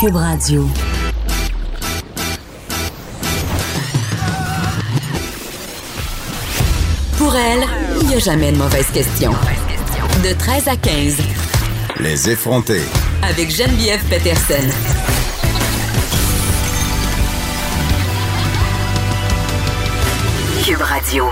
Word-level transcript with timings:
Cube 0.00 0.14
Radio. 0.14 0.64
Pour 7.16 7.34
elle, 7.34 7.64
il 8.00 8.06
n'y 8.06 8.14
a 8.14 8.18
jamais 8.20 8.52
de 8.52 8.58
mauvaise 8.58 8.86
question. 8.92 9.32
De 10.22 10.38
13 10.38 10.68
à 10.68 10.76
15. 10.76 11.16
Les 11.98 12.30
effronter. 12.30 12.82
Avec 13.22 13.50
Geneviève 13.50 14.04
Peterson. 14.08 14.68
Cube 20.64 20.80
Radio. 20.80 21.24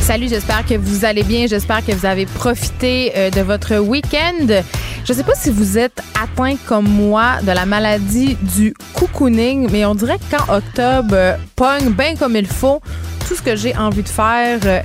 Salut, 0.00 0.28
j'espère 0.28 0.64
que 0.64 0.74
vous 0.74 1.04
allez 1.04 1.22
bien. 1.22 1.46
J'espère 1.46 1.84
que 1.84 1.92
vous 1.92 2.06
avez 2.06 2.24
profité 2.24 3.12
euh, 3.14 3.30
de 3.30 3.40
votre 3.42 3.76
week-end. 3.76 4.62
Je 5.04 5.12
ne 5.12 5.18
sais 5.18 5.24
pas 5.24 5.34
si 5.34 5.50
vous 5.50 5.78
êtes 5.78 6.00
atteint 6.20 6.54
comme 6.66 6.86
moi 6.86 7.42
de 7.42 7.50
la 7.50 7.66
maladie 7.66 8.36
du 8.56 8.72
cocooning, 8.94 9.68
mais 9.70 9.84
on 9.84 9.96
dirait 9.96 10.18
que 10.18 10.36
quand 10.36 10.56
octobre 10.56 11.14
euh, 11.14 11.36
pogne 11.56 11.90
bien 11.90 12.14
comme 12.14 12.36
il 12.36 12.46
faut, 12.46 12.80
tout 13.26 13.34
ce 13.34 13.42
que 13.42 13.56
j'ai 13.56 13.76
envie 13.76 14.04
de 14.04 14.08
faire, 14.08 14.60
euh, 14.64 14.80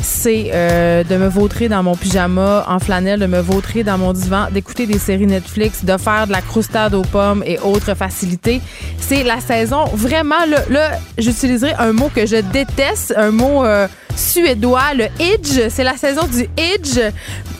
c'est 0.00 0.50
euh, 0.52 1.04
de 1.04 1.16
me 1.16 1.28
vautrer 1.28 1.68
dans 1.68 1.82
mon 1.82 1.96
pyjama 1.96 2.64
en 2.68 2.78
flanelle, 2.78 3.20
de 3.20 3.26
me 3.26 3.40
vautrer 3.40 3.84
dans 3.84 3.98
mon 3.98 4.12
divan, 4.12 4.46
d'écouter 4.50 4.86
des 4.86 4.98
séries 4.98 5.26
Netflix, 5.26 5.84
de 5.84 5.96
faire 5.96 6.26
de 6.26 6.32
la 6.32 6.40
croustade 6.40 6.94
aux 6.94 7.02
pommes 7.02 7.42
et 7.44 7.58
autres 7.58 7.94
facilités. 7.94 8.60
C'est 8.98 9.24
la 9.24 9.40
saison 9.40 9.84
vraiment 9.86 10.46
là, 10.70 10.92
j'utiliserai 11.18 11.74
un 11.78 11.92
mot 11.92 12.10
que 12.14 12.26
je 12.26 12.36
déteste, 12.36 13.14
un 13.16 13.30
mot 13.30 13.64
euh, 13.64 13.88
suédois, 14.14 14.94
le 14.94 15.06
idge. 15.20 15.68
C'est 15.68 15.84
la 15.84 15.96
saison 15.96 16.26
du 16.26 16.48
idge. 16.58 17.00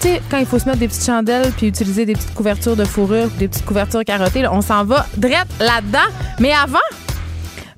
Tu 0.00 0.09
sais, 0.09 0.23
quand 0.30 0.39
il 0.39 0.47
faut 0.47 0.59
se 0.59 0.66
mettre 0.66 0.78
des 0.78 0.89
petites 0.89 1.06
chandelles 1.06 1.52
puis 1.56 1.66
utiliser 1.66 2.06
des 2.06 2.14
petites 2.14 2.34
couvertures 2.34 2.77
de 2.77 2.84
fourrure, 2.84 3.28
des 3.39 3.48
petites 3.48 3.64
couvertures 3.64 4.05
carottées, 4.05 4.47
on 4.47 4.61
s'en 4.61 4.84
va 4.84 5.06
direct 5.16 5.48
là-dedans. 5.61 6.08
Mais 6.39 6.52
avant, 6.52 6.78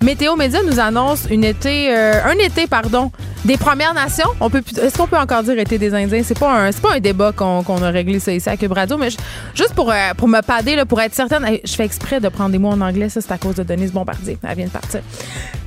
Météo 0.03 0.37
Média 0.37 0.61
nous 0.63 0.81
annonce 0.81 1.27
une 1.31 1.45
été, 1.45 1.95
euh, 1.95 2.25
un 2.25 2.39
été, 2.39 2.67
pardon, 2.67 3.11
des 3.45 3.57
Premières 3.57 3.95
Nations. 3.95 4.29
On 4.41 4.51
peut, 4.51 4.63
est-ce 4.81 4.97
qu'on 4.97 5.07
peut 5.07 5.17
encore 5.17 5.43
dire 5.43 5.59
été 5.59 5.79
des 5.79 5.95
Indiens? 5.95 6.23
C'est 6.25 6.39
pas 6.39 6.53
un, 6.53 6.73
c'est 6.73 6.83
pas 6.83 6.95
un 6.95 7.01
débat 7.01 7.33
qu'on, 7.33 7.63
qu'on 7.63 7.83
a 7.83 7.91
réglé 7.91 8.21
ça 8.21 8.33
ici 8.33 8.49
à 8.49 8.57
Cube 8.57 8.73
Radio, 8.73 8.99
mais 8.99 9.09
juste 9.55 9.75
pour 9.75 9.91
euh, 9.91 10.15
pour 10.17 10.29
me 10.29 10.41
pader 10.43 10.77
là, 10.77 10.85
pour 10.85 11.01
être 11.01 11.15
certaine, 11.15 11.59
je 11.65 11.73
fais 11.73 11.85
exprès 11.85 12.21
de 12.21 12.29
prendre 12.29 12.51
des 12.51 12.59
mots 12.59 12.71
en 12.71 12.81
anglais. 12.81 13.09
Ça, 13.09 13.21
c'est 13.21 13.33
à 13.33 13.39
cause 13.39 13.55
de 13.57 13.63
Denise 13.63 13.93
Bombardier. 13.93 14.39
Elle 14.43 14.57
vient 14.57 14.67
de 14.67 14.71
partir. 14.71 15.01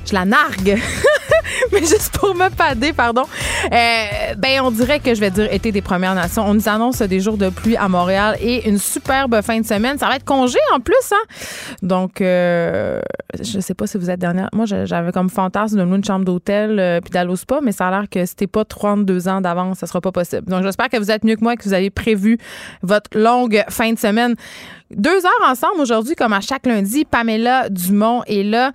Je 0.04 0.14
la 0.14 0.24
nargue. 0.24 0.80
mais 1.72 1.80
juste 1.80 2.16
pour 2.18 2.34
me 2.34 2.48
pader, 2.48 2.92
pardon. 2.92 3.24
Euh, 3.64 4.34
ben, 4.36 4.60
on 4.62 4.70
dirait 4.70 5.00
que 5.00 5.14
je 5.14 5.20
vais 5.20 5.30
dire 5.30 5.52
été 5.52 5.72
des 5.72 5.82
Premières 5.82 6.14
Nations. 6.14 6.44
On 6.46 6.54
nous 6.54 6.68
annonce 6.68 7.00
des 7.02 7.20
jours 7.20 7.36
de 7.36 7.48
pluie 7.48 7.76
à 7.76 7.88
Montréal 7.88 8.36
et 8.40 8.68
une 8.68 8.78
superbe 8.78 9.40
fin 9.42 9.60
de 9.60 9.66
semaine. 9.66 9.98
Ça 9.98 10.08
va 10.08 10.16
être 10.16 10.24
congé 10.24 10.58
en 10.74 10.80
plus, 10.80 10.94
hein? 11.12 11.76
Donc, 11.82 12.20
euh, 12.20 13.00
je 13.40 13.60
sais 13.60 13.74
pas 13.74 13.86
si 13.86 13.98
vous 13.98 14.10
êtes 14.10 14.20
dernière. 14.20 14.48
Moi, 14.52 14.66
j'avais 14.66 15.12
comme 15.12 15.30
fantasme 15.30 15.78
de 15.78 15.82
louer 15.82 15.96
une 15.96 16.04
chambre 16.04 16.24
d'hôtel 16.24 16.78
euh, 16.78 17.00
puis 17.00 17.10
d'aller 17.10 17.30
au 17.30 17.36
spa, 17.36 17.60
mais 17.62 17.72
ça 17.72 17.88
a 17.88 17.90
l'air 17.90 18.08
que 18.10 18.24
c'était 18.26 18.46
pas 18.46 18.64
32 18.64 19.28
ans 19.28 19.40
d'avance, 19.40 19.78
ça 19.78 19.86
sera 19.86 20.00
pas 20.00 20.12
possible. 20.12 20.46
Donc, 20.46 20.62
j'espère 20.62 20.88
que 20.88 20.96
vous 20.96 21.10
êtes 21.10 21.24
mieux 21.24 21.36
que 21.36 21.42
moi 21.42 21.54
et 21.54 21.56
que 21.56 21.64
vous 21.64 21.74
avez 21.74 21.90
prévu 21.90 22.38
votre 22.82 23.18
longue 23.18 23.64
fin 23.68 23.92
de 23.92 23.98
semaine. 23.98 24.34
Deux 24.90 25.24
heures 25.24 25.48
ensemble 25.48 25.80
aujourd'hui, 25.80 26.14
comme 26.14 26.32
à 26.32 26.40
chaque 26.40 26.66
lundi. 26.66 27.04
Pamela 27.04 27.68
Dumont 27.68 28.22
est 28.26 28.42
là. 28.42 28.72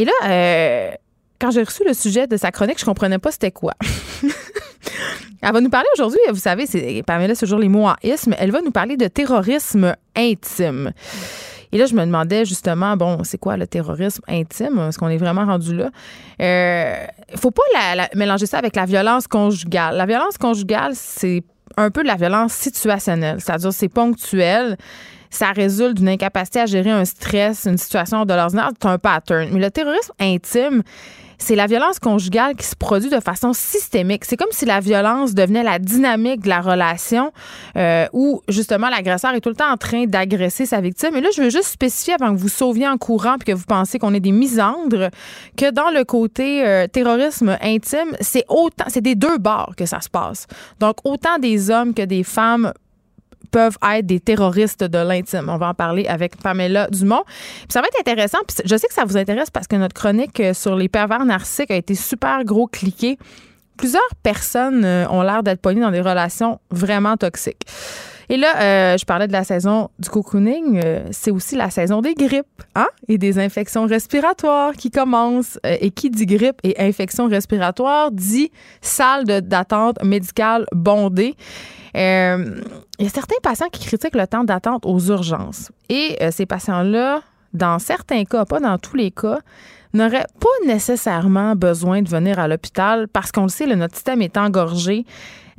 Et 0.00 0.06
là, 0.06 0.12
euh, 0.24 0.90
quand 1.38 1.50
j'ai 1.50 1.62
reçu 1.62 1.84
le 1.86 1.92
sujet 1.92 2.26
de 2.26 2.38
sa 2.38 2.50
chronique, 2.50 2.78
je 2.80 2.86
comprenais 2.86 3.18
pas 3.18 3.30
c'était 3.32 3.50
quoi. 3.50 3.74
Elle 5.42 5.52
va 5.52 5.60
nous 5.60 5.68
parler 5.68 5.88
aujourd'hui, 5.94 6.18
vous 6.30 6.36
savez, 6.36 6.64
c'est 6.66 7.02
Pamela, 7.06 7.34
c'est 7.34 7.44
toujours 7.44 7.58
les 7.58 7.68
mots 7.68 7.86
en 7.86 7.94
isme. 8.02 8.34
Elle 8.38 8.50
va 8.50 8.62
nous 8.62 8.70
parler 8.70 8.96
de 8.96 9.08
terrorisme 9.08 9.94
intime. 10.16 10.92
Et 11.72 11.76
là, 11.78 11.84
je 11.84 11.94
me 11.94 12.00
demandais 12.04 12.46
justement, 12.46 12.96
bon, 12.96 13.24
c'est 13.24 13.36
quoi 13.38 13.58
le 13.58 13.66
terrorisme 13.66 14.22
intime? 14.26 14.78
Est-ce 14.88 14.98
qu'on 14.98 15.08
est 15.08 15.18
vraiment 15.18 15.44
rendu 15.44 15.76
là? 15.76 15.90
Il 16.38 17.38
faut 17.38 17.50
pas 17.50 17.62
la- 17.94 18.08
mélanger 18.14 18.46
ça 18.46 18.56
avec 18.58 18.74
la 18.74 18.86
violence 18.86 19.26
conjugale. 19.26 19.96
La 19.96 20.06
violence 20.06 20.38
conjugale, 20.38 20.92
c'est 20.94 21.42
un 21.76 21.90
peu 21.90 22.02
de 22.02 22.08
la 22.08 22.16
violence 22.16 22.52
situationnelle, 22.54 23.36
c'est-à-dire 23.40 23.72
c'est 23.72 23.88
ponctuel. 23.88 24.76
Ça 25.30 25.52
résulte 25.52 25.96
d'une 25.96 26.08
incapacité 26.08 26.60
à 26.60 26.66
gérer 26.66 26.90
un 26.90 27.04
stress, 27.04 27.66
une 27.66 27.78
situation 27.78 28.24
de 28.24 28.34
l'ordinaire, 28.34 28.70
c'est 28.80 28.88
un 28.88 28.98
pattern. 28.98 29.48
Mais 29.52 29.60
le 29.60 29.70
terrorisme 29.70 30.12
intime, 30.18 30.82
c'est 31.40 31.56
la 31.56 31.66
violence 31.66 31.98
conjugale 31.98 32.54
qui 32.54 32.66
se 32.66 32.76
produit 32.76 33.08
de 33.08 33.18
façon 33.18 33.52
systémique. 33.52 34.24
C'est 34.24 34.36
comme 34.36 34.50
si 34.50 34.66
la 34.66 34.78
violence 34.78 35.34
devenait 35.34 35.62
la 35.62 35.78
dynamique 35.78 36.42
de 36.42 36.48
la 36.48 36.60
relation 36.60 37.32
euh, 37.76 38.06
où 38.12 38.42
justement 38.48 38.88
l'agresseur 38.90 39.34
est 39.34 39.40
tout 39.40 39.48
le 39.48 39.56
temps 39.56 39.72
en 39.72 39.76
train 39.76 40.04
d'agresser 40.04 40.66
sa 40.66 40.80
victime. 40.80 41.16
Et 41.16 41.20
là, 41.20 41.30
je 41.34 41.42
veux 41.42 41.50
juste 41.50 41.68
spécifier 41.68 42.14
avant 42.20 42.34
que 42.34 42.38
vous 42.38 42.48
sauviez 42.48 42.86
en 42.86 42.98
courant 42.98 43.36
puis 43.38 43.52
que 43.52 43.56
vous 43.56 43.64
pensez 43.64 43.98
qu'on 43.98 44.14
est 44.14 44.20
des 44.20 44.32
misandres 44.32 45.08
que 45.56 45.70
dans 45.70 45.90
le 45.90 46.04
côté 46.04 46.66
euh, 46.66 46.86
terrorisme 46.86 47.56
intime, 47.62 48.14
c'est 48.20 48.44
autant, 48.48 48.84
c'est 48.88 49.00
des 49.00 49.14
deux 49.14 49.38
bords 49.38 49.74
que 49.76 49.86
ça 49.86 50.00
se 50.02 50.10
passe. 50.10 50.46
Donc 50.78 50.96
autant 51.04 51.38
des 51.38 51.70
hommes 51.70 51.94
que 51.94 52.02
des 52.02 52.22
femmes 52.22 52.72
peuvent 53.50 53.76
être 53.94 54.06
des 54.06 54.20
terroristes 54.20 54.84
de 54.84 54.98
l'intime. 54.98 55.48
On 55.48 55.56
va 55.56 55.68
en 55.68 55.74
parler 55.74 56.06
avec 56.06 56.36
Pamela 56.36 56.88
Dumont. 56.88 57.22
Puis 57.26 57.66
ça 57.70 57.80
va 57.80 57.88
être 57.88 58.00
intéressant. 58.00 58.38
Puis 58.46 58.58
je 58.64 58.76
sais 58.76 58.86
que 58.86 58.94
ça 58.94 59.04
vous 59.04 59.16
intéresse 59.16 59.50
parce 59.50 59.66
que 59.66 59.76
notre 59.76 59.94
chronique 59.94 60.40
euh, 60.40 60.54
sur 60.54 60.76
les 60.76 60.88
pervers 60.88 61.24
narcissiques 61.24 61.70
a 61.70 61.76
été 61.76 61.94
super 61.94 62.44
gros 62.44 62.66
cliquée. 62.66 63.18
Plusieurs 63.76 64.02
personnes 64.22 64.84
euh, 64.84 65.08
ont 65.08 65.22
l'air 65.22 65.42
d'être 65.42 65.60
pognées 65.60 65.80
dans 65.80 65.90
des 65.90 66.00
relations 66.00 66.60
vraiment 66.70 67.16
toxiques. 67.16 67.66
Et 68.28 68.36
là, 68.36 68.60
euh, 68.60 68.96
je 68.96 69.04
parlais 69.04 69.26
de 69.26 69.32
la 69.32 69.42
saison 69.42 69.90
du 69.98 70.08
cocooning. 70.08 70.80
c'est 71.10 71.32
aussi 71.32 71.56
la 71.56 71.68
saison 71.68 72.00
des 72.00 72.14
grippes 72.14 72.46
hein? 72.76 72.86
et 73.08 73.18
des 73.18 73.40
infections 73.40 73.86
respiratoires 73.86 74.74
qui 74.74 74.92
commencent. 74.92 75.58
Et 75.64 75.90
qui 75.90 76.10
dit 76.10 76.26
grippe 76.26 76.60
et 76.62 76.80
infection 76.80 77.26
respiratoire 77.26 78.12
dit 78.12 78.52
salle 78.82 79.24
d'attente 79.24 80.04
médicale 80.04 80.64
bondée. 80.72 81.34
Euh, 81.96 82.60
il 82.98 83.04
y 83.04 83.08
a 83.08 83.10
certains 83.10 83.36
patients 83.42 83.68
qui 83.70 83.86
critiquent 83.86 84.14
le 84.14 84.26
temps 84.26 84.44
d'attente 84.44 84.84
aux 84.86 85.00
urgences. 85.00 85.70
Et 85.88 86.16
euh, 86.20 86.30
ces 86.30 86.46
patients-là, 86.46 87.22
dans 87.52 87.78
certains 87.78 88.24
cas, 88.24 88.44
pas 88.44 88.60
dans 88.60 88.78
tous 88.78 88.96
les 88.96 89.10
cas, 89.10 89.38
n'auraient 89.92 90.26
pas 90.38 90.66
nécessairement 90.66 91.56
besoin 91.56 92.02
de 92.02 92.08
venir 92.08 92.38
à 92.38 92.46
l'hôpital 92.46 93.08
parce 93.08 93.32
qu'on 93.32 93.42
le 93.42 93.48
sait, 93.48 93.66
là, 93.66 93.74
notre 93.74 93.94
système 93.94 94.22
est 94.22 94.36
engorgé. 94.36 95.04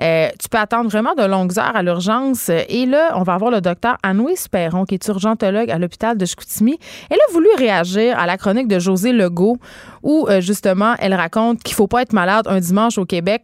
Euh, 0.01 0.29
tu 0.39 0.49
peux 0.49 0.57
attendre 0.57 0.89
vraiment 0.89 1.13
de 1.13 1.23
longues 1.23 1.59
heures 1.59 1.75
à 1.75 1.83
l'urgence. 1.83 2.49
Et 2.49 2.85
là, 2.85 3.11
on 3.15 3.23
va 3.23 3.33
avoir 3.33 3.51
le 3.51 3.61
docteur 3.61 3.97
Anouise 4.01 4.47
Perron, 4.47 4.85
qui 4.85 4.95
est 4.95 5.07
urgentologue 5.09 5.69
à 5.69 5.77
l'hôpital 5.77 6.17
de 6.17 6.25
Chicoutimi. 6.25 6.79
Elle 7.09 7.19
a 7.29 7.33
voulu 7.33 7.49
réagir 7.57 8.17
à 8.17 8.25
la 8.25 8.37
chronique 8.37 8.67
de 8.67 8.79
José 8.79 9.11
Legault, 9.11 9.57
où 10.01 10.27
justement, 10.39 10.95
elle 10.97 11.13
raconte 11.13 11.61
qu'il 11.61 11.75
faut 11.75 11.87
pas 11.87 12.01
être 12.01 12.13
malade 12.13 12.47
un 12.47 12.59
dimanche 12.59 12.97
au 12.97 13.05
Québec. 13.05 13.43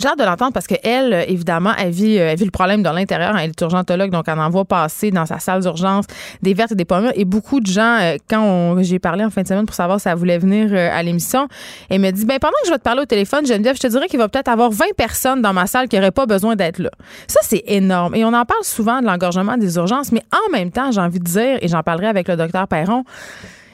J'ai 0.00 0.08
hâte 0.08 0.18
de 0.18 0.24
l'entendre 0.24 0.52
parce 0.52 0.66
qu'elle, 0.66 1.12
euh, 1.12 1.24
évidemment, 1.28 1.70
euh, 1.70 1.74
elle 1.78 1.90
vit 1.90 2.44
le 2.44 2.50
problème 2.50 2.82
dans 2.82 2.92
l'intérieur. 2.92 3.36
Elle 3.36 3.50
est 3.50 3.60
urgentologue, 3.60 4.10
donc 4.10 4.24
elle 4.28 4.38
en 4.38 4.48
voit 4.48 4.64
passer 4.64 5.10
dans 5.10 5.26
sa 5.26 5.38
salle 5.38 5.60
d'urgence 5.60 6.06
des 6.40 6.54
vertes 6.54 6.72
et 6.72 6.74
des 6.74 6.86
pommes. 6.86 7.12
Et 7.14 7.26
beaucoup 7.26 7.60
de 7.60 7.66
gens, 7.66 7.98
euh, 8.00 8.16
quand 8.28 8.82
j'ai 8.82 8.98
parlé 8.98 9.24
en 9.24 9.30
fin 9.30 9.42
de 9.42 9.48
semaine 9.48 9.66
pour 9.66 9.74
savoir 9.74 10.00
si 10.00 10.08
elle 10.08 10.16
voulait 10.16 10.38
venir 10.38 10.72
à 10.74 11.02
l'émission, 11.02 11.48
elle 11.90 12.00
me 12.00 12.10
dit, 12.10 12.24
ben 12.24 12.38
pendant 12.38 12.56
que 12.62 12.68
je 12.68 12.72
vais 12.72 12.78
te 12.78 12.82
parler 12.82 13.02
au 13.02 13.06
téléphone, 13.06 13.46
Geneviève, 13.46 13.76
je 13.76 13.80
te 13.80 13.86
dirais 13.88 14.08
qu'il 14.08 14.18
va 14.18 14.28
peut-être 14.28 14.48
avoir 14.48 14.70
20 14.70 14.94
personnes 14.96 15.42
dans 15.42 15.52
ma 15.52 15.66
salle 15.66 15.88
qui 15.88 15.96
n'auraient 15.96 16.10
pas 16.10 16.26
besoin 16.26 16.56
d'être 16.56 16.78
là. 16.78 16.90
Ça, 17.26 17.40
c'est 17.42 17.62
énorme. 17.66 18.14
Et 18.14 18.24
on 18.24 18.32
en 18.32 18.44
parle 18.44 18.64
souvent 18.64 19.00
de 19.00 19.06
l'engorgement 19.06 19.58
des 19.58 19.76
urgences, 19.76 20.12
mais 20.12 20.22
en 20.32 20.50
même 20.50 20.70
temps, 20.70 20.90
j'ai 20.92 21.00
envie 21.00 21.18
de 21.18 21.24
dire, 21.24 21.58
et 21.60 21.68
j'en 21.68 21.82
parlerai 21.82 22.06
avec 22.06 22.28
le 22.28 22.36
docteur 22.36 22.66
Perron, 22.68 23.04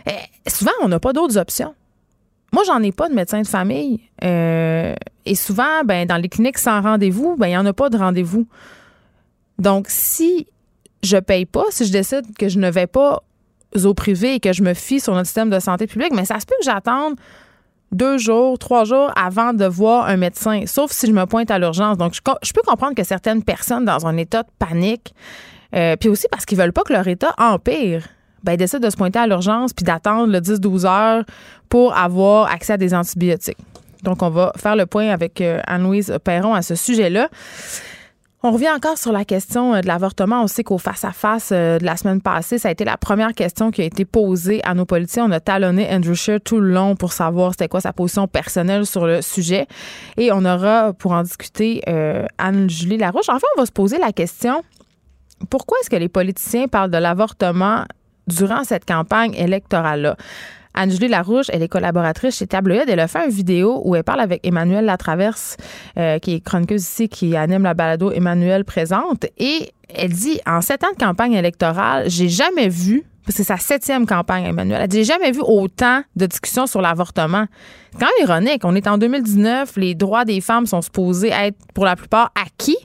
euh, 0.09 0.13
souvent, 0.49 0.73
on 0.83 0.89
n'a 0.89 0.99
pas 0.99 1.13
d'autres 1.13 1.39
options. 1.39 1.75
Moi, 2.53 2.63
j'en 2.67 2.83
ai 2.83 2.93
pas 2.93 3.09
de 3.09 3.15
médecin 3.15 3.43
de 3.43 3.47
famille. 3.47 4.01
Euh, 4.25 4.95
et 5.25 5.35
souvent, 5.35 5.83
ben, 5.85 6.07
dans 6.07 6.17
les 6.17 6.29
cliniques 6.29 6.59
sans 6.59 6.81
rendez-vous, 6.81 7.37
ben, 7.37 7.47
il 7.47 7.51
n'y 7.51 7.57
en 7.57 7.67
a 7.67 7.73
pas 7.73 7.91
de 7.91 7.99
rendez-vous. 7.99 8.47
Donc, 9.59 9.87
si 9.89 10.47
je 11.03 11.17
paye 11.17 11.47
pas, 11.47 11.65
si 11.71 11.87
je 11.87 11.93
décide 11.93 12.37
que 12.37 12.49
je 12.49 12.59
ne 12.59 12.71
vais 12.71 12.87
pas 12.87 13.23
au 13.85 13.95
privé 13.95 14.35
et 14.35 14.41
que 14.41 14.53
je 14.53 14.63
me 14.63 14.75
fie 14.75 15.01
sur 15.01 15.15
notre 15.15 15.27
système 15.27 15.51
de 15.51 15.59
santé 15.59 15.87
publique, 15.87 16.13
mais 16.15 16.25
ça 16.25 16.41
se 16.41 16.47
peut 16.47 16.55
que 16.59 16.65
j'attende 16.65 17.17
deux 17.93 18.19
jours, 18.19 18.59
trois 18.59 18.85
jours 18.85 19.13
avant 19.17 19.53
de 19.53 19.65
voir 19.65 20.07
un 20.07 20.17
médecin, 20.17 20.63
sauf 20.67 20.91
si 20.93 21.07
je 21.07 21.13
me 21.13 21.25
pointe 21.27 21.51
à 21.51 21.59
l'urgence. 21.59 21.99
Donc, 21.99 22.15
je 22.15 22.53
peux 22.53 22.63
comprendre 22.63 22.95
que 22.95 23.05
certaines 23.05 23.43
personnes 23.43 23.85
dans 23.85 24.07
un 24.07 24.17
état 24.17 24.43
de 24.43 24.49
panique, 24.59 25.15
euh, 25.75 25.97
puis 25.97 26.09
aussi 26.09 26.27
parce 26.31 26.47
qu'ils 26.47 26.59
veulent 26.59 26.73
pas 26.73 26.83
que 26.83 26.93
leur 26.93 27.07
état 27.07 27.35
empire, 27.39 28.07
ben, 28.47 28.57
de 28.57 28.67
se 28.67 28.97
pointer 28.97 29.19
à 29.19 29.27
l'urgence 29.27 29.73
puis 29.73 29.85
d'attendre 29.85 30.33
le 30.33 30.39
10-12 30.39 30.87
heures 30.87 31.25
pour 31.69 31.97
avoir 31.97 32.51
accès 32.51 32.75
à 32.75 32.77
des 32.77 32.95
antibiotiques. 32.95 33.59
Donc, 34.05 34.23
on 34.23 34.31
va 34.31 34.53
faire 34.57 34.77
le 34.77 34.87
point 34.87 35.09
avec 35.09 35.41
euh, 35.41 35.61
Anne-Louise 35.67 36.17
Perron 36.23 36.55
à 36.55 36.63
ce 36.63 36.77
sujet-là. 36.77 37.29
On 38.45 38.53
revient 38.53 38.71
encore 38.71 38.99
sur 38.99 39.11
la 39.11 39.25
question 39.25 39.75
euh, 39.75 39.81
de 39.81 39.89
l'avortement. 39.89 40.45
On 40.45 40.47
sait 40.47 40.63
qu'au 40.63 40.79
face-à-face 40.79 41.49
euh, 41.51 41.81
de 41.81 41.85
la 41.85 41.97
semaine 41.97 42.21
passée, 42.21 42.59
ça 42.59 42.69
a 42.69 42.71
été 42.71 42.85
la 42.85 42.97
première 42.97 43.33
question 43.33 43.73
qui 43.73 43.83
a 43.83 43.85
été 43.85 44.05
posée 44.05 44.61
à 44.63 44.75
nos 44.75 44.85
politiciens. 44.85 45.25
On 45.25 45.33
a 45.33 45.41
talonné 45.41 45.89
Andrew 45.91 46.15
Scheer 46.15 46.41
tout 46.41 46.61
le 46.61 46.73
long 46.73 46.95
pour 46.95 47.13
savoir 47.13 47.53
c'était 47.53 47.67
quoi 47.67 47.81
sa 47.81 47.93
position 47.93 48.29
personnelle 48.29 48.87
sur 48.87 49.07
le 49.07 49.23
sujet. 49.23 49.67
Et 50.19 50.31
on 50.31 50.45
aura, 50.45 50.93
pour 50.93 51.11
en 51.11 51.25
discuter, 51.25 51.83
Anne-Julie 52.39 52.99
Larouche. 52.99 53.29
Enfin, 53.29 53.49
on 53.57 53.61
va 53.61 53.67
se 53.67 53.73
poser 53.73 53.99
la 53.99 54.13
question 54.13 54.63
pourquoi 55.51 55.79
est-ce 55.81 55.91
que 55.91 55.97
les 55.97 56.09
politiciens 56.09 56.69
parlent 56.69 56.91
de 56.91 56.99
l'avortement 56.99 57.85
durant 58.27 58.65
cette 58.65 58.85
campagne 58.85 59.35
électorale-là? 59.35 60.17
Anne-Julie 60.75 61.09
Larouche, 61.09 61.47
elle 61.49 61.63
est 61.63 61.69
collaboratrice 61.69 62.37
chez 62.37 62.47
Tabloïd. 62.47 62.85
Elle 62.87 63.01
a 63.01 63.09
fait 63.09 63.25
une 63.25 63.31
vidéo 63.31 63.81
où 63.85 63.97
elle 63.97 64.05
parle 64.05 64.21
avec 64.21 64.47
Emmanuel 64.47 64.85
Latraverse, 64.85 65.57
euh, 65.99 66.19
qui 66.19 66.35
est 66.35 66.41
chroniqueuse 66.41 66.83
ici, 66.83 67.09
qui 67.09 67.35
anime 67.35 67.63
la 67.63 67.73
balado 67.73 68.13
Emmanuel 68.13 68.65
présente. 68.65 69.25
Et 69.39 69.73
elle 69.89 70.13
dit, 70.13 70.39
en 70.47 70.61
sept 70.61 70.85
ans 70.85 70.93
de 70.93 71.03
campagne 71.03 71.33
électorale, 71.33 72.11
j'ai 72.11 72.29
jamais 72.29 72.69
vu 72.69 73.05
c'est 73.29 73.45
sa 73.45 73.57
septième 73.57 74.07
campagne, 74.07 74.45
Emmanuel. 74.45 74.81
Elle 74.83 74.89
dit, 74.89 74.99
j'ai 74.99 75.05
jamais 75.05 75.33
vu 75.33 75.41
autant 75.41 76.03
de 76.15 76.27
discussions 76.27 76.67
sur 76.67 76.81
l'avortement. 76.81 77.47
C'est 77.93 77.99
quand 77.99 78.07
même 78.07 78.29
ironique. 78.29 78.63
On 78.65 78.75
est 78.75 78.87
en 78.87 78.99
2019, 78.99 79.77
les 79.77 79.95
droits 79.95 80.25
des 80.25 80.41
femmes 80.41 80.67
sont 80.67 80.83
supposés 80.83 81.31
être 81.31 81.59
pour 81.75 81.85
la 81.85 81.97
plupart 81.97 82.33
acquis. 82.41 82.79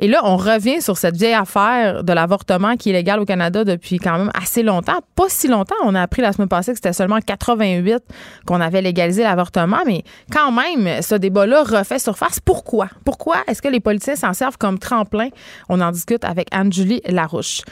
Et 0.00 0.06
là, 0.06 0.20
on 0.24 0.36
revient 0.36 0.80
sur 0.80 0.96
cette 0.96 1.16
vieille 1.16 1.34
affaire 1.34 2.04
de 2.04 2.12
l'avortement 2.12 2.76
qui 2.76 2.90
est 2.90 2.92
légal 2.92 3.18
au 3.18 3.24
Canada 3.24 3.64
depuis 3.64 3.98
quand 3.98 4.16
même 4.16 4.30
assez 4.32 4.62
longtemps. 4.62 5.00
Pas 5.16 5.28
si 5.28 5.48
longtemps. 5.48 5.74
On 5.84 5.94
a 5.94 6.02
appris 6.02 6.22
la 6.22 6.32
semaine 6.32 6.48
passée 6.48 6.70
que 6.70 6.78
c'était 6.78 6.92
seulement 6.92 7.16
en 7.16 7.20
88 7.20 8.02
qu'on 8.46 8.60
avait 8.60 8.80
légalisé 8.80 9.24
l'avortement. 9.24 9.80
Mais 9.86 10.04
quand 10.30 10.52
même, 10.52 11.02
ce 11.02 11.16
débat-là 11.16 11.64
refait 11.64 11.98
surface. 11.98 12.38
Pourquoi? 12.38 12.88
Pourquoi 13.04 13.38
est-ce 13.48 13.60
que 13.60 13.68
les 13.68 13.80
politiciens 13.80 14.14
s'en 14.14 14.34
servent 14.34 14.58
comme 14.58 14.78
tremplin? 14.78 15.28
On 15.68 15.80
en 15.80 15.90
discute 15.90 16.24
avec 16.24 16.46
Anne-Julie 16.52 17.00
Larouche. 17.08 17.62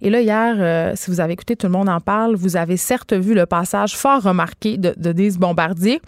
Et 0.00 0.10
là, 0.10 0.20
hier, 0.20 0.56
euh, 0.58 0.92
si 0.94 1.10
vous 1.10 1.20
avez 1.20 1.32
écouté 1.32 1.56
Tout 1.56 1.66
le 1.66 1.72
monde 1.72 1.88
en 1.88 2.00
parle, 2.00 2.36
vous 2.36 2.56
avez 2.56 2.76
certes 2.76 3.12
vu 3.12 3.34
le 3.34 3.46
passage 3.46 3.96
fort 3.96 4.22
remarqué 4.22 4.76
de, 4.76 4.94
de 4.96 5.38
Bombardier 5.38 6.00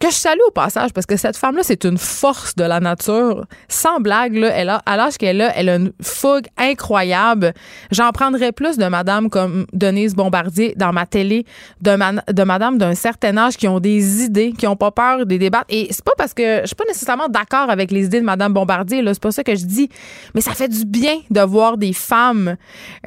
que 0.00 0.10
je 0.10 0.14
salue 0.14 0.40
au 0.46 0.50
passage 0.50 0.92
parce 0.92 1.06
que 1.06 1.16
cette 1.16 1.36
femme-là, 1.36 1.62
c'est 1.62 1.84
une 1.84 1.98
force 1.98 2.54
de 2.56 2.64
la 2.64 2.80
nature. 2.80 3.46
Sans 3.68 4.00
blague, 4.00 4.34
là, 4.34 4.48
elle 4.48 4.68
a, 4.68 4.82
à 4.86 4.96
l'âge 4.96 5.16
qu'elle 5.16 5.40
a, 5.40 5.56
elle 5.56 5.68
a 5.68 5.76
une 5.76 5.92
fougue 6.02 6.46
incroyable. 6.56 7.52
J'en 7.90 8.10
prendrais 8.10 8.52
plus 8.52 8.76
de 8.76 8.86
madame 8.86 9.30
comme 9.30 9.66
Denise 9.72 10.14
Bombardier 10.14 10.74
dans 10.76 10.92
ma 10.92 11.06
télé, 11.06 11.46
de, 11.80 12.32
de 12.32 12.42
madame 12.42 12.78
d'un 12.78 12.94
certain 12.94 13.36
âge 13.36 13.56
qui 13.56 13.68
ont 13.68 13.80
des 13.80 14.24
idées, 14.24 14.52
qui 14.52 14.66
ont 14.66 14.76
pas 14.76 14.90
peur 14.90 15.26
des 15.26 15.38
débats. 15.38 15.64
Et 15.68 15.88
c'est 15.90 16.04
pas 16.04 16.12
parce 16.18 16.34
que 16.34 16.60
je 16.62 16.66
suis 16.66 16.76
pas 16.76 16.84
nécessairement 16.86 17.28
d'accord 17.28 17.70
avec 17.70 17.90
les 17.90 18.06
idées 18.06 18.20
de 18.20 18.26
madame 18.26 18.52
Bombardier, 18.52 19.02
là, 19.02 19.14
c'est 19.14 19.22
pas 19.22 19.32
ça 19.32 19.44
que 19.44 19.54
je 19.54 19.64
dis. 19.64 19.88
Mais 20.34 20.40
ça 20.40 20.52
fait 20.52 20.68
du 20.68 20.84
bien 20.84 21.16
de 21.30 21.40
voir 21.40 21.78
des 21.78 21.92
femmes 21.92 22.56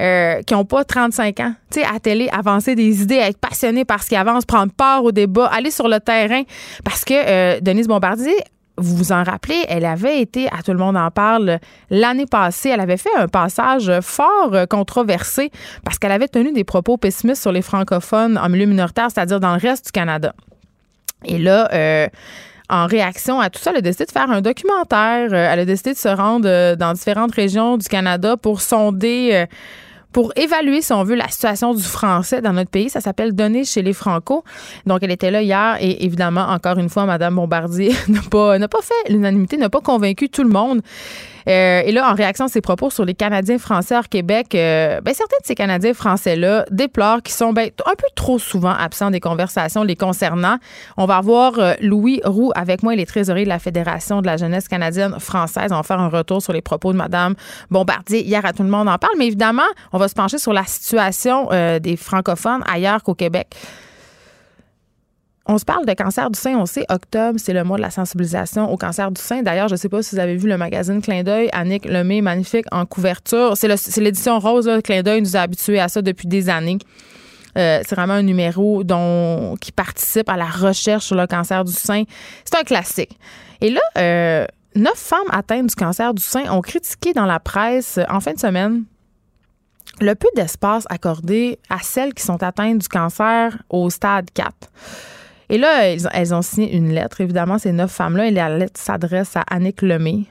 euh, 0.00 0.42
qui 0.42 0.54
ont 0.54 0.64
pas 0.64 0.84
35 0.84 1.40
ans, 1.40 1.54
tu 1.70 1.80
sais, 1.80 1.86
à 1.86 2.00
télé, 2.00 2.28
avancer 2.30 2.74
des 2.74 3.02
idées, 3.02 3.16
être 3.16 3.38
passionnées 3.38 3.84
par 3.84 4.02
ce 4.02 4.08
qui 4.08 4.16
avance, 4.16 4.44
prendre 4.44 4.72
part 4.72 5.04
au 5.04 5.12
débat, 5.12 5.46
aller 5.46 5.70
sur 5.70 5.88
le 5.88 6.00
terrain. 6.00 6.42
Parce 6.84 7.04
que 7.04 7.14
euh, 7.14 7.60
Denise 7.60 7.88
Bombardier, 7.88 8.36
vous 8.76 8.96
vous 8.96 9.12
en 9.12 9.24
rappelez, 9.24 9.64
elle 9.68 9.84
avait 9.84 10.20
été, 10.20 10.48
à 10.48 10.62
tout 10.62 10.72
le 10.72 10.78
monde 10.78 10.96
en 10.96 11.10
parle, 11.10 11.58
l'année 11.90 12.26
passée, 12.26 12.68
elle 12.68 12.80
avait 12.80 12.96
fait 12.96 13.14
un 13.16 13.26
passage 13.26 13.90
fort 14.00 14.54
euh, 14.54 14.66
controversé 14.66 15.50
parce 15.84 15.98
qu'elle 15.98 16.12
avait 16.12 16.28
tenu 16.28 16.52
des 16.52 16.64
propos 16.64 16.96
pessimistes 16.96 17.42
sur 17.42 17.52
les 17.52 17.62
francophones 17.62 18.38
en 18.38 18.48
milieu 18.48 18.66
minoritaire, 18.66 19.08
c'est-à-dire 19.12 19.40
dans 19.40 19.52
le 19.54 19.60
reste 19.60 19.86
du 19.86 19.92
Canada. 19.92 20.32
Et 21.24 21.38
là, 21.38 21.68
euh, 21.72 22.06
en 22.70 22.86
réaction 22.86 23.40
à 23.40 23.50
tout 23.50 23.58
ça, 23.58 23.70
elle 23.70 23.78
a 23.78 23.80
décidé 23.80 24.04
de 24.04 24.12
faire 24.12 24.30
un 24.30 24.42
documentaire. 24.42 25.32
Elle 25.32 25.58
a 25.58 25.64
décidé 25.64 25.94
de 25.94 25.98
se 25.98 26.08
rendre 26.08 26.74
dans 26.76 26.92
différentes 26.92 27.34
régions 27.34 27.78
du 27.78 27.88
Canada 27.88 28.36
pour 28.36 28.60
sonder 28.60 29.46
pour 30.12 30.32
évaluer, 30.36 30.82
si 30.82 30.92
on 30.92 31.04
veut, 31.04 31.14
la 31.14 31.28
situation 31.28 31.74
du 31.74 31.82
français 31.82 32.40
dans 32.40 32.52
notre 32.52 32.70
pays. 32.70 32.88
Ça 32.88 33.00
s'appelle 33.00 33.34
Donner 33.34 33.64
chez 33.64 33.82
les 33.82 33.92
Franco. 33.92 34.44
Donc, 34.86 35.02
elle 35.02 35.10
était 35.10 35.30
là 35.30 35.42
hier 35.42 35.76
et 35.80 36.04
évidemment, 36.04 36.46
encore 36.48 36.78
une 36.78 36.88
fois, 36.88 37.04
Mme 37.06 37.34
Bombardier 37.34 37.94
n'a 38.08 38.22
pas, 38.30 38.58
n'a 38.58 38.68
pas 38.68 38.80
fait 38.82 39.12
l'unanimité, 39.12 39.56
n'a 39.56 39.70
pas 39.70 39.80
convaincu 39.80 40.28
tout 40.28 40.42
le 40.42 40.50
monde. 40.50 40.80
Euh, 41.48 41.82
et 41.84 41.92
là, 41.92 42.10
en 42.10 42.14
réaction 42.14 42.44
à 42.44 42.48
ses 42.48 42.60
propos 42.60 42.90
sur 42.90 43.04
les 43.04 43.14
Canadiens 43.14 43.58
français 43.58 43.96
hors 43.96 44.08
Québec, 44.08 44.54
euh, 44.54 45.00
ben, 45.00 45.14
certains 45.14 45.38
de 45.40 45.46
ces 45.46 45.54
Canadiens 45.54 45.94
français-là 45.94 46.66
déplorent 46.70 47.22
qu'ils 47.22 47.34
sont 47.34 47.52
ben, 47.52 47.70
un 47.86 47.94
peu 47.94 48.06
trop 48.14 48.38
souvent 48.38 48.72
absents 48.72 49.10
des 49.10 49.20
conversations 49.20 49.82
les 49.82 49.96
concernant. 49.96 50.58
On 50.96 51.06
va 51.06 51.20
voir 51.20 51.58
euh, 51.58 51.74
Louis 51.80 52.20
Roux 52.24 52.52
avec 52.54 52.82
moi, 52.82 52.94
il 52.94 53.00
est 53.00 53.06
trésorier 53.06 53.44
de 53.44 53.48
la 53.48 53.58
Fédération 53.58 54.20
de 54.20 54.26
la 54.26 54.36
jeunesse 54.36 54.68
canadienne 54.68 55.18
française. 55.18 55.72
On 55.72 55.76
va 55.76 55.82
faire 55.82 56.00
un 56.00 56.08
retour 56.08 56.42
sur 56.42 56.52
les 56.52 56.62
propos 56.62 56.92
de 56.92 56.98
Mme 56.98 57.34
Bombardier. 57.70 58.22
Hier, 58.22 58.44
à 58.44 58.52
tout 58.52 58.62
le 58.62 58.68
monde 58.68 58.88
en 58.88 58.98
parle, 58.98 59.14
mais 59.18 59.26
évidemment, 59.26 59.62
on 59.92 59.98
va 59.98 60.08
se 60.08 60.14
pencher 60.14 60.38
sur 60.38 60.52
la 60.52 60.64
situation 60.64 61.48
des 61.80 61.96
francophones 61.96 62.62
ailleurs 62.66 63.02
qu'au 63.02 63.14
Québec. 63.14 63.54
On 65.50 65.56
se 65.56 65.64
parle 65.64 65.86
de 65.86 65.94
cancer 65.94 66.30
du 66.30 66.38
sein, 66.38 66.58
on 66.58 66.66
sait, 66.66 66.84
octobre, 66.90 67.40
c'est 67.42 67.54
le 67.54 67.64
mois 67.64 67.78
de 67.78 67.82
la 67.82 67.90
sensibilisation 67.90 68.70
au 68.70 68.76
cancer 68.76 69.10
du 69.10 69.20
sein. 69.20 69.42
D'ailleurs, 69.42 69.68
je 69.68 69.74
ne 69.74 69.78
sais 69.78 69.88
pas 69.88 70.02
si 70.02 70.14
vous 70.14 70.20
avez 70.20 70.36
vu 70.36 70.46
le 70.46 70.58
magazine 70.58 71.00
Clin 71.00 71.22
d'œil, 71.22 71.48
Annick 71.52 71.86
Lemay, 71.86 72.20
magnifique 72.20 72.66
en 72.70 72.84
couverture. 72.84 73.56
C'est 73.56 73.96
l'édition 73.96 74.38
rose, 74.40 74.66
là, 74.66 74.82
Clin 74.82 75.02
d'œil 75.02 75.22
nous 75.22 75.36
a 75.36 75.40
habitués 75.40 75.80
à 75.80 75.88
ça 75.88 76.02
depuis 76.02 76.28
des 76.28 76.50
années. 76.50 76.76
Euh, 77.56 77.80
c'est 77.88 77.94
vraiment 77.94 78.12
un 78.12 78.22
numéro 78.22 78.84
qui 79.58 79.72
participe 79.72 80.28
à 80.28 80.36
la 80.36 80.44
recherche 80.44 81.06
sur 81.06 81.16
le 81.16 81.26
cancer 81.26 81.64
du 81.64 81.72
sein. 81.72 82.04
C'est 82.44 82.58
un 82.58 82.64
classique. 82.64 83.18
Et 83.62 83.70
là, 83.70 83.80
euh, 83.96 84.46
neuf 84.76 84.98
femmes 84.98 85.30
atteintes 85.30 85.68
du 85.68 85.74
cancer 85.74 86.12
du 86.12 86.22
sein 86.22 86.44
ont 86.52 86.60
critiqué 86.60 87.14
dans 87.14 87.24
la 87.24 87.40
presse 87.40 87.98
en 88.10 88.20
fin 88.20 88.34
de 88.34 88.38
semaine 88.38 88.84
le 90.00 90.14
peu 90.14 90.28
d'espace 90.36 90.84
accordé 90.90 91.58
à 91.70 91.78
celles 91.80 92.12
qui 92.12 92.22
sont 92.22 92.42
atteintes 92.42 92.78
du 92.78 92.88
cancer 92.88 93.56
au 93.70 93.88
stade 93.88 94.30
4. 94.32 94.52
Et 95.50 95.58
là, 95.58 95.86
elles, 96.12 96.34
ont 96.34 96.42
signé 96.42 96.76
une 96.76 96.92
lettre. 96.92 97.20
Évidemment, 97.20 97.58
ces 97.58 97.72
neuf 97.72 97.90
femmes-là, 97.90 98.26
et 98.26 98.30
la 98.30 98.56
lettre 98.56 98.80
s'adresse 98.80 99.36
à 99.36 99.40
Annick 99.48 99.82
Lemay, 99.82 100.24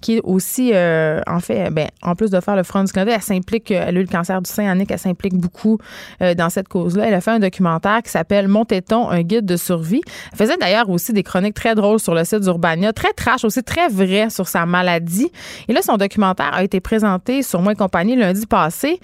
qui 0.00 0.16
est 0.16 0.20
aussi, 0.24 0.72
euh, 0.74 1.20
en 1.26 1.40
fait, 1.40 1.70
ben, 1.70 1.88
en 2.02 2.14
plus 2.14 2.30
de 2.30 2.40
faire 2.40 2.56
le 2.56 2.62
Front 2.64 2.82
du 2.82 2.92
Canada, 2.92 3.12
elle 3.14 3.22
s'implique, 3.22 3.70
euh, 3.70 3.84
elle 3.86 3.96
a 3.96 4.00
eu 4.00 4.02
le 4.02 4.08
cancer 4.08 4.42
du 4.42 4.50
sein, 4.50 4.66
Annick, 4.66 4.90
elle 4.90 4.98
s'implique 4.98 5.34
beaucoup 5.34 5.78
euh, 6.20 6.34
dans 6.34 6.50
cette 6.50 6.68
cause-là. 6.68 7.06
Elle 7.06 7.14
a 7.14 7.20
fait 7.20 7.30
un 7.30 7.38
documentaire 7.38 8.02
qui 8.02 8.10
s'appelle 8.10 8.48
Mon 8.48 8.64
téton, 8.64 9.08
un 9.08 9.22
guide 9.22 9.46
de 9.46 9.56
survie? 9.56 10.02
Elle 10.32 10.38
faisait 10.38 10.56
d'ailleurs 10.56 10.90
aussi 10.90 11.12
des 11.12 11.22
chroniques 11.22 11.54
très 11.54 11.74
drôles 11.74 12.00
sur 12.00 12.14
le 12.14 12.24
site 12.24 12.40
d'Urbania, 12.40 12.92
très 12.92 13.12
trash, 13.12 13.44
aussi 13.44 13.62
très 13.62 13.88
vrai 13.88 14.28
sur 14.28 14.48
sa 14.48 14.66
maladie. 14.66 15.30
Et 15.68 15.72
là, 15.72 15.82
son 15.82 15.96
documentaire 15.96 16.52
a 16.52 16.64
été 16.64 16.80
présenté 16.80 17.42
sur 17.42 17.62
Moi 17.62 17.74
compagnie 17.74 18.16
lundi 18.16 18.46
passé. 18.46 19.00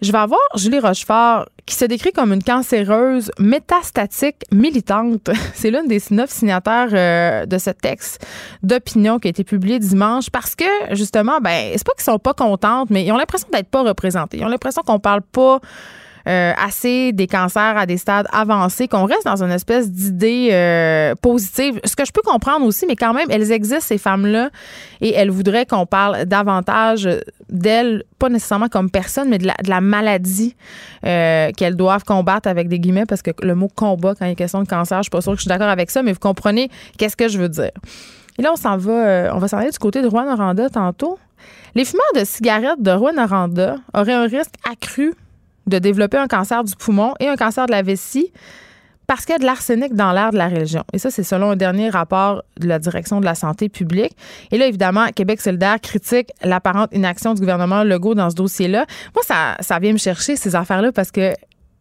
Je 0.00 0.12
vais 0.12 0.18
avoir 0.18 0.40
Julie 0.54 0.78
Rochefort 0.78 1.46
qui 1.66 1.74
se 1.74 1.84
décrit 1.84 2.12
comme 2.12 2.32
une 2.32 2.42
cancéreuse 2.42 3.32
métastatique 3.38 4.44
militante. 4.52 5.28
C'est 5.54 5.70
l'une 5.70 5.88
des 5.88 6.00
neuf 6.10 6.30
signataires 6.30 6.88
euh, 6.92 7.46
de 7.46 7.58
ce 7.58 7.70
texte 7.70 8.24
d'opinion 8.62 9.18
qui 9.18 9.26
a 9.26 9.30
été 9.30 9.42
publié 9.42 9.80
dimanche 9.80 10.30
parce 10.30 10.54
que, 10.54 10.64
justement, 10.92 11.40
ben, 11.40 11.72
c'est 11.74 11.84
pas 11.84 11.92
qu'ils 11.94 12.04
sont 12.04 12.18
pas 12.18 12.32
contentes, 12.32 12.90
mais 12.90 13.04
ils 13.04 13.12
ont 13.12 13.16
l'impression 13.16 13.48
d'être 13.52 13.68
pas 13.68 13.82
représentés. 13.82 14.38
Ils 14.38 14.44
ont 14.44 14.48
l'impression 14.48 14.82
qu'on 14.86 15.00
parle 15.00 15.22
pas 15.22 15.60
euh, 16.28 16.52
assez 16.58 17.12
des 17.12 17.26
cancers 17.26 17.78
à 17.78 17.86
des 17.86 17.96
stades 17.96 18.26
avancés, 18.32 18.86
qu'on 18.86 19.06
reste 19.06 19.24
dans 19.24 19.42
une 19.42 19.50
espèce 19.50 19.90
d'idée 19.90 20.50
euh, 20.52 21.14
positive. 21.14 21.80
Ce 21.84 21.96
que 21.96 22.04
je 22.04 22.12
peux 22.12 22.20
comprendre 22.20 22.66
aussi, 22.66 22.84
mais 22.86 22.96
quand 22.96 23.14
même, 23.14 23.28
elles 23.30 23.50
existent, 23.50 23.86
ces 23.86 23.96
femmes-là, 23.96 24.50
et 25.00 25.14
elles 25.14 25.30
voudraient 25.30 25.64
qu'on 25.64 25.86
parle 25.86 26.26
davantage 26.26 27.08
d'elles, 27.48 28.04
pas 28.18 28.28
nécessairement 28.28 28.68
comme 28.68 28.90
personne, 28.90 29.30
mais 29.30 29.38
de 29.38 29.48
la, 29.66 29.80
maladie 29.80 30.54
euh, 31.06 31.50
qu'elles 31.56 31.76
doivent 31.76 32.04
combattre 32.04 32.46
avec 32.46 32.68
des 32.68 32.78
guillemets, 32.78 33.06
parce 33.06 33.22
que 33.22 33.30
le 33.40 33.54
mot 33.54 33.68
combat, 33.74 34.14
quand 34.14 34.26
il 34.26 34.32
est 34.32 34.34
question 34.34 34.62
de 34.62 34.68
cancer, 34.68 34.98
je 34.98 35.04
suis 35.04 35.10
pas 35.10 35.22
sûre 35.22 35.32
que 35.32 35.38
je 35.38 35.42
suis 35.44 35.48
d'accord 35.48 35.70
avec 35.70 35.90
ça, 35.90 36.02
mais 36.02 36.12
vous 36.12 36.18
comprenez 36.18 36.68
qu'est-ce 36.98 37.16
que 37.16 37.28
je 37.28 37.38
veux 37.38 37.48
dire. 37.48 37.70
Et 38.38 38.42
là, 38.42 38.50
on 38.52 38.56
s'en 38.56 38.76
va, 38.76 39.32
on 39.34 39.38
va 39.38 39.48
s'en 39.48 39.56
aller 39.56 39.70
du 39.70 39.78
côté 39.78 40.02
de 40.02 40.08
Rouen 40.08 40.28
Aranda 40.28 40.68
tantôt. 40.68 41.18
Les 41.74 41.86
fumeurs 41.86 42.12
de 42.14 42.24
cigarettes 42.24 42.82
de 42.82 42.90
Rouen 42.90 43.16
Aranda 43.16 43.76
auraient 43.94 44.12
un 44.12 44.26
risque 44.26 44.54
accru 44.70 45.14
de 45.68 45.78
développer 45.78 46.18
un 46.18 46.26
cancer 46.26 46.64
du 46.64 46.74
poumon 46.76 47.14
et 47.20 47.28
un 47.28 47.36
cancer 47.36 47.66
de 47.66 47.72
la 47.72 47.82
vessie 47.82 48.32
parce 49.08 49.24
qu'il 49.24 49.32
y 49.32 49.36
a 49.36 49.38
de 49.38 49.46
l'arsenic 49.46 49.94
dans 49.94 50.12
l'air 50.12 50.32
de 50.32 50.36
la 50.36 50.48
région. 50.48 50.84
Et 50.92 50.98
ça, 50.98 51.10
c'est 51.10 51.22
selon 51.22 51.52
un 51.52 51.56
dernier 51.56 51.88
rapport 51.88 52.42
de 52.60 52.68
la 52.68 52.78
direction 52.78 53.20
de 53.20 53.24
la 53.24 53.34
santé 53.34 53.70
publique. 53.70 54.14
Et 54.52 54.58
là, 54.58 54.66
évidemment, 54.66 55.06
Québec 55.14 55.40
solidaire 55.40 55.80
critique 55.80 56.28
l'apparente 56.44 56.90
inaction 56.92 57.32
du 57.32 57.40
gouvernement 57.40 57.84
Legault 57.84 58.14
dans 58.14 58.28
ce 58.28 58.34
dossier-là. 58.34 58.84
Moi, 59.14 59.22
ça, 59.24 59.56
ça 59.60 59.78
vient 59.78 59.94
me 59.94 59.98
chercher, 59.98 60.36
ces 60.36 60.54
affaires-là, 60.54 60.92
parce 60.92 61.10
que 61.10 61.32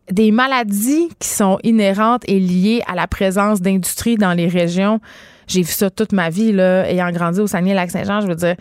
des 0.09 0.31
maladies 0.31 1.09
qui 1.19 1.27
sont 1.27 1.59
inhérentes 1.63 2.23
et 2.27 2.39
liées 2.39 2.81
à 2.87 2.95
la 2.95 3.07
présence 3.07 3.59
d'industries 3.59 4.15
dans 4.15 4.33
les 4.33 4.47
régions, 4.47 5.01
j'ai 5.47 5.61
vu 5.61 5.71
ça 5.71 5.89
toute 5.89 6.11
ma 6.11 6.29
vie, 6.29 6.51
là, 6.51 6.89
ayant 6.89 7.09
grandi 7.11 7.39
au 7.39 7.47
Saguenay-Lac-Saint-Jean. 7.47 8.21
Je 8.21 8.27
veux 8.27 8.35
dire, 8.35 8.55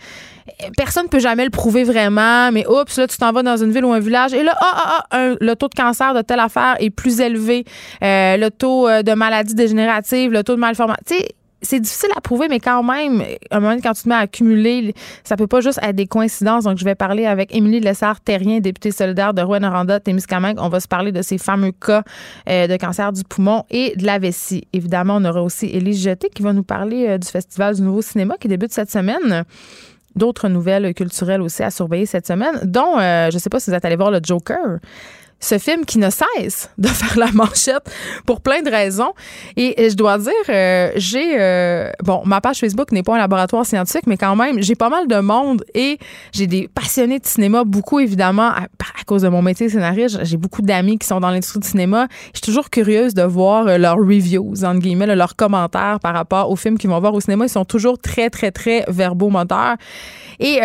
personne 0.77 1.03
ne 1.03 1.09
peut 1.09 1.19
jamais 1.19 1.43
le 1.43 1.49
prouver 1.49 1.83
vraiment, 1.83 2.51
mais 2.51 2.65
oups, 2.67 2.97
là, 2.97 3.07
tu 3.07 3.17
t'en 3.17 3.31
vas 3.31 3.43
dans 3.43 3.57
une 3.57 3.71
ville 3.71 3.85
ou 3.85 3.91
un 3.91 3.99
village 3.99 4.33
et 4.33 4.43
là, 4.43 4.55
ah, 4.59 4.73
ah, 4.75 5.05
ah 5.11 5.27
le 5.39 5.53
taux 5.55 5.67
de 5.67 5.75
cancer 5.75 6.13
de 6.13 6.21
telle 6.21 6.39
affaire 6.39 6.75
est 6.79 6.89
plus 6.89 7.19
élevé, 7.19 7.65
euh, 8.03 8.37
le 8.37 8.49
taux 8.49 8.87
euh, 8.87 9.03
de 9.03 9.13
maladie 9.13 9.53
dégénérative, 9.53 10.31
le 10.31 10.43
taux 10.43 10.55
de 10.55 10.59
malformation. 10.59 11.03
Tu 11.05 11.15
sais, 11.15 11.27
c'est 11.67 11.81
difficile 11.81 12.09
à 12.15 12.21
prouver, 12.21 12.47
mais 12.47 12.59
quand 12.59 12.81
même, 12.81 13.23
un 13.51 13.59
moment 13.59 13.75
quand 13.83 13.93
tu 13.93 14.03
te 14.03 14.09
mets 14.09 14.15
à 14.15 14.19
accumuler, 14.19 14.93
ça 15.23 15.35
peut 15.35 15.47
pas 15.47 15.59
juste 15.59 15.79
être 15.83 15.95
des 15.95 16.07
coïncidences. 16.07 16.63
Donc, 16.63 16.77
je 16.77 16.85
vais 16.85 16.95
parler 16.95 17.25
avec 17.25 17.53
Émilie 17.53 17.81
Lessard-Terrien, 17.81 18.59
députée 18.59 18.91
solidaire 18.91 19.33
de 19.33 19.41
Rouen-Noranda, 19.41 19.99
Témiscamingue. 19.99 20.57
On 20.59 20.69
va 20.69 20.79
se 20.79 20.87
parler 20.87 21.11
de 21.11 21.21
ces 21.21 21.37
fameux 21.37 21.73
cas 21.73 22.03
euh, 22.49 22.67
de 22.67 22.77
cancer 22.77 23.11
du 23.11 23.23
poumon 23.23 23.65
et 23.69 23.95
de 23.97 24.05
la 24.05 24.17
vessie. 24.17 24.65
Évidemment, 24.71 25.17
on 25.17 25.25
aura 25.25 25.43
aussi 25.43 25.65
Élise 25.65 26.01
Jeté 26.01 26.29
qui 26.29 26.41
va 26.41 26.53
nous 26.53 26.63
parler 26.63 27.05
euh, 27.07 27.17
du 27.17 27.27
Festival 27.27 27.75
du 27.75 27.81
Nouveau 27.81 28.01
Cinéma 28.01 28.35
qui 28.39 28.47
débute 28.47 28.71
cette 28.71 28.91
semaine. 28.91 29.43
d'autres 30.15 30.47
nouvelles 30.47 30.93
culturelles 30.93 31.41
aussi 31.41 31.63
à 31.63 31.69
surveiller 31.69 32.05
cette 32.05 32.25
semaine, 32.25 32.59
dont, 32.63 32.97
je 32.97 33.35
ne 33.35 33.39
sais 33.39 33.49
pas 33.49 33.59
si 33.59 33.69
vous 33.69 33.75
êtes 33.75 33.85
allé 33.85 33.95
voir 33.95 34.09
le 34.09 34.19
Joker 34.23 34.79
ce 35.39 35.57
film 35.57 35.85
qui 35.85 35.99
ne 35.99 36.09
cesse 36.09 36.69
de 36.77 36.87
faire 36.87 37.17
la 37.17 37.31
manchette 37.31 37.89
pour 38.25 38.41
plein 38.41 38.61
de 38.61 38.69
raisons. 38.69 39.13
Et, 39.55 39.89
je 39.89 39.95
dois 39.95 40.17
dire, 40.17 40.31
euh, 40.49 40.91
j'ai 40.95 41.39
euh, 41.39 41.91
bon, 42.03 42.21
ma 42.25 42.41
page 42.41 42.57
Facebook 42.57 42.91
n'est 42.91 43.03
pas 43.03 43.15
un 43.15 43.19
laboratoire 43.19 43.65
scientifique, 43.65 44.07
mais 44.07 44.17
quand 44.17 44.35
même, 44.35 44.61
j'ai 44.61 44.75
pas 44.75 44.89
mal 44.89 45.07
de 45.07 45.19
monde 45.19 45.63
et 45.73 45.97
j'ai 46.33 46.47
des 46.47 46.67
passionnés 46.67 47.19
de 47.19 47.25
cinéma, 47.25 47.63
beaucoup 47.63 47.99
évidemment 47.99 48.49
à, 48.49 48.67
cause 49.05 49.21
de 49.21 49.29
mon 49.29 49.41
métier 49.41 49.69
scénariste. 49.69 50.19
J'ai 50.23 50.37
beaucoup 50.37 50.61
d'amis 50.61 50.97
qui 50.97 51.07
sont 51.07 51.19
dans 51.19 51.29
l'industrie 51.29 51.59
du 51.59 51.67
cinéma. 51.67 52.07
Je 52.33 52.39
suis 52.39 52.45
toujours 52.45 52.69
curieuse 52.69 53.13
de 53.13 53.23
voir 53.23 53.67
euh, 53.67 53.77
leurs 53.77 53.97
reviews, 53.97 54.65
entre 54.65 54.79
guillemets, 54.79 55.15
leurs 55.15 55.35
commentaires 55.35 55.99
par 56.01 56.13
rapport 56.13 56.49
aux 56.49 56.55
films 56.55 56.77
qu'ils 56.77 56.89
vont 56.89 56.99
voir 56.99 57.13
au 57.13 57.21
cinéma. 57.21 57.45
Ils 57.45 57.49
sont 57.49 57.65
toujours 57.65 57.99
très, 57.99 58.29
très, 58.29 58.51
très 58.51 58.83
verbomoteurs. 58.87 59.75
Et 60.39 60.61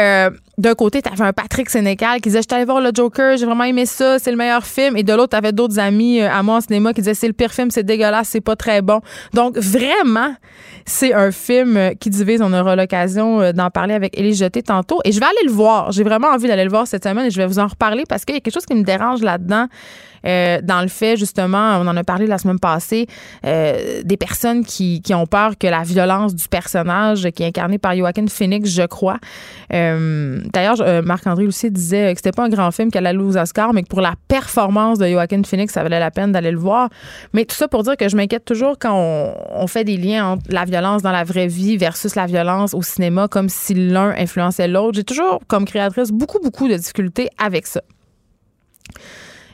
d'un 0.59 0.75
côté, 0.75 1.01
tu 1.01 1.11
avais 1.11 1.25
un 1.25 1.33
Patrick 1.33 1.71
Sénécal 1.71 2.21
qui 2.21 2.29
disait 2.29 2.41
Je 2.49 2.55
allé 2.55 2.65
voir 2.65 2.81
le 2.81 2.91
Joker, 2.95 3.37
j'ai 3.37 3.47
vraiment 3.47 3.65
aimé 3.65 3.87
ça, 3.87 4.19
c'est 4.19 4.31
le 4.31 4.37
meilleur 4.37 4.65
film. 4.65 4.97
Et 4.97 5.03
de 5.03 5.13
l'autre, 5.13 5.31
tu 5.31 5.37
avais 5.37 5.53
d'autres 5.53 5.79
amis 5.79 6.21
euh, 6.21 6.31
à 6.31 6.43
moi 6.43 6.57
en 6.57 6.61
cinéma 6.61 6.93
qui 6.93 7.01
disaient 7.01 7.15
C'est 7.15 7.27
le 7.27 7.33
pire 7.33 7.53
film, 7.53 7.71
c'est 7.71 7.83
dégueulasse, 7.83 8.29
c'est 8.29 8.41
pas 8.41 8.55
très 8.55 8.83
bon. 8.83 9.01
Donc, 9.33 9.57
vraiment, 9.57 10.35
c'est 10.85 11.15
un 11.15 11.33
film 11.33 11.77
euh, 11.77 11.91
qui 11.99 12.11
divise. 12.11 12.43
On 12.43 12.53
aura 12.53 12.77
l'occasion 12.77 13.41
euh, 13.41 13.53
d'en 13.53 13.71
parler 13.71 13.95
avec 13.95 14.19
Élie 14.19 14.35
Jeté 14.35 14.63
tantôt. 14.63 15.01
Et 15.05 15.13
je 15.13 15.19
vais 15.19 15.27
aller 15.27 15.47
le 15.47 15.53
voir. 15.53 15.91
J'ai 15.91 16.05
vraiment 16.05 16.29
envie 16.29 16.49
d'aller 16.49 16.65
le 16.65 16.71
voir 16.71 16.87
cette 16.87 17.05
semaine 17.05 17.27
et 17.27 17.31
je 17.31 17.39
vais 17.39 17.47
vous 17.47 17.59
en 17.59 17.67
reparler 17.67 18.05
parce 18.07 18.25
qu'il 18.25 18.35
y 18.35 18.39
a 18.39 18.41
quelque 18.41 18.55
chose 18.55 18.67
qui 18.67 18.75
me 18.75 18.85
dérange 18.85 19.23
là-dedans. 19.23 19.67
Euh, 20.27 20.61
dans 20.63 20.83
le 20.83 20.89
fait, 20.89 21.17
justement, 21.17 21.79
on 21.81 21.87
en 21.87 21.97
a 21.97 22.05
parlé 22.05 22.27
la 22.27 22.39
semaine 22.39 22.59
passée, 22.59 23.07
euh, 23.45 24.03
des 24.05 24.17
personnes 24.17 24.65
qui, 24.65 25.03
ont 25.13 25.27
peur 25.27 25.59
que 25.59 25.67
la 25.67 25.83
violence 25.83 26.35
du 26.35 26.49
personnage 26.49 27.29
qui 27.33 27.43
est 27.43 27.47
incarné 27.47 27.79
par 27.79 27.95
Joaquin 27.95 28.27
Phoenix, 28.29 28.71
je 28.71 28.85
crois. 28.85 29.19
Euh, 29.73 30.41
d'ailleurs, 30.53 31.03
Marc-André 31.03 31.47
aussi 31.47 31.71
disait 31.71 32.13
que 32.15 32.19
c'était 32.19 32.33
pas 32.33 32.45
un 32.45 32.49
grand 32.49 32.71
film 32.71 32.91
qu'elle 32.91 33.07
allait 33.07 33.19
aux 33.19 33.37
Oscars, 33.37 33.75
mais 33.75 33.83
que 33.83 33.89
pour 33.89 34.01
la 34.01 34.15
performance 34.29 34.99
de 34.99 35.07
Joaquin 35.07 35.43
Phoenix, 35.43 35.75
ça 35.75 35.83
valait 35.83 36.01
la 36.01 36.11
peine 36.11 36.33
d'aller 36.33 36.51
le 36.51 36.59
voir. 36.59 36.89
Mais 37.35 37.45
tout 37.45 37.55
ça 37.55 37.69
pour 37.69 37.83
dire 37.83 37.97
que 37.97 38.09
je 38.09 38.17
m'inquiète 38.17 38.45
toujours 38.45 38.79
quand 38.79 38.95
on, 38.95 39.35
on 39.51 39.67
fait 39.67 39.85
des 39.85 39.97
liens 39.97 40.27
entre 40.27 40.45
la 40.49 40.65
violence 40.65 41.03
dans 41.03 41.13
la 41.13 41.25
vraie 41.25 41.49
vie 41.49 41.77
versus 41.77 42.15
la 42.15 42.27
violence 42.27 42.75
au 42.75 42.83
cinéma, 42.83 43.29
comme 43.29 43.49
si 43.49 43.75
l'un 43.75 44.15
influençait 44.17 44.69
l'autre. 44.69 44.95
J'ai 44.95 45.05
toujours, 45.05 45.41
comme 45.47 45.67
créatrice, 45.67 46.11
beaucoup, 46.11 46.39
beaucoup 46.41 46.69
de 46.69 46.77
difficultés 46.77 47.29
avec 47.39 47.67
ça. 47.67 47.83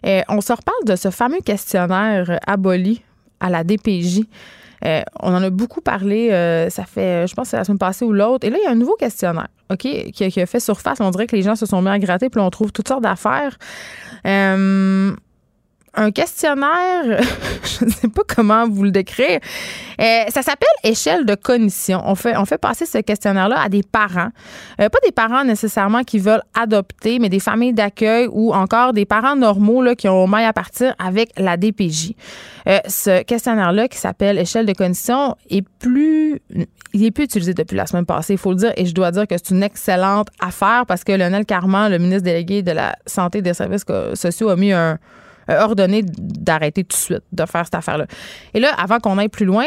Euh, 0.07 0.23
on 0.29 0.41
se 0.41 0.53
reparle 0.53 0.85
de 0.85 0.97
ce 0.97 1.11
fameux 1.11 1.41
questionnaire 1.41 2.39
aboli 2.47 3.03
à 3.41 3.51
la 3.51 3.65
DPJ. 3.65 4.23
Euh, 4.85 5.03
on 5.21 5.35
en 5.35 5.43
a 5.43 5.51
beaucoup 5.51 5.81
parlé, 5.81 6.31
euh, 6.31 6.71
ça 6.71 6.85
fait, 6.85 7.27
je 7.27 7.35
pense, 7.35 7.53
la 7.53 7.65
semaine 7.65 7.79
passée 7.79 8.05
ou 8.05 8.13
l'autre. 8.13 8.47
Et 8.47 8.51
là, 8.51 8.59
il 8.61 8.65
y 8.65 8.67
a 8.67 8.71
un 8.71 8.77
nouveau 8.77 8.95
questionnaire, 8.95 9.49
OK, 9.71 9.81
qui, 9.81 10.41
a 10.41 10.47
fait 10.47 10.61
surface. 10.61 11.01
On 11.01 11.11
dirait 11.11 11.27
que 11.27 11.35
les 11.35 11.43
gens 11.43 11.57
se 11.57 11.67
sont 11.67 11.83
mis 11.83 11.89
à 11.89 11.99
gratter, 11.99 12.31
puis 12.31 12.41
on 12.41 12.51
trouve 12.51 12.73
toutes 12.73 12.89
sortes 12.89 13.03
d'affaires 13.03 13.59
un 15.95 16.11
questionnaire, 16.11 17.05
je 17.65 17.85
ne 17.85 17.91
sais 17.91 18.09
pas 18.09 18.23
comment 18.27 18.69
vous 18.69 18.85
le 18.85 18.91
décrire. 18.91 19.41
Euh, 20.01 20.25
ça 20.29 20.43
s'appelle 20.43 20.69
échelle 20.85 21.25
de 21.27 21.35
cognition. 21.35 22.03
On 22.05 22.15
fait, 22.15 22.37
on 22.37 22.45
fait 22.45 22.59
passer 22.59 22.87
ce 22.87 22.99
questionnaire-là 22.99 23.61
à 23.61 23.69
des 23.69 23.83
parents. 23.83 24.31
Euh, 24.81 24.89
pas 24.89 24.99
des 25.05 25.13
parents 25.13 25.45
nécessairement 25.45 26.05
qui 26.05 26.19
veulent 26.19 26.43
adopter, 26.55 27.19
mais 27.19 27.29
des 27.29 27.41
familles 27.41 27.73
d'accueil 27.73 28.29
ou 28.31 28.55
encore 28.55 28.93
des 28.93 29.07
parents 29.07 29.37
normaux 29.37 29.83
là, 29.83 29.95
qui 29.95 30.09
ont 30.09 30.27
maille 30.27 30.45
à 30.45 30.53
partir 30.53 30.95
avec 30.99 31.31
la 31.37 31.57
DPJ. 31.57 32.13
Euh, 32.69 32.79
ce 32.87 33.23
questionnaire-là 33.23 33.89
qui 33.89 33.99
s'appelle 33.99 34.39
échelle 34.39 34.67
de 34.67 34.73
cognition 34.73 35.37
est 35.51 35.67
plus 35.79 36.41
il 36.95 37.05
est 37.05 37.11
plus 37.11 37.25
utilisé 37.25 37.55
depuis 37.55 37.77
la 37.77 37.87
semaine 37.87 38.07
passée, 38.07 38.35
il 38.35 38.39
faut 38.39 38.51
le 38.51 38.57
dire, 38.57 38.73
et 38.77 38.87
je 38.87 38.95
dois 38.95 39.11
dire 39.11 39.27
que 39.27 39.37
c'est 39.37 39.51
une 39.51 39.63
excellente 39.63 40.29
affaire 40.41 40.85
parce 40.87 41.05
que 41.05 41.13
Lionel 41.13 41.45
Carman, 41.45 41.91
le 41.91 41.99
ministre 41.99 42.25
délégué 42.25 42.63
de 42.63 42.73
la 42.73 42.97
Santé 43.07 43.39
et 43.39 43.43
des 43.43 43.55
Services 43.55 43.85
sociaux, 44.15 44.49
a 44.49 44.57
mis 44.57 44.73
un, 44.73 44.99
ordonné 45.49 46.03
d'arrêter 46.05 46.85
tout 46.85 46.97
de 46.97 47.01
suite 47.01 47.23
de 47.33 47.47
faire 47.47 47.65
cette 47.65 47.75
affaire-là. 47.75 48.07
Et 48.55 48.61
là, 48.61 48.73
avant 48.79 48.99
qu'on 48.99 49.19
aille 49.19 49.29
plus 49.29 49.47
loin, 49.47 49.67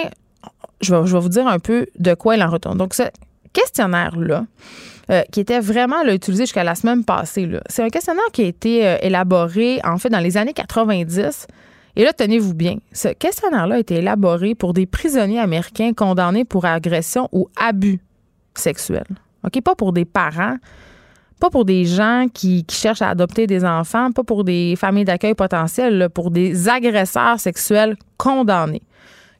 je 0.82 0.96
vais, 0.96 1.20
vous 1.20 1.30
dire 1.30 1.48
un 1.48 1.60
peu 1.60 1.88
de 2.00 2.14
quoi 2.14 2.36
il 2.36 2.44
en 2.44 2.50
retourne. 2.50 2.78
Donc, 2.78 2.94
ce 2.94 3.04
questionnaire-là, 3.54 4.46
euh, 5.10 5.22
qui 5.32 5.40
était 5.40 5.60
vraiment 5.60 6.04
utilisé 6.04 6.44
jusqu'à 6.44 6.64
la 6.64 6.76
semaine 6.76 7.04
passée, 7.04 7.50
c'est 7.68 7.84
un 7.84 7.90
questionnaire 7.90 8.24
qui 8.34 8.44
a 8.44 8.46
été 8.46 8.88
euh, 8.88 8.98
élaboré, 9.02 9.80
en 9.84 9.98
fait, 9.98 10.10
dans 10.10 10.20
les 10.20 10.38
années 10.38 10.54
90. 10.54 11.48
Et 11.96 12.04
là, 12.04 12.14
tenez-vous 12.14 12.54
bien, 12.54 12.78
ce 12.94 13.10
questionnaire-là 13.10 13.76
a 13.76 13.80
été 13.80 13.96
élaboré 13.96 14.56
pour 14.56 14.74
des 14.74 14.86
prisonniers 14.86 15.40
américains 15.40 15.94
condamnés 15.94 16.46
pour 16.46 16.66
agression 16.66 17.28
ou 17.32 17.50
abus 17.58 18.00
sexuels. 18.56 19.04
OK? 19.44 19.62
Pas 19.62 19.76
pour 19.76 19.92
des 19.92 20.06
parents, 20.06 20.56
pas 21.42 21.50
pour 21.50 21.66
des 21.66 21.86
gens 21.86 22.28
qui, 22.32 22.64
cherchent 22.70 23.02
à 23.02 23.10
adopter 23.10 23.48
des 23.48 23.66
enfants, 23.66 24.12
pas 24.12 24.24
pour 24.24 24.44
des 24.44 24.76
familles 24.78 25.06
d'accueil 25.06 25.34
potentielles, 25.34 26.08
pour 26.14 26.30
des 26.30 26.70
agresseurs 26.70 27.40
sexuels 27.40 27.98
condamnés. 28.18 28.84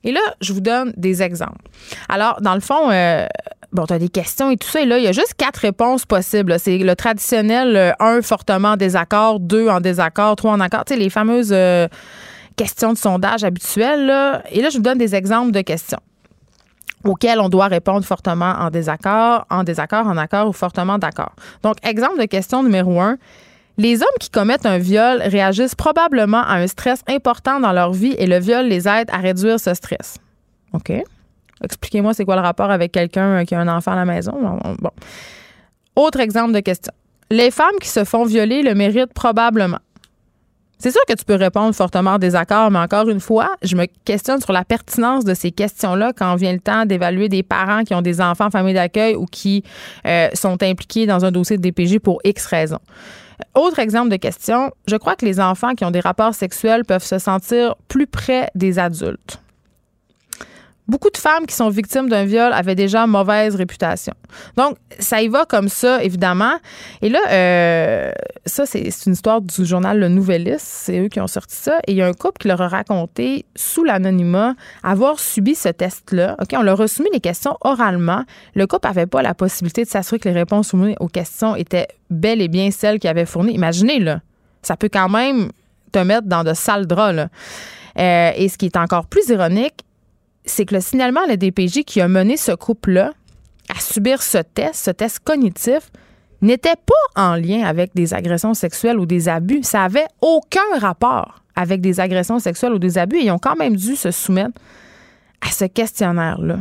Et 0.04 0.12
là, 0.12 0.20
je 0.42 0.52
vous 0.52 0.62
donne 0.62 0.94
des 0.98 1.22
exemples. 1.22 1.64
Alors, 2.10 2.42
dans 2.42 2.56
le 2.56 2.60
fond, 2.60 2.90
euh, 2.90 3.28
bon, 3.72 3.86
tu 3.86 3.94
as 3.94 4.00
des 4.00 4.10
questions 4.10 4.50
et 4.50 4.58
tout 4.58 4.68
ça. 4.68 4.82
Et 4.82 4.86
là, 4.86 4.98
il 4.98 5.04
y 5.04 5.08
a 5.08 5.12
juste 5.12 5.36
quatre 5.38 5.58
réponses 5.58 6.08
possibles. 6.08 6.58
C'est 6.58 6.80
le 6.80 6.96
traditionnel 6.96 7.78
euh, 7.78 7.92
un, 8.00 8.24
fortement 8.24 8.70
en 8.70 8.78
désaccord, 8.78 9.40
deux, 9.40 9.70
en 9.70 9.80
désaccord, 9.80 10.36
trois, 10.36 10.54
en 10.54 10.60
accord. 10.60 10.86
Tu 10.86 10.96
les 10.96 11.12
fameuses 11.12 11.52
euh, 11.54 11.88
questions 12.56 12.94
de 12.94 12.98
sondage 12.98 13.44
habituelles. 13.44 14.42
Et 14.52 14.64
là, 14.64 14.70
je 14.70 14.78
vous 14.78 14.84
donne 14.84 14.98
des 14.98 15.14
exemples 15.14 15.52
de 15.52 15.62
questions 15.62 16.00
auxquels 17.04 17.40
on 17.40 17.50
doit 17.50 17.68
répondre 17.68 18.06
fortement 18.06 18.54
en 18.60 18.70
désaccord, 18.70 19.46
en 19.50 19.64
désaccord, 19.64 20.08
en 20.08 20.18
accord 20.18 20.48
ou 20.48 20.54
fortement 20.54 20.98
d'accord. 20.98 21.34
Donc, 21.64 21.76
exemple 21.84 22.20
de 22.20 22.26
question 22.26 22.64
numéro 22.64 23.00
un. 23.00 23.18
Les 23.78 24.02
hommes 24.02 24.18
qui 24.20 24.30
commettent 24.30 24.66
un 24.66 24.78
viol 24.78 25.22
réagissent 25.24 25.76
probablement 25.76 26.42
à 26.42 26.56
un 26.56 26.68
stress 26.68 27.04
important 27.08 27.60
dans 27.60 27.72
leur 27.72 27.94
vie 27.94 28.16
et 28.18 28.28
le 28.28 28.38
viol 28.40 28.68
les 28.68 28.88
aide 28.88 29.10
à 29.12 29.18
réduire 29.18 29.60
ce 29.60 29.74
stress. 29.74 30.18
OK. 30.74 30.92
Expliquez-moi 31.64 32.14
c'est 32.14 32.26
quoi 32.26 32.36
le 32.36 32.42
rapport 32.42 32.72
avec 32.72 32.92
quelqu'un 32.92 33.46
qui 33.46 33.56
a 33.56 33.60
un 33.60 33.68
enfant 33.68 33.92
à 33.92 33.96
la 33.96 34.06
maison? 34.06 34.60
Autre 35.96 36.20
exemple 36.20 36.54
de 36.54 36.60
question. 36.60 36.94
Les 37.30 37.52
femmes 37.52 37.78
qui 37.82 37.88
se 37.88 38.04
font 38.04 38.26
violer 38.26 38.62
le 38.62 38.76
méritent 38.76 39.14
probablement. 39.14 39.80
C'est 40.82 40.90
sûr 40.90 41.02
que 41.08 41.14
tu 41.14 41.26
peux 41.26 41.36
répondre 41.36 41.76
fortement 41.76 42.14
en 42.14 42.18
désaccord, 42.18 42.72
mais 42.72 42.80
encore 42.80 43.08
une 43.08 43.20
fois, 43.20 43.52
je 43.62 43.76
me 43.76 43.86
questionne 44.04 44.42
sur 44.42 44.52
la 44.52 44.66
pertinence 44.66 45.24
de 45.24 45.36
ces 45.36 45.52
questions-là 45.52 46.12
quand 46.12 46.36
vient 46.38 46.54
le 46.54 46.60
temps 46.60 46.88
d'évaluer 46.88 47.30
des 47.30 47.44
parents 47.44 47.84
qui 47.84 47.94
ont 47.94 48.02
des 48.02 48.20
enfants 48.20 48.48
en 48.48 48.50
famille 48.50 48.74
d'accueil 48.74 49.16
ou 49.16 49.28
qui 49.28 49.64
euh, 50.08 50.30
sont 50.34 50.64
impliqués 50.64 51.06
dans 51.06 51.24
un 51.24 51.32
dossier 51.32 51.58
de 51.58 51.62
DPJ 51.62 52.00
pour 52.00 52.20
X 52.24 52.48
raisons. 52.48 52.80
Autre 53.54 53.78
exemple 53.78 54.10
de 54.10 54.16
question, 54.16 54.72
je 54.88 54.96
crois 54.96 55.16
que 55.16 55.24
les 55.24 55.40
enfants 55.40 55.76
qui 55.76 55.86
ont 55.86 55.92
des 55.92 56.00
rapports 56.00 56.34
sexuels 56.34 56.84
peuvent 56.84 57.06
se 57.06 57.20
sentir 57.20 57.76
plus 57.88 58.08
près 58.08 58.50
des 58.56 58.80
adultes. 58.80 59.40
Beaucoup 60.88 61.10
de 61.10 61.18
femmes 61.18 61.46
qui 61.46 61.56
sont 61.56 61.70
victimes 61.70 62.10
d'un 62.10 62.26
viol 62.26 62.52
avaient 62.52 62.76
déjà 62.76 63.08
mauvaise 63.08 63.56
réputation. 63.56 64.14
Donc, 64.58 64.78
ça 65.00 65.22
y 65.22 65.28
va 65.28 65.46
comme 65.46 65.70
ça, 65.70 66.04
évidemment. 66.04 66.54
Et 67.02 67.10
là, 67.10 67.20
euh, 67.30 68.12
ça, 68.46 68.66
c'est 68.66 68.90
une 69.06 69.14
histoire 69.14 69.42
du 69.42 69.66
journal 69.66 70.00
Le 70.00 70.10
Nouvelliste. 70.10 70.66
C'est 70.66 71.00
eux 71.00 71.08
qui 71.08 71.22
ont 71.22 71.28
sorti 71.28 71.56
ça. 71.56 71.80
Et 71.88 71.92
il 71.92 71.98
y 71.98 72.02
a 72.02 72.08
un 72.08 72.14
couple 72.14 72.42
qui 72.42 72.48
leur 72.48 72.62
a 72.62 72.68
raconté, 72.68 73.46
sous 73.56 73.84
l'anonymat, 73.84 74.56
avoir 74.84 75.20
subi 75.20 75.56
ce 75.56 75.70
test-là. 75.70 76.36
OK, 76.42 76.50
on 76.58 76.64
leur 76.64 76.82
a 76.82 76.88
soumis 76.88 77.10
les 77.14 77.22
questions 77.22 77.56
oralement. 77.62 78.24
Le 78.56 78.68
couple 78.68 78.88
n'avait 78.88 79.06
pas 79.06 79.22
la 79.22 79.34
possibilité 79.34 79.84
de 79.84 79.90
s'assurer 79.90 80.20
que 80.20 80.28
les 80.28 80.36
réponses 80.36 80.70
soumises 80.70 80.96
aux 81.00 81.08
questions 81.08 81.56
étaient 81.56 81.88
bel 82.10 82.42
et 82.42 82.48
bien 82.48 82.72
celles 82.72 83.00
qu'ils 83.00 83.10
avaient 83.10 83.26
fournies. 83.26 83.54
Imaginez, 83.54 84.00
là, 84.00 84.22
ça 84.62 84.76
peut 84.76 84.90
quand 84.92 85.10
même 85.10 85.52
te 85.92 86.00
mettre 86.00 86.28
dans 86.28 86.44
de 86.44 86.54
sales 86.54 86.88
draps, 86.88 87.16
là. 87.16 87.28
Euh, 88.00 88.32
et 88.36 88.48
ce 88.48 88.58
qui 88.58 88.66
est 88.68 88.78
encore 88.78 89.06
plus 89.06 89.28
ironique, 89.30 89.84
c'est 90.46 90.66
que 90.66 90.76
le 90.76 90.82
signalement 90.82 91.22
à 91.24 91.28
la 91.28 91.38
DPJ 91.38 91.84
qui 91.86 92.02
a 92.02 92.08
mené 92.08 92.38
ce 92.38 92.52
couple-là 92.52 93.14
à 93.70 93.80
subir 93.80 94.22
ce 94.22 94.40
test, 94.40 94.76
ce 94.86 94.92
test 94.92 95.20
cognitif, 95.20 95.92
n'était 96.42 96.76
pas 96.76 97.22
en 97.22 97.36
lien 97.36 97.64
avec 97.64 97.94
des 97.94 98.14
agressions 98.14 98.54
sexuelles 98.54 99.00
ou 99.00 99.06
des 99.06 99.30
abus. 99.30 99.64
Ça 99.64 99.84
avait 99.84 100.08
aucun 100.22 100.80
rapport 100.80 101.44
avec 101.56 101.82
des 101.82 102.00
agressions 102.00 102.40
sexuelles 102.40 102.74
ou 102.74 102.80
des 102.80 102.98
abus 102.98 103.18
et 103.18 103.26
ils 103.26 103.32
ont 103.32 103.38
quand 103.38 103.56
même 103.56 103.76
dû 103.76 103.96
se 103.96 104.12
soumettre 104.12 104.60
à 105.42 105.52
ce 105.52 105.66
questionnaire-là. 105.66 106.60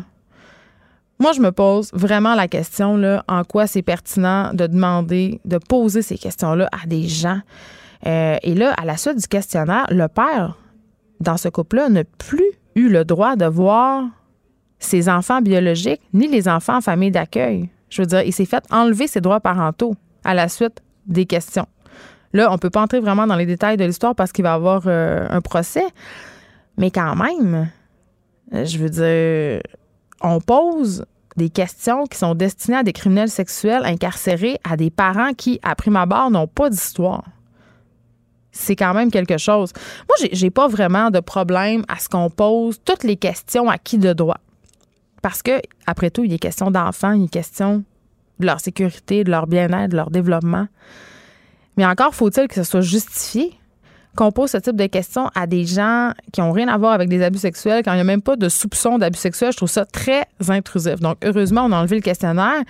Moi, 1.18 1.32
je 1.32 1.40
me 1.40 1.52
pose 1.52 1.90
vraiment 1.92 2.34
la 2.34 2.49
question 2.49 2.96
là, 2.96 3.25
en 3.28 3.44
quoi 3.44 3.66
c'est 3.66 3.82
pertinent 3.82 4.54
de 4.54 4.66
demander, 4.66 5.40
de 5.44 5.58
poser 5.58 6.00
ces 6.00 6.16
questions-là 6.16 6.68
à 6.72 6.87
des 6.87 7.08
gens. 7.08 7.40
Euh, 8.06 8.37
et 8.42 8.54
là, 8.54 8.72
à 8.72 8.87
la 8.87 8.96
suite 8.96 9.18
du 9.18 9.28
questionnaire, 9.28 9.87
le 9.90 10.08
père, 10.08 10.56
dans 11.20 11.37
ce 11.37 11.50
couple-là, 11.50 11.90
n'a 11.90 12.04
plus 12.04 12.52
eu 12.74 12.88
le 12.88 13.04
droit 13.04 13.36
de 13.36 13.46
voir 13.46 14.04
ses 14.78 15.08
enfants 15.08 15.40
biologiques 15.40 16.00
ni 16.12 16.28
les 16.28 16.48
enfants 16.48 16.78
en 16.78 16.80
famille 16.80 17.10
d'accueil. 17.10 17.68
Je 17.90 18.02
veux 18.02 18.06
dire, 18.06 18.22
il 18.22 18.32
s'est 18.32 18.46
fait 18.46 18.64
enlever 18.70 19.06
ses 19.06 19.20
droits 19.20 19.40
parentaux 19.40 19.94
à 20.24 20.34
la 20.34 20.48
suite 20.48 20.82
des 21.06 21.26
questions. 21.26 21.66
Là, 22.32 22.48
on 22.50 22.54
ne 22.54 22.58
peut 22.58 22.70
pas 22.70 22.82
entrer 22.82 23.00
vraiment 23.00 23.26
dans 23.26 23.34
les 23.36 23.46
détails 23.46 23.76
de 23.76 23.84
l'histoire 23.84 24.14
parce 24.14 24.32
qu'il 24.32 24.44
va 24.44 24.52
y 24.52 24.54
avoir 24.54 24.82
euh, 24.86 25.26
un 25.28 25.40
procès. 25.40 25.84
Mais 26.78 26.90
quand 26.90 27.16
même, 27.16 27.68
je 28.52 28.78
veux 28.78 28.88
dire, 28.88 29.60
on 30.20 30.40
pose 30.40 31.04
des 31.36 31.50
questions 31.50 32.06
qui 32.06 32.18
sont 32.18 32.34
destinées 32.34 32.78
à 32.78 32.82
des 32.82 32.92
criminels 32.92 33.30
sexuels 33.30 33.84
incarcérés, 33.84 34.58
à 34.64 34.76
des 34.76 34.90
parents 34.90 35.32
qui, 35.32 35.58
à 35.62 35.74
prime 35.74 35.96
abord, 35.96 36.30
n'ont 36.30 36.46
pas 36.46 36.70
d'histoire. 36.70 37.24
C'est 38.52 38.76
quand 38.76 38.95
même 38.95 39.11
quelque 39.11 39.38
chose. 39.38 39.73
Moi, 40.09 40.28
j'ai 40.33 40.50
pas 40.50 40.69
vraiment 40.69 41.11
de 41.11 41.21
problème 41.21 41.85
à 41.88 41.99
ce 41.99 42.09
qu'on 42.09 42.30
pose 42.30 42.80
toutes 42.85 43.04
les 43.04 43.16
questions 43.16 43.69
à 43.69 43.78
qui 43.78 43.99
de 43.99 44.12
droit. 44.12 44.38
Parce 45.23 45.42
que, 45.42 45.61
après 45.87 46.11
tout, 46.11 46.25
il 46.25 46.33
est 46.33 46.38
question 46.38 46.71
d'enfants, 46.71 47.12
il 47.12 47.25
est 47.25 47.28
question 47.28 47.85
de 48.38 48.47
leur 48.47 48.61
sécurité, 48.61 49.23
de 49.23 49.30
leur 49.30 49.47
bien-être, 49.47 49.90
de 49.90 49.97
leur 49.97 50.11
développement. 50.11 50.66
Mais 51.76 51.87
encore 51.87 52.14
faut-il 52.14 52.49
que 52.49 52.54
ce 52.54 52.64
soit 52.64 52.80
justifié 52.80 53.54
qu'on 54.16 54.33
pose 54.33 54.50
ce 54.50 54.59
type 54.59 54.76
de 54.76 54.87
questions 54.87 55.30
à 55.35 55.47
des 55.47 55.64
gens 55.64 56.12
qui 56.33 56.40
n'ont 56.40 56.52
rien 56.52 56.69
à 56.69 56.76
voir 56.76 56.92
avec 56.92 57.09
des 57.09 57.23
abus 57.23 57.38
sexuels, 57.38 57.83
quand 57.85 57.92
il 57.92 57.97
n'y 57.97 58.00
a 58.00 58.04
même 58.04 58.23
pas 58.23 58.37
de 58.37 58.49
soupçon 58.49 58.99
d'abus 58.99 59.19
sexuels. 59.19 59.52
Je 59.52 59.59
trouve 59.59 59.71
ça 59.71 59.85
très 59.85 60.26
intrusif. 60.49 60.97
Donc, 60.97 61.19
heureusement, 61.25 61.62
on 61.66 61.73
a 61.73 61.76
enlevé 61.78 61.97
le 61.97 62.02
questionnaire. 62.02 62.62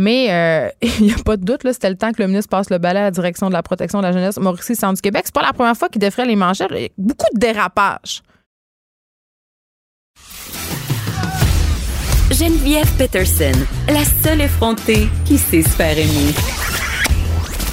Mais 0.00 0.28
euh, 0.30 0.70
il 0.98 1.06
n'y 1.06 1.12
a 1.12 1.22
pas 1.22 1.36
de 1.36 1.44
doute, 1.44 1.62
là, 1.62 1.74
c'était 1.74 1.90
le 1.90 1.96
temps 1.96 2.10
que 2.10 2.22
le 2.22 2.26
ministre 2.26 2.48
passe 2.48 2.70
le 2.70 2.78
balai 2.78 3.00
à 3.00 3.04
la 3.04 3.10
direction 3.10 3.48
de 3.48 3.52
la 3.52 3.62
protection 3.62 3.98
de 3.98 4.04
la 4.04 4.12
jeunesse 4.12 4.38
Mauricie 4.38 4.74
Centre 4.74 4.94
du 4.94 5.02
Québec. 5.02 5.22
C'est 5.26 5.34
pas 5.34 5.42
la 5.42 5.52
première 5.52 5.76
fois 5.76 5.90
qu'il 5.90 6.00
défrait 6.00 6.24
les 6.24 6.36
manchettes. 6.36 6.72
Beaucoup 6.96 7.26
de 7.34 7.38
dérapages. 7.38 8.22
Geneviève 12.30 12.90
Peterson, 12.96 13.52
la 13.88 14.04
seule 14.04 14.40
effrontée 14.40 15.08
qui 15.26 15.36
sait 15.36 15.62
se 15.62 15.68
faire 15.68 15.98
aimer. 15.98 16.32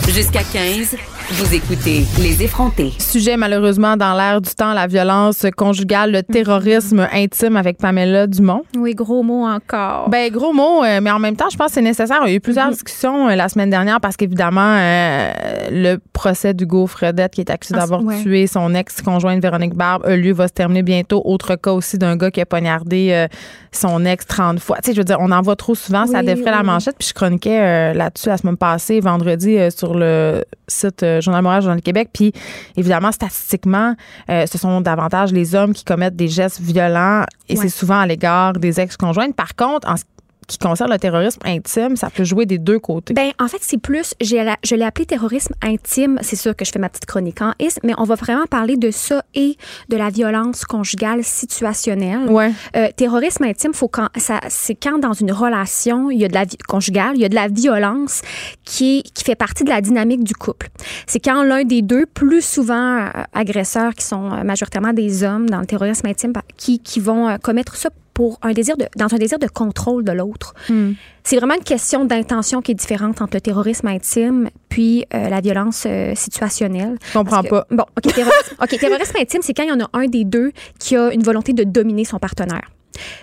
Jusqu'à 0.09 0.43
15. 0.43 0.97
Vous 1.29 1.53
écoutez 1.53 2.05
Les 2.21 2.41
effrontés. 2.41 2.93
Sujet 2.99 3.35
malheureusement 3.35 3.97
dans 3.97 4.15
l'air 4.15 4.39
du 4.39 4.49
temps, 4.51 4.73
la 4.73 4.87
violence 4.87 5.45
conjugale, 5.57 6.13
le 6.13 6.23
terrorisme 6.23 7.05
intime 7.11 7.57
avec 7.57 7.79
Pamela 7.79 8.27
Dumont. 8.27 8.63
Oui, 8.77 8.95
gros 8.95 9.23
mot 9.23 9.45
encore. 9.45 10.09
Ben 10.09 10.31
gros 10.31 10.53
mot, 10.53 10.85
euh, 10.85 11.01
mais 11.01 11.11
en 11.11 11.19
même 11.19 11.35
temps, 11.35 11.49
je 11.51 11.57
pense 11.57 11.67
que 11.67 11.73
c'est 11.73 11.81
nécessaire. 11.81 12.19
Il 12.25 12.29
y 12.29 12.31
a 12.31 12.35
eu 12.35 12.39
plusieurs 12.39 12.67
mm-hmm. 12.67 12.71
discussions 12.71 13.27
euh, 13.27 13.35
la 13.35 13.49
semaine 13.49 13.69
dernière 13.69 13.99
parce 13.99 14.15
qu'évidemment, 14.15 14.77
euh, 14.77 15.33
le 15.69 15.97
procès 16.13 16.53
d'Hugo 16.53 16.87
Fredette 16.87 17.33
qui 17.33 17.41
est 17.41 17.51
accusé 17.51 17.73
ah, 17.75 17.81
d'avoir 17.81 18.03
tué 18.21 18.47
son 18.47 18.73
ex-conjointe 18.73 19.41
Véronique 19.41 19.75
Barbe 19.75 20.05
a 20.05 20.15
lieu, 20.15 20.31
va 20.31 20.47
se 20.47 20.53
terminer 20.53 20.81
bientôt. 20.81 21.21
Autre 21.25 21.55
cas 21.57 21.71
aussi 21.71 21.97
d'un 21.97 22.15
gars 22.15 22.31
qui 22.31 22.39
a 22.39 22.45
poignardé 22.45 23.27
son 23.73 24.05
ex 24.05 24.25
30 24.25 24.61
fois. 24.61 24.77
Tu 24.77 24.91
sais, 24.91 24.93
je 24.93 25.01
veux 25.01 25.05
dire, 25.05 25.17
on 25.19 25.31
en 25.31 25.41
voit 25.41 25.57
trop 25.57 25.75
souvent, 25.75 26.07
ça 26.07 26.23
défrait 26.23 26.51
la 26.51 26.63
manchette. 26.63 26.95
Puis 26.97 27.09
je 27.09 27.13
chroniquais 27.13 27.93
là-dessus 27.93 28.29
la 28.29 28.37
semaine 28.37 28.55
passée, 28.55 29.01
vendredi, 29.01 29.57
sur 29.75 29.93
le 29.93 30.45
site 30.69 31.03
Journal 31.21 31.41
Montréal, 31.41 31.61
Journal 31.61 31.81
Québec. 31.81 32.09
Puis 32.13 32.33
évidemment, 32.75 33.11
statistiquement, 33.11 33.95
euh, 34.29 34.45
ce 34.45 34.57
sont 34.57 34.81
davantage 34.81 35.31
les 35.31 35.55
hommes 35.55 35.73
qui 35.73 35.83
commettent 35.83 36.15
des 36.15 36.27
gestes 36.27 36.61
violents 36.61 37.23
et 37.49 37.55
c'est 37.55 37.69
souvent 37.69 37.99
à 37.99 38.07
l'égard 38.07 38.53
des 38.53 38.79
ex-conjointes. 38.79 39.35
Par 39.35 39.55
contre, 39.55 39.89
en 39.89 39.97
ce 39.97 40.03
qui 40.47 40.57
concerne 40.57 40.89
le 40.91 40.97
terrorisme 40.97 41.41
intime, 41.45 41.97
ça 41.97 42.09
peut 42.09 42.23
jouer 42.23 42.45
des 42.45 42.57
deux 42.57 42.79
côtés. 42.79 43.13
Ben 43.13 43.31
en 43.37 43.47
fait, 43.49 43.59
c'est 43.61 43.77
plus, 43.77 44.13
je 44.21 44.75
l'ai 44.75 44.85
appelé 44.85 45.05
terrorisme 45.05 45.53
intime. 45.61 46.19
C'est 46.21 46.37
sûr 46.37 46.55
que 46.55 46.63
je 46.63 46.71
fais 46.71 46.79
ma 46.79 46.87
petite 46.87 47.05
chronique 47.05 47.41
en 47.41 47.53
is, 47.59 47.75
mais 47.83 47.93
on 47.97 48.05
va 48.05 48.15
vraiment 48.15 48.45
parler 48.45 48.77
de 48.77 48.89
ça 48.89 49.23
et 49.35 49.57
de 49.89 49.97
la 49.97 50.09
violence 50.09 50.63
conjugale 50.63 51.23
situationnelle. 51.23 52.29
Ouais. 52.29 52.51
Euh, 52.77 52.87
terrorisme 52.95 53.43
intime, 53.43 53.73
faut 53.73 53.89
quand 53.89 54.07
ça, 54.15 54.39
c'est 54.47 54.75
quand 54.75 54.99
dans 54.99 55.13
une 55.13 55.33
relation, 55.33 56.09
il 56.09 56.19
y 56.19 56.25
a 56.25 56.29
de 56.29 56.33
la 56.33 56.45
conjugale, 56.67 57.15
il 57.15 57.21
y 57.21 57.25
a 57.25 57.29
de 57.29 57.35
la 57.35 57.49
violence 57.49 58.21
qui 58.63 59.03
qui 59.13 59.25
fait 59.25 59.35
partie 59.35 59.65
de 59.65 59.69
la 59.69 59.81
dynamique 59.81 60.23
du 60.23 60.33
couple. 60.33 60.69
C'est 61.07 61.19
quand 61.19 61.43
l'un 61.43 61.65
des 61.65 61.81
deux, 61.81 62.05
plus 62.05 62.41
souvent 62.41 62.99
euh, 62.99 63.09
agresseurs 63.33 63.93
qui 63.93 64.05
sont 64.05 64.31
euh, 64.31 64.43
majoritairement 64.43 64.93
des 64.93 65.23
hommes 65.23 65.49
dans 65.49 65.59
le 65.59 65.65
terrorisme 65.65 66.07
intime, 66.07 66.31
qui 66.55 66.79
qui 66.79 67.01
vont 67.01 67.37
commettre 67.43 67.75
ça 67.75 67.89
pour 68.17 68.39
un 68.41 68.51
désir 68.51 68.77
de, 68.77 68.87
dans 68.95 69.13
un 69.13 69.17
désir 69.19 69.37
de 69.37 69.45
contrôle 69.45 70.03
de 70.03 70.11
l'autre. 70.11 70.55
Hmm. 70.69 70.93
C'est 71.23 71.35
vraiment 71.35 71.53
une 71.53 71.63
question 71.63 72.03
d'intention 72.03 72.63
qui 72.63 72.71
est 72.71 72.73
différente 72.73 73.21
entre 73.21 73.35
le 73.35 73.41
terrorisme 73.41 73.85
intime 73.85 74.49
puis 74.69 75.05
euh, 75.13 75.29
la 75.29 75.39
violence 75.39 75.83
euh, 75.85 76.15
situationnelle. 76.15 76.97
Je 77.09 77.13
comprends 77.13 77.43
pas. 77.43 77.67
Bon, 77.69 77.83
OK, 77.95 78.11
terrorisme, 78.11 78.55
terrorisme 78.79 79.17
intime, 79.19 79.41
c'est 79.43 79.53
quand 79.53 79.61
il 79.61 79.69
y 79.69 79.71
en 79.71 79.81
a 79.81 79.89
un 79.93 80.07
des 80.07 80.25
deux 80.25 80.51
qui 80.79 80.95
a 80.95 81.13
une 81.13 81.21
volonté 81.21 81.53
de 81.53 81.63
dominer 81.63 82.05
son 82.05 82.17
partenaire. 82.17 82.71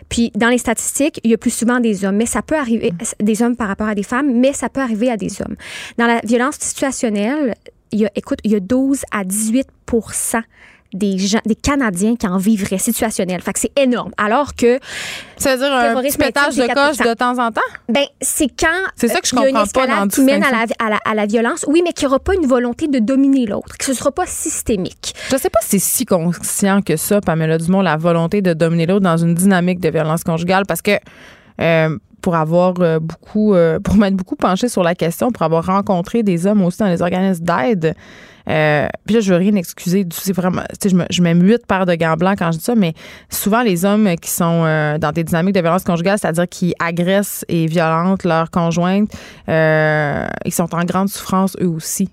Puis 0.09 0.31
dans 0.37 0.49
les 0.49 0.59
statistiques, 0.59 1.19
il 1.25 1.33
y 1.33 1.35
a 1.35 1.39
plus 1.39 1.53
souvent 1.53 1.81
des 1.81 2.05
hommes, 2.05 2.17
mais 2.17 2.27
ça 2.27 2.43
peut 2.43 2.57
arriver 2.57 2.93
des 3.19 3.43
hommes 3.43 3.57
par 3.57 3.67
rapport 3.67 3.89
à 3.89 3.97
des 3.97 4.05
femmes, 4.05 4.33
mais 4.33 4.53
ça 4.53 4.69
peut 4.69 4.81
arriver 4.81 5.11
à 5.11 5.17
des 5.17 5.43
hommes. 5.43 5.57
Dans 5.99 6.07
la 6.07 6.21
violence 6.23 6.55
situationnelle, 6.61 7.57
il 7.91 7.99
y 7.99 8.07
a 8.07 8.11
écoute, 8.15 8.39
il 8.45 8.53
y 8.53 8.55
a 8.55 8.61
12 8.61 9.03
à 9.11 9.25
18 9.25 9.67
des 10.95 11.19
gens, 11.19 11.41
des 11.45 11.55
Canadiens 11.55 12.17
qui 12.17 12.27
en 12.27 12.39
vivraient 12.39 12.79
situationnel. 12.79 13.43
Fait 13.43 13.53
que 13.53 13.61
c'est 13.61 13.79
énorme. 13.79 14.13
Alors 14.17 14.55
que. 14.55 14.79
Ça 15.37 15.57
veut 15.57 15.59
dire 15.59 15.73
un 15.73 16.01
petit 16.01 16.17
pétage 16.17 16.57
de 16.57 16.67
coche 16.67 16.99
de 16.99 17.15
temps 17.15 17.39
en 17.39 17.51
temps? 17.51 17.61
Ben, 17.89 18.05
c'est 18.21 18.49
quand. 18.49 18.69
C'est 18.97 19.09
ça 19.09 19.21
que 19.21 19.27
je 19.27 19.35
comprends 19.35 19.67
pas 19.67 19.87
dans 19.87 20.09
qui 20.09 20.23
mène 20.23 20.45
à 20.45 20.51
la, 20.51 20.65
à, 20.79 20.91
la, 20.91 20.99
à 21.05 21.15
la, 21.15 21.27
violence. 21.27 21.65
Oui, 21.69 21.83
mais 21.85 21.93
qu'il 21.93 22.07
n'y 22.07 22.13
aura 22.13 22.21
pas 22.21 22.35
une 22.35 22.47
volonté 22.47 22.89
de 22.89 22.99
dominer 23.01 23.47
l'autre, 23.47 23.77
que 23.77 23.85
ce 23.85 23.91
ne 23.91 23.97
sera 23.97 24.13
pas 24.13 24.27
systémique. 24.27 25.15
Je 25.31 25.37
sais 25.37 25.51
pas 25.51 25.61
si 25.63 25.81
c'est 25.81 25.97
si 25.97 26.07
conscient 26.07 26.81
que 26.81 26.97
ça, 26.97 27.21
Pamela 27.21 27.59
Dumont, 27.59 27.83
la 27.83 27.97
volonté 27.97 28.41
de 28.41 28.55
dominer 28.55 28.87
l'autre 28.87 29.05
dans 29.05 29.17
une 29.17 29.35
dynamique 29.35 29.81
de 29.81 29.91
violence 29.91 30.25
conjugale, 30.25 30.65
parce 30.67 30.83
que. 30.83 30.93
Euh, 31.61 31.99
pour 32.25 32.37
avoir 32.37 32.81
euh, 32.81 32.99
beaucoup, 33.01 33.53
euh, 33.53 33.79
pour 33.81 33.97
m'être 33.97 34.17
beaucoup 34.17 34.35
penché 34.35 34.69
sur 34.69 34.83
la 34.83 34.95
question, 34.95 35.31
pour 35.31 35.43
avoir 35.43 35.67
rencontré 35.67 36.23
des 36.23 36.47
hommes 36.47 36.65
aussi 36.65 36.79
dans 36.79 36.87
les 36.87 37.03
organismes 37.03 37.45
d'aide. 37.45 37.95
Euh, 38.49 38.87
puis 39.07 39.15
là, 39.15 39.21
je 39.21 39.33
veux 39.33 39.39
rien 39.39 39.55
excuser. 39.55 40.07
C'est 40.13 40.33
vraiment, 40.35 40.63
je, 40.83 40.95
me, 40.95 41.05
je 41.11 41.23
mets 41.23 41.35
huit 41.35 41.67
paires 41.67 41.87
de 41.87 41.95
gants 41.95 42.17
blancs 42.17 42.39
quand 42.39 42.53
je 42.53 42.59
dis 42.59 42.65
ça, 42.65 42.75
mais 42.75 42.95
souvent 43.31 43.63
les 43.63 43.85
hommes 43.85 44.17
qui 44.17 44.31
sont 44.31 44.63
dans 44.99 45.13
des 45.13 45.25
dynamiques 45.25 45.55
de 45.55 45.61
violence 45.61 45.85
conjugale, 45.85 46.19
c'est-à-dire 46.19 46.49
qui 46.49 46.75
agressent 46.79 47.45
et 47.49 47.67
violentent 47.67 48.25
leur 48.25 48.51
conjointe, 48.51 49.11
ils 49.49 50.53
sont 50.53 50.75
en 50.75 50.85
grande 50.85 51.09
souffrance 51.09 51.57
eux 51.61 51.69
aussi. 51.69 52.09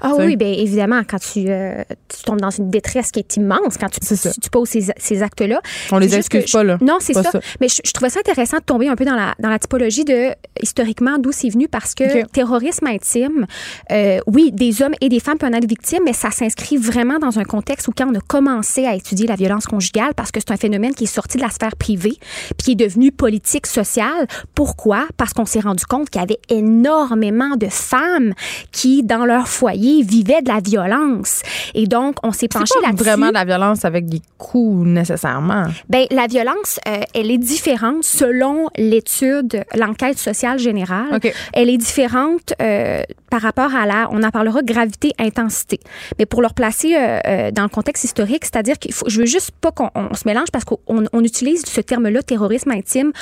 Ah 0.00 0.14
oui, 0.18 0.36
bien 0.36 0.52
évidemment, 0.52 1.02
quand 1.08 1.18
tu, 1.18 1.46
euh, 1.48 1.82
tu, 2.08 2.22
tombes 2.24 2.40
dans 2.40 2.50
une 2.50 2.70
détresse 2.70 3.10
qui 3.10 3.20
est 3.20 3.36
immense, 3.36 3.76
quand 3.78 3.88
tu, 3.88 4.00
tu, 4.00 4.50
poses 4.50 4.68
ces, 4.68 4.86
ces 4.96 5.22
actes-là. 5.22 5.60
On 5.92 5.98
les 5.98 6.14
excuse 6.14 6.50
pas, 6.50 6.64
là. 6.64 6.78
Non, 6.80 6.98
c'est 7.00 7.14
ça. 7.14 7.30
Mais 7.60 7.68
je, 7.68 7.92
trouvais 7.92 8.10
ça 8.10 8.20
intéressant 8.20 8.58
de 8.58 8.62
tomber 8.62 8.88
un 8.88 8.96
peu 8.96 9.04
dans 9.04 9.14
la, 9.14 9.34
dans 9.38 9.50
la 9.50 9.58
typologie 9.58 10.04
de, 10.04 10.30
historiquement, 10.60 11.18
d'où 11.18 11.32
c'est 11.32 11.48
venu, 11.48 11.68
parce 11.68 11.94
que 11.94 12.26
terrorisme 12.26 12.86
intime, 12.86 13.46
euh, 13.90 14.18
oui, 14.26 14.50
des 14.52 14.82
hommes 14.82 14.94
et 15.00 15.08
des 15.08 15.20
femmes 15.20 15.38
peuvent 15.38 15.50
en 15.50 15.56
être 15.56 15.68
victimes, 15.68 16.02
mais 16.04 16.12
ça 16.12 16.30
s'inscrit 16.30 16.76
vraiment 16.76 17.18
dans 17.18 17.38
un 17.38 17.44
contexte 17.44 17.88
où 17.88 17.92
quand 17.96 18.08
on 18.10 18.14
a 18.14 18.20
commencé 18.20 18.86
à 18.86 18.94
étudier 18.94 19.26
la 19.26 19.36
violence 19.36 19.66
conjugale, 19.66 20.14
parce 20.14 20.30
que 20.30 20.40
c'est 20.40 20.52
un 20.52 20.56
phénomène 20.56 20.94
qui 20.94 21.04
est 21.04 21.08
sorti 21.08 21.36
de 21.36 21.42
la 21.42 21.50
sphère 21.50 21.76
privée, 21.76 22.18
puis 22.56 22.64
qui 22.64 22.72
est 22.72 22.76
devenu 22.76 23.12
politique, 23.12 23.66
sociale. 23.66 24.26
Pourquoi? 24.54 25.06
Parce 25.16 25.32
qu'on 25.32 25.44
s'est 25.44 25.60
rendu 25.60 25.84
compte 25.84 26.10
qu'il 26.10 26.20
y 26.20 26.24
avait 26.24 26.40
énormément 26.48 27.56
de 27.56 27.68
femmes 27.68 28.32
qui, 28.72 29.02
dans 29.02 29.24
leur 29.24 29.48
foyer, 29.48 29.65
vivaient 29.74 30.42
de 30.42 30.48
la 30.48 30.60
violence. 30.60 31.42
Et 31.74 31.86
donc, 31.86 32.16
on 32.22 32.32
s'est 32.32 32.48
penché 32.48 32.74
là-dessus. 32.82 33.04
vraiment 33.04 33.28
de 33.28 33.34
la 33.34 33.44
violence 33.44 33.84
avec 33.84 34.06
des 34.06 34.20
coups 34.38 34.86
nécessairement. 34.86 35.64
Ben, 35.88 36.06
la 36.10 36.26
violence, 36.26 36.78
euh, 36.88 37.00
elle 37.14 37.30
est 37.30 37.38
différente 37.38 38.04
selon 38.04 38.68
l'étude, 38.76 39.64
l'enquête 39.74 40.18
sociale 40.18 40.58
générale. 40.58 41.20
Elle 41.52 41.70
est 41.70 41.76
différente 41.76 42.52
euh, 42.60 43.02
par 43.30 43.42
rapport 43.42 43.74
à 43.74 43.86
la, 43.86 44.08
on 44.10 44.22
en 44.22 44.30
parlera, 44.30 44.62
gravité, 44.62 45.12
intensité. 45.18 45.80
Mais 46.18 46.26
pour 46.26 46.42
le 46.42 46.48
replacer 46.48 46.94
euh, 46.96 47.50
dans 47.50 47.62
le 47.62 47.68
contexte 47.68 48.04
historique, 48.04 48.44
c'est-à-dire 48.44 48.78
qu'il 48.78 48.92
faut, 48.92 49.08
je 49.08 49.20
veux 49.20 49.26
juste 49.26 49.50
pas 49.60 49.72
qu'on 49.72 50.14
se 50.14 50.26
mélange 50.26 50.48
parce 50.52 50.64
qu'on 50.64 50.78
on 50.86 51.24
utilise 51.24 51.64
ce 51.66 51.80
terme-là, 51.80 52.22
terrorisme 52.22 52.70
intime, 52.70 53.12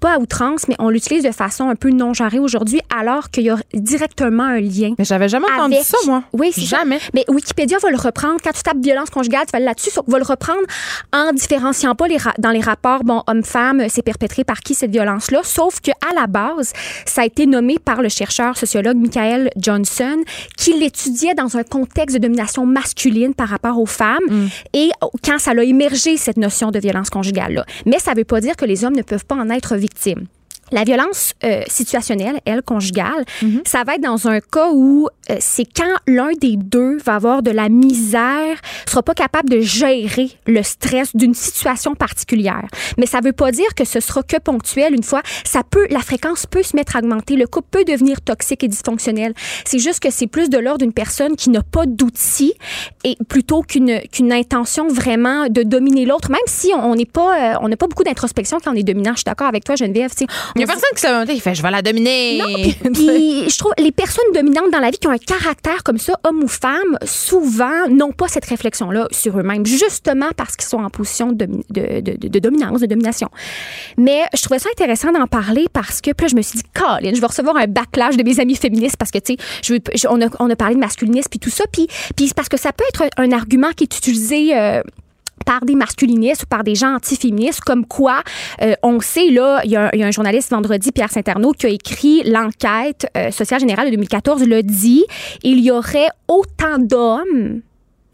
pas 0.00 0.14
à 0.14 0.18
outrance, 0.18 0.68
mais 0.68 0.76
on 0.78 0.90
l'utilise 0.90 1.24
de 1.24 1.30
façon 1.32 1.68
un 1.68 1.76
peu 1.76 1.90
non 1.90 2.14
genrée 2.14 2.38
aujourd'hui, 2.38 2.80
alors 2.96 3.30
qu'il 3.30 3.44
y 3.44 3.50
a 3.50 3.56
directement 3.72 4.44
un 4.44 4.60
lien. 4.60 4.94
Mais 4.98 5.04
j'avais 5.04 5.28
jamais 5.28 5.46
entendu 5.54 5.76
ça, 6.02 6.06
moi. 6.06 6.22
Oui, 6.32 6.50
c'est 6.52 6.62
Jamais. 6.62 6.98
Mais 7.12 7.24
Wikipédia 7.28 7.78
va 7.78 7.90
le 7.90 7.96
reprendre. 7.96 8.40
Quand 8.42 8.52
tu 8.52 8.62
tapes 8.62 8.78
violence 8.78 9.10
conjugale, 9.10 9.44
tu 9.46 9.52
vas 9.52 9.60
là-dessus, 9.60 9.90
va 10.06 10.18
le 10.18 10.24
reprendre 10.24 10.62
en 11.12 11.32
différenciant 11.32 11.94
pas 11.94 12.08
les 12.08 12.18
dans 12.38 12.50
les 12.50 12.60
rapports, 12.60 13.04
bon, 13.04 13.22
homme-femme, 13.26 13.82
c'est 13.88 14.02
perpétré 14.02 14.44
par 14.44 14.60
qui 14.60 14.74
cette 14.74 14.90
violence-là. 14.90 15.40
Sauf 15.42 15.80
que 15.80 15.90
à 15.90 16.14
la 16.14 16.26
base, 16.26 16.72
ça 17.06 17.22
a 17.22 17.24
été 17.24 17.46
nommé 17.46 17.78
par 17.78 18.02
le 18.02 18.08
chercheur 18.08 18.56
sociologue 18.56 18.96
Michael 18.96 19.50
Johnson, 19.56 20.22
qui 20.56 20.72
l'étudiait 20.78 21.34
dans 21.34 21.56
un 21.56 21.62
contexte 21.62 22.16
de 22.16 22.22
domination 22.22 22.66
masculine 22.66 23.34
par 23.34 23.48
rapport 23.48 23.78
aux 23.78 23.86
femmes. 23.86 24.24
Mm. 24.28 24.46
Et 24.72 24.90
quand 25.24 25.38
ça 25.38 25.50
a 25.50 25.62
émergé, 25.62 26.16
cette 26.16 26.36
notion 26.36 26.70
de 26.70 26.78
violence 26.78 27.10
conjugale-là. 27.10 27.64
Mais 27.86 27.98
ça 27.98 28.14
veut 28.14 28.24
pas 28.24 28.40
dire 28.40 28.56
que 28.56 28.64
les 28.64 28.84
hommes 28.84 28.96
ne 28.96 29.02
peuvent 29.02 29.24
pas 29.24 29.36
en 29.36 29.50
être 29.50 29.76
victimes. 29.76 30.26
La 30.74 30.82
violence 30.82 31.34
euh, 31.44 31.62
situationnelle, 31.68 32.40
elle, 32.44 32.62
conjugale, 32.62 33.24
mhm. 33.42 33.62
ça 33.64 33.84
va 33.84 33.94
être 33.94 34.02
dans 34.02 34.26
un 34.26 34.40
cas 34.40 34.70
où 34.72 35.08
euh, 35.30 35.36
c'est 35.38 35.64
quand 35.64 35.94
l'un 36.08 36.32
des 36.40 36.56
deux 36.56 36.98
va 36.98 37.14
avoir 37.14 37.42
de 37.42 37.52
la 37.52 37.68
misère, 37.68 38.56
sera 38.88 39.02
pas 39.04 39.14
capable 39.14 39.50
de 39.50 39.60
gérer 39.60 40.30
le 40.48 40.64
stress 40.64 41.14
d'une 41.14 41.32
situation 41.32 41.94
particulière. 41.94 42.66
Mais 42.98 43.06
ça 43.06 43.20
veut 43.20 43.32
pas 43.32 43.52
dire 43.52 43.72
que 43.76 43.84
ce 43.84 44.00
sera 44.00 44.24
que 44.24 44.36
ponctuel. 44.38 44.94
Une 44.94 45.04
fois, 45.04 45.22
ça 45.44 45.62
peut, 45.68 45.86
la 45.90 46.00
fréquence 46.00 46.46
peut 46.46 46.64
se 46.64 46.74
mettre 46.74 46.96
à 46.96 46.98
augmenter, 46.98 47.36
le 47.36 47.46
couple 47.46 47.68
peut 47.70 47.84
devenir 47.84 48.20
toxique 48.20 48.64
et 48.64 48.68
dysfonctionnel. 48.68 49.32
C'est 49.64 49.78
juste 49.78 50.00
que 50.00 50.10
c'est 50.10 50.26
plus 50.26 50.50
de 50.50 50.58
l'ordre 50.58 50.80
d'une 50.80 50.92
personne 50.92 51.36
qui 51.36 51.50
n'a 51.50 51.62
pas 51.62 51.86
d'outils 51.86 52.54
et 53.04 53.16
plutôt 53.28 53.62
qu'une 53.62 54.00
qu'une 54.12 54.32
intention 54.32 54.88
vraiment 54.88 55.46
de 55.48 55.62
dominer 55.62 56.04
l'autre, 56.04 56.30
même 56.30 56.40
si 56.46 56.72
on 56.74 56.96
n'est 56.96 57.04
pas, 57.04 57.54
euh, 57.54 57.58
on 57.60 57.68
n'a 57.68 57.76
pas 57.76 57.86
beaucoup 57.86 58.02
d'introspection 58.02 58.58
quand 58.62 58.72
on 58.72 58.74
est 58.74 58.82
dominant. 58.82 59.12
Je 59.12 59.18
suis 59.18 59.24
d'accord 59.24 59.46
avec 59.46 59.64
toi, 59.64 59.76
Geneviève. 59.76 60.10
On 60.56 60.63
a 60.64 60.66
personne 60.66 60.90
qui 60.94 61.00
se 61.00 61.32
qui 61.32 61.40
fait 61.40 61.54
je 61.54 61.62
vais 61.62 61.70
la 61.70 61.82
dominer. 61.82 62.38
Non, 62.38 62.46
puis, 62.54 62.76
puis 62.92 63.50
je 63.50 63.58
trouve 63.58 63.72
les 63.78 63.92
personnes 63.92 64.24
dominantes 64.34 64.70
dans 64.72 64.78
la 64.78 64.90
vie 64.90 64.98
qui 64.98 65.06
ont 65.06 65.12
un 65.12 65.18
caractère 65.18 65.82
comme 65.84 65.98
ça, 65.98 66.18
homme 66.24 66.42
ou 66.42 66.48
femme, 66.48 66.98
souvent 67.04 67.88
n'ont 67.88 68.12
pas 68.12 68.28
cette 68.28 68.44
réflexion-là 68.44 69.08
sur 69.10 69.38
eux-mêmes, 69.38 69.66
justement 69.66 70.30
parce 70.36 70.56
qu'ils 70.56 70.68
sont 70.68 70.78
en 70.78 70.90
position 70.90 71.32
de, 71.32 71.46
de, 71.70 72.00
de, 72.00 72.28
de, 72.28 72.38
dominance, 72.38 72.80
de 72.80 72.86
domination. 72.86 73.28
Mais 73.96 74.22
je 74.34 74.42
trouvais 74.42 74.58
ça 74.58 74.68
intéressant 74.72 75.12
d'en 75.12 75.26
parler 75.26 75.66
parce 75.72 76.00
que 76.00 76.12
puis 76.12 76.24
là, 76.24 76.28
je 76.28 76.36
me 76.36 76.42
suis 76.42 76.58
dit, 76.58 76.64
Colin, 76.74 77.12
je 77.14 77.20
vais 77.20 77.26
recevoir 77.26 77.56
un 77.56 77.66
backlash 77.66 78.16
de 78.16 78.22
mes 78.22 78.40
amis 78.40 78.56
féministes 78.56 78.96
parce 78.96 79.10
que, 79.10 79.18
tu 79.18 79.36
sais, 79.62 80.08
on, 80.08 80.20
a, 80.20 80.26
on 80.38 80.50
a 80.50 80.56
parlé 80.56 80.74
de 80.74 80.80
masculinisme 80.80 81.28
puis 81.28 81.38
tout 81.38 81.50
ça. 81.50 81.64
Puis, 81.72 81.86
puis 82.16 82.28
c'est 82.28 82.34
parce 82.34 82.48
que 82.48 82.58
ça 82.58 82.72
peut 82.72 82.84
être 82.88 83.04
un 83.16 83.32
argument 83.32 83.70
qui 83.76 83.84
est 83.84 83.96
utilisé. 83.96 84.56
Euh, 84.56 84.82
par 85.44 85.64
des 85.64 85.74
masculinistes 85.74 86.44
ou 86.44 86.46
par 86.46 86.64
des 86.64 86.74
gens 86.74 86.94
anti-féministes, 86.94 87.60
comme 87.60 87.86
quoi 87.86 88.22
euh, 88.62 88.74
on 88.82 89.00
sait, 89.00 89.30
là, 89.30 89.60
il 89.64 89.70
y, 89.70 89.76
a, 89.76 89.90
un 89.92 90.10
journaliste 90.10 90.50
vendredi, 90.50 90.92
Pierre 90.92 91.10
Saint-Arnaud, 91.10 91.52
qui 91.52 91.66
a 91.66 91.68
écrit 91.68 92.22
l'enquête 92.24 93.06
euh, 93.16 93.30
sociale 93.30 93.60
générale 93.60 93.86
de 93.86 93.90
2014, 93.92 94.44
le 94.46 94.62
dit, 94.62 95.04
il 95.42 95.60
y 95.60 95.70
aurait 95.70 96.08
autant 96.28 96.78
d'hommes 96.78 97.62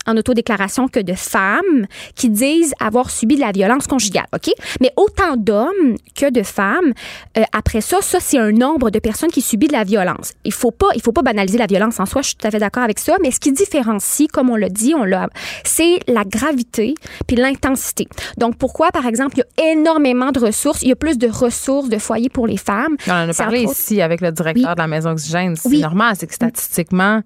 en 0.06 0.16
autodéclaration 0.16 0.88
que 0.88 1.00
de 1.00 1.14
femmes 1.14 1.86
qui 2.14 2.30
disent 2.30 2.74
avoir 2.80 3.10
subi 3.10 3.36
de 3.36 3.40
la 3.40 3.52
violence 3.52 3.86
conjugale, 3.86 4.26
OK? 4.34 4.52
Mais 4.80 4.92
autant 4.96 5.36
d'hommes 5.36 5.96
que 6.14 6.30
de 6.30 6.42
femmes. 6.42 6.92
Euh, 7.38 7.42
après 7.52 7.80
ça, 7.80 7.98
ça, 8.00 8.18
c'est 8.20 8.38
un 8.38 8.52
nombre 8.52 8.90
de 8.90 8.98
personnes 8.98 9.30
qui 9.30 9.40
subissent 9.40 9.70
de 9.70 9.74
la 9.74 9.84
violence. 9.84 10.32
Il 10.44 10.52
faut 10.52 10.70
pas, 10.70 10.88
il 10.94 11.02
faut 11.02 11.12
pas 11.12 11.22
banaliser 11.22 11.58
la 11.58 11.66
violence 11.66 12.00
en 12.00 12.06
soi, 12.06 12.22
je 12.22 12.28
suis 12.28 12.36
tout 12.36 12.46
à 12.46 12.50
fait 12.50 12.58
d'accord 12.58 12.82
avec 12.82 12.98
ça, 12.98 13.16
mais 13.22 13.30
ce 13.30 13.40
qui 13.40 13.52
différencie, 13.52 14.28
comme 14.28 14.50
on 14.50 14.56
l'a 14.56 14.68
dit, 14.68 14.94
on 14.94 15.04
l'a, 15.04 15.28
c'est 15.64 16.00
la 16.08 16.24
gravité 16.24 16.94
puis 17.26 17.36
l'intensité. 17.36 18.08
Donc, 18.38 18.56
pourquoi, 18.56 18.90
par 18.90 19.06
exemple, 19.06 19.36
il 19.36 19.40
y 19.40 19.62
a 19.62 19.72
énormément 19.72 20.32
de 20.32 20.40
ressources, 20.40 20.82
il 20.82 20.88
y 20.88 20.92
a 20.92 20.96
plus 20.96 21.18
de 21.18 21.28
ressources 21.28 21.88
de 21.88 21.98
foyers 21.98 22.28
pour 22.28 22.46
les 22.46 22.56
femmes? 22.56 22.96
On 23.06 23.12
en 23.12 23.28
a 23.28 23.34
parlé 23.34 23.64
ici 23.64 24.00
avec 24.00 24.20
le 24.20 24.32
directeur 24.32 24.74
de 24.74 24.80
la 24.80 24.86
Maison 24.86 25.10
Oxygène. 25.10 25.56
C'est 25.56 25.78
normal, 25.78 26.14
c'est 26.18 26.26
que 26.26 26.34
statistiquement, 26.34 27.22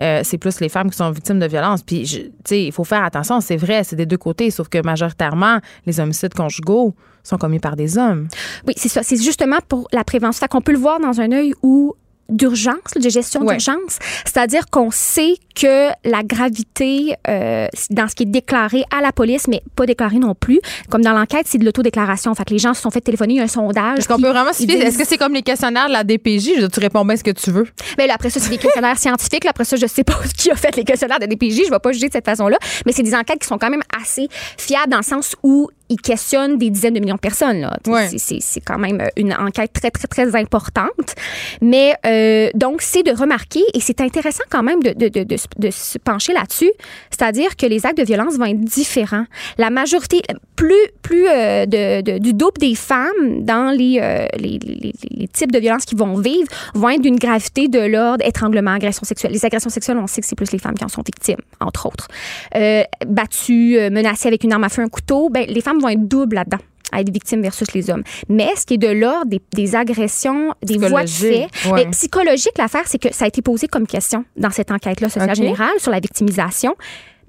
euh, 0.00 0.20
c'est 0.24 0.38
plus 0.38 0.60
les 0.60 0.68
femmes 0.68 0.90
qui 0.90 0.96
sont 0.96 1.10
victimes 1.10 1.38
de 1.38 1.46
violences. 1.46 1.82
Puis, 1.82 2.04
tu 2.04 2.30
sais, 2.44 2.64
il 2.64 2.72
faut 2.72 2.84
faire 2.84 3.04
attention, 3.04 3.40
c'est 3.40 3.56
vrai, 3.56 3.84
c'est 3.84 3.96
des 3.96 4.06
deux 4.06 4.18
côtés, 4.18 4.50
sauf 4.50 4.68
que 4.68 4.82
majoritairement, 4.82 5.58
les 5.86 6.00
homicides 6.00 6.34
conjugaux 6.34 6.94
sont 7.22 7.38
commis 7.38 7.58
par 7.58 7.76
des 7.76 7.98
hommes. 7.98 8.28
Oui, 8.66 8.74
c'est 8.76 8.88
ça. 8.88 9.02
C'est 9.02 9.20
justement 9.20 9.58
pour 9.68 9.88
la 9.92 10.04
prévention. 10.04 10.40
Fait 10.40 10.48
qu'on 10.48 10.60
peut 10.60 10.72
le 10.72 10.78
voir 10.78 11.00
dans 11.00 11.20
un 11.20 11.32
œil 11.32 11.54
où 11.62 11.94
d'urgence, 12.28 12.92
de 12.96 13.08
gestion 13.08 13.44
d'urgence. 13.44 13.98
C'est-à-dire 14.24 14.66
qu'on 14.70 14.90
sait 14.90 15.36
que 15.54 15.88
la 16.04 16.22
gravité 16.22 17.14
euh, 17.28 17.68
dans 17.90 18.08
ce 18.08 18.14
qui 18.14 18.24
est 18.24 18.26
déclaré 18.26 18.84
à 18.96 19.00
la 19.00 19.12
police, 19.12 19.48
mais 19.48 19.62
pas 19.74 19.86
déclaré 19.86 20.18
non 20.18 20.34
plus, 20.34 20.60
comme 20.90 21.02
dans 21.02 21.12
l'enquête, 21.12 21.46
c'est 21.46 21.58
de 21.58 21.64
l'autodéclaration. 21.64 22.34
Fait 22.34 22.44
que 22.44 22.52
les 22.52 22.58
gens 22.58 22.74
se 22.74 22.82
sont 22.82 22.90
fait 22.90 23.00
téléphoner, 23.00 23.34
il 23.34 23.36
y 23.38 23.40
a 23.40 23.44
un 23.44 23.48
sondage. 23.48 23.98
Est-ce 23.98 24.08
qu'on 24.08 24.20
peut 24.20 24.28
vraiment 24.28 24.52
se 24.52 24.62
Est-ce 24.64 24.98
que 24.98 25.06
c'est 25.06 25.16
comme 25.16 25.34
les 25.34 25.42
questionnaires 25.42 25.88
de 25.88 25.92
la 25.92 26.04
DPJ? 26.04 26.60
Je, 26.60 26.66
tu 26.66 26.80
réponds 26.80 27.04
bien 27.04 27.16
ce 27.16 27.24
que 27.24 27.30
tu 27.30 27.50
veux. 27.50 27.66
Mais 27.98 28.06
là, 28.06 28.14
après 28.14 28.30
ça, 28.30 28.40
c'est 28.40 28.50
des 28.50 28.58
questionnaires 28.58 28.98
scientifiques. 28.98 29.44
Là, 29.44 29.50
après 29.50 29.64
ça, 29.64 29.76
je 29.76 29.86
sais 29.86 30.04
pas 30.04 30.18
qui 30.36 30.50
a 30.50 30.56
fait 30.56 30.76
les 30.76 30.84
questionnaires 30.84 31.18
de 31.18 31.24
la 31.24 31.28
DPJ. 31.28 31.62
Je 31.66 31.70
vais 31.70 31.78
pas 31.78 31.92
juger 31.92 32.08
de 32.08 32.12
cette 32.12 32.26
façon-là. 32.26 32.58
Mais 32.84 32.92
c'est 32.92 33.02
des 33.02 33.14
enquêtes 33.14 33.40
qui 33.40 33.46
sont 33.46 33.58
quand 33.58 33.70
même 33.70 33.82
assez 34.00 34.28
fiables 34.58 34.90
dans 34.90 34.98
le 34.98 35.02
sens 35.02 35.36
où 35.42 35.70
ils 35.88 36.00
questionnent 36.00 36.58
des 36.58 36.70
dizaines 36.70 36.94
de 36.94 37.00
millions 37.00 37.14
de 37.14 37.20
personnes. 37.20 37.60
Là. 37.60 37.76
C'est, 38.16 38.60
quand 38.64 38.78
même 38.78 39.02
une 39.16 39.32
enquête 39.34 39.72
très, 39.72 39.90
très, 39.90 40.08
très 40.08 40.36
importante. 40.36 41.14
Mais 41.60 41.94
euh, 42.04 42.50
donc, 42.54 42.82
c'est 42.82 43.02
de 43.02 43.12
remarquer, 43.12 43.62
et 43.74 43.80
c'est 43.80 44.00
intéressant 44.00 44.44
quand 44.50 44.62
même 44.62 44.82
de, 44.82 44.90
de, 44.90 45.08
de, 45.08 45.24
de 45.24 45.70
se 45.70 45.98
pencher 45.98 46.32
là-dessus, 46.32 46.70
c'est-à-dire 47.10 47.56
que 47.56 47.66
les 47.66 47.86
actes 47.86 47.98
de 47.98 48.04
violence 48.04 48.36
vont 48.36 48.46
être 48.46 48.60
différents. 48.60 49.26
La 49.58 49.70
majorité, 49.70 50.22
plus, 50.56 50.74
plus 51.02 51.26
euh, 51.28 51.66
de, 51.66 52.18
du 52.18 52.32
double 52.32 52.58
des 52.58 52.74
femmes 52.74 53.42
dans 53.44 53.70
les, 53.70 53.98
euh, 54.02 54.26
les, 54.38 54.58
les, 54.58 54.92
les, 55.10 55.28
types 55.28 55.52
de 55.52 55.58
violences 55.58 55.84
qu'ils 55.84 55.98
vont 55.98 56.16
vivre 56.16 56.48
vont 56.74 56.88
être 56.88 57.02
d'une 57.02 57.18
gravité 57.18 57.68
de 57.68 57.80
l'ordre 57.80 58.24
étranglement, 58.26 58.72
agression 58.72 59.04
sexuelle. 59.04 59.32
Les 59.32 59.44
agressions 59.44 59.70
sexuelles, 59.70 59.98
on 59.98 60.06
sait 60.06 60.20
que 60.20 60.26
c'est 60.26 60.36
plus 60.36 60.50
les 60.52 60.58
femmes 60.58 60.74
qui 60.74 60.84
en 60.84 60.88
sont 60.88 61.02
victimes, 61.04 61.40
entre 61.60 61.86
autres. 61.86 62.08
Euh, 62.54 62.82
battues, 63.06 63.78
menacées 63.90 64.28
avec 64.28 64.44
une 64.44 64.52
arme 64.52 64.64
à 64.64 64.68
feu, 64.68 64.82
un 64.82 64.88
couteau, 64.88 65.28
ben, 65.28 65.44
les 65.46 65.60
femmes 65.60 65.75
vont 65.80 65.88
être 65.88 66.06
doubles 66.06 66.36
là-dedans 66.36 66.58
à 66.92 67.00
être 67.00 67.12
victimes 67.12 67.42
versus 67.42 67.72
les 67.74 67.90
hommes. 67.90 68.04
Mais 68.28 68.48
ce 68.56 68.64
qui 68.64 68.74
est 68.74 68.78
de 68.78 68.88
l'ordre 68.88 69.26
des, 69.26 69.40
des, 69.54 69.74
agressions, 69.74 70.54
des 70.62 70.78
voies 70.78 71.02
de 71.02 71.08
fait, 71.08 71.48
ouais. 71.66 71.72
mais 71.74 71.86
psychologique, 71.86 72.56
l'affaire, 72.58 72.84
c'est 72.86 72.98
que 72.98 73.12
ça 73.12 73.24
a 73.24 73.28
été 73.28 73.42
posé 73.42 73.66
comme 73.66 73.88
question 73.88 74.24
dans 74.36 74.50
cette 74.50 74.70
enquête-là 74.70 75.08
sociale 75.08 75.30
okay. 75.30 75.42
générale 75.42 75.78
sur 75.78 75.90
la 75.90 76.00
victimisation 76.00 76.74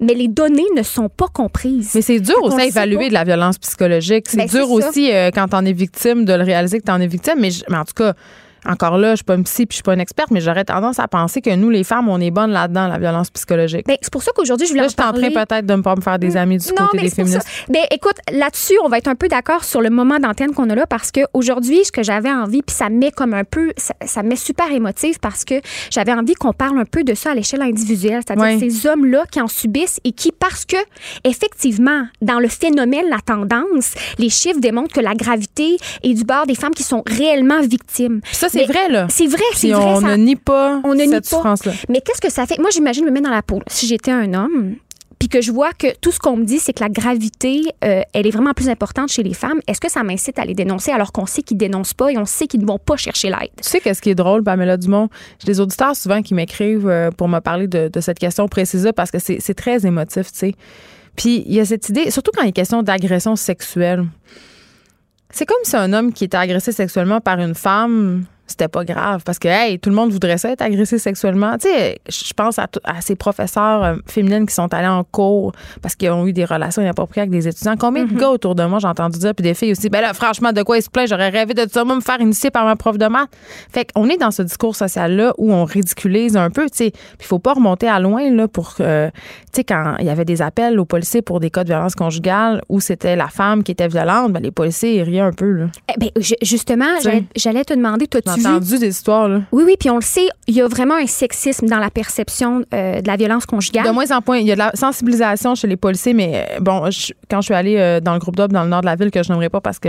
mais 0.00 0.14
les 0.14 0.28
données 0.28 0.66
ne 0.76 0.82
sont 0.82 1.08
pas 1.08 1.26
comprises. 1.26 1.90
Mais 1.94 2.02
c'est 2.02 2.20
dur 2.20 2.40
aussi 2.42 2.60
à 2.60 2.66
évaluer 2.66 3.08
de 3.08 3.14
la 3.14 3.24
violence 3.24 3.58
psychologique. 3.58 4.26
C'est 4.28 4.36
ben, 4.36 4.46
dur 4.46 4.70
aussi 4.70 5.12
euh, 5.12 5.30
quand 5.34 5.46
on 5.52 5.64
est 5.64 5.72
victime 5.72 6.24
de 6.24 6.32
le 6.34 6.44
réaliser 6.44 6.78
que 6.78 6.84
tu 6.84 6.92
en 6.92 7.00
es 7.00 7.06
victime. 7.06 7.34
Mais, 7.38 7.50
mais 7.68 7.78
en 7.78 7.84
tout 7.84 7.94
cas, 7.94 8.14
encore 8.66 8.98
là, 8.98 9.12
je 9.12 9.16
suis 9.16 9.24
pas 9.24 9.34
une 9.34 9.44
psy 9.44 9.66
puis 9.66 9.74
je 9.74 9.76
suis 9.76 9.82
pas 9.82 9.94
une 9.94 10.00
experte, 10.00 10.30
mais 10.30 10.40
j'aurais 10.40 10.64
tendance 10.64 10.98
à 10.98 11.08
penser 11.08 11.40
que 11.40 11.54
nous, 11.54 11.70
les 11.70 11.84
femmes, 11.84 12.08
on 12.08 12.20
est 12.20 12.30
bonnes 12.30 12.50
là-dedans, 12.50 12.88
la 12.88 12.98
violence 12.98 13.30
psychologique. 13.30 13.86
Ben, 13.86 13.96
c'est 14.00 14.12
pour 14.12 14.22
ça 14.22 14.32
qu'aujourd'hui, 14.34 14.66
je 14.66 14.72
voulais 14.72 14.82
là, 14.82 14.88
je 14.88 14.94
en 14.94 15.12
parler. 15.12 15.30
peut-être 15.30 15.66
de 15.66 15.74
ne 15.74 15.82
pas 15.82 15.96
me 15.96 16.00
faire 16.00 16.18
des 16.18 16.36
amis 16.36 16.58
du 16.58 16.68
non, 16.68 16.86
côté 16.86 17.02
des 17.02 17.10
féministes. 17.10 17.46
Ben, 17.68 17.82
écoute, 17.90 18.16
là-dessus, 18.32 18.74
on 18.84 18.88
va 18.88 18.98
être 18.98 19.08
un 19.08 19.14
peu 19.14 19.28
d'accord 19.28 19.64
sur 19.64 19.80
le 19.80 19.90
moment 19.90 20.18
d'antenne 20.18 20.52
qu'on 20.52 20.68
a 20.70 20.74
là 20.74 20.86
parce 20.86 21.12
qu'aujourd'hui, 21.12 21.84
ce 21.84 21.92
que 21.92 22.02
j'avais 22.02 22.30
envie, 22.30 22.62
puis 22.62 22.74
ça 22.74 22.88
met 22.88 23.10
comme 23.10 23.34
un 23.34 23.44
peu, 23.44 23.72
ça, 23.76 23.94
ça 24.04 24.22
met 24.22 24.36
super 24.36 24.70
émotif 24.70 25.18
parce 25.18 25.44
que 25.44 25.54
j'avais 25.90 26.12
envie 26.12 26.34
qu'on 26.34 26.52
parle 26.52 26.78
un 26.78 26.84
peu 26.84 27.04
de 27.04 27.14
ça 27.14 27.32
à 27.32 27.34
l'échelle 27.34 27.62
individuelle, 27.62 28.22
c'est-à-dire 28.26 28.58
ces 28.58 28.86
hommes-là 28.86 29.24
qui 29.30 29.40
en 29.40 29.48
subissent 29.48 30.00
et 30.04 30.12
qui, 30.12 30.32
parce 30.32 30.64
que, 30.64 30.76
effectivement, 31.24 32.06
dans 32.22 32.38
le 32.38 32.48
phénomène, 32.48 33.06
la 33.10 33.20
tendance, 33.20 33.94
les 34.18 34.30
chiffres 34.30 34.60
démontrent 34.60 34.94
que 34.94 35.00
la 35.00 35.14
gravité 35.14 35.76
est 36.02 36.14
du 36.14 36.24
bord 36.24 36.46
des 36.46 36.54
femmes 36.54 36.74
qui 36.74 36.82
sont 36.82 37.02
réellement 37.06 37.60
victimes. 37.62 38.20
Ça, 38.48 38.58
c'est 38.58 38.66
vrai, 38.66 38.88
là. 38.88 39.06
C'est 39.10 39.26
vrai, 39.26 39.42
c'est 39.54 39.70
vrai. 39.70 39.84
On 39.84 40.00
ça, 40.00 40.16
ne 40.16 40.22
nie 40.22 40.36
pas 40.36 40.80
on 40.84 40.94
ne 40.94 41.06
cette 41.06 41.26
souffrance-là. 41.26 41.72
Mais 41.88 42.00
qu'est-ce 42.00 42.20
que 42.20 42.30
ça 42.30 42.46
fait? 42.46 42.58
Moi, 42.58 42.70
j'imagine 42.70 43.04
me 43.04 43.10
mettre 43.10 43.28
dans 43.28 43.34
la 43.34 43.42
peau. 43.42 43.60
Si 43.66 43.86
j'étais 43.86 44.10
un 44.10 44.34
homme, 44.34 44.76
puis 45.18 45.28
que 45.28 45.40
je 45.40 45.50
vois 45.50 45.72
que 45.72 45.96
tout 46.00 46.12
ce 46.12 46.18
qu'on 46.18 46.36
me 46.36 46.44
dit, 46.44 46.58
c'est 46.58 46.72
que 46.72 46.82
la 46.82 46.88
gravité, 46.88 47.62
euh, 47.84 48.02
elle 48.12 48.26
est 48.26 48.30
vraiment 48.30 48.52
plus 48.52 48.68
importante 48.68 49.10
chez 49.10 49.22
les 49.22 49.34
femmes, 49.34 49.60
est-ce 49.66 49.80
que 49.80 49.90
ça 49.90 50.02
m'incite 50.04 50.38
à 50.38 50.44
les 50.44 50.54
dénoncer 50.54 50.92
alors 50.92 51.12
qu'on 51.12 51.26
sait 51.26 51.42
qu'ils 51.42 51.56
dénoncent 51.56 51.94
pas 51.94 52.12
et 52.12 52.18
on 52.18 52.24
sait 52.24 52.46
qu'ils 52.46 52.60
ne 52.60 52.66
vont 52.66 52.78
pas 52.78 52.96
chercher 52.96 53.28
l'aide? 53.28 53.50
Tu 53.60 53.68
sais 53.68 53.80
qu'est-ce 53.80 54.00
qui 54.00 54.10
est 54.10 54.14
drôle, 54.14 54.44
Pamela 54.44 54.76
Dumont? 54.76 55.08
J'ai 55.40 55.46
des 55.46 55.60
auditeurs 55.60 55.96
souvent 55.96 56.22
qui 56.22 56.34
m'écrivent 56.34 56.88
euh, 56.88 57.10
pour 57.10 57.28
me 57.28 57.40
parler 57.40 57.66
de, 57.66 57.88
de 57.88 58.00
cette 58.00 58.18
question 58.18 58.46
précise 58.46 58.88
parce 58.94 59.10
que 59.10 59.18
c'est 59.18 59.54
très 59.54 59.84
émotif, 59.84 60.30
tu 60.32 60.38
sais. 60.38 60.54
Puis 61.16 61.42
il 61.46 61.54
y 61.54 61.60
a 61.60 61.64
cette 61.64 61.88
idée, 61.88 62.12
surtout 62.12 62.30
quand 62.34 62.44
il 62.44 62.50
est 62.50 62.52
question 62.52 62.84
d'agression 62.84 63.34
sexuelle. 63.34 64.04
C'est 65.30 65.46
comme 65.46 65.58
si 65.64 65.76
un 65.76 65.92
homme 65.92 66.12
qui 66.12 66.24
était 66.24 66.36
agressé 66.36 66.70
sexuellement 66.72 67.20
par 67.20 67.38
une 67.40 67.54
femme 67.54 68.24
c'était 68.48 68.68
pas 68.68 68.84
grave 68.84 69.22
parce 69.24 69.38
que 69.38 69.48
hey, 69.48 69.78
tout 69.78 69.90
le 69.90 69.96
monde 69.96 70.10
voudrait 70.10 70.38
ça 70.38 70.50
être 70.50 70.62
agressé 70.62 70.98
sexuellement. 70.98 71.56
Tu 71.58 71.68
sais, 71.68 71.98
je 72.08 72.32
pense 72.32 72.58
à, 72.58 72.66
à, 72.84 73.00
ces 73.00 73.16
professeurs 73.16 73.84
euh, 73.84 73.96
féminines 74.06 74.46
qui 74.46 74.54
sont 74.54 74.72
allées 74.72 74.88
en 74.88 75.04
cours 75.04 75.52
parce 75.82 75.94
qu'ils 75.94 76.10
ont 76.10 76.26
eu 76.26 76.32
des 76.32 76.44
relations 76.44 76.82
inappropriées 76.82 77.22
avec 77.22 77.30
des 77.30 77.48
étudiants. 77.48 77.76
Combien 77.78 78.04
de 78.04 78.14
gars 78.14 78.30
autour 78.30 78.54
de 78.54 78.64
moi 78.64 78.78
j'ai 78.78 78.88
entendu 78.88 79.18
dire 79.18 79.34
puis 79.34 79.42
des 79.42 79.54
filles 79.54 79.72
aussi. 79.72 79.88
Ben 79.88 80.00
là, 80.00 80.14
franchement, 80.14 80.52
de 80.52 80.62
quoi 80.62 80.78
ils 80.78 80.82
se 80.82 80.90
plaignent? 80.90 81.08
J'aurais 81.08 81.28
rêvé 81.28 81.54
de 81.54 81.66
ça, 81.70 81.84
moi, 81.84 81.96
me 81.96 82.00
faire 82.00 82.20
initier 82.20 82.50
par 82.50 82.64
ma 82.64 82.76
prof 82.76 82.98
de 82.98 83.06
maths. 83.06 83.28
Fait 83.72 83.90
qu'on 83.90 84.08
est 84.08 84.16
dans 84.16 84.30
ce 84.30 84.42
discours 84.42 84.76
social 84.76 85.14
là 85.14 85.34
où 85.38 85.52
on 85.52 85.64
ridiculise 85.64 86.36
un 86.36 86.50
peu. 86.50 86.68
Tu 86.70 86.76
sais, 86.76 86.90
puis 86.90 87.00
il 87.20 87.26
faut 87.26 87.38
pas 87.38 87.54
remonter 87.54 87.88
à 87.88 88.00
loin 88.00 88.30
là 88.30 88.48
pour 88.48 88.74
euh, 88.80 89.10
tu 89.52 89.56
sais 89.56 89.64
quand 89.64 89.96
il 89.98 90.06
y 90.06 90.10
avait 90.10 90.24
des 90.24 90.42
appels 90.42 90.78
aux 90.78 90.84
policiers 90.84 91.22
pour 91.22 91.40
des 91.40 91.50
cas 91.50 91.64
de 91.64 91.68
violence 91.68 91.94
conjugale 91.94 92.62
où 92.68 92.80
c'était 92.80 93.16
la 93.16 93.28
femme 93.28 93.62
qui 93.62 93.72
était 93.72 93.88
violente, 93.88 94.32
ben 94.32 94.42
les 94.42 94.50
policiers 94.50 94.96
ils 94.96 95.02
riaient 95.02 95.20
un 95.20 95.32
peu 95.32 95.50
là. 95.50 95.66
Eh 95.88 95.98
ben, 95.98 96.10
justement, 96.42 96.98
j'allais 97.36 97.64
te 97.64 97.74
demander, 97.74 98.06
toi, 98.06 98.20
tu 98.22 98.37
entendu 98.46 98.78
des 98.78 98.88
histoires, 98.88 99.28
là. 99.28 99.40
Oui, 99.52 99.64
oui, 99.66 99.76
puis 99.78 99.90
on 99.90 99.96
le 99.96 100.02
sait, 100.02 100.28
il 100.46 100.54
y 100.54 100.60
a 100.60 100.68
vraiment 100.68 100.94
un 100.94 101.06
sexisme 101.06 101.66
dans 101.66 101.78
la 101.78 101.90
perception 101.90 102.64
euh, 102.74 103.00
de 103.00 103.06
la 103.06 103.16
violence 103.16 103.46
conjugale. 103.46 103.86
De 103.86 103.90
moins 103.90 104.10
en 104.10 104.20
moins, 104.26 104.38
il 104.38 104.46
y 104.46 104.52
a 104.52 104.54
de 104.54 104.58
la 104.58 104.72
sensibilisation 104.74 105.54
chez 105.54 105.66
les 105.66 105.76
policiers, 105.76 106.14
mais 106.14 106.46
euh, 106.50 106.60
bon, 106.60 106.90
je, 106.90 107.12
quand 107.30 107.40
je 107.40 107.46
suis 107.46 107.54
allée 107.54 107.76
euh, 107.76 108.00
dans 108.00 108.12
le 108.14 108.18
groupe 108.18 108.36
d'hommes 108.36 108.52
dans 108.52 108.64
le 108.64 108.68
nord 108.68 108.80
de 108.80 108.86
la 108.86 108.96
ville, 108.96 109.10
que 109.10 109.22
je 109.22 109.30
n'aimerais 109.30 109.50
pas 109.50 109.60
parce 109.60 109.78
que 109.78 109.88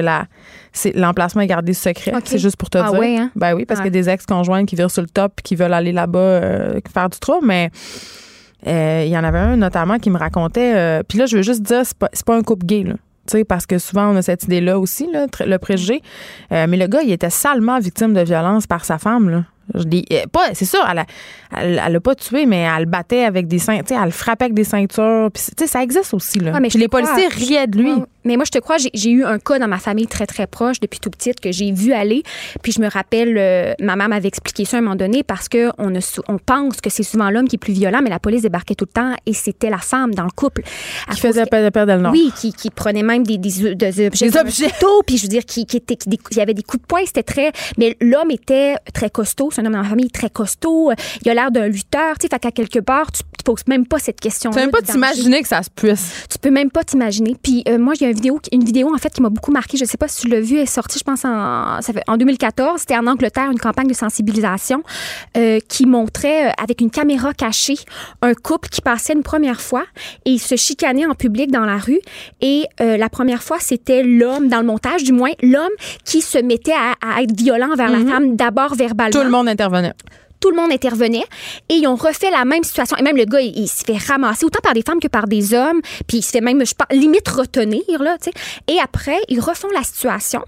l'emplacement 0.96 1.42
est 1.42 1.48
gardé 1.48 1.74
secret. 1.74 2.12
Okay. 2.12 2.22
C'est 2.26 2.40
juste 2.40 2.58
pour 2.58 2.70
te 2.70 2.78
ah, 2.78 2.90
dire. 2.90 3.00
Ouais, 3.00 3.18
hein? 3.18 3.32
Ben 3.36 3.54
oui, 3.54 3.66
parce 3.66 3.80
qu'il 3.80 3.88
y 3.88 3.98
a 3.98 4.02
des 4.02 4.10
ex-conjointes 4.10 4.68
qui 4.68 4.76
virent 4.76 4.92
sur 4.92 5.02
le 5.02 5.10
top 5.10 5.34
et 5.40 5.42
qui 5.42 5.56
veulent 5.56 5.74
aller 5.74 5.92
là-bas 5.92 6.42
faire 6.92 7.10
du 7.10 7.20
trouble, 7.20 7.46
mais. 7.46 7.70
Il 8.66 9.08
y 9.08 9.18
en 9.18 9.24
avait 9.24 9.40
un 9.40 9.56
notamment 9.56 10.00
qui 10.00 10.10
me 10.10 10.18
racontait. 10.18 11.02
Puis 11.08 11.18
là, 11.18 11.26
je 11.26 11.38
veux 11.38 11.44
juste 11.44 11.62
dire, 11.62 11.84
c'est 11.86 11.98
pas, 11.98 12.10
pas 12.26 12.36
un 12.36 12.42
couple 12.42 12.66
gay, 12.66 12.84
là 12.84 12.96
parce 13.48 13.66
que 13.66 13.78
souvent 13.78 14.10
on 14.12 14.16
a 14.16 14.22
cette 14.22 14.44
idée-là 14.44 14.80
aussi, 14.80 15.10
là, 15.12 15.28
le 15.46 15.58
préjugé. 15.58 16.02
Euh, 16.52 16.66
mais 16.68 16.78
le 16.78 16.88
gars, 16.88 17.02
il 17.02 17.12
était 17.12 17.30
salement 17.30 17.80
victime 17.80 18.14
de 18.14 18.22
violence 18.22 18.68
par 18.68 18.86
sa 18.86 18.98
femme. 18.98 19.30
Là. 19.30 19.44
Je 19.76 19.84
dis, 19.84 20.06
pas, 20.32 20.54
c'est 20.54 20.66
sûr, 20.66 20.80
elle, 20.90 21.00
a, 21.00 21.06
elle, 21.56 21.82
elle 21.86 21.94
l'a 21.94 22.00
pas 22.00 22.16
tué, 22.16 22.46
mais 22.46 22.62
elle 22.62 22.84
le 22.84 22.90
battait 22.90 23.24
avec 23.24 23.48
des 23.48 23.60
ceintures, 23.60 23.98
elle 23.98 24.06
le 24.06 24.12
frappait 24.12 24.46
avec 24.46 24.56
des 24.56 24.64
ceintures. 24.64 25.30
Puis, 25.32 25.68
ça 25.68 25.84
existe 25.84 26.14
aussi. 26.14 26.40
Là. 26.40 26.60
Mais 26.60 26.70
Puis 26.70 26.80
les 26.80 26.88
policiers 26.88 27.28
riaient 27.28 27.68
de 27.68 27.78
lui. 27.78 27.94
Ouais. 27.94 28.04
Mais 28.26 28.36
moi, 28.36 28.46
je 28.46 28.52
te 28.52 28.60
crois, 28.60 28.78
j'ai- 28.78 29.10
eu 29.10 29.24
un 29.24 29.40
cas 29.40 29.60
dans 29.60 29.68
ma 29.68 29.80
famille 29.80 30.08
très, 30.08 30.26
très 30.28 30.46
proche 30.46 30.80
depuis 30.80 31.00
tout 31.00 31.10
petite 31.10 31.40
que 31.40 31.52
j'ai 31.52 31.72
vu 31.72 31.94
aller. 31.94 32.24
Puis 32.62 32.72
je 32.74 32.82
me 32.82 32.90
rappelle, 32.90 33.36
euh, 33.38 33.74
ma 33.80 33.96
mère 33.96 34.10
m'avait 34.10 34.28
expliqué 34.28 34.66
ça 34.66 34.78
à 34.78 34.80
un 34.80 34.84
moment 34.84 34.96
donné 34.96 35.24
parce 35.24 35.48
que 35.50 35.70
on, 35.78 36.38
pense 36.38 36.82
que 36.82 36.90
c'est 36.90 37.04
souvent 37.04 37.30
l'homme 37.30 37.48
qui 37.48 37.56
est 37.56 37.60
plus 37.60 37.74
violent, 37.74 38.02
mais 38.04 38.10
la 38.10 38.20
police 38.20 38.42
débarquait 38.44 38.76
tout 38.76 38.86
le 38.86 38.94
temps 38.94 39.16
et 39.26 39.34
c'était 39.34 39.70
la 39.70 39.78
femme 39.78 40.14
dans 40.14 40.24
le 40.26 40.30
couple. 40.36 40.64
À 41.08 41.14
Qui 41.14 41.22
faisait 41.22 41.44
que- 41.46 41.50
perdre 41.50 41.70
perdre 41.72 41.94
le 42.04 42.10
oui, 42.10 42.32
qui, 42.40 42.54
qui 42.54 42.70
prenait 42.70 43.04
même 43.04 43.24
des, 43.24 43.38
des, 43.38 43.76
des 43.76 44.06
objets. 44.08 44.30
Des 44.30 44.38
objets. 44.38 44.70
couteau, 44.72 45.02
puis 45.06 45.18
je 45.18 45.24
veux 45.24 45.28
dire, 45.30 45.46
qui, 45.46 45.66
qui 45.66 45.78
était, 45.78 45.98
avait 46.42 46.54
des 46.54 46.64
coups 46.64 46.82
de 46.82 46.88
poing, 46.88 47.02
c'était 47.06 47.24
très. 47.24 47.52
Mais 47.78 47.96
l'homme 48.02 48.32
était 48.32 48.76
très 48.94 49.10
costaud, 49.10 49.50
c'est 49.52 49.62
un 49.62 49.66
homme 49.66 49.74
dans 49.74 49.82
la 49.82 49.90
famille 49.90 50.10
très 50.12 50.30
costaud. 50.30 50.92
Il 51.24 51.30
a 51.30 51.34
l'air 51.34 51.52
d'un 51.52 51.68
lutteur, 51.68 52.18
tu 52.18 52.24
sais, 52.26 52.30
fait 52.30 52.40
qu'à 52.40 52.52
quelque 52.52 52.80
part, 52.80 53.12
tu 53.12 53.22
te 53.40 53.44
poses 53.44 53.66
même 53.68 53.86
pas 53.86 54.00
cette 54.00 54.20
question. 54.20 54.52
Tu 54.52 54.56
peux 54.56 54.62
même 54.62 54.72
pas 54.72 54.82
t'imaginer 54.82 55.42
que 55.42 55.48
ça 55.48 55.64
se 55.64 55.70
puisse. 55.70 56.26
Tu 56.30 56.38
peux 56.38 56.52
même 56.52 56.70
pas 56.72 56.84
t'imaginer. 56.84 57.36
Puis 57.42 57.64
euh, 57.68 57.78
moi, 57.78 57.94
il 57.96 58.04
y 58.04 58.06
a 58.06 58.10
une 58.10 58.16
vidéo, 58.16 58.40
une 58.52 58.64
vidéo 58.64 58.94
en 58.94 58.98
fait 58.98 59.10
qui 59.10 59.22
m'a 59.22 59.30
beaucoup 59.30 59.52
marqué. 59.52 59.78
Je 59.78 59.86
sais 59.86 59.98
pas 59.98 60.08
si 60.08 60.22
tu 60.22 60.28
l'as 60.28 60.42
vue. 60.42 60.58
Elle 60.58 60.64
est 60.64 60.66
sortie, 60.66 61.00
je 61.00 61.04
pense 61.04 61.26
en, 61.26 61.82
ça 61.82 61.94
fait, 61.94 62.04
en 62.08 62.18
2014. 62.18 62.82
C'était 62.82 62.98
en 62.98 63.08
Angleterre, 63.08 63.50
une 63.52 63.60
campagne 63.60 63.88
de 63.88 63.94
sensibilisation 63.94 64.84
euh, 65.38 65.60
qui 65.68 65.86
montrait 65.86 66.50
euh, 66.50 66.52
avec 66.62 66.82
une 66.82 66.92
caméra 66.92 67.34
cachée 67.34 67.78
un 68.22 68.34
couple 68.34 68.70
qui 68.70 68.82
passait 68.82 69.14
une 69.14 69.24
première 69.24 69.62
fois 69.62 69.86
et 70.26 70.32
ils 70.32 70.40
se 70.40 70.56
chicanaient 70.56 71.06
en 71.06 71.16
public 71.16 71.52
dans 71.52 71.66
la 71.66 71.78
rue. 71.78 72.00
Et 72.42 72.66
la 72.80 73.10
première 73.10 73.44
fois, 73.44 73.58
c'était 73.60 74.04
l'homme 74.04 74.48
dans 74.48 74.60
le 74.60 74.66
montage, 74.66 75.04
du 75.04 75.12
moins 75.12 75.32
l'homme 75.42 75.70
qui 76.04 76.22
se 76.22 76.38
mettait 76.38 76.74
à, 76.74 76.96
à 77.02 77.22
être 77.22 77.36
violent 77.36 77.72
envers 77.72 77.90
la 77.90 78.00
femme 78.00 78.36
d'abord 78.36 78.76
verbalement 78.76 79.12
Tout 79.12 79.24
le 79.24 79.32
monde 79.32 79.48
intervenait. 79.48 79.94
Tout 80.40 80.50
le 80.50 80.56
monde 80.56 80.72
intervenait 80.72 81.26
et 81.70 81.76
ils 81.76 81.88
ont 81.88 81.96
refait 81.96 82.32
la 82.32 82.46
même 82.46 82.64
situation. 82.64 82.98
Et 82.98 83.02
même 83.02 83.18
le 83.18 83.26
gars, 83.26 83.42
il, 83.42 83.68
se 83.68 83.84
fait 83.84 83.98
ramasser 83.98 84.46
autant 84.46 84.62
par 84.62 84.74
des 84.74 84.82
femmes 84.82 85.00
que 85.00 85.08
par 85.08 85.28
des 85.28 85.54
hommes. 85.54 85.82
Puis 86.08 86.18
il 86.18 86.22
se 86.22 86.32
fait 86.32 86.42
même, 86.42 86.64
je 86.66 86.74
limite 86.96 87.28
retenir, 87.28 87.84
là. 88.00 88.18
Et 88.68 88.78
après, 88.82 89.18
ils 89.28 89.40
refont 89.40 89.70
la 89.74 89.84
situation. 89.84 90.44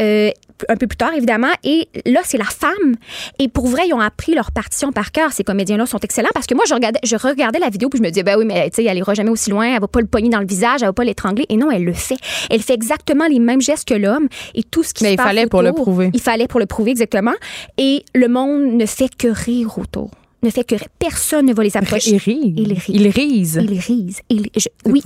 Euh, 0.00 0.30
un 0.68 0.76
peu 0.76 0.86
plus 0.86 0.96
tard, 0.96 1.12
évidemment. 1.14 1.52
Et 1.64 1.88
là, 2.06 2.20
c'est 2.24 2.38
la 2.38 2.44
femme. 2.44 2.96
Et 3.38 3.48
pour 3.48 3.66
vrai, 3.66 3.82
ils 3.88 3.94
ont 3.94 4.00
appris 4.00 4.34
leur 4.34 4.52
partition 4.52 4.92
par 4.92 5.12
cœur. 5.12 5.32
Ces 5.32 5.44
comédiens-là 5.44 5.86
sont 5.86 5.98
excellents 5.98 6.30
parce 6.34 6.46
que 6.46 6.54
moi, 6.54 6.64
je 6.68 6.74
regardais, 6.74 7.00
je 7.02 7.16
regardais 7.16 7.58
la 7.58 7.70
vidéo 7.70 7.88
puis 7.88 7.98
je 7.98 8.02
me 8.02 8.08
disais, 8.08 8.22
ben 8.22 8.36
oui, 8.38 8.44
mais 8.44 8.68
tu 8.70 8.82
sais, 8.82 8.84
elle 8.84 8.98
ira 8.98 9.14
jamais 9.14 9.30
aussi 9.30 9.50
loin. 9.50 9.74
Elle 9.74 9.80
va 9.80 9.88
pas 9.88 10.00
le 10.00 10.06
pogner 10.06 10.28
dans 10.28 10.40
le 10.40 10.46
visage, 10.46 10.82
elle 10.82 10.88
va 10.88 10.92
pas 10.92 11.04
l'étrangler. 11.04 11.46
Et 11.48 11.56
non, 11.56 11.70
elle 11.70 11.84
le 11.84 11.92
fait. 11.92 12.16
Elle 12.50 12.62
fait 12.62 12.74
exactement 12.74 13.26
les 13.26 13.38
mêmes 13.38 13.60
gestes 13.60 13.88
que 13.88 13.94
l'homme 13.94 14.28
et 14.54 14.62
tout 14.62 14.82
ce 14.82 14.94
qui 14.94 15.04
Mais 15.04 15.10
se 15.10 15.14
il 15.14 15.16
passe 15.16 15.26
fallait 15.26 15.46
pour 15.46 15.62
le 15.62 15.72
prouver. 15.72 16.10
Il 16.12 16.20
fallait 16.20 16.48
pour 16.48 16.60
le 16.60 16.66
prouver, 16.66 16.90
exactement. 16.90 17.34
Et 17.78 18.04
le 18.14 18.28
monde 18.28 18.62
ne 18.74 18.86
fait 18.86 19.14
que 19.14 19.28
rire 19.28 19.78
autour. 19.78 20.10
Ne 20.42 20.50
fait 20.50 20.64
que. 20.64 20.74
Personne 20.98 21.46
ne 21.46 21.52
va 21.54 21.62
les 21.62 21.76
approcher. 21.76 22.10
Il 22.12 22.16
rit. 22.18 22.54
Il 22.56 22.72
rit. 22.72 22.82
Il 22.92 23.08
rise. 23.08 23.60
Ils 23.62 23.78
risent. 23.78 24.20
Ils- 24.30 24.50
je- 24.56 24.60
C'est 24.60 24.70
oui, 24.86 25.00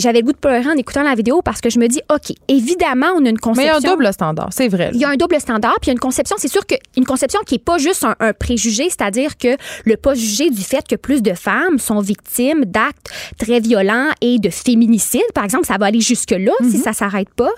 j'avais 0.00 0.20
le 0.20 0.24
goût 0.26 0.32
de 0.32 0.36
pleurer 0.38 0.66
en 0.68 0.76
écoutant 0.76 1.02
la 1.02 1.14
vidéo 1.14 1.42
parce 1.42 1.60
que 1.60 1.68
je 1.70 1.78
me 1.78 1.86
dis, 1.88 2.00
OK, 2.12 2.34
évidemment, 2.48 3.08
on 3.16 3.24
a 3.24 3.28
une 3.30 3.38
conception. 3.38 3.72
Mais 3.74 3.80
il 3.80 3.84
y 3.84 3.86
a 3.86 3.90
un 3.90 3.94
double 3.94 4.12
standard, 4.12 4.48
c'est 4.52 4.68
vrai. 4.68 4.90
Il 4.94 5.00
y 5.00 5.04
a 5.04 5.08
un 5.08 5.16
double 5.16 5.40
standard, 5.40 5.74
puis 5.80 5.86
il 5.86 5.88
y 5.88 5.90
a 5.90 5.94
une 5.94 5.98
conception. 5.98 6.36
C'est 6.38 6.48
sûr 6.48 6.62
qu'une 6.66 7.04
conception 7.04 7.40
qui 7.46 7.56
est 7.56 7.64
pas 7.64 7.78
juste 7.78 8.04
un, 8.04 8.14
un 8.20 8.32
préjugé, 8.32 8.84
c'est-à-dire 8.88 9.36
que 9.36 9.56
le 9.84 9.96
pas 9.96 10.14
jugé 10.14 10.50
du 10.50 10.62
fait 10.62 10.86
que 10.86 10.96
plus 10.96 11.22
de 11.22 11.34
femmes 11.34 11.78
sont 11.78 12.00
victimes 12.00 12.64
d'actes 12.64 13.10
très 13.38 13.60
violents 13.60 14.08
et 14.20 14.38
de 14.38 14.50
féminicide, 14.50 15.22
par 15.34 15.44
exemple, 15.44 15.66
ça 15.66 15.76
va 15.78 15.86
aller 15.86 16.00
jusque-là 16.00 16.52
si 16.60 16.76
Mhm. 16.76 16.82
ça 16.82 16.92
s'arrête 16.92 17.30
pas. 17.34 17.50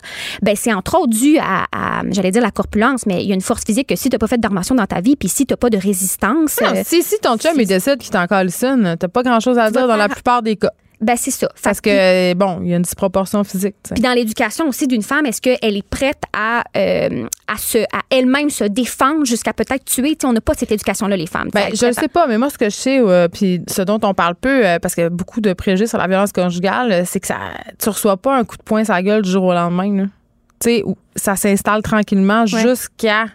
Ben 0.42 0.56
c'est 0.56 0.72
entre 0.72 0.98
autres 0.98 1.08
dû 1.14 1.38
à, 1.38 1.64
à, 1.72 2.02
j'allais 2.10 2.30
dire 2.30 2.42
la 2.42 2.50
corpulence, 2.50 3.06
mais 3.06 3.22
il 3.22 3.28
y 3.28 3.32
a 3.32 3.34
une 3.34 3.40
force 3.40 3.62
physique 3.64 3.88
que 3.88 3.96
si 3.96 4.08
t'as 4.10 4.18
pas 4.18 4.26
fait 4.26 4.38
d'armation 4.40 4.74
dans 4.74 4.86
ta 4.86 5.00
vie, 5.00 5.16
puis 5.16 5.28
si 5.28 5.46
t'as 5.46 5.56
pas 5.56 5.70
de 5.70 5.76
résistance, 5.78 6.60
Non, 6.60 6.68
euh, 6.74 6.82
si, 7.02 7.09
si 7.14 7.18
ton 7.20 7.37
chum 7.37 7.52
il 7.59 7.66
décide 7.66 7.98
qu'il 7.98 8.11
t'en 8.11 8.26
calcine, 8.26 8.96
t'as 8.98 9.09
pas 9.09 9.22
grand 9.22 9.40
chose 9.40 9.59
à 9.59 9.66
Tu 9.66 9.72
dire 9.78 9.87
dans 9.88 9.96
la 9.96 10.09
plupart 10.09 10.42
des 10.42 10.57
cas. 10.57 10.70
ben 11.00 11.16
c'est 11.16 11.30
ça. 11.30 11.48
Parce 11.62 11.80
que, 11.80 12.35
bon, 12.35 12.61
il 12.62 12.68
y 12.68 12.72
a 12.72 12.76
une 12.76 12.83
disproportion 12.83 13.42
physique. 13.44 13.74
Puis 13.92 14.00
dans 14.02 14.12
l'éducation 14.12 14.68
aussi 14.68 14.87
d'une 14.87 15.02
femme, 15.02 15.26
est-ce 15.26 15.40
qu'elle 15.42 15.76
est 15.76 15.87
prête 15.88 16.22
à, 16.33 16.62
euh, 16.76 17.26
à, 17.46 17.59
se, 17.59 17.78
à 17.78 18.00
elle-même 18.11 18.48
se 18.50 18.64
défendre 18.64 19.24
jusqu'à 19.26 19.52
peut-être 19.52 19.85
tuer? 19.85 20.11
Tu 20.11 20.18
sais, 20.22 20.26
on 20.26 20.33
n'a 20.33 20.40
pas 20.40 20.54
cette 20.54 20.72
éducation-là, 20.72 21.16
les 21.16 21.26
femmes. 21.26 21.50
Ben, 21.52 21.74
je 21.74 21.87
le 21.87 21.92
sais 21.92 22.09
pas, 22.09 22.26
mais 22.26 22.38
moi, 22.38 22.48
ce 22.50 22.59
que 22.59 22.66
je 22.66 22.74
sais, 22.76 22.98
euh, 23.00 23.28
puis 23.28 23.61
ce 23.68 23.83
dont 23.83 23.98
on 24.02 24.14
parle 24.14 24.35
peu, 24.37 24.64
euh, 24.66 24.78
parce 24.78 24.94
qu'il 24.94 25.02
y 25.02 25.07
a 25.07 25.11
beaucoup 25.11 25.40
de 25.40 25.52
préjugés 25.52 25.87
sur 25.87 25.98
la 25.98 26.07
violence 26.07 26.33
conjugale, 26.33 27.04
c'est 27.07 27.20
que 27.20 27.26
ça, 27.26 27.37
tu 27.78 27.88
reçois 27.88 28.16
pas 28.16 28.37
un 28.37 28.44
coup 28.44 28.57
de 28.57 28.62
poing 28.62 28.85
sur 28.85 28.94
la 28.94 29.02
gueule 29.02 29.22
du 29.22 29.30
jour 29.30 29.44
au 29.44 29.52
lendemain. 29.52 30.07
Tu 30.61 30.70
sais, 30.70 30.85
ça 31.16 31.37
s'installe 31.37 31.83
tranquillement 31.83 32.46
jusqu'à 32.46 33.26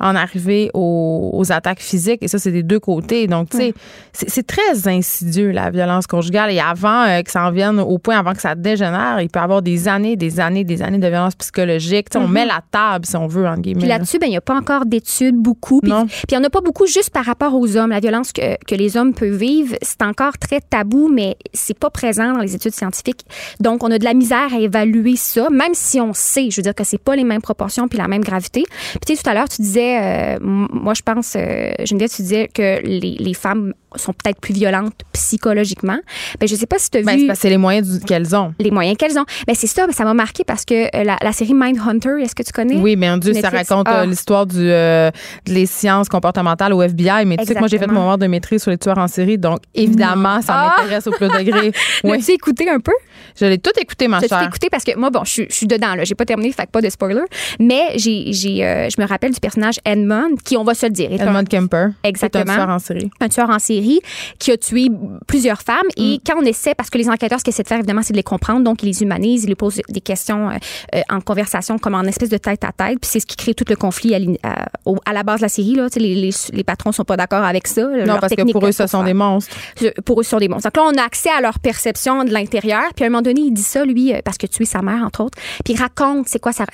en 0.00 0.14
arriver 0.14 0.70
aux, 0.74 1.30
aux 1.32 1.52
attaques 1.52 1.80
physiques. 1.80 2.22
Et 2.22 2.28
ça, 2.28 2.38
c'est 2.38 2.50
des 2.52 2.62
deux 2.62 2.80
côtés. 2.80 3.26
Donc, 3.26 3.50
tu 3.50 3.56
sais, 3.58 3.74
c'est- 4.12 4.28
c'est 4.28 4.46
très 4.46 4.88
insidieux, 4.88 5.50
la 5.50 5.70
violence 5.70 6.06
conjugale. 6.06 6.50
Et 6.52 6.60
avant 6.60 7.02
euh, 7.04 7.22
que 7.22 7.30
ça 7.30 7.44
en 7.46 7.50
vienne 7.50 7.78
au 7.80 7.98
point, 7.98 8.18
avant 8.18 8.32
que 8.32 8.40
ça 8.40 8.54
dégénère, 8.54 9.20
il 9.20 9.28
peut 9.28 9.40
y 9.40 9.42
avoir 9.42 9.62
des 9.62 9.88
années, 9.88 10.16
des 10.16 10.40
années, 10.40 10.64
des 10.64 10.82
années 10.82 10.98
de 10.98 11.06
violence 11.08 11.34
psychologique. 11.36 12.10
Tu 12.10 12.18
sais, 12.18 12.24
On 12.24 12.28
met 12.28 12.46
la 12.46 12.60
table, 12.70 13.06
si 13.06 13.16
on 13.16 13.26
veut, 13.26 13.46
en 13.46 13.56
guillemets. 13.56 13.80
Puis 13.80 13.88
là. 13.88 13.94
là-dessus, 13.98 14.18
ben, 14.18 14.26
il 14.26 14.30
n'y 14.30 14.36
a 14.36 14.40
pas 14.40 14.56
encore 14.56 14.86
d'études, 14.86 15.36
beaucoup. 15.36 15.80
Puis 15.80 15.90
il 16.30 16.38
n'y 16.38 16.38
en 16.38 16.44
a 16.46 16.50
pas 16.50 16.60
beaucoup 16.60 16.86
juste 16.86 17.10
par 17.10 17.24
rapport 17.24 17.54
aux 17.54 17.76
hommes. 17.76 17.90
La 17.90 18.00
violence 18.00 18.32
que, 18.32 18.56
que 18.66 18.74
les 18.74 18.96
hommes 18.96 19.14
peuvent 19.14 19.36
vivre, 19.36 19.76
c'est 19.82 20.02
encore 20.02 20.38
très 20.38 20.60
tabou, 20.60 21.08
mais 21.12 21.36
c'est 21.52 21.78
pas 21.78 21.90
présent 21.90 22.32
dans 22.32 22.40
les 22.40 22.54
études 22.54 22.74
scientifiques. 22.74 23.24
Donc, 23.60 23.82
on 23.84 23.90
a 23.90 23.98
de 23.98 24.04
la 24.04 24.14
misère 24.14 24.48
à 24.54 24.58
évaluer 24.58 25.16
ça, 25.16 25.48
même 25.50 25.74
si 25.74 26.00
on 26.00 26.12
sait, 26.12 26.50
je 26.50 26.56
veux 26.56 26.62
dire 26.62 26.74
que 26.74 26.84
c'est 26.84 26.98
pas 27.02 27.16
les 27.16 27.24
mêmes 27.24 27.42
proportions 27.42 27.88
puis 27.88 27.98
la 27.98 28.08
même 28.08 28.22
gravité. 28.24 28.64
Puis 28.68 29.00
tu 29.06 29.14
sais, 29.16 29.22
tout 29.22 29.28
à 29.30 29.34
l'heure, 29.34 29.48
tu 29.48 29.62
disais, 29.62 29.83
euh, 30.00 30.38
moi, 30.40 30.94
je 30.94 31.02
pense, 31.02 31.34
euh, 31.36 31.72
Geneviève, 31.84 32.10
tu 32.10 32.22
disais 32.22 32.48
que 32.52 32.80
les, 32.84 33.16
les 33.18 33.34
femmes 33.34 33.72
sont 33.96 34.12
peut-être 34.12 34.40
plus 34.40 34.52
violentes 34.54 34.94
psychologiquement. 35.12 35.98
Ben, 36.40 36.48
je 36.48 36.54
sais 36.56 36.66
pas 36.66 36.78
si 36.78 36.90
tu 36.90 36.98
as 36.98 37.02
Ben, 37.02 37.16
vu 37.16 37.30
c'est 37.34 37.48
les 37.50 37.56
moyens 37.58 38.00
qu'elles 38.04 38.34
ont. 38.34 38.52
les 38.58 38.70
moyens 38.70 38.96
qu'elles 38.96 39.18
ont. 39.18 39.24
Ben, 39.46 39.54
c'est 39.54 39.66
ça, 39.68 39.86
mais 39.86 39.92
ça 39.92 40.04
m'a 40.04 40.14
marqué 40.14 40.42
parce 40.44 40.64
que 40.64 40.74
euh, 40.96 41.04
la, 41.04 41.16
la 41.22 41.32
série 41.32 41.54
Mindhunter, 41.54 42.20
est-ce 42.22 42.34
que 42.34 42.42
tu 42.42 42.52
connais? 42.52 42.76
Oui, 42.76 42.96
mais 42.96 43.08
en 43.10 43.18
Dieu, 43.18 43.32
ça 43.34 43.50
raconte 43.50 43.88
euh, 43.88 43.92
Ah. 44.02 44.06
l'histoire 44.06 44.46
du 44.46 44.58
euh, 44.70 45.10
des 45.44 45.66
sciences 45.66 46.08
comportementales 46.08 46.72
au 46.72 46.82
FBI. 46.82 47.24
Mais 47.26 47.36
tu 47.36 47.44
sais 47.44 47.54
que 47.54 47.58
moi, 47.60 47.68
j'ai 47.68 47.78
fait 47.78 47.86
mon 47.86 48.00
mémoire 48.00 48.18
de 48.18 48.26
maîtrise 48.26 48.62
sur 48.62 48.70
les 48.70 48.78
tueurs 48.78 48.98
en 48.98 49.06
série, 49.08 49.38
donc 49.38 49.58
évidemment, 49.74 50.40
ça 50.42 50.52
Ah! 50.54 50.74
m'intéresse 50.78 51.06
au 51.06 51.12
plus 51.12 51.28
degré. 51.28 51.72
Oui, 52.04 52.18
L'as-tu 52.18 52.32
écouté 52.32 52.68
un 52.68 52.80
peu? 52.80 52.92
je 53.40 53.46
l'ai 53.46 53.58
tout 53.58 53.70
écouté, 53.80 54.06
ma 54.08 54.20
T'as 54.20 54.28
tout 54.28 54.34
chère. 54.34 54.48
écouté 54.48 54.68
parce 54.70 54.84
que 54.84 54.96
moi, 54.98 55.10
bon, 55.10 55.24
je, 55.24 55.42
suis- 55.48 55.66
dedans, 55.66 55.94
là. 55.94 56.04
J'ai 56.04 56.14
pas 56.14 56.24
terminé, 56.24 56.52
fait 56.52 56.68
pas 56.70 56.80
de 56.80 56.88
spoiler. 56.90 57.22
Mais 57.60 57.92
j'ai, 57.96 58.32
j'ai, 58.32 58.56
je 58.94 59.00
me 59.00 59.06
rappelle 59.06 59.32
du 59.32 59.40
personnage 59.40 59.73
Edmund, 59.84 60.40
qui, 60.42 60.56
on 60.56 60.64
va 60.64 60.74
se 60.74 60.86
le 60.86 60.92
dire, 60.92 61.12
est 61.12 61.20
un- 61.20 61.28
Edmund 61.28 61.48
Kemper. 61.48 61.88
Exactement. 62.02 62.52
Un 62.52 62.56
tueur 62.56 62.68
en 62.68 62.78
série. 62.78 63.10
un 63.20 63.28
tueur 63.28 63.50
en 63.50 63.58
série 63.58 64.00
qui 64.38 64.52
a 64.52 64.56
tué 64.56 64.88
plusieurs 65.26 65.62
femmes. 65.62 65.86
Mm. 65.96 66.02
Et 66.02 66.20
quand 66.26 66.34
on 66.38 66.44
essaie, 66.44 66.74
parce 66.74 66.90
que 66.90 66.98
les 66.98 67.08
enquêteurs, 67.08 67.38
ce 67.38 67.44
qu'ils 67.44 67.52
essaient 67.52 67.62
de 67.62 67.68
faire, 67.68 67.78
évidemment, 67.78 68.02
c'est 68.02 68.12
de 68.12 68.18
les 68.18 68.22
comprendre. 68.22 68.62
Donc, 68.62 68.82
ils 68.82 68.86
les 68.86 69.02
humanisent, 69.02 69.44
ils 69.44 69.48
les 69.48 69.54
posent 69.54 69.80
des 69.88 70.00
questions 70.00 70.50
euh, 70.50 70.54
euh, 70.94 71.00
en 71.10 71.20
conversation, 71.20 71.78
comme 71.78 71.94
en 71.94 72.02
espèce 72.02 72.28
de 72.28 72.38
tête 72.38 72.64
à 72.64 72.72
tête. 72.72 72.98
Puis 73.00 73.10
c'est 73.10 73.20
ce 73.20 73.26
qui 73.26 73.36
crée 73.36 73.54
tout 73.54 73.64
le 73.68 73.76
conflit 73.76 74.14
à, 74.14 75.12
la 75.12 75.22
base 75.22 75.40
de 75.40 75.42
la 75.42 75.48
série. 75.48 75.74
Là. 75.74 75.88
Les, 75.96 76.14
les, 76.14 76.30
les 76.52 76.64
patrons 76.64 76.92
sont 76.92 77.04
pas 77.04 77.16
d'accord 77.16 77.44
avec 77.44 77.66
ça. 77.66 77.82
Non, 77.82 78.18
parce 78.20 78.34
que 78.34 78.50
pour 78.50 78.66
eux, 78.66 78.72
ce 78.72 78.86
sont 78.86 79.02
des 79.04 79.14
monstres. 79.14 79.54
pour 80.04 80.20
eux, 80.20 80.22
ce 80.22 80.30
sont 80.30 80.38
des 80.38 80.48
monstres. 80.48 80.70
Donc 80.70 80.76
là, 80.76 80.90
on 80.92 80.98
a 80.98 81.04
accès 81.04 81.30
à 81.30 81.40
leur 81.40 81.58
perception 81.58 82.24
de 82.24 82.30
l'intérieur. 82.30 82.84
Puis 82.94 83.04
à 83.04 83.08
un 83.08 83.10
moment 83.10 83.22
donné, 83.22 83.42
il 83.42 83.52
dit 83.52 83.62
ça, 83.62 83.84
lui, 83.84 84.12
euh, 84.12 84.20
parce 84.24 84.38
que 84.38 84.46
tuer 84.46 84.64
sa 84.64 84.82
mère, 84.82 85.02
entre 85.04 85.22
autres. 85.24 85.38
Puis 85.64 85.74
il 85.74 85.80
raconte, 85.80 86.28
c'est 86.28 86.38
quoi 86.38 86.52
ça. 86.52 86.66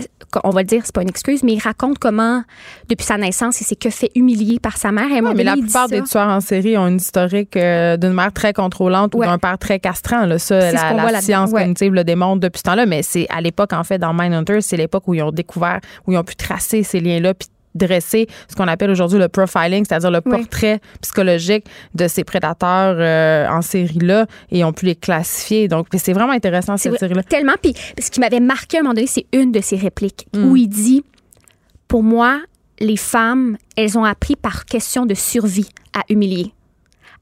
On 0.45 0.51
va 0.51 0.63
le 0.63 0.67
dire, 0.67 0.83
c'est 0.85 0.95
pas 0.95 1.03
une 1.03 1.09
excuse, 1.09 1.43
mais 1.43 1.55
il 1.55 1.61
raconte 1.61 1.99
comment, 1.99 2.43
depuis 2.91 3.05
sa 3.07 3.17
naissance, 3.17 3.61
il 3.61 3.65
s'est 3.65 3.77
que 3.77 3.89
fait 3.91 4.11
humilier 4.15 4.59
par 4.61 4.77
sa 4.77 4.93
mère. 4.93 5.07
Un 5.11 5.21
moment 5.23 5.35
mais 5.35 5.45
la 5.45 5.55
plupart 5.55 5.89
des 5.89 6.03
tueurs 6.03 6.29
en 6.29 6.41
série 6.41 6.77
ont 6.77 6.87
une 6.89 6.97
historique 6.97 7.57
euh, 7.57 7.97
d'une 7.97 8.13
mère 8.13 8.33
très 8.33 8.53
contrôlante 8.53 9.15
Ouais. 9.15 9.27
ou 9.27 9.31
d'un 9.31 9.39
père 9.39 9.57
très 9.59 9.79
castrant. 9.79 10.27
Là. 10.27 10.39
Ça, 10.39 10.73
la, 10.73 11.21
science 11.21 11.51
ouais. 11.53 11.63
cognitive 11.63 11.95
le 11.95 12.05
démontre 12.05 12.41
depuis 12.41 12.59
ce 12.59 12.65
temps-là. 12.65 12.87
Mais 12.87 13.03
c'est 13.03 13.27
à 13.31 13.41
l'époque, 13.41 13.73
en 13.73 13.85
fait, 13.85 13.99
dans 13.99 14.13
Mindhunter, 14.13 14.61
c'est 14.61 14.77
l'époque 14.77 15.05
où 15.07 15.15
ils 15.15 15.23
ont 15.23 15.31
découvert, 15.33 15.81
où 16.07 16.13
ils 16.13 16.19
ont 16.19 16.25
pu 16.25 16.37
tracer 16.37 16.83
ces 16.83 17.01
liens-là, 17.01 17.35
puis 17.35 17.49
dresser 17.73 18.27
ce 18.49 18.57
qu'on 18.57 18.67
appelle 18.67 18.91
aujourd'hui 18.91 19.21
le 19.21 19.29
profiling, 19.29 19.85
c'est-à-dire 19.89 20.11
le 20.11 20.21
Oui. 20.27 20.33
portrait 20.39 20.81
psychologique 21.03 21.67
de 21.95 22.09
ces 22.09 22.25
prédateurs 22.25 22.97
euh, 22.99 23.47
en 23.49 23.63
série-là, 23.63 24.27
et 24.51 24.65
ont 24.65 24.73
pu 24.73 24.87
les 24.87 24.97
classifier. 24.97 25.69
Donc, 25.69 25.87
c'est 25.97 26.13
vraiment 26.13 26.33
intéressant, 26.33 26.77
C'est 26.77 26.91
cette 26.91 26.99
série-là. 26.99 27.23
tellement. 27.23 27.53
Puis 27.63 27.75
ce 28.01 28.11
qui 28.11 28.19
m'avait 28.19 28.41
marqué 28.41 28.79
à 28.79 28.81
un 28.81 28.83
moment 28.83 28.95
donné, 28.95 29.07
c'est 29.07 29.27
une 29.33 29.53
de 29.53 29.61
ses 29.61 29.77
répliques 29.77 30.27
Mm. 30.35 30.45
où 30.51 30.57
il 30.57 30.67
dit 30.69 31.05
Pour 31.87 32.03
moi, 32.03 32.41
les 32.81 32.97
femmes, 32.97 33.57
elles 33.77 33.99
ont 33.99 34.05
appris 34.05 34.37
par 34.37 34.65
question 34.67 35.07
de 35.07 35.15
survie 35.15 35.69
à 35.93 36.03
humilier, 36.09 36.53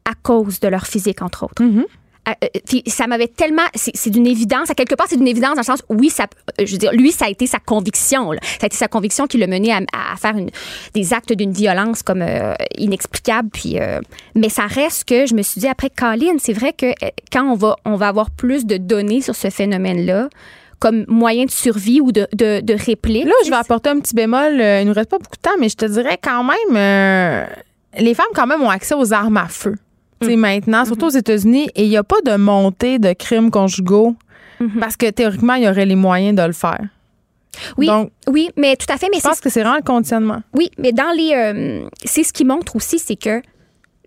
à 0.05 0.13
cause 0.23 0.61
de 0.61 0.69
leur 0.69 0.87
physique, 0.87 1.23
entre 1.23 1.45
autres. 1.45 1.63
Mm-hmm. 1.63 1.85
Ah, 2.31 2.35
euh, 2.45 2.49
puis 2.67 2.83
ça 2.87 3.07
m'avait 3.07 3.27
tellement. 3.29 3.63
C'est 3.75 4.11
d'une 4.11 4.27
évidence. 4.27 4.69
À 4.69 4.75
quelque 4.75 4.95
part, 4.95 5.07
c'est 5.09 5.17
d'une 5.17 5.27
évidence 5.29 5.55
dans 5.55 5.61
le 5.63 5.65
sens, 5.65 5.83
oui, 5.89 6.11
ça, 6.11 6.25
euh, 6.61 6.67
je 6.67 6.73
veux 6.73 6.77
dire, 6.79 6.93
lui, 6.93 7.11
ça 7.11 7.25
a 7.25 7.29
été 7.31 7.47
sa 7.47 7.59
conviction. 7.59 8.33
là. 8.33 8.39
Ça 8.43 8.65
a 8.65 8.67
été 8.67 8.77
sa 8.77 8.87
conviction 8.89 9.27
qui 9.27 9.39
l'a 9.39 9.47
mené 9.47 9.73
à, 9.73 9.79
à 10.13 10.15
faire 10.17 10.37
une- 10.37 10.51
des 10.93 11.15
actes 11.15 11.33
d'une 11.33 11.53
violence 11.53 12.03
comme 12.03 12.21
euh, 12.21 12.53
inexplicable. 12.77 13.49
Puis, 13.51 13.79
euh, 13.81 14.01
mais 14.35 14.51
ça 14.51 14.67
reste 14.67 15.07
que 15.09 15.25
je 15.25 15.35
me 15.35 15.41
suis 15.43 15.59
dit 15.61 15.69
après, 15.69 15.89
Colin, 15.89 16.37
c'est 16.39 16.53
vrai 16.53 16.75
que 16.75 16.87
euh, 16.87 17.09
quand 17.33 17.45
on 17.51 17.55
va, 17.55 17.77
on 17.87 17.97
va 17.97 18.09
avoir 18.09 18.31
plus 18.31 18.67
de 18.67 18.77
données 18.77 19.23
sur 19.23 19.35
ce 19.35 19.49
phénomène-là, 19.49 20.29
comme 20.79 21.05
moyen 21.09 21.45
de 21.45 21.51
survie 21.51 22.01
ou 22.01 22.13
de, 22.13 22.27
de, 22.35 22.61
de 22.61 22.75
réplique. 22.75 23.25
Là, 23.25 23.33
je 23.45 23.51
vais 23.51 23.57
apporter 23.57 23.91
un 23.91 24.01
petit 24.01 24.15
bémol. 24.15 24.61
Euh, 24.61 24.81
il 24.81 24.87
nous 24.87 24.93
reste 24.95 25.11
pas 25.11 25.19
beaucoup 25.19 25.37
de 25.37 25.43
temps, 25.43 25.57
mais 25.59 25.69
je 25.69 25.77
te 25.77 25.87
dirais 25.87 26.19
quand 26.23 26.45
même, 26.45 26.77
euh, 26.77 27.47
les 27.99 28.15
femmes 28.15 28.27
quand 28.35 28.47
même 28.47 28.63
ont 28.63 28.71
accès 28.71 28.95
aux 28.95 29.13
armes 29.13 29.37
à 29.37 29.49
feu. 29.49 29.75
Mm. 30.21 30.35
maintenant, 30.35 30.85
surtout 30.85 31.07
aux 31.07 31.11
États-Unis, 31.11 31.71
et 31.77 31.85
il 31.85 31.89
n'y 31.89 31.97
a 31.97 32.03
pas 32.03 32.21
de 32.25 32.35
montée 32.37 32.99
de 32.99 33.13
crimes 33.13 33.53
conjugaux 33.53 34.17
Mhm. 34.61 34.81
Parce 34.81 34.97
que 34.97 35.11
théoriquement, 35.11 35.55
il 35.55 35.65
y 35.65 35.69
aurait 35.69 35.87
les 35.87 35.95
moyens 35.95 36.37
de 36.37 36.43
le 36.43 36.53
faire. 36.53 36.81
Oui, 37.77 37.87
Donc, 37.87 38.13
oui, 38.29 38.51
mais 38.57 38.77
tout 38.77 38.87
à 38.93 38.97
fait. 38.97 39.09
Mais 39.11 39.19
je 39.19 39.23
pense 39.23 39.41
que 39.41 39.51
c'est 39.51 39.63
vraiment 39.63 39.77
le 39.77 39.83
conditionnement. 39.83 40.43
Oui, 40.55 40.71
mais 40.79 40.93
dans 40.93 41.11
les, 41.17 41.33
euh, 41.35 41.89
c'est 42.05 42.23
ce 42.23 42.33
qui 42.33 42.45
montre 42.45 42.77
aussi, 42.77 42.99
c'est 42.99 43.17
que 43.17 43.43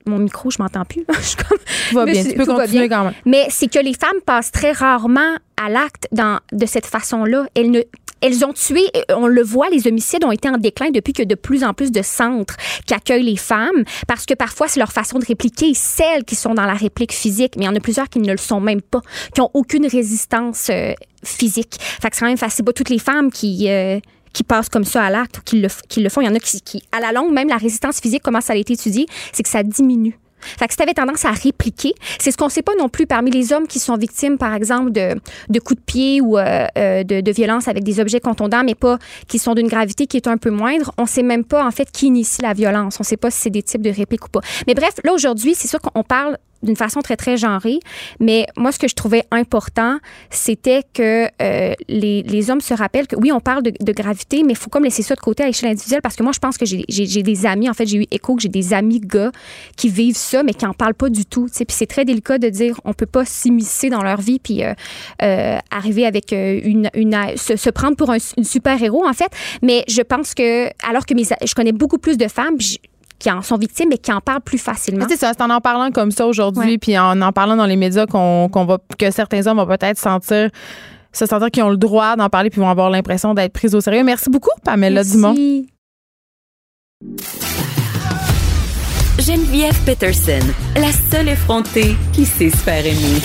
mon 0.06 0.20
micro, 0.20 0.50
je 0.50 0.62
m'entends 0.62 0.86
plus. 0.86 1.06
je 1.14 1.22
suis 1.22 1.38
comme, 1.38 1.58
tout 1.90 1.96
va 1.96 2.06
bien, 2.06 2.24
tu 2.24 2.34
peux 2.34 2.46
continuer 2.46 2.90
quand 2.90 3.06
même. 3.06 3.14
Mais 3.26 3.48
c'est 3.50 3.72
que 3.72 3.80
les 3.80 3.94
femmes 3.94 4.22
passent 4.26 4.52
très 4.52 4.72
rarement 4.72 5.36
à 5.62 5.70
l'acte 5.70 6.08
de 6.52 6.66
cette 6.66 6.86
façon-là. 6.86 7.46
Elles 7.56 7.72
ne, 7.72 7.82
elles 8.22 8.46
ont 8.46 8.54
tué, 8.54 8.84
on 9.10 9.28
le 9.28 9.42
voit, 9.42 9.70
les 9.70 9.88
homicides 9.88 10.24
ont 10.24 10.32
été 10.32 10.48
en 10.48 10.58
déclin 10.58 10.92
depuis 10.92 11.14
que 11.14 11.24
de 11.24 11.36
plus 11.36 11.64
en 11.64 11.74
plus 11.74 11.92
de 11.92 12.02
centres 12.02 12.56
qui 12.86 12.94
accueillent 12.94 13.24
les 13.24 13.36
femmes, 13.36 13.84
parce 14.08 14.26
que 14.26 14.34
parfois 14.34 14.68
c'est 14.68 14.80
leur 14.80 14.92
façon 14.92 15.20
de 15.20 15.26
répliquer 15.26 15.74
celles 15.74 16.24
qui 16.24 16.36
sont 16.36 16.54
dans 16.54 16.66
la 16.66 16.76
réplique 16.76 17.14
physique, 17.14 17.56
mais 17.58 17.66
il 17.66 17.68
y 17.68 17.70
en 17.70 17.76
a 17.76 17.80
plusieurs 17.80 18.10
qui 18.10 18.20
ne 18.20 18.32
le 18.32 18.38
sont 18.38 18.62
même 18.62 18.82
pas, 18.82 19.02
qui 19.34 19.42
ont 19.42 19.50
aucune 19.54 19.88
résistance 19.88 20.70
euh, 20.70 20.94
physique. 21.24 21.78
Fait 21.80 22.10
que 22.10 22.16
c'est 22.16 22.22
quand 22.22 22.28
même 22.28 22.38
facile. 22.38 22.64
Pas 22.64 22.74
toutes 22.74 22.90
les 22.90 23.00
femmes 23.00 23.32
qui 23.32 23.70
euh, 23.70 24.00
qui 24.34 24.44
passent 24.44 24.70
comme 24.70 24.86
ça 24.86 25.04
à 25.04 25.10
l'acte 25.10 25.40
ou 25.40 25.42
qui 25.42 25.60
le, 25.60 25.68
qui 25.88 26.02
le 26.02 26.10
font. 26.10 26.22
Il 26.22 26.26
y 26.26 26.30
en 26.30 26.36
a 26.36 26.40
qui, 26.40 26.84
à 26.92 27.00
la 27.00 27.12
longue, 27.12 27.32
même 27.32 27.50
la 27.50 27.58
résistance 27.58 28.00
physique, 28.00 28.22
comment 28.24 28.42
ça 28.42 28.54
a 28.54 28.56
été 28.56 28.74
étudié, 28.74 29.06
c'est 29.34 29.44
que 29.44 29.50
ça 29.50 29.64
diminue. 29.64 30.18
Fait 30.42 30.68
que 30.68 30.74
si 30.74 30.78
tu 30.78 30.84
avais 30.84 30.94
tendance 30.94 31.26
à 31.26 31.32
répliquer, 31.32 31.94
c'est 32.20 32.32
ce 32.32 32.38
qu'on 32.38 32.50
sait 32.50 32.62
pas 32.62 32.74
non 32.78 32.90
plus 32.90 33.08
parmi 33.08 33.32
les 33.32 33.54
hommes 33.54 33.68
qui 33.68 33.80
sont 33.80 33.96
victimes, 33.96 34.38
par 34.38 34.54
exemple, 34.54 34.92
de, 34.92 35.16
de 35.50 35.60
coups 35.60 35.80
de 35.80 35.86
pied 35.86 36.22
ou 36.22 36.38
euh, 36.38 36.66
euh, 36.78 37.04
de, 37.04 37.22
de 37.22 37.32
violence 37.32 37.68
avec 37.68 37.84
des 37.84 38.00
objets 38.00 38.20
contondants, 38.20 38.64
mais 38.64 38.76
pas 38.76 38.98
qui 39.28 39.40
sont 39.40 39.54
d'une 39.54 39.68
gravité 39.68 40.08
qui 40.08 40.18
est 40.18 40.28
un 40.28 40.38
peu 40.38 40.50
moindre. 40.50 40.94
On 40.98 41.06
sait 41.06 41.24
même 41.24 41.46
pas, 41.46 41.66
en 41.66 41.72
fait, 41.72 41.92
qui 41.92 42.08
initie 42.08 42.42
la 42.42 42.54
violence. 42.54 42.98
On 43.00 43.04
sait 43.04 43.18
pas 43.18 43.32
si 43.32 43.42
c'est 43.42 43.50
des 43.50 43.64
types 43.64 43.82
de 43.82 43.92
répliques 43.92 44.26
ou 44.26 44.30
pas. 44.30 44.42
Mais 44.68 44.74
bref, 44.74 44.96
là, 45.04 45.14
aujourd'hui, 45.14 45.56
c'est 45.56 45.68
sûr 45.68 45.80
qu'on 45.80 46.04
parle 46.04 46.38
d'une 46.64 46.76
façon 46.76 47.02
très, 47.02 47.18
très 47.18 47.38
genrée. 47.38 47.80
Mais 48.20 48.48
moi, 48.58 48.72
ce 48.72 48.80
que 48.80 48.88
je 48.88 48.96
trouvais 48.96 49.24
important, 49.32 49.98
c'était 50.30 50.84
que 50.94 51.28
euh, 51.42 51.74
les, 51.88 52.24
les, 52.24 52.50
hommes 52.50 52.62
se 52.62 52.74
rappellent 52.74 53.08
que 53.08 53.16
oui, 53.16 53.32
on 53.32 53.40
parle 53.40 53.64
de, 53.64 53.74
de 53.80 53.92
gravité, 53.92 54.44
mais 54.44 54.54
il 54.54 54.58
faut 54.58 54.70
comme 54.70 54.84
laisser 54.84 55.04
ça 55.04 55.16
de 55.16 55.20
côté 55.20 55.44
à 55.44 55.48
l'échelle 55.48 55.70
individuelle 55.70 56.02
parce 56.02 56.16
que 56.16 56.24
moi, 56.24 56.32
je 56.34 56.40
pense 56.40 56.58
que 56.58 56.66
j'ai 56.66 57.24
des 57.24 57.46
amis, 57.46 57.70
en 57.70 57.74
fait, 57.74 57.86
j'ai 57.86 57.98
eu 57.98 58.06
écho 58.12 58.36
que 58.36 58.42
j'ai 58.42 58.50
des 58.50 58.74
amis 58.74 59.00
gars 59.00 59.32
qui 59.76 59.90
vivent 59.90 60.18
ça, 60.18 60.44
mais 60.44 60.54
qui 60.54 60.66
n'en 60.66 60.74
parlent 60.74 60.94
pas 60.94 61.10
du 61.10 61.26
tout. 61.26 61.48
Puis 61.52 61.66
c'est 61.70 61.86
très 61.86 62.06
délicat 62.06 62.38
de 62.38 62.50
dire 62.50 62.80
on 62.86 62.94
peut 62.94 63.06
pas 63.06 63.26
s'immiscer 63.26 63.90
dans 63.90 64.04
leur 64.04 64.20
vie 64.20 64.40
puis 64.40 64.64
euh, 64.64 64.74
euh, 65.22 65.58
arriver 65.70 66.06
avec 66.06 66.32
une. 66.32 66.90
une 66.94 67.12
se, 67.36 67.56
se 67.56 67.70
prendre 67.70 67.96
pour 67.96 68.10
un 68.12 68.18
super-héros, 68.20 69.06
en 69.06 69.14
fait. 69.14 69.32
Mais 69.62 69.84
je 69.88 70.02
pense 70.02 70.34
que, 70.34 70.68
alors 70.88 71.06
que 71.06 71.14
mes, 71.14 71.24
je 71.24 71.54
connais 71.54 71.72
beaucoup 71.72 71.98
plus 71.98 72.18
de 72.18 72.28
femmes, 72.28 72.58
qui 73.22 73.32
en 73.32 73.42
sont 73.44 73.58
victimes 73.58 73.92
et 73.92 73.98
qui 74.00 74.12
en 74.12 74.20
parlent 74.20 74.42
plus 74.42 74.58
facilement. 74.58 75.06
C'est 75.08 75.18
ça, 75.18 75.32
c'est 75.38 75.44
en 75.44 75.52
en 75.52 75.62
parlant 75.62 75.92
comme 75.92 76.12
ça 76.12 76.26
aujourd'hui, 76.26 76.80
puis 76.80 76.98
en 76.98 77.22
en 77.22 77.32
parlant 77.32 77.56
dans 77.56 77.68
les 77.68 77.76
médias 77.76 78.08
qu'on 78.08 78.50
va 78.50 78.80
que 78.98 79.12
certains 79.12 79.46
hommes 79.46 79.58
vont 79.58 79.68
peut-être 79.68 80.00
sentir 80.00 80.50
se 81.14 81.26
sentir 81.26 81.52
qu'ils 81.52 81.64
ont 81.64 81.70
le 81.70 81.78
droit 81.78 82.16
d'en 82.16 82.30
parler 82.30 82.50
puis 82.50 82.62
vont 82.62 82.70
avoir 82.70 82.90
l'impression 82.90 83.34
d'être 83.34 83.54
pris 83.54 83.76
au 83.76 83.82
sérieux. 83.82 84.04
Merci 84.04 84.30
beaucoup, 84.30 84.50
Pamela 84.64 85.04
Merci. 85.04 85.12
Dumont. 85.12 85.36
Geneviève 89.20 89.78
Peterson, 89.86 90.40
la 90.76 90.92
seule 91.12 91.30
effrontée 91.30 91.96
qui 92.14 92.26
sait 92.26 92.50
se 92.50 92.58
faire 92.58 92.86
aimer. 92.86 93.22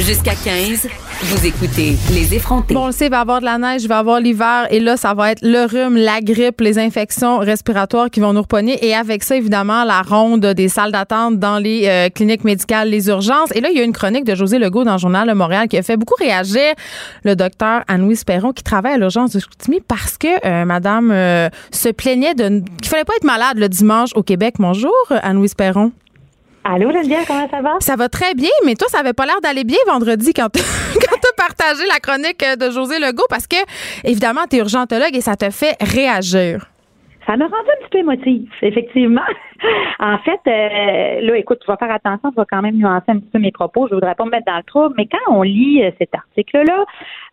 Jusqu'à 0.00 0.34
15. 0.34 0.88
Vous 1.24 1.46
écoutez 1.46 1.96
Les 2.12 2.34
effrontés. 2.34 2.74
Bon, 2.74 2.82
on 2.82 2.86
le 2.86 2.92
sait, 2.92 3.06
il 3.06 3.10
va 3.10 3.18
y 3.18 3.20
avoir 3.20 3.38
de 3.38 3.44
la 3.44 3.56
neige, 3.56 3.84
il 3.84 3.88
va 3.88 3.94
y 3.94 3.98
avoir 3.98 4.18
l'hiver 4.18 4.66
et 4.70 4.80
là, 4.80 4.96
ça 4.96 5.14
va 5.14 5.30
être 5.30 5.40
le 5.42 5.66
rhume, 5.66 5.96
la 5.96 6.20
grippe, 6.20 6.60
les 6.60 6.80
infections 6.80 7.38
respiratoires 7.38 8.10
qui 8.10 8.18
vont 8.18 8.32
nous 8.32 8.42
repogner 8.42 8.84
et 8.84 8.92
avec 8.92 9.22
ça, 9.22 9.36
évidemment, 9.36 9.84
la 9.84 10.02
ronde 10.02 10.44
des 10.44 10.68
salles 10.68 10.90
d'attente 10.90 11.38
dans 11.38 11.58
les 11.58 11.86
euh, 11.86 12.08
cliniques 12.08 12.42
médicales, 12.42 12.88
les 12.88 13.06
urgences. 13.06 13.54
Et 13.54 13.60
là, 13.60 13.70
il 13.70 13.78
y 13.78 13.80
a 13.80 13.84
une 13.84 13.92
chronique 13.92 14.24
de 14.24 14.34
José 14.34 14.58
Legault 14.58 14.82
dans 14.82 14.94
le 14.94 14.98
journal 14.98 15.28
de 15.28 15.32
Montréal 15.32 15.68
qui 15.68 15.78
a 15.78 15.82
fait 15.82 15.96
beaucoup 15.96 16.16
réagir 16.18 16.74
le 17.22 17.36
docteur 17.36 17.84
Anne-Louise 17.86 18.24
Perron 18.24 18.52
qui 18.52 18.64
travaille 18.64 18.94
à 18.94 18.98
l'urgence 18.98 19.30
de 19.30 19.38
Scoutimi 19.38 19.80
parce 19.80 20.18
que 20.18 20.44
euh, 20.44 20.64
madame 20.64 21.12
euh, 21.12 21.48
se 21.70 21.90
plaignait 21.90 22.34
de 22.34 22.62
qu'il 22.80 22.88
fallait 22.90 23.04
pas 23.04 23.14
être 23.16 23.24
malade 23.24 23.58
le 23.58 23.68
dimanche 23.68 24.10
au 24.16 24.24
Québec. 24.24 24.56
Bonjour, 24.58 24.92
Anne-Louise 25.08 25.54
Perron. 25.54 25.92
Allô, 26.64 26.92
Geneviève, 26.92 27.26
comment 27.26 27.48
ça 27.50 27.60
va? 27.60 27.76
Ça 27.80 27.96
va 27.96 28.08
très 28.08 28.34
bien, 28.34 28.50
mais 28.64 28.76
toi, 28.76 28.86
ça 28.88 29.00
avait 29.00 29.12
pas 29.12 29.26
l'air 29.26 29.40
d'aller 29.42 29.64
bien 29.64 29.78
vendredi 29.86 30.32
quand 30.32 30.48
tu 30.48 30.60
as 30.60 31.32
partagé 31.36 31.84
la 31.86 31.98
chronique 31.98 32.44
de 32.58 32.70
José 32.70 33.00
Legault 33.00 33.26
parce 33.28 33.48
que, 33.48 33.56
évidemment, 34.04 34.42
tu 34.48 34.56
es 34.56 34.58
urgentologue 34.60 35.14
et 35.14 35.20
ça 35.20 35.36
te 35.36 35.50
fait 35.50 35.76
réagir. 35.80 36.71
Ça 37.26 37.36
m'a 37.36 37.44
rendu 37.44 37.56
un 37.56 37.82
petit 37.82 37.90
peu 37.90 37.98
émotif, 37.98 38.50
effectivement. 38.62 39.22
en 40.00 40.18
fait, 40.18 40.40
euh, 40.48 41.20
là, 41.20 41.36
écoute, 41.36 41.60
tu 41.60 41.66
vas 41.68 41.76
faire 41.76 41.92
attention, 41.92 42.30
tu 42.30 42.36
vas 42.36 42.46
quand 42.50 42.62
même 42.62 42.76
nuancer 42.76 43.04
un 43.08 43.18
petit 43.18 43.30
peu 43.30 43.38
mes 43.38 43.52
propos. 43.52 43.86
Je 43.88 43.94
voudrais 43.94 44.16
pas 44.16 44.24
me 44.24 44.30
mettre 44.30 44.46
dans 44.46 44.56
le 44.56 44.64
trouble, 44.64 44.94
mais 44.98 45.06
quand 45.06 45.32
on 45.32 45.42
lit 45.42 45.84
euh, 45.84 45.90
cet 45.98 46.14
article-là, 46.14 46.84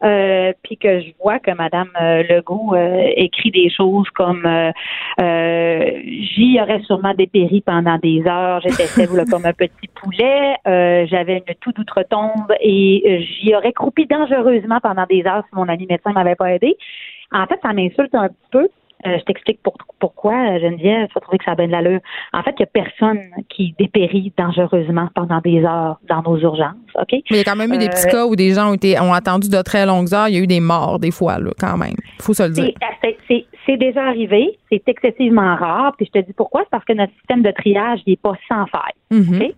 euh, 0.04 0.54
puis 0.64 0.78
que 0.78 1.00
je 1.00 1.12
vois 1.22 1.40
que 1.40 1.52
Madame 1.52 1.90
euh, 2.00 2.24
Legault 2.30 2.76
écrit 3.16 3.52
des 3.52 3.70
choses 3.70 4.08
comme 4.12 4.48
j'y 5.18 6.60
aurais 6.62 6.82
sûrement 6.84 7.14
dépéri 7.16 7.62
pendant 7.62 7.98
des 7.98 8.24
heures, 8.28 8.62
j'étais 8.62 8.86
faible 8.86 9.24
comme 9.30 9.46
un 9.46 9.54
petit 9.54 9.88
poulet, 9.96 10.56
j'avais 10.66 11.38
une 11.38 11.56
toute 11.62 11.80
outre-tombe 11.80 12.54
et 12.62 13.26
j'y 13.42 13.56
aurais 13.56 13.74
croupi 13.74 14.06
dangereusement 14.06 14.80
pendant 14.82 15.06
des 15.10 15.26
heures 15.26 15.44
si 15.50 15.56
mon 15.56 15.68
ami 15.68 15.88
médecin 15.88 16.12
m'avait 16.12 16.36
pas 16.36 16.54
aidé. 16.54 16.78
En 17.32 17.46
fait, 17.46 17.60
ça 17.62 17.74
m'insulte 17.74 18.14
un 18.16 18.30
petit 18.30 18.50
peu 18.52 18.68
euh, 19.08 19.18
je 19.18 19.24
t'explique 19.24 19.62
pourquoi, 20.00 20.60
Geneviève, 20.60 21.08
tu 21.08 21.14
vas 21.14 21.22
trouver 21.22 21.38
que 21.38 21.46
ça 21.46 21.52
a 21.52 21.56
bien 21.56 21.68
de 21.68 21.72
l'allure. 21.72 22.02
En 22.34 22.44
fait, 22.44 22.52
il 22.60 22.64
n'y 22.64 22.64
a 22.64 22.86
personne 22.86 23.22
qui 23.48 23.74
dépérit 23.80 24.34
dangereusement 24.38 25.08
pendant 25.16 25.40
des 25.40 25.64
heures 25.64 26.00
dans 26.10 26.22
nos 26.22 26.38
urgences, 26.38 26.76
OK? 26.96 27.12
Mais 27.12 27.22
il 27.30 27.38
y 27.38 27.40
a 27.40 27.44
quand 27.46 27.56
même 27.56 27.74
eu 27.74 27.78
des 27.78 27.88
petits 27.88 28.08
euh, 28.08 28.12
cas 28.12 28.26
où 28.26 28.36
des 28.36 28.54
gens 28.54 28.72
ont, 28.72 28.74
été, 28.74 29.00
ont 29.00 29.14
attendu 29.14 29.50
de 29.50 29.62
très 29.62 29.86
longues 29.86 30.14
heures. 30.14 30.28
Il 30.28 30.36
y 30.36 30.38
a 30.38 30.42
eu 30.42 30.48
des 30.48 30.60
morts, 30.60 31.00
des 31.00 31.12
fois, 31.12 31.40
là, 31.40 31.52
quand 31.58 31.78
même. 31.78 31.96
Il 32.18 32.22
faut 32.22 32.34
se 32.34 32.44
le 32.44 32.50
dire. 32.50 32.74
C'est 33.66 33.78
déjà 33.78 34.04
arrivé. 34.04 34.58
C'est 34.70 34.84
excessivement 34.88 35.56
rare. 35.56 35.94
Puis 35.96 36.08
je 36.14 36.20
te 36.20 36.26
dis 36.26 36.34
pourquoi? 36.34 36.62
C'est 36.64 36.72
parce 36.72 36.86
que 36.86 36.94
notre 36.94 37.14
système 37.14 37.42
de 37.42 37.52
triage 37.52 38.00
n'est 38.06 38.18
pas 38.18 38.34
sans 38.48 38.66
faille. 38.66 38.98
Mm-hmm. 39.12 39.54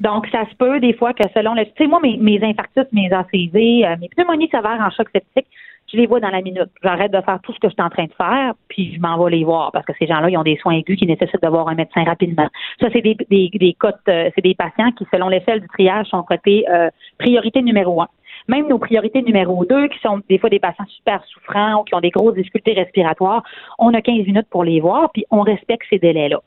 Donc, 0.00 0.26
ça 0.30 0.44
se 0.50 0.54
peut 0.56 0.78
des 0.80 0.92
fois 0.92 1.12
que 1.12 1.24
selon 1.34 1.54
le... 1.54 1.64
Tu 1.64 1.72
sais, 1.78 1.86
moi, 1.86 2.00
mes, 2.02 2.16
mes 2.18 2.42
infarctus, 2.42 2.84
mes 2.92 3.10
ACV, 3.10 3.84
euh, 3.84 3.96
mes 4.00 4.08
pneumonies 4.08 4.48
sévères 4.50 4.80
en 4.80 4.90
choc 4.90 5.08
septique, 5.12 5.46
je 5.92 5.96
les 5.96 6.06
vois 6.06 6.20
dans 6.20 6.30
la 6.30 6.42
minute. 6.42 6.70
J'arrête 6.82 7.12
de 7.12 7.20
faire 7.20 7.38
tout 7.42 7.52
ce 7.52 7.58
que 7.58 7.68
je 7.68 7.74
suis 7.74 7.82
en 7.82 7.90
train 7.90 8.04
de 8.04 8.12
faire, 8.12 8.54
puis 8.68 8.94
je 8.94 9.00
m'en 9.00 9.22
vais 9.22 9.30
les 9.30 9.44
voir 9.44 9.72
parce 9.72 9.86
que 9.86 9.92
ces 9.98 10.06
gens-là, 10.06 10.30
ils 10.30 10.36
ont 10.36 10.42
des 10.42 10.56
soins 10.56 10.74
aigus 10.74 10.98
qui 10.98 11.06
nécessitent 11.06 11.42
de 11.42 11.48
voir 11.48 11.68
un 11.68 11.74
médecin 11.74 12.04
rapidement. 12.04 12.48
Ça, 12.80 12.88
c'est 12.92 13.02
des, 13.02 13.16
des, 13.30 13.50
des 13.52 13.74
cotes, 13.74 13.96
euh, 14.08 14.30
c'est 14.34 14.42
des 14.42 14.54
patients 14.54 14.90
qui, 14.92 15.06
selon 15.12 15.28
l'échelle 15.28 15.60
du 15.60 15.68
triage, 15.68 16.06
sont 16.06 16.22
cotés 16.22 16.64
euh, 16.68 16.90
priorité 17.18 17.62
numéro 17.62 18.02
un 18.02 18.08
même 18.48 18.68
nos 18.68 18.78
priorités 18.78 19.22
numéro 19.22 19.64
deux, 19.64 19.88
qui 19.88 19.98
sont 20.00 20.20
des 20.28 20.38
fois 20.38 20.50
des 20.50 20.58
patients 20.58 20.86
super 20.88 21.22
souffrants 21.24 21.80
ou 21.80 21.84
qui 21.84 21.94
ont 21.94 22.00
des 22.00 22.10
grosses 22.10 22.34
difficultés 22.34 22.72
respiratoires, 22.72 23.42
on 23.78 23.92
a 23.94 24.00
15 24.00 24.26
minutes 24.26 24.48
pour 24.50 24.64
les 24.64 24.80
voir, 24.80 25.10
puis 25.12 25.24
on 25.30 25.42
respecte 25.42 25.84
ces 25.90 25.98
délais-là. 25.98 26.40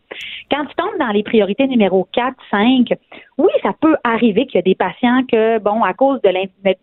Quand 0.52 0.66
tu 0.66 0.76
tombes 0.76 0.98
dans 1.00 1.12
les 1.12 1.24
priorités 1.24 1.68
numéro 1.68 2.08
4, 2.14 2.36
5, 2.52 2.94
oui, 3.38 3.52
ça 3.64 3.74
peut 3.80 3.96
arriver 4.04 4.46
qu'il 4.46 4.56
y 4.56 4.60
a 4.60 4.64
des 4.64 4.76
patients 4.76 5.24
que, 5.32 5.60
bon, 5.60 5.84
à 5.84 5.94
cause 5.94 6.22
de 6.22 6.30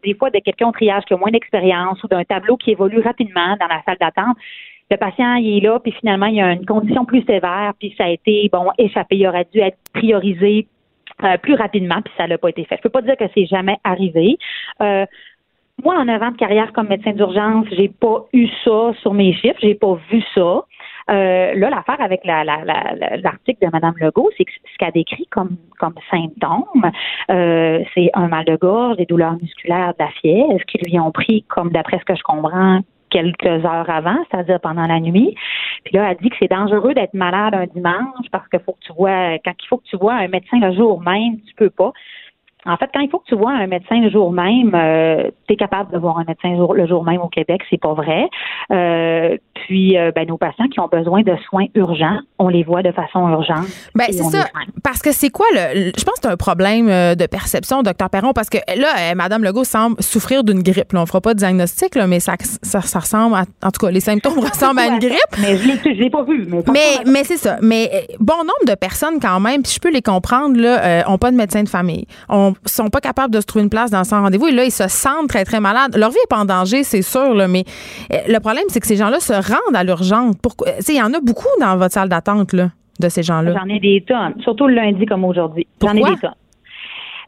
des 0.05 0.14
fois 0.14 0.31
de 0.31 0.38
quelqu'un 0.38 0.68
au 0.68 0.72
triage 0.72 1.05
qui 1.05 1.14
a 1.14 1.16
moins 1.16 1.31
d'expérience 1.31 2.02
ou 2.02 2.09
d'un 2.09 2.24
tableau 2.24 2.57
qui 2.57 2.72
évolue 2.72 3.00
rapidement 3.00 3.57
dans 3.61 3.66
la 3.66 3.83
salle 3.85 3.96
d'attente, 4.00 4.37
le 4.90 4.96
patient 4.96 5.35
il 5.35 5.59
est 5.59 5.61
là, 5.61 5.81
puis 5.81 5.92
finalement, 5.92 6.26
il 6.26 6.37
y 6.37 6.40
a 6.40 6.52
une 6.52 6.64
condition 6.64 7.05
plus 7.05 7.22
sévère, 7.24 7.72
puis 7.79 7.94
ça 7.98 8.05
a 8.05 8.09
été, 8.09 8.48
bon, 8.52 8.70
échappé. 8.79 9.16
Il 9.16 9.26
aurait 9.26 9.46
dû 9.52 9.61
être 9.61 9.79
priorisé 9.92 10.68
euh, 11.24 11.37
plus 11.38 11.55
rapidement, 11.55 12.02
puis 12.02 12.12
ça 12.16 12.26
n'a 12.26 12.38
pas 12.38 12.50
été 12.50 12.64
fait. 12.64 12.76
Je 12.76 12.83
peux 12.83 12.90
pas 12.90 13.02
dire 13.02 13.16
que 13.16 13.24
c'est 13.35 13.46
jamais 13.46 13.79
arrivé. 13.85 14.38
Euh, 14.83 15.07
moi, 15.83 15.98
en 15.98 16.05
neuf 16.07 16.22
ans 16.22 16.31
de 16.31 16.37
carrière 16.37 16.72
comme 16.72 16.88
médecin 16.88 17.12
d'urgence, 17.12 17.66
j'ai 17.70 17.88
pas 17.88 18.24
eu 18.33 18.48
ça 18.64 18.92
sur 19.00 19.12
mes 19.12 19.35
chiffres, 19.35 19.59
j'ai 19.61 19.74
pas 19.74 19.98
vu 20.11 20.22
ça. 20.35 20.64
Euh, 21.09 21.55
là, 21.55 21.70
l'affaire 21.70 22.00
avec 22.00 22.24
l'article 22.24 23.64
de 23.64 23.70
Mme 23.70 23.94
Legault, 24.00 24.31
c'est 24.37 24.44
que 24.44 24.52
ce 24.52 24.79
qu'elle 24.79 24.92
décrit 24.92 25.26
comme, 25.31 25.57
comme 25.79 25.94
symptômes, 26.11 26.90
c'est 27.29 28.11
un 28.14 28.29
mal 28.29 28.44
de 28.46 28.57
gorge, 28.57 28.96
des 28.96 29.07
douleurs 29.07 29.37
musculaires, 29.40 29.92
de 29.98 30.05
la 30.05 30.11
fièvre, 30.20 30.64
qui 30.66 30.79
lui 30.79 30.98
ont 30.98 31.12
pris, 31.12 31.44
comme 31.48 31.70
d'après 31.70 31.98
ce 31.98 32.05
que 32.05 32.14
je 32.14 32.22
comprends, 32.22 32.81
quelques 33.16 33.64
heures 33.64 33.88
avant, 33.88 34.18
c'est-à-dire 34.31 34.61
pendant 34.61 34.87
la 34.87 35.00
nuit. 35.00 35.35
Puis 35.85 35.94
là, 35.94 36.11
elle 36.11 36.18
dit 36.18 36.29
que 36.29 36.37
c'est 36.38 36.50
dangereux 36.50 36.92
d'être 36.92 37.14
malade 37.14 37.55
un 37.55 37.66
dimanche 37.66 38.26
parce 38.31 38.46
qu'il 38.48 38.61
faut 38.61 38.72
que 38.72 38.87
tu 38.87 38.92
vois, 38.92 39.38
quand 39.44 39.55
il 39.59 39.66
faut 39.68 39.79
que 39.79 39.87
tu 39.87 39.96
vois 39.96 40.14
un 40.14 40.29
médecin 40.29 40.59
le 40.61 40.74
jour 40.74 41.00
même, 41.00 41.40
tu 41.46 41.55
peux 41.55 41.70
pas. 41.70 41.92
En 42.66 42.76
fait, 42.76 42.90
quand 42.92 43.00
il 43.00 43.09
faut 43.09 43.18
que 43.18 43.26
tu 43.26 43.37
vois 43.37 43.52
un 43.52 43.66
médecin 43.66 44.00
le 44.00 44.11
jour 44.11 44.33
même, 44.33 44.72
euh, 44.74 45.31
tu 45.46 45.55
es 45.55 45.57
capable 45.57 45.92
de 45.92 45.98
voir 45.98 46.18
un 46.18 46.24
médecin 46.24 46.57
le 46.74 46.87
jour 46.87 47.05
même 47.05 47.20
au 47.20 47.29
Québec, 47.29 47.62
c'est 47.70 47.81
pas 47.81 47.94
vrai. 47.94 48.29
Euh, 48.72 49.37
puis, 49.55 49.96
euh, 49.96 50.10
ben, 50.14 50.27
nos 50.27 50.37
patients 50.37 50.67
qui 50.69 50.81
ont 50.81 50.88
besoin 50.88 51.23
de 51.23 51.35
soins 51.48 51.67
urgents, 51.75 52.19
on 52.38 52.48
les 52.48 52.64
voit 52.64 52.83
de 52.83 52.90
façon 52.90 53.29
urgente. 53.29 53.67
Ben, 53.94 54.06
c'est 54.10 54.25
ça. 54.25 54.46
Parce 54.83 55.00
que 55.00 55.12
c'est 55.12 55.31
quoi 55.31 55.46
le. 55.52 55.92
Je 55.96 56.04
pense 56.04 56.14
que 56.14 56.23
c'est 56.23 56.29
un 56.29 56.37
problème 56.37 56.87
de 56.87 57.27
perception, 57.27 57.83
docteur 57.83 58.10
Perron, 58.10 58.33
parce 58.33 58.50
que 58.50 58.58
là, 58.77 59.14
Mme 59.14 59.44
Legault 59.44 59.64
semble 59.64 60.02
souffrir 60.02 60.42
d'une 60.42 60.62
grippe. 60.62 60.92
Là. 60.92 61.02
On 61.02 61.06
fera 61.06 61.21
pas 61.21 61.35
de 61.35 61.38
diagnostic, 61.38 61.94
là, 61.94 62.06
mais 62.06 62.21
ça, 62.21 62.35
ça, 62.40 62.98
ressemble 62.98 63.37
à. 63.37 63.44
En 63.62 63.71
tout 63.71 63.85
cas, 63.85 63.92
les 63.92 64.00
symptômes 64.00 64.38
ressemblent 64.40 64.81
à 64.81 64.88
une 64.88 64.98
grippe. 64.98 65.17
Mais 65.40 65.56
je 65.56 66.02
l'ai 66.02 66.10
pas 66.10 66.25
vu. 66.25 66.46
Mais, 66.73 66.98
mais, 67.06 67.25
c'est 67.25 67.37
ça. 67.37 67.58
Mais 67.62 68.06
bon 68.19 68.38
nombre 68.38 68.67
de 68.67 68.75
personnes, 68.75 69.21
quand 69.21 69.40
même, 69.40 69.62
puis 69.62 69.73
je 69.73 69.81
peux 69.81 69.92
les 69.92 70.02
comprendre, 70.02 70.60
là, 70.60 71.04
ont 71.08 71.19
pas 71.19 71.31
de 71.31 71.37
médecin 71.37 71.62
de 71.62 71.69
famille. 71.69 72.06
On 72.29 72.56
sont 72.65 72.88
pas 72.88 73.00
capables 73.00 73.33
de 73.35 73.40
se 73.40 73.46
trouver 73.46 73.65
une 73.65 73.71
place 73.71 73.90
dans 73.90 74.04
son 74.04 74.23
rendez-vous 74.23 74.46
et 74.48 74.52
là, 74.52 74.65
ils 74.65 74.71
se 74.71 74.88
sentent 74.88 75.29
très, 75.29 75.44
très 75.44 75.61
malades. 75.61 75.96
Leur 75.96 76.11
vie 76.11 76.17
est 76.23 76.29
pas 76.29 76.38
en 76.38 76.44
danger, 76.44 76.85
c'est 76.85 77.02
sûr, 77.02 77.35
là, 77.35 77.48
mais 77.48 77.65
euh, 78.13 78.17
le 78.29 78.38
problème, 78.40 78.65
c'est 78.69 78.81
que 78.81 78.87
ces 78.87 78.96
gens-là 78.96 79.21
se 79.21 79.33
rendent 79.33 79.77
à 79.77 79.85
l'urgence. 79.85 80.35
Pourquoi? 80.42 80.69
Il 80.88 80.94
y 80.94 81.02
en 81.02 81.13
a 81.13 81.21
beaucoup 81.21 81.46
dans 81.61 81.77
votre 81.77 81.92
salle 81.92 82.09
d'attente, 82.09 82.54
de 82.54 83.09
ces 83.09 83.23
gens-là. 83.23 83.54
J'en 83.54 83.69
ai 83.69 83.81
des 83.81 84.04
tonnes, 84.07 84.35
surtout 84.42 84.67
le 84.67 84.75
lundi 84.75 85.04
comme 85.07 85.25
aujourd'hui. 85.25 85.67
J'en 85.83 85.92
ai 85.92 86.02
des 86.02 86.21
tonnes. 86.21 86.31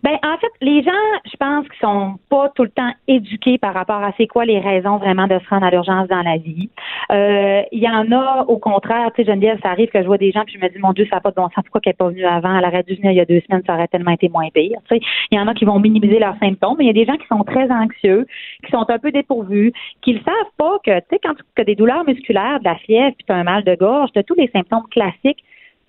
Ben, 0.03 0.16
en 0.24 0.36
fait, 0.38 0.53
les 0.61 0.82
gens, 0.82 0.90
je 1.30 1.36
pense 1.36 1.66
qu'ils 1.68 1.80
sont 1.80 2.18
pas 2.28 2.49
tout 2.55 2.62
le 2.62 2.70
temps 2.70 2.92
éduqués 3.09 3.59
par 3.59 3.74
rapport 3.74 4.03
à 4.03 4.12
c'est 4.16 4.26
quoi 4.26 4.44
les 4.44 4.61
raisons 4.61 4.99
vraiment 4.99 5.26
de 5.26 5.38
se 5.38 5.49
rendre 5.49 5.66
à 5.66 5.70
l'urgence 5.70 6.09
dans 6.09 6.22
la 6.22 6.36
vie. 6.36 6.70
Euh, 7.11 7.62
il 7.72 7.80
y 7.80 7.88
en 7.88 8.12
a, 8.12 8.44
au 8.46 8.59
contraire, 8.59 9.11
tu 9.14 9.22
sais, 9.22 9.30
Geneviève, 9.30 9.59
ça 9.62 9.70
arrive 9.70 9.88
que 9.88 10.01
je 10.01 10.07
vois 10.07 10.18
des 10.18 10.30
gens 10.30 10.44
puis 10.44 10.57
je 10.59 10.64
me 10.64 10.70
dis, 10.70 10.78
mon 10.78 10.92
Dieu, 10.92 11.07
ça 11.11 11.16
n'a 11.16 11.20
pas 11.20 11.30
de 11.30 11.36
bon 11.36 11.49
sens, 11.49 11.64
pourquoi 11.64 11.80
qu'elle 11.80 11.92
n'est 11.92 11.96
pas 11.96 12.09
venue 12.09 12.24
avant? 12.24 12.57
Elle 12.57 12.64
aurait 12.64 12.82
dû 12.82 12.94
venir 12.94 13.11
il 13.11 13.16
y 13.16 13.20
a 13.20 13.24
deux 13.24 13.40
semaines, 13.49 13.62
ça 13.66 13.74
aurait 13.74 13.88
tellement 13.88 14.12
été 14.12 14.28
moins 14.28 14.49
pire. 14.55 14.78
Tu 14.88 14.96
sais, 14.96 15.01
il 15.30 15.38
y 15.38 15.40
en 15.40 15.49
a 15.49 15.55
qui 15.55 15.64
vont 15.64 15.80
minimiser 15.80 16.18
leurs 16.18 16.38
symptômes, 16.38 16.76
mais 16.78 16.84
il 16.84 16.88
y 16.88 16.90
a 16.90 17.05
des 17.05 17.05
gens 17.05 17.16
qui 17.16 17.26
sont 17.26 17.42
très 17.44 17.70
anxieux, 17.70 18.26
qui 18.64 18.70
sont 18.70 18.88
un 18.88 18.99
peu 18.99 19.11
dépourvus, 19.11 19.72
qui 20.03 20.14
ne 20.14 20.18
savent 20.18 20.53
pas 20.57 20.78
que, 20.84 20.99
tu 21.01 21.07
sais, 21.11 21.20
quand 21.22 21.34
tu 21.34 21.61
as 21.61 21.64
des 21.64 21.74
douleurs 21.74 22.05
musculaires, 22.05 22.61
de 22.61 22.64
la 22.64 22.76
fièvre, 22.76 23.14
puis 23.16 23.24
tu 23.26 23.32
as 23.32 23.36
un 23.36 23.44
mal 23.44 23.64
de 23.64 23.74
gorge, 23.74 24.11
tu 24.12 24.18
as 24.18 24.22
tous 24.22 24.34
les 24.34 24.49
symptômes 24.55 24.86
classiques 24.90 25.42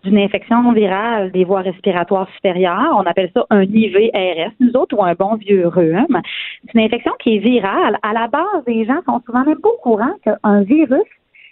d'une 0.03 0.17
infection 0.17 0.71
virale 0.71 1.31
des 1.31 1.43
voies 1.43 1.61
respiratoires 1.61 2.29
supérieures. 2.35 2.93
On 2.95 3.05
appelle 3.05 3.31
ça 3.33 3.45
un 3.49 3.63
IVRS, 3.63 4.51
nous 4.59 4.71
autres, 4.73 4.97
ou 4.97 5.03
un 5.03 5.13
bon 5.13 5.35
vieux 5.35 5.67
rhume. 5.67 6.21
C'est 6.65 6.79
une 6.79 6.85
infection 6.85 7.11
qui 7.19 7.35
est 7.35 7.39
virale. 7.39 7.97
À 8.01 8.13
la 8.13 8.27
base, 8.27 8.63
les 8.67 8.85
gens 8.85 9.01
sont 9.05 9.21
souvent 9.25 9.43
même 9.43 9.59
pas 9.59 9.69
au 9.69 9.79
courant 9.81 10.13
qu'un 10.23 10.61
virus, 10.61 11.03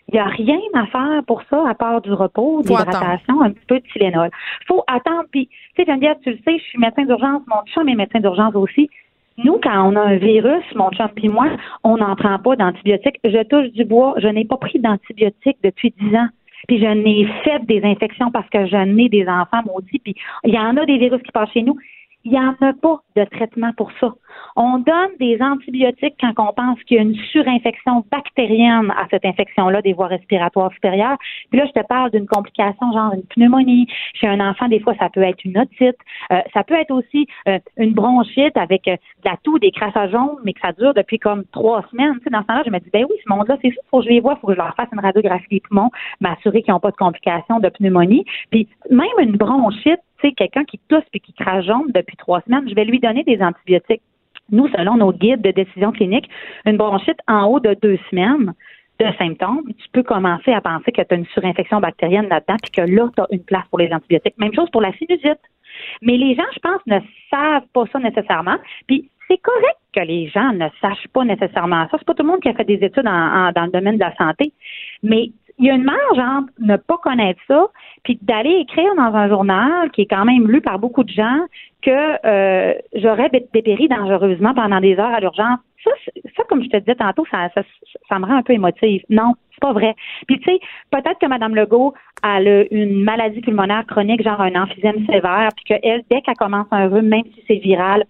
il 0.10 0.14
n'y 0.14 0.20
a 0.20 0.26
rien 0.26 0.60
à 0.74 0.86
faire 0.86 1.22
pour 1.26 1.42
ça 1.50 1.68
à 1.68 1.74
part 1.74 2.02
du 2.02 2.14
repos, 2.14 2.62
de 2.62 2.70
l'hydratation, 2.70 3.42
un 3.42 3.52
petit 3.52 3.66
peu 3.68 3.80
de 3.80 3.86
Tylenol. 3.92 4.30
faut 4.66 4.84
attendre. 4.88 5.26
Puis, 5.32 5.48
tu 5.48 5.84
sais, 5.84 5.86
Geneviève, 5.86 6.16
tu 6.24 6.32
le 6.32 6.38
sais, 6.46 6.58
je 6.58 6.64
suis 6.64 6.80
médecin 6.80 7.04
d'urgence, 7.04 7.42
mon 7.48 7.62
chum 7.74 7.90
est 7.90 7.96
médecin 7.96 8.22
d'urgence 8.22 8.56
aussi. 8.56 8.90
Nous, 9.44 9.60
quand 9.62 9.92
on 9.92 9.96
a 9.98 10.02
un 10.02 10.16
virus, 10.16 10.64
mon 10.76 10.90
chum 10.92 11.10
et 11.18 11.28
moi, 11.28 11.48
on 11.84 11.98
n'en 11.98 12.16
prend 12.16 12.40
pas 12.40 12.56
d'antibiotiques. 12.56 13.20
Je 13.24 13.44
touche 13.44 13.72
du 13.74 13.84
bois. 13.84 14.16
Je 14.18 14.28
n'ai 14.30 14.46
pas 14.46 14.58
pris 14.58 14.80
d'antibiotiques 14.80 15.60
depuis 15.64 15.94
dix 16.00 16.16
ans. 16.16 16.30
Puis 16.68 16.80
je 16.80 16.86
n'ai 16.86 17.26
fait 17.44 17.66
des 17.66 17.82
infections 17.84 18.32
parce 18.32 18.50
que 18.50 18.66
je 18.66 18.76
n'ai 18.76 19.10
des 19.10 19.28
enfants 19.28 19.64
maudits. 19.66 20.00
Puis 20.00 20.16
il 20.44 20.54
y 20.54 20.60
en 20.60 20.76
a 20.78 20.86
des 20.86 20.98
virus 20.98 21.22
qui 21.24 21.32
passent 21.32 21.52
chez 21.52 21.64
nous. 21.64 21.78
Il 22.24 22.32
n'y 22.32 22.40
en 22.40 22.56
a 22.62 22.74
pas 22.74 23.00
de 23.16 23.24
traitement 23.24 23.72
pour 23.78 23.92
ça. 24.00 24.14
On 24.56 24.80
donne 24.80 25.12
des 25.20 25.42
antibiotiques 25.42 26.16
quand 26.20 26.34
on 26.38 26.52
pense 26.54 26.82
qu'il 26.84 26.98
y 26.98 27.00
a 27.00 27.04
une 27.04 27.16
surinfection 27.32 28.04
bactérienne 28.12 28.92
à 28.92 29.08
cette 29.10 29.26
infection-là 29.26 29.82
des 29.82 29.94
voies 29.94 30.08
respiratoires 30.08 30.72
supérieures. 30.74 31.18
Puis 31.50 31.60
là, 31.60 31.66
je 31.68 31.80
te 31.80 31.86
parle 31.86 32.12
d'une 32.12 32.28
complication 32.28 32.92
genre 32.92 33.14
une 33.14 33.24
pneumonie. 33.24 33.88
Chez 34.14 34.28
un 34.28 34.40
enfant, 34.40 34.68
des 34.68 34.80
fois, 34.80 34.94
ça 35.00 35.10
peut 35.10 35.22
être 35.22 35.44
une 35.46 35.58
otite. 35.58 35.98
Euh, 36.32 36.42
ça 36.54 36.64
peut 36.64 36.76
être 36.76 36.92
aussi 36.92 37.28
euh, 37.48 37.60
une 37.78 37.94
bronchite 37.94 38.58
avec 38.58 38.88
euh, 38.88 38.96
de 39.24 39.30
la 39.30 39.38
toux, 39.44 39.60
des 39.60 39.72
crachats 39.72 40.10
jaunes, 40.10 40.38
mais 40.44 40.54
que 40.54 40.60
ça 40.62 40.74
dure 40.74 40.94
depuis 40.94 41.20
comme 41.20 41.46
trois 41.52 41.86
semaines. 41.92 42.16
Tu 42.18 42.26
sais, 42.26 42.30
dans 42.30 42.42
ce 42.42 42.48
temps-là, 42.48 42.64
je 42.66 42.72
me 42.72 42.80
dis, 42.80 42.90
ben 42.92 43.06
oui, 43.10 43.16
ce 43.24 43.34
monde-là, 43.34 43.58
c'est 43.62 43.72
faut 43.90 44.00
que 44.00 44.06
je 44.06 44.10
les 44.10 44.20
vois, 44.20 44.36
faut 44.38 44.48
que 44.48 44.54
je 44.54 44.60
leur 44.60 44.76
fasse 44.76 44.90
une 44.92 45.00
radiographie 45.00 45.48
des 45.50 45.60
poumons, 45.62 45.90
m'assurer 46.20 46.62
qu'ils 46.62 46.74
n'ont 46.74 46.80
pas 46.80 46.92
de 46.92 46.98
complications 46.98 47.60
de 47.60 47.70
pneumonie. 47.70 48.26
Puis 48.52 48.68
même 48.90 49.08
une 49.20 49.38
bronchite, 49.38 50.02
tu 50.20 50.28
sais, 50.28 50.34
quelqu'un 50.34 50.64
qui 50.64 50.80
tousse 50.90 51.04
puis 51.12 51.20
qui 51.20 51.34
jaune 51.62 51.92
depuis 51.94 52.18
trois 52.18 52.42
semaines, 52.42 52.68
je 52.68 52.76
vais 52.76 52.86
lui 52.86 53.00
donner 53.00 53.24
des 53.24 53.42
antibiotiques. 53.42 54.02
Nous, 54.50 54.68
selon 54.70 54.96
nos 54.96 55.12
guides 55.12 55.42
de 55.42 55.52
décision 55.52 55.92
clinique, 55.92 56.30
une 56.66 56.78
bronchite 56.78 57.20
en 57.28 57.46
haut 57.46 57.60
de 57.60 57.76
deux 57.82 58.00
semaines 58.10 58.54
de 59.00 59.06
symptômes, 59.20 59.64
tu 59.78 59.90
peux 59.92 60.04
commencer 60.04 60.52
à 60.54 60.62
penser 60.62 60.92
que 60.92 61.02
tu 61.02 61.14
as 61.14 61.18
une 61.18 61.26
surinfection 61.28 61.80
bactérienne 61.80 62.28
là-dedans, 62.30 62.56
puis 62.62 62.72
que 62.72 62.82
là, 62.82 63.10
tu 63.16 63.22
as 63.22 63.28
une 63.32 63.44
place 63.44 63.66
pour 63.70 63.80
les 63.80 63.92
antibiotiques. 63.94 64.38
Même 64.38 64.54
chose 64.54 64.70
pour 64.72 64.82
la 64.82 64.92
sinusite. 64.94 65.40
Mais 66.02 66.18
les 66.18 66.34
gens, 66.34 66.48
je 66.54 66.60
pense, 66.60 66.82
ne 66.88 67.00
savent 67.30 67.68
pas 67.74 67.84
ça 67.92 68.00
nécessairement. 68.00 68.58
Puis 68.88 69.10
c'est 69.28 69.38
correct 69.38 69.78
que 69.94 70.00
les 70.00 70.28
gens 70.30 70.54
ne 70.54 70.68
sachent 70.82 71.08
pas 71.14 71.26
nécessairement 71.26 71.88
ça. 71.90 71.98
C'est 72.00 72.06
pas 72.08 72.14
tout 72.14 72.24
le 72.24 72.30
monde 72.30 72.42
qui 72.42 72.50
a 72.50 72.54
fait 72.54 72.64
des 72.64 72.84
études 72.84 73.04
dans 73.04 73.52
le 73.56 73.72
domaine 73.72 73.96
de 73.96 74.00
la 74.00 74.16
santé. 74.16 74.52
Mais 75.04 75.30
il 75.60 75.66
y 75.66 75.72
a 75.72 75.74
une 75.74 75.84
marge 75.84 76.20
entre 76.20 76.52
ne 76.60 76.76
pas 76.78 76.98
connaître 76.98 77.40
ça, 77.48 77.68
puis 78.04 78.20
d'aller 78.22 78.58
écrire 78.62 78.94
dans 78.96 79.16
un 79.16 79.28
journal 79.28 79.90
qui 79.92 80.02
est 80.02 80.06
quand 80.08 80.26
même 80.26 80.50
lu 80.50 80.62
par 80.62 80.80
beaucoup 80.80 81.04
de 81.04 81.10
gens 81.10 81.46
que 81.82 82.26
euh, 82.26 82.74
j'aurais 82.96 83.30
dépéri 83.30 83.88
dangereusement 83.88 84.54
pendant 84.54 84.80
des 84.80 84.98
heures 85.00 85.14
à 85.14 85.20
l'urgence. 85.20 85.60
Ça, 85.84 85.92
ça, 86.36 86.44
comme 86.50 86.64
je 86.64 86.70
te 86.70 86.78
disais 86.78 86.96
tantôt, 86.96 87.26
ça, 87.32 87.50
ça, 87.56 87.62
ça 88.10 88.20
me 88.20 88.26
rend 88.26 88.38
un 88.38 88.44
peu 88.44 88.54
émotive. 88.54 89.04
Non, 89.10 89.34
c'est 89.52 89.62
pas 89.62 89.74
vrai. 89.74 89.96
Puis 90.28 90.40
tu 90.40 90.52
sais, 90.52 90.60
peut-être 90.92 91.20
que 91.20 91.28
Mme 91.28 91.56
Legault 91.56 91.94
a 92.22 92.42
une 92.42 93.04
maladie 93.04 93.42
pulmonaire 93.42 93.86
chronique, 93.88 94.24
genre 94.24 94.42
un 94.42 94.56
emphysème 94.56 95.06
sévère, 95.08 95.50
puis 95.56 95.66
qu'elle, 95.66 96.04
dès 96.10 96.22
qu'elle 96.22 96.36
commence 96.36 96.68
un 96.72 96.88
rhume, 96.88 97.08
même 97.08 97.24
si 97.34 97.44
c'est 97.48 97.56
viral, 97.56 98.04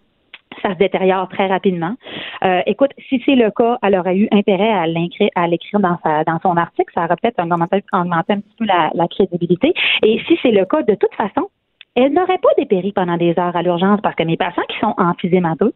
ça 0.61 0.73
se 0.73 0.77
détériore 0.77 1.27
très 1.29 1.47
rapidement. 1.47 1.95
Euh, 2.43 2.61
écoute, 2.65 2.91
si 3.09 3.21
c'est 3.25 3.35
le 3.35 3.51
cas, 3.51 3.77
elle 3.83 3.97
aurait 3.97 4.17
eu 4.17 4.27
intérêt 4.31 4.71
à 4.71 4.87
l'écrire, 4.87 5.79
dans 5.79 5.97
dans 6.25 6.39
son 6.41 6.57
article. 6.57 6.91
Ça 6.93 7.05
aurait 7.05 7.15
peut-être 7.21 7.41
augmenté, 7.41 7.83
un 7.93 8.39
petit 8.39 8.55
peu 8.57 8.65
la, 8.65 9.07
crédibilité. 9.07 9.73
Et 10.03 10.19
si 10.27 10.37
c'est 10.41 10.51
le 10.51 10.65
cas, 10.65 10.81
de 10.83 10.95
toute 10.95 11.13
façon, 11.15 11.49
elle 11.95 12.13
n'aurait 12.13 12.37
pas 12.37 12.49
dépéri 12.57 12.91
pendant 12.91 13.17
des 13.17 13.33
heures 13.39 13.55
à 13.55 13.61
l'urgence 13.61 13.99
parce 14.01 14.15
que 14.15 14.23
mes 14.23 14.37
patients 14.37 14.63
qui 14.69 14.77
sont 14.79 14.93
emphysémateux, 14.97 15.73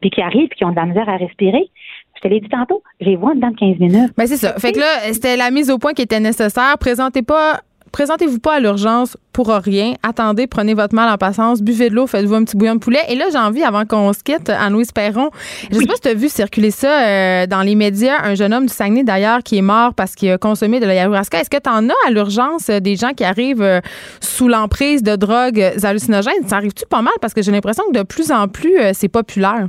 puis 0.00 0.10
qui 0.10 0.20
arrivent, 0.20 0.48
puis 0.48 0.58
qui 0.58 0.64
ont 0.64 0.70
de 0.70 0.76
la 0.76 0.86
misère 0.86 1.08
à 1.08 1.16
respirer, 1.16 1.70
je 2.16 2.20
te 2.20 2.28
l'ai 2.28 2.40
dit 2.40 2.48
tantôt, 2.48 2.82
j'ai 3.00 3.16
vois 3.16 3.34
dans 3.34 3.52
15 3.52 3.78
minutes. 3.78 4.12
Ben 4.16 4.26
c'est 4.26 4.36
ça. 4.36 4.54
Fait 4.58 4.72
que 4.72 4.80
là, 4.80 5.12
c'était 5.12 5.36
la 5.36 5.50
mise 5.50 5.70
au 5.70 5.78
point 5.78 5.92
qui 5.92 6.02
était 6.02 6.20
nécessaire. 6.20 6.76
Présentez 6.78 7.22
pas 7.22 7.60
présentez-vous 7.92 8.38
pas 8.38 8.54
à 8.54 8.60
l'urgence 8.60 9.16
pour 9.32 9.48
rien. 9.48 9.94
Attendez, 10.02 10.46
prenez 10.46 10.74
votre 10.74 10.94
mal 10.94 11.12
en 11.12 11.16
patience, 11.16 11.62
buvez 11.62 11.90
de 11.90 11.94
l'eau, 11.94 12.06
faites-vous 12.06 12.34
un 12.34 12.44
petit 12.44 12.56
bouillon 12.56 12.74
de 12.74 12.80
poulet. 12.80 13.00
Et 13.08 13.14
là, 13.14 13.26
j'ai 13.30 13.38
envie, 13.38 13.62
avant 13.62 13.84
qu'on 13.84 14.12
se 14.12 14.22
quitte, 14.22 14.50
Anne-Louise 14.50 14.92
Perron, 14.92 15.30
je 15.70 15.76
sais 15.76 15.86
pas 15.86 15.94
si 15.94 16.00
tu 16.00 16.08
as 16.08 16.14
vu 16.14 16.28
circuler 16.28 16.70
ça 16.70 17.06
euh, 17.06 17.46
dans 17.46 17.62
les 17.62 17.74
médias, 17.74 18.22
un 18.22 18.34
jeune 18.34 18.52
homme 18.52 18.66
du 18.66 18.72
Saguenay 18.72 19.04
d'ailleurs 19.04 19.42
qui 19.42 19.58
est 19.58 19.62
mort 19.62 19.94
parce 19.94 20.14
qu'il 20.14 20.30
a 20.30 20.38
consommé 20.38 20.80
de 20.80 20.86
l'ayahuasca. 20.86 21.40
Est-ce 21.40 21.50
que 21.50 21.60
tu 21.60 21.70
en 21.70 21.88
as 21.88 22.06
à 22.06 22.10
l'urgence 22.10 22.68
euh, 22.68 22.80
des 22.80 22.96
gens 22.96 23.10
qui 23.10 23.24
arrivent 23.24 23.62
euh, 23.62 23.80
sous 24.20 24.48
l'emprise 24.48 25.02
de 25.02 25.16
drogues 25.16 25.72
hallucinogènes? 25.82 26.46
Ça 26.46 26.56
arrive-tu 26.56 26.84
pas 26.86 27.02
mal? 27.02 27.14
Parce 27.20 27.34
que 27.34 27.42
j'ai 27.42 27.52
l'impression 27.52 27.84
que 27.92 27.98
de 27.98 28.02
plus 28.02 28.30
en 28.30 28.48
plus, 28.48 28.76
c'est 28.92 29.08
populaire. 29.08 29.68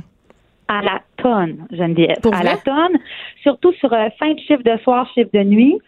À 0.68 0.80
la 0.82 1.00
tonne, 1.16 1.66
Geneviève. 1.70 2.20
Pour 2.22 2.34
à 2.34 2.42
la 2.42 2.56
tonne, 2.56 2.98
surtout 3.42 3.72
sur 3.74 3.90
fin 3.90 4.32
de 4.32 4.38
chiffre 4.40 4.62
de 4.62 4.78
soir, 4.82 5.06
chiffre 5.14 5.30
de 5.34 5.42
nuit. 5.42 5.78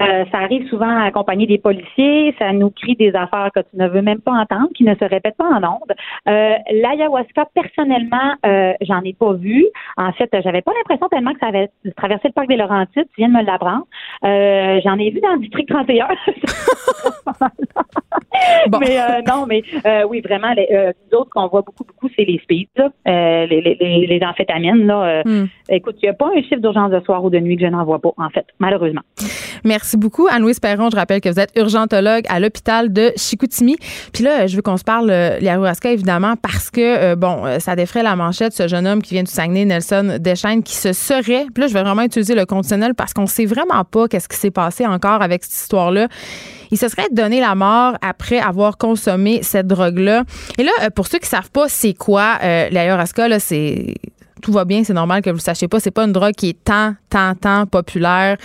Euh, 0.00 0.24
ça 0.30 0.38
arrive 0.38 0.68
souvent 0.68 1.04
accompagné 1.04 1.46
des 1.46 1.58
policiers, 1.58 2.34
ça 2.38 2.52
nous 2.52 2.70
crie 2.70 2.96
des 2.96 3.14
affaires 3.14 3.50
que 3.54 3.60
tu 3.60 3.76
ne 3.76 3.88
veux 3.88 4.02
même 4.02 4.20
pas 4.20 4.32
entendre, 4.32 4.68
qui 4.74 4.84
ne 4.84 4.94
se 4.94 5.04
répètent 5.04 5.36
pas 5.36 5.48
en 5.48 5.64
ondes. 5.64 5.94
Euh, 6.28 6.54
L'ayahuasca, 6.70 7.46
personnellement, 7.54 8.34
euh, 8.44 8.74
j'en 8.82 9.00
ai 9.02 9.14
pas 9.14 9.32
vu. 9.32 9.64
En 9.96 10.12
fait, 10.12 10.28
j'avais 10.44 10.60
pas 10.62 10.72
l'impression 10.76 11.08
tellement 11.08 11.32
que 11.32 11.40
ça 11.40 11.46
avait 11.46 11.70
traversé 11.96 12.28
le 12.28 12.32
parc 12.32 12.48
des 12.48 12.56
Laurentides. 12.56 13.06
Tu 13.14 13.18
viens 13.18 13.28
de 13.28 13.34
me 13.34 13.42
l'apprendre. 13.42 13.86
Euh, 14.24 14.80
j'en 14.84 14.98
ai 14.98 15.10
vu 15.10 15.20
dans 15.20 15.32
le 15.32 15.38
district 15.38 15.68
31. 15.70 16.08
Mais 18.80 19.00
euh, 19.00 19.22
non, 19.26 19.46
mais 19.46 19.62
oui, 20.08 20.20
vraiment, 20.20 20.52
les, 20.52 20.92
autres 21.12 21.30
qu'on 21.30 21.48
voit 21.48 21.62
beaucoup, 21.62 21.84
beaucoup, 21.84 22.10
c'est 22.14 22.24
les 22.24 22.38
speeds, 22.40 22.68
les, 23.06 23.46
les, 23.46 24.06
les, 24.06 24.20
amphétamines. 24.22 24.86
Là, 24.86 25.22
hmm. 25.24 25.46
Écoute, 25.70 25.96
il 26.02 26.06
n'y 26.06 26.10
a 26.10 26.14
pas 26.14 26.28
un 26.36 26.42
chiffre 26.42 26.60
d'urgence 26.60 26.90
de 26.90 27.00
soir 27.00 27.24
ou 27.24 27.30
de 27.30 27.38
nuit 27.38 27.56
que 27.56 27.62
je 27.62 27.70
n'en 27.70 27.84
vois 27.84 27.98
pas, 27.98 28.10
en 28.18 28.28
fait, 28.28 28.46
malheureusement. 28.58 29.00
Merci 29.64 29.85
beaucoup, 29.94 30.26
Anne-Louise 30.28 30.58
Perron. 30.60 30.90
Je 30.90 30.96
rappelle 30.96 31.20
que 31.20 31.28
vous 31.28 31.38
êtes 31.38 31.50
urgentologue 31.56 32.24
à 32.28 32.40
l'hôpital 32.40 32.92
de 32.92 33.12
Chicoutimi. 33.16 33.76
Puis 34.12 34.24
là, 34.24 34.46
je 34.46 34.56
veux 34.56 34.62
qu'on 34.62 34.76
se 34.76 34.84
parle 34.84 35.10
euh, 35.10 35.38
l'ayahuasca, 35.38 35.90
évidemment, 35.90 36.34
parce 36.36 36.70
que, 36.70 36.80
euh, 36.80 37.16
bon, 37.16 37.46
euh, 37.46 37.58
ça 37.60 37.76
défrait 37.76 38.02
la 38.02 38.16
manchette, 38.16 38.52
ce 38.52 38.66
jeune 38.66 38.86
homme 38.86 39.02
qui 39.02 39.14
vient 39.14 39.22
du 39.22 39.30
Saguenay, 39.30 39.64
Nelson 39.64 40.16
Deschaines, 40.18 40.62
qui 40.62 40.74
se 40.74 40.92
serait, 40.92 41.46
puis 41.54 41.62
là, 41.62 41.66
je 41.68 41.74
vais 41.74 41.82
vraiment 41.82 42.02
utiliser 42.02 42.34
le 42.34 42.46
conditionnel 42.46 42.94
parce 42.94 43.12
qu'on 43.12 43.26
sait 43.26 43.46
vraiment 43.46 43.84
pas 43.84 44.08
qu'est-ce 44.08 44.28
qui 44.28 44.36
s'est 44.36 44.50
passé 44.50 44.86
encore 44.86 45.22
avec 45.22 45.44
cette 45.44 45.54
histoire-là. 45.54 46.08
Il 46.72 46.78
se 46.78 46.88
serait 46.88 47.08
donné 47.12 47.40
la 47.40 47.54
mort 47.54 47.96
après 48.02 48.40
avoir 48.40 48.76
consommé 48.76 49.40
cette 49.42 49.68
drogue-là. 49.68 50.24
Et 50.58 50.64
là, 50.64 50.72
pour 50.94 51.06
ceux 51.06 51.18
qui 51.18 51.28
savent 51.28 51.50
pas 51.50 51.68
c'est 51.68 51.94
quoi 51.94 52.38
l'ayahuasca, 52.40 53.28
là, 53.28 53.38
c'est 53.38 53.94
tout 54.46 54.52
va 54.52 54.64
bien, 54.64 54.84
c'est 54.84 54.94
normal 54.94 55.22
que 55.22 55.30
vous 55.30 55.38
ne 55.38 55.42
sachiez 55.42 55.66
pas. 55.66 55.80
C'est 55.80 55.90
pas 55.90 56.04
une 56.04 56.12
drogue 56.12 56.32
qui 56.32 56.50
est 56.50 56.64
tant, 56.64 56.94
tant, 57.10 57.34
tant 57.34 57.66
populaire, 57.66 58.36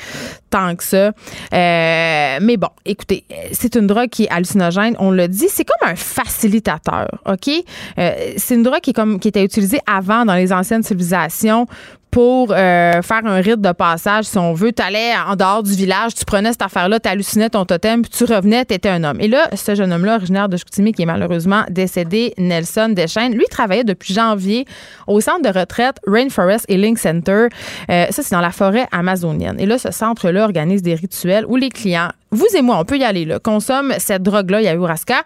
tant 0.49 0.76
que 0.76 0.84
ça. 0.84 1.12
Euh, 1.54 2.39
mais 2.41 2.58
bon, 2.58 2.70
écoutez, 2.86 3.24
c'est 3.52 3.76
une 3.76 3.86
drogue 3.86 4.10
qui 4.10 4.24
est 4.24 4.30
hallucinogène, 4.32 4.95
on 4.97 5.12
l'a 5.12 5.28
dit. 5.28 5.47
C'est 5.47 5.64
comme 5.64 5.88
un 5.88 5.95
facilitateur, 5.95 7.08
OK? 7.28 7.52
Euh, 7.99 8.34
c'est 8.36 8.56
une 8.56 8.64
drogue 8.64 8.80
qui, 8.80 8.89
est 8.89 8.93
comme, 8.93 9.20
qui 9.20 9.28
était 9.28 9.43
utilisée 9.45 9.80
avant 9.86 10.26
dans 10.26 10.34
les 10.34 10.52
anciennes 10.52 10.82
civilisations 10.82 11.68
pour 12.12 12.51
euh, 12.51 13.01
faire 13.01 13.26
un 13.26 13.38
rite 13.38 13.62
de 13.62 13.72
passage, 13.72 14.26
si 14.26 14.38
on 14.38 14.53
veut. 14.53 14.74
Tu 14.74 14.84
allais 14.84 15.14
en 15.28 15.36
dehors 15.36 15.64
du 15.64 15.74
village, 15.74 16.14
tu 16.14 16.26
prenais 16.26 16.51
cette 16.51 16.62
affaire-là, 16.62 16.99
tu 16.99 17.09
hallucinais 17.09 17.49
ton 17.49 17.66
totem, 17.66 18.01
puis 18.01 18.12
tu 18.12 18.26
revenais, 18.26 18.66
tu 18.66 18.74
étais 18.74 18.89
un 18.89 19.03
homme. 19.05 19.20
Et 19.22 19.30
là, 19.30 19.49
ce 19.55 19.76
jeune 19.76 19.93
homme-là, 19.93 20.18
originaire 20.18 20.49
de 20.49 20.57
Chicoutimi, 20.57 20.91
qui 20.91 21.03
est 21.03 21.05
malheureusement 21.05 21.64
décédé, 21.70 22.34
Nelson 22.38 22.89
Deschaines, 22.89 23.34
lui 23.34 23.45
travaillait 23.49 23.86
depuis 23.86 24.14
janvier 24.14 24.66
au 25.07 25.22
centre 25.22 25.41
de 25.41 25.57
retraite 25.57 25.97
Rainforest 26.05 26.66
Healing 26.70 26.97
Center. 26.97 27.47
Euh, 27.89 28.05
ça, 28.09 28.24
c'est 28.24 28.32
dans 28.36 28.41
la 28.41 28.51
forêt 28.51 28.88
amazonienne. 28.91 29.59
Et 29.59 29.66
là, 29.66 29.78
ce 29.78 29.91
centre-là 29.91 30.43
organise 30.43 30.82
des 30.82 30.95
rituels 30.95 31.45
où 31.47 31.55
les 31.55 31.70
clients 31.70 32.09
vous 32.34 32.47
et 32.55 32.61
moi, 32.61 32.77
on 32.79 32.86
peut 32.86 32.97
y 32.97 33.03
aller, 33.03 33.25
là, 33.25 33.39
consomme 33.39 33.93
cette 33.97 34.23
drogue-là, 34.23 34.59
ayahuasca. 34.59 35.23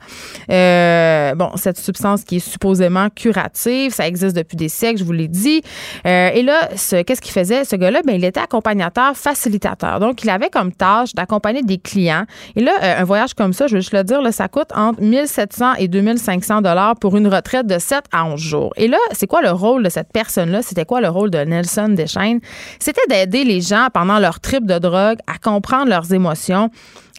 Euh, 0.49 1.35
bon, 1.35 1.51
cette 1.55 1.77
substance 1.77 2.23
qui 2.23 2.37
est 2.37 2.39
supposément 2.39 3.09
curative, 3.11 3.93
ça 3.93 4.07
existe 4.07 4.35
depuis 4.35 4.57
des 4.57 4.69
siècles, 4.69 4.99
je 4.99 5.03
vous 5.03 5.11
l'ai 5.11 5.27
dit. 5.27 5.61
Euh, 6.07 6.29
et 6.33 6.41
là, 6.41 6.69
qu'est-ce 6.69 7.21
qu'il 7.21 7.31
faisait? 7.31 7.63
Ce 7.63 7.75
gars-là, 7.75 8.01
ben, 8.03 8.15
il 8.15 8.25
était 8.25 8.39
accompagnateur, 8.39 9.15
facilitateur. 9.15 9.99
Donc, 9.99 10.23
il 10.23 10.31
avait 10.31 10.49
comme 10.49 10.71
tâche 10.71 11.13
d'accompagner 11.13 11.61
des 11.61 11.77
clients. 11.77 12.25
Et 12.55 12.61
là, 12.61 12.71
euh, 12.81 13.01
un 13.01 13.03
voyage 13.03 13.35
comme 13.35 13.53
ça, 13.53 13.67
je 13.67 13.75
veux 13.75 13.81
juste 13.81 13.93
le 13.93 14.03
dire, 14.03 14.23
là, 14.23 14.31
ça 14.31 14.47
coûte 14.47 14.69
entre 14.73 14.99
1700 14.99 15.75
et 15.77 15.87
2500 15.87 16.61
dollars 16.61 16.95
pour 16.95 17.15
une 17.17 17.27
retraite 17.27 17.67
de 17.67 17.77
7 17.77 18.05
à 18.11 18.25
11 18.25 18.39
jours. 18.39 18.73
Et 18.77 18.87
là, 18.87 18.97
c'est 19.11 19.27
quoi 19.27 19.43
le 19.43 19.51
rôle 19.51 19.83
de 19.83 19.89
cette 19.89 20.11
personne-là? 20.11 20.63
C'était 20.63 20.85
quoi 20.85 21.01
le 21.01 21.09
rôle 21.09 21.29
de 21.29 21.37
Nelson 21.37 21.89
Deschaines? 21.89 22.39
C'était 22.79 23.05
d'aider 23.07 23.43
les 23.43 23.61
gens 23.61 23.89
pendant 23.93 24.17
leur 24.17 24.39
trip 24.39 24.65
de 24.65 24.79
drogue 24.79 25.17
à 25.27 25.37
comprendre 25.37 25.89
leurs 25.89 26.11
émotions 26.11 26.71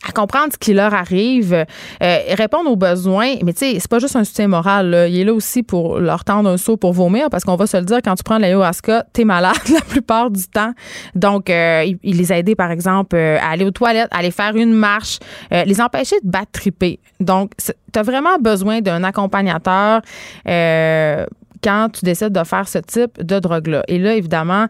à 0.09 0.13
comprendre 0.13 0.53
ce 0.53 0.59
qui 0.59 0.73
leur 0.73 0.95
arrive, 0.95 1.53
euh, 1.55 2.19
répondre 2.31 2.71
aux 2.71 2.77
besoins. 2.77 3.35
Mais 3.45 3.53
tu 3.53 3.61
sais, 3.61 3.79
c'est 3.81 3.91
pas 3.91 3.99
juste 3.99 4.17
un 4.17 4.25
soutien 4.25 4.49
moral. 4.49 5.07
Il 5.09 5.19
est 5.19 5.25
là 5.25 5.33
aussi 5.33 5.63
pour 5.63 5.99
leur 5.99 6.25
tendre 6.25 6.49
un 6.49 6.57
saut 6.57 6.77
pour 6.77 6.93
vomir, 6.93 7.29
parce 7.31 7.45
qu'on 7.45 7.57
va 7.57 7.67
se 7.67 7.77
le 7.77 7.85
dire, 7.85 7.99
quand 8.05 8.15
tu 8.15 8.23
prends 8.23 8.39
l'ayahuasca, 8.39 9.05
t'es 9.13 9.25
malade 9.25 9.57
la 9.73 9.81
plupart 9.81 10.31
du 10.31 10.47
temps. 10.47 10.73
Donc, 11.15 11.51
euh, 11.51 11.85
il, 12.03 12.17
les 12.17 12.33
a 12.33 12.37
par 12.57 12.71
exemple, 12.71 13.17
euh, 13.17 13.39
à 13.41 13.51
aller 13.51 13.65
aux 13.65 13.71
toilettes, 13.71 14.09
à 14.13 14.19
aller 14.19 14.31
faire 14.31 14.55
une 14.57 14.73
marche, 14.73 15.19
les 15.51 15.81
empêcher 15.81 16.17
de 16.23 16.31
battre 16.31 16.53
triper. 16.53 17.01
Donc, 17.19 17.53
tu 17.57 17.99
as 17.99 18.03
vraiment 18.03 18.39
besoin 18.39 18.81
d'un 18.81 19.03
accompagnateur 19.05 20.03
quand 21.67 21.89
tu 21.93 22.05
décides 22.05 22.31
de 22.31 22.45
faire 22.45 22.69
ce 22.69 22.79
type 22.79 23.21
de 23.21 23.41
drogue-là. 23.41 23.83
Et 23.89 23.99
là, 23.99 24.15
évidemment, 24.15 24.67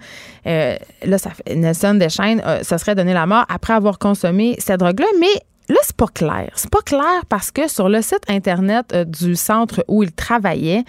euh, 0.46 0.76
là, 1.04 1.16
Nelson 1.54 1.94
Deschaines, 1.94 2.40
euh, 2.46 2.62
ça 2.62 2.78
serait 2.78 2.94
donné 2.94 3.12
la 3.12 3.26
mort 3.26 3.44
après 3.50 3.74
avoir 3.74 3.98
consommé 3.98 4.56
cette 4.58 4.80
drogue-là, 4.80 5.06
mais 5.20 5.42
Là, 5.68 5.78
c'est 5.82 5.96
pas 5.96 6.06
clair. 6.06 6.48
C'est 6.54 6.70
pas 6.70 6.80
clair 6.82 7.26
parce 7.28 7.50
que 7.50 7.66
sur 7.66 7.88
le 7.88 8.00
site 8.00 8.22
Internet 8.28 8.86
euh, 8.94 9.04
du 9.04 9.34
centre 9.34 9.84
où 9.88 10.04
il 10.04 10.12
travaillait, 10.12 10.84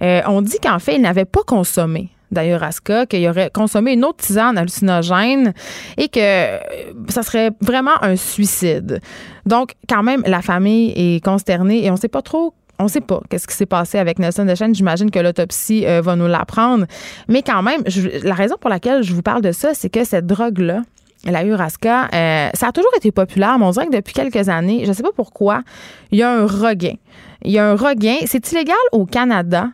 on 0.00 0.42
dit 0.42 0.58
qu'en 0.60 0.80
fait, 0.80 0.96
il 0.96 1.02
n'avait 1.02 1.24
pas 1.24 1.44
consommé 1.46 2.10
d'ayahuasca, 2.32 3.06
qu'il 3.06 3.24
aurait 3.28 3.50
consommé 3.54 3.92
une 3.92 4.04
autre 4.04 4.16
tisane 4.16 4.58
hallucinogène 4.58 5.54
et 5.96 6.08
que 6.08 6.58
ça 7.08 7.22
serait 7.22 7.52
vraiment 7.60 8.02
un 8.02 8.16
suicide. 8.16 9.00
Donc, 9.46 9.74
quand 9.88 10.02
même, 10.02 10.24
la 10.26 10.42
famille 10.42 10.92
est 10.96 11.24
consternée 11.24 11.84
et 11.84 11.90
on 11.92 11.96
sait 11.96 12.08
pas 12.08 12.22
trop 12.22 12.52
on 12.78 12.84
ne 12.84 12.88
sait 12.88 13.00
pas 13.00 13.20
qu'est-ce 13.28 13.46
qui 13.46 13.54
s'est 13.54 13.66
passé 13.66 13.98
avec 13.98 14.18
Nelson 14.18 14.44
Deschênes. 14.44 14.74
J'imagine 14.74 15.10
que 15.10 15.18
l'autopsie 15.18 15.86
euh, 15.86 16.00
va 16.00 16.16
nous 16.16 16.26
l'apprendre. 16.26 16.86
Mais 17.28 17.42
quand 17.42 17.62
même, 17.62 17.82
la 18.22 18.34
raison 18.34 18.56
pour 18.60 18.70
laquelle 18.70 19.02
je 19.02 19.12
vous 19.12 19.22
parle 19.22 19.42
de 19.42 19.52
ça, 19.52 19.74
c'est 19.74 19.88
que 19.88 20.04
cette 20.04 20.26
drogue-là, 20.26 20.82
la 21.24 21.44
Urasca, 21.44 22.08
euh, 22.12 22.50
ça 22.54 22.68
a 22.68 22.72
toujours 22.72 22.92
été 22.96 23.10
populaire, 23.10 23.58
mais 23.58 23.66
on 23.66 23.90
depuis 23.90 24.14
quelques 24.14 24.48
années, 24.48 24.82
je 24.84 24.88
ne 24.88 24.92
sais 24.92 25.02
pas 25.02 25.12
pourquoi, 25.14 25.62
il 26.10 26.18
y 26.18 26.22
a 26.22 26.30
un 26.30 26.46
regain. 26.46 26.94
Il 27.42 27.52
y 27.52 27.58
a 27.58 27.68
un 27.68 27.76
regain. 27.76 28.16
C'est 28.26 28.52
illégal 28.52 28.76
au 28.92 29.06
Canada. 29.06 29.68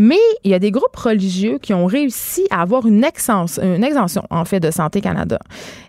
Mais 0.00 0.16
il 0.44 0.52
y 0.52 0.54
a 0.54 0.60
des 0.60 0.70
groupes 0.70 0.94
religieux 0.94 1.58
qui 1.60 1.74
ont 1.74 1.86
réussi 1.86 2.46
à 2.52 2.62
avoir 2.62 2.86
une, 2.86 3.04
une 3.62 3.82
exemption, 3.82 4.22
en 4.30 4.44
fait, 4.44 4.60
de 4.60 4.70
Santé 4.70 5.00
Canada. 5.00 5.40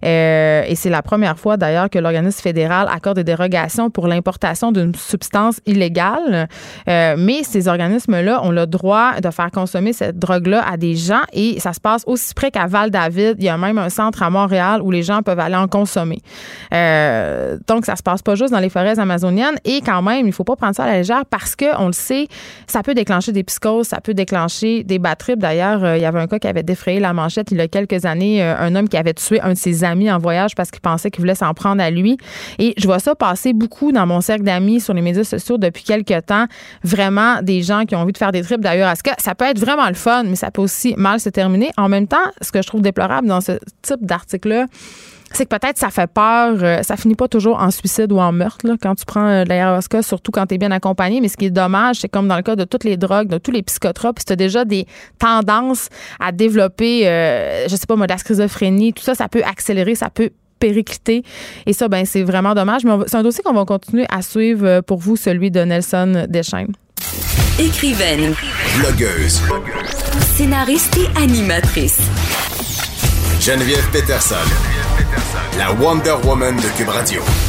Euh, 0.03 0.63
et 0.65 0.73
c'est 0.73 0.89
la 0.89 1.03
première 1.03 1.37
fois, 1.37 1.57
d'ailleurs, 1.57 1.91
que 1.91 1.99
l'organisme 1.99 2.41
fédéral 2.41 2.87
accorde 2.91 3.17
des 3.17 3.23
dérogations 3.23 3.91
pour 3.91 4.07
l'importation 4.07 4.71
d'une 4.71 4.95
substance 4.95 5.59
illégale. 5.67 6.47
Euh, 6.87 7.15
mais 7.19 7.43
ces 7.43 7.67
organismes-là 7.67 8.43
ont 8.43 8.49
le 8.49 8.65
droit 8.65 9.21
de 9.21 9.29
faire 9.29 9.51
consommer 9.51 9.93
cette 9.93 10.17
drogue-là 10.17 10.67
à 10.67 10.75
des 10.75 10.95
gens 10.95 11.21
et 11.31 11.59
ça 11.59 11.73
se 11.73 11.79
passe 11.79 12.01
aussi 12.07 12.33
près 12.33 12.49
qu'à 12.49 12.65
Val-David. 12.65 13.35
Il 13.37 13.43
y 13.43 13.49
a 13.49 13.59
même 13.59 13.77
un 13.77 13.89
centre 13.89 14.23
à 14.23 14.31
Montréal 14.31 14.81
où 14.81 14.89
les 14.89 15.03
gens 15.03 15.21
peuvent 15.21 15.39
aller 15.39 15.55
en 15.55 15.67
consommer. 15.67 16.17
Euh, 16.73 17.59
donc, 17.67 17.85
ça 17.85 17.95
se 17.95 18.01
passe 18.01 18.23
pas 18.23 18.33
juste 18.33 18.53
dans 18.53 18.59
les 18.59 18.69
forêts 18.69 18.97
amazoniennes. 18.97 19.59
Et 19.65 19.81
quand 19.81 20.01
même, 20.01 20.25
il 20.25 20.33
faut 20.33 20.43
pas 20.43 20.55
prendre 20.55 20.73
ça 20.73 20.85
à 20.85 20.87
la 20.87 20.97
légère 20.97 21.25
parce 21.29 21.55
que, 21.55 21.79
on 21.79 21.85
le 21.85 21.93
sait, 21.93 22.27
ça 22.65 22.81
peut 22.81 22.95
déclencher 22.95 23.31
des 23.31 23.43
psychoses, 23.43 23.98
peut 24.01 24.13
déclencher 24.13 24.83
des 24.83 24.99
bad 24.99 25.17
D'ailleurs, 25.35 25.83
euh, 25.83 25.97
il 25.97 26.01
y 26.01 26.05
avait 26.05 26.19
un 26.19 26.27
cas 26.27 26.39
qui 26.39 26.47
avait 26.47 26.63
défrayé 26.63 26.99
la 26.99 27.13
manchette 27.13 27.51
il 27.51 27.57
y 27.57 27.61
a 27.61 27.67
quelques 27.67 28.05
années, 28.05 28.41
euh, 28.41 28.55
un 28.57 28.75
homme 28.75 28.87
qui 28.87 28.97
avait 28.97 29.13
tué 29.13 29.41
un 29.41 29.49
de 29.49 29.57
ses 29.57 29.83
amis 29.83 30.11
en 30.11 30.17
voyage 30.17 30.55
parce 30.55 30.71
qu'il 30.71 30.81
pensait 30.81 31.11
qu'il 31.11 31.21
voulait 31.21 31.35
s'en 31.35 31.53
prendre 31.53 31.81
à 31.81 31.89
lui. 31.89 32.17
Et 32.57 32.73
je 32.77 32.85
vois 32.85 32.99
ça 32.99 33.15
passer 33.15 33.53
beaucoup 33.53 33.91
dans 33.91 34.05
mon 34.05 34.21
cercle 34.21 34.43
d'amis 34.43 34.79
sur 34.79 34.93
les 34.93 35.01
médias 35.01 35.23
sociaux 35.23 35.57
depuis 35.57 35.83
quelques 35.83 36.25
temps. 36.25 36.45
Vraiment, 36.83 37.41
des 37.41 37.61
gens 37.61 37.85
qui 37.85 37.95
ont 37.95 37.99
envie 37.99 38.13
de 38.13 38.17
faire 38.17 38.31
des 38.31 38.41
trips 38.41 38.61
d'ailleurs. 38.61 38.95
ce 38.95 39.03
que 39.03 39.11
ça 39.17 39.35
peut 39.35 39.45
être 39.45 39.59
vraiment 39.59 39.87
le 39.87 39.95
fun, 39.95 40.23
mais 40.23 40.35
ça 40.35 40.51
peut 40.51 40.61
aussi 40.61 40.93
mal 40.97 41.19
se 41.19 41.29
terminer. 41.29 41.71
En 41.77 41.89
même 41.89 42.07
temps, 42.07 42.17
ce 42.41 42.51
que 42.51 42.61
je 42.61 42.67
trouve 42.67 42.81
déplorable 42.81 43.27
dans 43.27 43.41
ce 43.41 43.53
type 43.81 44.05
d'article-là, 44.05 44.65
c'est 45.33 45.45
que 45.45 45.55
peut-être 45.55 45.77
ça 45.77 45.89
fait 45.89 46.07
peur. 46.07 46.57
Euh, 46.61 46.83
ça 46.83 46.97
finit 46.97 47.15
pas 47.15 47.27
toujours 47.27 47.59
en 47.61 47.71
suicide 47.71 48.11
ou 48.11 48.19
en 48.19 48.31
meurtre 48.31 48.67
là, 48.67 48.75
quand 48.81 48.95
tu 48.95 49.05
prends 49.05 49.27
euh, 49.27 49.43
l'ayahuasca, 49.43 50.01
surtout 50.01 50.31
quand 50.31 50.45
tu 50.47 50.55
es 50.55 50.57
bien 50.57 50.71
accompagné. 50.71 51.21
Mais 51.21 51.27
ce 51.27 51.37
qui 51.37 51.45
est 51.45 51.51
dommage, 51.51 51.97
c'est 51.97 52.09
comme 52.09 52.27
dans 52.27 52.35
le 52.35 52.41
cas 52.41 52.55
de 52.55 52.63
toutes 52.63 52.83
les 52.83 52.97
drogues, 52.97 53.27
de 53.27 53.37
tous 53.37 53.51
les 53.51 53.61
psychotropes, 53.63 54.19
si 54.19 54.25
tu 54.25 54.33
as 54.33 54.35
déjà 54.35 54.65
des 54.65 54.85
tendances 55.19 55.89
à 56.19 56.31
développer, 56.31 57.07
euh, 57.07 57.67
je 57.67 57.75
sais 57.75 57.87
pas, 57.87 57.95
moi, 57.95 58.07
la 58.07 58.17
schizophrénie, 58.17 58.93
tout 58.93 59.03
ça, 59.03 59.15
ça 59.15 59.27
peut 59.27 59.43
accélérer, 59.43 59.95
ça 59.95 60.09
peut 60.09 60.31
péricliter. 60.59 61.23
Et 61.65 61.73
ça, 61.73 61.87
ben, 61.87 62.05
c'est 62.05 62.23
vraiment 62.23 62.53
dommage. 62.53 62.83
Mais 62.83 62.91
c'est 63.07 63.17
un 63.17 63.23
dossier 63.23 63.43
qu'on 63.43 63.53
va 63.53 63.65
continuer 63.65 64.05
à 64.09 64.21
suivre 64.21 64.81
pour 64.81 64.99
vous, 64.99 65.15
celui 65.15 65.51
de 65.51 65.61
Nelson 65.61 66.25
Deschaines. 66.27 66.73
Écrivaine. 67.59 68.33
Blogueuse. 68.77 69.41
Scénariste 70.35 70.97
et 70.97 71.21
animatrice. 71.21 71.99
Geneviève 73.41 73.89
Peterson 73.91 74.35
la 75.57 75.71
Wonder 75.71 76.15
Woman 76.23 76.55
de 76.57 76.69
Cube 76.71 76.91
Radio. 76.91 77.48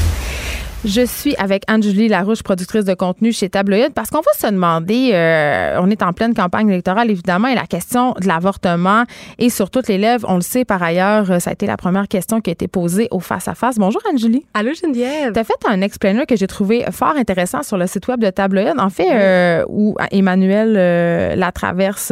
Je 0.82 1.04
suis 1.04 1.36
avec 1.36 1.64
Anne-Julie 1.66 2.08
Larouche, 2.08 2.42
productrice 2.42 2.86
de 2.86 2.94
contenu 2.94 3.32
chez 3.32 3.50
Tabloïd, 3.50 3.92
parce 3.92 4.08
qu'on 4.08 4.22
va 4.22 4.32
se 4.34 4.46
demander, 4.46 5.10
euh, 5.12 5.78
on 5.78 5.90
est 5.90 6.02
en 6.02 6.14
pleine 6.14 6.32
campagne 6.32 6.70
électorale 6.70 7.10
évidemment, 7.10 7.48
et 7.48 7.54
la 7.54 7.66
question 7.66 8.14
de 8.18 8.26
l'avortement 8.26 9.04
est 9.38 9.50
sur 9.50 9.68
toutes 9.68 9.88
les 9.88 9.98
lèvres. 9.98 10.26
On 10.30 10.36
le 10.36 10.40
sait 10.40 10.64
par 10.64 10.82
ailleurs, 10.82 11.30
euh, 11.30 11.38
ça 11.38 11.50
a 11.50 11.52
été 11.52 11.66
la 11.66 11.76
première 11.76 12.08
question 12.08 12.40
qui 12.40 12.48
a 12.48 12.54
été 12.54 12.66
posée 12.66 13.08
au 13.10 13.20
face-à-face. 13.20 13.76
Bonjour 13.78 14.00
Anne-Julie. 14.08 14.46
Allô 14.54 14.72
Geneviève. 14.72 15.34
Tu 15.34 15.38
as 15.38 15.44
fait 15.44 15.52
un 15.68 15.82
explainer 15.82 16.24
que 16.24 16.34
j'ai 16.34 16.46
trouvé 16.46 16.86
fort 16.90 17.14
intéressant 17.14 17.62
sur 17.62 17.76
le 17.76 17.86
site 17.86 18.08
web 18.08 18.18
de 18.18 18.30
Tabloïd, 18.30 18.72
en 18.78 18.88
fait, 18.88 19.10
euh, 19.12 19.66
où 19.68 19.96
Emmanuel 20.10 21.38
Latraverse 21.38 22.10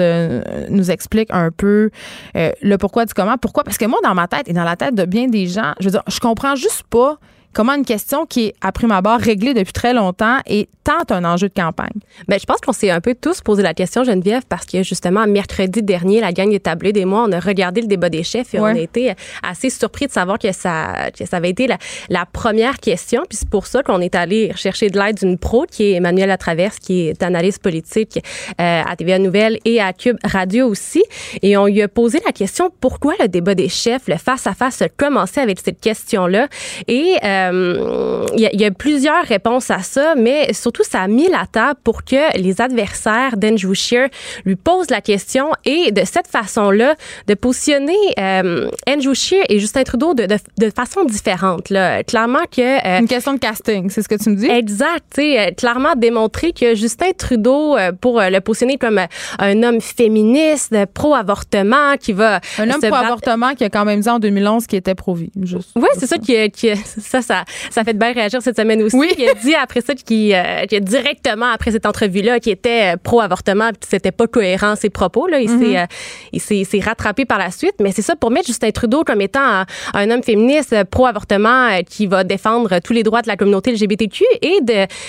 nous 0.68 0.90
explique 0.90 1.30
un 1.32 1.50
peu 1.50 1.88
le 2.34 2.76
pourquoi 2.76 3.06
du 3.06 3.14
comment. 3.14 3.38
Pourquoi? 3.38 3.64
Parce 3.64 3.78
que 3.78 3.86
moi, 3.86 4.00
dans 4.04 4.14
ma 4.14 4.28
tête 4.28 4.46
et 4.46 4.52
dans 4.52 4.64
la 4.64 4.76
tête 4.76 4.94
de 4.94 5.06
bien 5.06 5.26
des 5.26 5.46
gens, 5.46 5.72
je 5.80 5.86
veux 5.86 5.92
dire, 5.92 6.02
je 6.06 6.20
comprends 6.20 6.54
juste 6.54 6.82
pas 6.90 7.18
comment 7.52 7.74
une 7.74 7.84
question 7.84 8.26
qui 8.26 8.46
est, 8.46 8.54
à 8.60 8.72
prime 8.72 8.92
abord, 8.92 9.18
réglée 9.18 9.54
depuis 9.54 9.72
très 9.72 9.94
longtemps 9.94 10.38
est 10.46 10.68
tant 10.84 11.02
un 11.10 11.24
enjeu 11.24 11.48
de 11.48 11.54
campagne? 11.54 12.00
Bien, 12.28 12.38
je 12.38 12.44
pense 12.44 12.60
qu'on 12.60 12.72
s'est 12.72 12.90
un 12.90 13.00
peu 13.00 13.14
tous 13.14 13.40
posé 13.40 13.62
la 13.62 13.74
question, 13.74 14.04
Geneviève, 14.04 14.42
parce 14.48 14.64
que 14.64 14.82
justement, 14.82 15.26
mercredi 15.26 15.82
dernier, 15.82 16.20
la 16.20 16.32
gang 16.32 16.50
des 16.50 16.60
tablés 16.60 16.92
des 16.92 17.04
mois, 17.04 17.24
on 17.28 17.32
a 17.32 17.40
regardé 17.40 17.80
le 17.80 17.86
débat 17.86 18.08
des 18.08 18.22
chefs 18.22 18.54
et 18.54 18.60
on 18.60 18.64
a 18.64 18.78
été 18.78 19.14
assez 19.42 19.70
surpris 19.70 20.06
de 20.06 20.12
savoir 20.12 20.38
que 20.38 20.52
ça, 20.52 21.10
que 21.16 21.26
ça 21.26 21.38
avait 21.38 21.50
été 21.50 21.66
la, 21.66 21.78
la 22.08 22.26
première 22.26 22.78
question. 22.78 23.22
Puis 23.28 23.38
c'est 23.38 23.48
pour 23.48 23.66
ça 23.66 23.82
qu'on 23.82 24.00
est 24.00 24.14
allé 24.14 24.52
chercher 24.54 24.90
de 24.90 24.98
l'aide 24.98 25.18
d'une 25.18 25.38
pro 25.38 25.66
qui 25.70 25.84
est 25.84 25.92
Emmanuel 25.92 26.28
Latraverse, 26.28 26.78
qui 26.78 27.08
est 27.08 27.22
analyste 27.22 27.62
politique 27.62 28.18
euh, 28.60 28.82
à 28.86 28.96
TVA 28.96 29.18
Nouvelle 29.18 29.58
et 29.64 29.80
à 29.80 29.92
Cube 29.92 30.16
Radio 30.24 30.68
aussi. 30.68 31.02
Et 31.42 31.56
on 31.56 31.66
lui 31.66 31.82
a 31.82 31.88
posé 31.88 32.20
la 32.24 32.32
question 32.32 32.70
pourquoi 32.80 33.14
le 33.20 33.28
débat 33.28 33.54
des 33.54 33.68
chefs, 33.68 34.06
le 34.08 34.16
face-à-face, 34.16 34.82
a 34.82 34.88
commencé 34.88 35.40
avec 35.40 35.60
cette 35.60 35.80
question-là? 35.80 36.48
Et 36.86 37.16
euh, 37.24 37.37
euh, 37.46 38.26
il 38.36 38.60
y, 38.60 38.64
a 38.64 38.70
plusieurs 38.70 39.24
réponses 39.24 39.70
à 39.70 39.80
ça, 39.80 40.14
mais 40.16 40.52
surtout, 40.52 40.82
ça 40.82 41.00
a 41.00 41.08
mis 41.08 41.28
la 41.28 41.46
table 41.50 41.78
pour 41.82 42.04
que 42.04 42.38
les 42.38 42.60
adversaires 42.60 43.36
d'Andrew 43.36 43.74
Scheer 43.74 44.08
lui 44.44 44.56
posent 44.56 44.90
la 44.90 45.00
question 45.00 45.50
et 45.64 45.90
de 45.92 46.02
cette 46.04 46.28
façon-là, 46.28 46.94
de 47.26 47.34
positionner 47.34 47.96
euh, 48.18 48.68
Andrew 48.88 49.14
Scheer 49.14 49.44
et 49.48 49.58
Justin 49.58 49.82
Trudeau 49.82 50.14
de, 50.14 50.26
de, 50.26 50.70
façon 50.70 51.04
différente. 51.04 51.70
Là. 51.70 52.02
Clairement 52.04 52.44
que... 52.50 52.86
Euh, 52.86 53.00
Une 53.00 53.08
question 53.08 53.34
de 53.34 53.38
casting, 53.38 53.90
c'est 53.90 54.02
ce 54.02 54.08
que 54.08 54.16
tu 54.16 54.30
me 54.30 54.36
dis? 54.36 54.48
Exact. 54.48 55.20
clairement 55.56 55.94
démontrer 55.96 56.52
que 56.52 56.74
Justin 56.74 57.12
Trudeau, 57.16 57.76
pour 58.00 58.20
le 58.20 58.38
positionner 58.40 58.78
comme 58.78 59.00
un 59.38 59.62
homme 59.62 59.80
féministe, 59.80 60.74
pro-avortement, 60.94 61.96
qui 61.98 62.12
va... 62.12 62.40
Un 62.58 62.70
homme 62.70 62.80
pro-avortement 62.80 63.54
qui 63.54 63.64
a 63.64 63.70
quand 63.70 63.84
même 63.84 64.00
dit 64.00 64.08
en 64.08 64.18
2011 64.18 64.66
qu'il 64.66 64.78
était 64.78 64.94
pro-vie. 64.94 65.30
Oui, 65.36 65.88
c'est 65.96 66.06
ça 66.06 66.18
qui, 66.18 66.50
qui 66.50 66.68
ça, 66.76 67.22
ça, 67.28 67.44
ça 67.70 67.84
fait 67.84 67.92
bien 67.92 68.12
réagir 68.12 68.42
cette 68.42 68.56
semaine 68.56 68.82
aussi. 68.82 68.96
Oui. 68.96 69.10
Il 69.18 69.28
a 69.28 69.34
dit 69.34 69.54
après 69.54 69.80
ça 69.80 69.94
qu'il 69.94 70.34
euh, 70.34 70.80
directement 70.80 71.50
après 71.52 71.70
cette 71.70 71.86
entrevue-là 71.86 72.40
qu'il 72.40 72.52
était 72.52 72.94
euh, 72.94 72.96
pro-avortement 73.02 73.70
puis 73.70 73.88
c'était 73.88 74.12
pas 74.12 74.26
cohérent 74.26 74.74
ses 74.76 74.90
propos. 74.90 75.26
Là. 75.26 75.40
Il 75.40 75.50
mm-hmm. 75.50 75.86
s'est 76.38 76.60
euh, 76.60 76.64
s'est 76.64 76.80
rattrapé 76.80 77.24
par 77.24 77.38
la 77.38 77.50
suite. 77.50 77.74
Mais 77.80 77.92
c'est 77.92 78.02
ça 78.02 78.16
pour 78.16 78.30
mettre 78.30 78.46
Justin 78.46 78.70
Trudeau 78.70 79.04
comme 79.04 79.20
étant 79.20 79.64
un, 79.94 80.10
homme 80.10 80.22
féministe 80.22 80.74
pro-avortement 80.90 81.80
qui 81.88 82.06
va 82.06 82.24
défendre 82.24 82.78
tous 82.80 82.92
les 82.92 83.02
droits 83.02 83.22
de 83.22 83.28
la 83.28 83.36
communauté 83.36 83.72
LGBTQ 83.72 84.24
et 84.40 84.60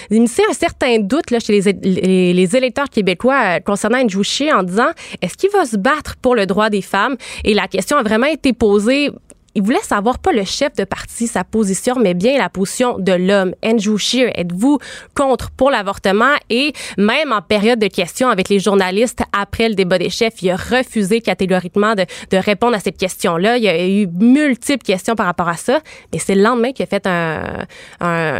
d'initier 0.09 0.43
un 0.49 0.53
certain 0.53 0.99
doute 0.99 1.31
là, 1.31 1.39
chez 1.39 1.61
les, 1.61 2.33
les, 2.33 2.55
électeurs 2.55 2.89
québécois 2.89 3.59
concernant 3.61 3.99
Scheer 4.21 4.57
en 4.57 4.63
disant 4.63 4.89
est-ce 5.21 5.37
qu'il 5.37 5.49
va 5.51 5.65
se 5.65 5.77
battre 5.77 6.15
pour 6.21 6.35
le 6.35 6.45
droit 6.45 6.69
des 6.69 6.81
femmes? 6.81 7.15
Et 7.45 7.53
la 7.53 7.67
question 7.67 7.97
a 7.97 8.03
vraiment 8.03 8.27
été 8.27 8.51
posée 8.51 9.11
il 9.55 9.63
voulait 9.63 9.77
savoir 9.79 10.19
pas 10.19 10.31
le 10.31 10.43
chef 10.43 10.73
de 10.75 10.83
parti, 10.83 11.27
sa 11.27 11.43
position, 11.43 11.95
mais 11.99 12.13
bien 12.13 12.37
la 12.37 12.49
position 12.49 12.97
de 12.99 13.13
l'homme. 13.13 13.53
Andrew 13.63 13.97
Scheer, 13.97 14.31
êtes-vous 14.35 14.79
contre 15.15 15.51
pour 15.51 15.71
l'avortement? 15.71 16.35
Et 16.49 16.73
même 16.97 17.31
en 17.31 17.41
période 17.41 17.79
de 17.79 17.87
questions 17.87 18.29
avec 18.29 18.49
les 18.49 18.59
journalistes 18.59 19.21
après 19.33 19.69
le 19.69 19.75
débat 19.75 19.97
des 19.97 20.09
chefs, 20.09 20.41
il 20.41 20.51
a 20.51 20.55
refusé 20.55 21.21
catégoriquement 21.21 21.95
de, 21.95 22.05
répondre 22.37 22.75
à 22.75 22.79
cette 22.79 22.97
question-là. 22.97 23.57
Il 23.57 23.63
y 23.63 23.69
a 23.69 23.87
eu 23.87 24.07
multiples 24.07 24.83
questions 24.83 25.15
par 25.15 25.25
rapport 25.25 25.49
à 25.49 25.55
ça. 25.55 25.79
Mais 26.13 26.19
c'est 26.19 26.35
le 26.35 26.41
lendemain 26.41 26.71
qu'il 26.71 26.83
a 26.83 26.87
fait 26.87 27.07
un, 27.07 27.65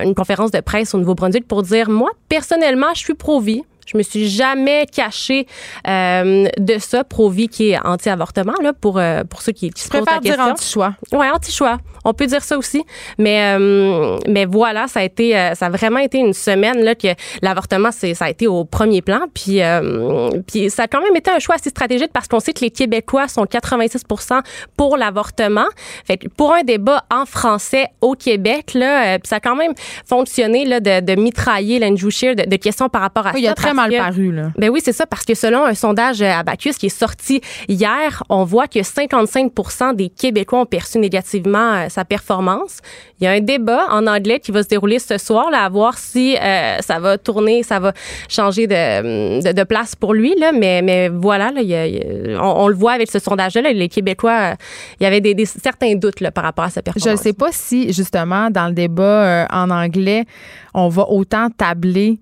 une 0.04 0.16
conférence 0.16 0.52
de 0.52 0.60
presse 0.60 0.94
au 0.94 0.98
Nouveau-Brunswick 1.00 1.48
pour 1.48 1.64
dire, 1.64 1.90
moi, 1.90 2.12
personnellement, 2.28 2.88
je 2.94 3.00
suis 3.00 3.14
pro-vie. 3.16 3.64
Je 3.92 3.98
me 3.98 4.04
suis 4.04 4.30
jamais 4.30 4.86
cachée 4.86 5.48
euh, 5.88 6.48
de 6.58 6.78
ça, 6.78 7.04
Provi 7.04 7.48
qui 7.48 7.72
est 7.72 7.80
anti-avortement 7.84 8.54
là 8.62 8.74
pour 8.74 9.00
euh, 9.00 9.24
pour 9.24 9.42
ceux 9.42 9.52
qui, 9.52 9.72
qui 9.72 9.82
se 9.82 9.90
posent 9.90 10.06
la 10.06 10.20
question. 10.20 10.44
dire 10.44 10.54
anti-choix. 10.54 10.94
Ouais, 11.12 11.30
anti-choix. 11.30 11.78
On 12.06 12.14
peut 12.14 12.28
dire 12.28 12.44
ça 12.44 12.58
aussi, 12.58 12.84
mais 13.18 13.56
euh, 13.58 14.18
mais 14.28 14.46
voilà, 14.46 14.88
ça 14.88 15.02
a 15.02 15.04
été 15.04 15.38
euh, 15.38 15.54
ça 15.56 15.66
a 15.68 15.70
vraiment 15.70 16.00
été 16.00 16.18
une 16.18 16.34
semaine 16.34 16.82
là 16.84 16.96
que 16.96 17.10
l'avortement 17.42 17.92
c'est 17.92 18.14
ça 18.14 18.26
a 18.26 18.30
été 18.30 18.48
au 18.48 18.64
premier 18.64 19.02
plan, 19.02 19.22
puis 19.34 19.62
euh, 19.62 20.30
puis 20.48 20.70
ça 20.70 20.84
a 20.84 20.88
quand 20.88 21.02
même 21.02 21.16
été 21.16 21.30
un 21.32 21.40
choix 21.40 21.56
assez 21.56 21.70
stratégique 21.70 22.12
parce 22.14 22.28
qu'on 22.28 22.40
sait 22.40 22.54
que 22.54 22.62
les 22.62 22.72
Québécois 22.72 23.28
sont 23.28 23.44
86% 23.44 24.42
pour 24.78 24.98
l'avortement. 24.98 25.68
Fait 26.06 26.20
pour 26.38 26.54
un 26.54 26.64
débat 26.64 27.04
en 27.12 27.26
français 27.26 27.88
au 28.02 28.14
Québec 28.14 28.74
là, 28.76 29.18
ça 29.24 29.38
a 29.38 29.40
quand 29.40 29.56
même 29.56 29.74
fonctionné 30.08 30.66
là 30.66 30.80
de, 30.80 31.02
de 31.02 31.20
mitrailler 31.20 31.80
Scheer 32.10 32.36
de, 32.36 32.44
de, 32.44 32.56
questions 32.56 32.90
par 32.90 33.02
rapport 33.02 33.28
à 33.28 33.32
oui, 33.32 33.42
ça. 33.42 33.48
Il 33.48 33.48
a 33.48 33.54
très 33.54 33.74
mal 33.82 33.98
paru 33.98 34.32
là. 34.32 34.52
Ben 34.58 34.70
oui, 34.70 34.82
c'est 34.84 34.94
ça 34.94 35.06
parce 35.06 35.26
que 35.26 35.34
selon 35.34 35.66
un 35.66 35.74
sondage 35.74 36.22
Abacus 36.22 36.78
qui 36.78 36.88
est 36.88 36.90
sorti 36.90 37.42
hier, 37.68 38.24
on 38.30 38.44
voit 38.44 38.68
que 38.68 38.80
55% 38.80 39.96
des 39.96 40.10
Québécois 40.10 40.62
ont 40.62 40.66
perçu 40.66 41.00
négativement 41.00 41.88
sa 41.90 42.06
performance. 42.06 42.80
Il 43.20 43.26
y 43.26 43.28
a 43.28 43.32
un 43.32 43.42
débat 43.42 43.88
en 43.92 44.08
anglais 44.08 44.40
qui 44.40 44.52
va 44.52 44.64
se 44.64 44.70
dérouler 44.70 45.00
ce 45.00 45.18
soir, 45.18 45.52
là, 45.52 45.64
à 45.64 45.70
voir 45.70 45.98
si 45.98 46.38
euh, 46.38 46.78
ça 46.80 47.00
va 47.00 47.18
tourner, 47.18 47.64
ça 47.64 47.80
va 47.80 47.94
changer 48.30 48.68
de, 48.68 49.52
de, 49.52 49.64
place 49.64 49.96
pour 49.96 50.14
lui. 50.14 50.34
Là, 50.40 50.52
mais, 50.52 50.82
mais 50.82 51.10
voilà, 51.10 51.52
là, 51.52 51.62
il 51.62 51.68
y 51.68 51.76
a, 51.76 52.42
on, 52.42 52.68
le 52.68 52.76
voit 52.76 52.94
avec 52.94 53.12
ce 53.12 53.20
sondage-là, 53.20 53.72
les 53.74 53.90
Québécois, 53.90 54.56
il 55.00 55.04
y 55.04 55.06
avait 55.06 55.22
des, 55.22 55.46
certains 55.46 55.96
doutes 55.96 56.22
là, 56.22 56.32
par 56.32 56.44
rapport 56.44 56.66
à 56.66 56.70
sa 56.70 56.82
performance. 56.82 57.06
Je 57.06 57.12
ne 57.12 57.18
sais 57.18 57.34
pas 57.34 57.52
si, 57.52 57.92
justement, 57.92 58.50
dans 58.50 58.68
le 58.68 58.74
débat 58.74 59.04
euh, 59.04 59.46
en 59.52 59.70
anglais, 59.70 60.26
on 60.74 60.88
va 60.90 61.10
autant 61.10 61.50
tabler 61.50 62.20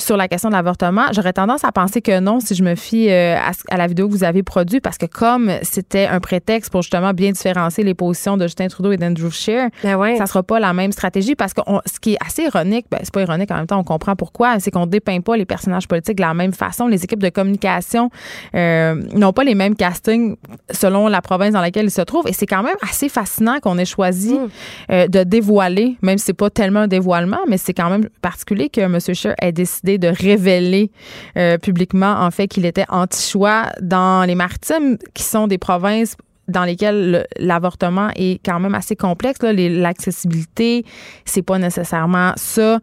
sur 0.00 0.16
la 0.16 0.28
question 0.28 0.48
de 0.48 0.54
l'avortement, 0.54 1.06
j'aurais 1.12 1.32
tendance 1.32 1.64
à 1.64 1.72
penser 1.72 2.00
que 2.00 2.20
non 2.20 2.40
si 2.40 2.54
je 2.54 2.62
me 2.62 2.74
fie 2.74 3.10
euh, 3.10 3.36
à, 3.36 3.76
la 3.76 3.86
vidéo 3.86 4.08
que 4.08 4.12
vous 4.12 4.24
avez 4.24 4.42
produite 4.42 4.82
parce 4.82 4.98
que 4.98 5.06
comme 5.06 5.50
c'était 5.62 6.06
un 6.06 6.20
prétexte 6.20 6.70
pour 6.70 6.82
justement 6.82 7.12
bien 7.12 7.32
différencier 7.32 7.84
les 7.84 7.94
positions 7.94 8.36
de 8.36 8.44
Justin 8.44 8.68
Trudeau 8.68 8.92
et 8.92 8.96
d'Andrew 8.96 9.30
Scheer, 9.30 9.68
ben 9.82 9.96
ouais. 9.96 10.16
ça 10.16 10.26
sera 10.26 10.42
pas 10.42 10.58
la 10.58 10.72
même 10.72 10.92
stratégie 10.92 11.34
parce 11.34 11.54
que 11.54 11.60
ce 11.86 12.00
qui 12.00 12.14
est 12.14 12.18
assez 12.24 12.44
ironique, 12.44 12.86
ben 12.90 12.98
c'est 13.02 13.12
pas 13.12 13.22
ironique 13.22 13.50
en 13.50 13.56
même 13.56 13.66
temps, 13.66 13.78
on 13.78 13.84
comprend 13.84 14.16
pourquoi, 14.16 14.58
c'est 14.58 14.70
qu'on 14.70 14.86
dépeint 14.86 15.20
pas 15.20 15.36
les 15.36 15.44
personnages 15.44 15.86
politiques 15.86 16.16
de 16.16 16.22
la 16.22 16.34
même 16.34 16.52
façon. 16.52 16.86
Les 16.86 17.04
équipes 17.04 17.22
de 17.22 17.28
communication 17.28 18.10
euh, 18.54 18.94
n'ont 19.14 19.32
pas 19.32 19.44
les 19.44 19.54
mêmes 19.54 19.76
castings 19.76 20.36
selon 20.70 21.08
la 21.08 21.20
province 21.20 21.52
dans 21.52 21.60
laquelle 21.60 21.86
ils 21.86 21.90
se 21.90 22.02
trouvent 22.02 22.26
et 22.26 22.32
c'est 22.32 22.46
quand 22.46 22.62
même 22.62 22.76
assez 22.88 23.08
fascinant 23.08 23.58
qu'on 23.60 23.78
ait 23.78 23.84
choisi 23.84 24.34
mm. 24.34 24.48
euh, 24.92 25.06
de 25.08 25.22
dévoiler, 25.24 25.96
même 26.02 26.18
si 26.18 26.26
c'est 26.26 26.32
pas 26.32 26.50
tellement 26.50 26.80
un 26.80 26.88
dévoilement, 26.88 27.40
mais 27.48 27.58
c'est 27.58 27.74
quand 27.74 27.90
même 27.90 28.08
particulier 28.22 28.68
que 28.68 28.80
M. 28.80 28.98
Scheer 29.00 29.34
ait 29.40 29.52
décidé 29.52 29.89
de 29.98 30.08
révéler 30.08 30.90
euh, 31.36 31.58
publiquement 31.58 32.14
en 32.20 32.30
fait 32.30 32.48
qu'il 32.48 32.66
était 32.66 32.86
anti-choix 32.88 33.66
dans 33.80 34.26
les 34.26 34.34
maritimes 34.34 34.98
qui 35.14 35.22
sont 35.22 35.46
des 35.46 35.58
provinces 35.58 36.16
dans 36.50 36.64
lesquelles 36.64 37.26
l'avortement 37.38 38.10
est 38.16 38.44
quand 38.44 38.60
même 38.60 38.74
assez 38.74 38.96
complexe. 38.96 39.38
L'accessibilité, 39.42 40.84
c'est 41.24 41.42
pas 41.42 41.58
nécessairement 41.58 42.32
ça. 42.36 42.80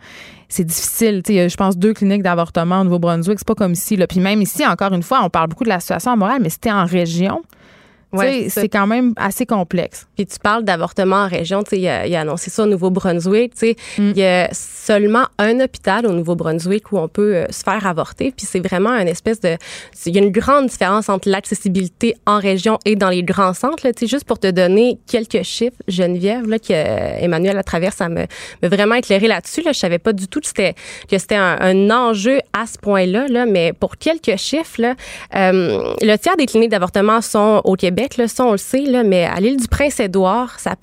C'est 0.49 0.63
difficile. 0.63 1.21
je 1.27 1.55
pense 1.57 1.77
deux 1.77 1.93
cliniques 1.93 2.23
d'avortement 2.23 2.81
au 2.81 2.83
Nouveau-Brunswick. 2.85 3.37
C'est 3.37 3.47
pas 3.47 3.55
comme 3.55 3.73
ici. 3.73 3.97
Là. 3.97 4.07
Puis 4.07 4.21
même 4.21 4.41
ici, 4.41 4.65
encore 4.65 4.93
une 4.93 5.03
fois, 5.03 5.19
on 5.23 5.29
parle 5.29 5.49
beaucoup 5.49 5.65
de 5.65 5.69
la 5.69 5.81
situation 5.81 6.15
morale, 6.15 6.41
mais 6.41 6.49
c'était 6.49 6.71
en 6.71 6.85
région. 6.85 7.41
Ouais, 8.13 8.47
c'est 8.49 8.69
quand 8.69 8.87
même 8.87 9.13
assez 9.17 9.45
complexe. 9.45 10.07
Puis 10.15 10.25
tu 10.25 10.39
parles 10.39 10.63
d'avortement 10.63 11.17
en 11.17 11.27
région, 11.27 11.63
tu 11.63 11.71
sais, 11.71 11.79
il, 11.79 12.15
a, 12.15 12.21
annoncé 12.21 12.49
ça 12.49 12.63
au 12.63 12.65
Nouveau-Brunswick, 12.65 13.53
tu 13.53 13.59
sais, 13.59 13.75
mm. 13.97 14.13
Seulement 14.87 15.25
un 15.37 15.59
hôpital 15.59 16.05
au 16.05 16.13
Nouveau-Brunswick 16.13 16.91
où 16.91 16.97
on 16.97 17.07
peut 17.07 17.35
euh, 17.35 17.45
se 17.49 17.63
faire 17.63 17.85
avorter, 17.85 18.33
puis 18.35 18.45
c'est 18.45 18.59
vraiment 18.59 18.91
une 18.91 19.07
espèce 19.07 19.39
de 19.39 19.57
il 20.05 20.15
y 20.15 20.19
a 20.19 20.21
une 20.21 20.31
grande 20.31 20.67
différence 20.67 21.09
entre 21.09 21.29
l'accessibilité 21.29 22.15
en 22.25 22.39
région 22.39 22.79
et 22.85 22.95
dans 22.95 23.09
les 23.09 23.23
grands 23.23 23.53
centres, 23.53 23.87
sais, 23.95 24.07
juste 24.07 24.25
pour 24.25 24.39
te 24.39 24.49
donner 24.49 24.97
quelques 25.07 25.43
chiffres, 25.43 25.77
Geneviève 25.87 26.47
là 26.47 26.59
que 26.59 26.71
euh, 26.71 27.17
Emmanuel 27.19 27.57
à 27.57 27.63
travers 27.63 27.93
ça 27.93 28.09
me, 28.09 28.25
me 28.63 28.67
vraiment 28.67 28.95
éclairé 28.95 29.27
là-dessus 29.27 29.61
là, 29.61 29.71
je 29.73 29.79
savais 29.79 29.99
pas 29.99 30.13
du 30.13 30.27
tout 30.27 30.39
que 30.39 30.47
c'était 30.47 30.73
que 31.09 31.17
c'était 31.17 31.35
un, 31.35 31.89
enjeu 31.89 32.39
à 32.53 32.65
ce 32.65 32.77
point-là 32.77 33.27
là, 33.27 33.45
mais 33.45 33.73
pour 33.73 33.97
quelques 33.97 34.37
chiffres 34.37 34.81
là, 34.81 34.95
euh, 35.35 35.93
le 36.01 36.15
tiers 36.17 36.37
des 36.37 36.45
cliniques 36.45 36.71
d'avortement 36.71 37.21
sont 37.21 37.61
au 37.63 37.75
Québec 37.75 38.17
le 38.17 38.27
son, 38.27 38.43
on 38.43 38.51
le 38.53 38.57
sait, 38.57 38.81
là, 38.81 39.03
mais 39.03 39.25
à 39.25 39.39
l'île 39.39 39.57
du 39.57 39.67
Prince-Édouard, 39.67 40.59
ça 40.59 40.75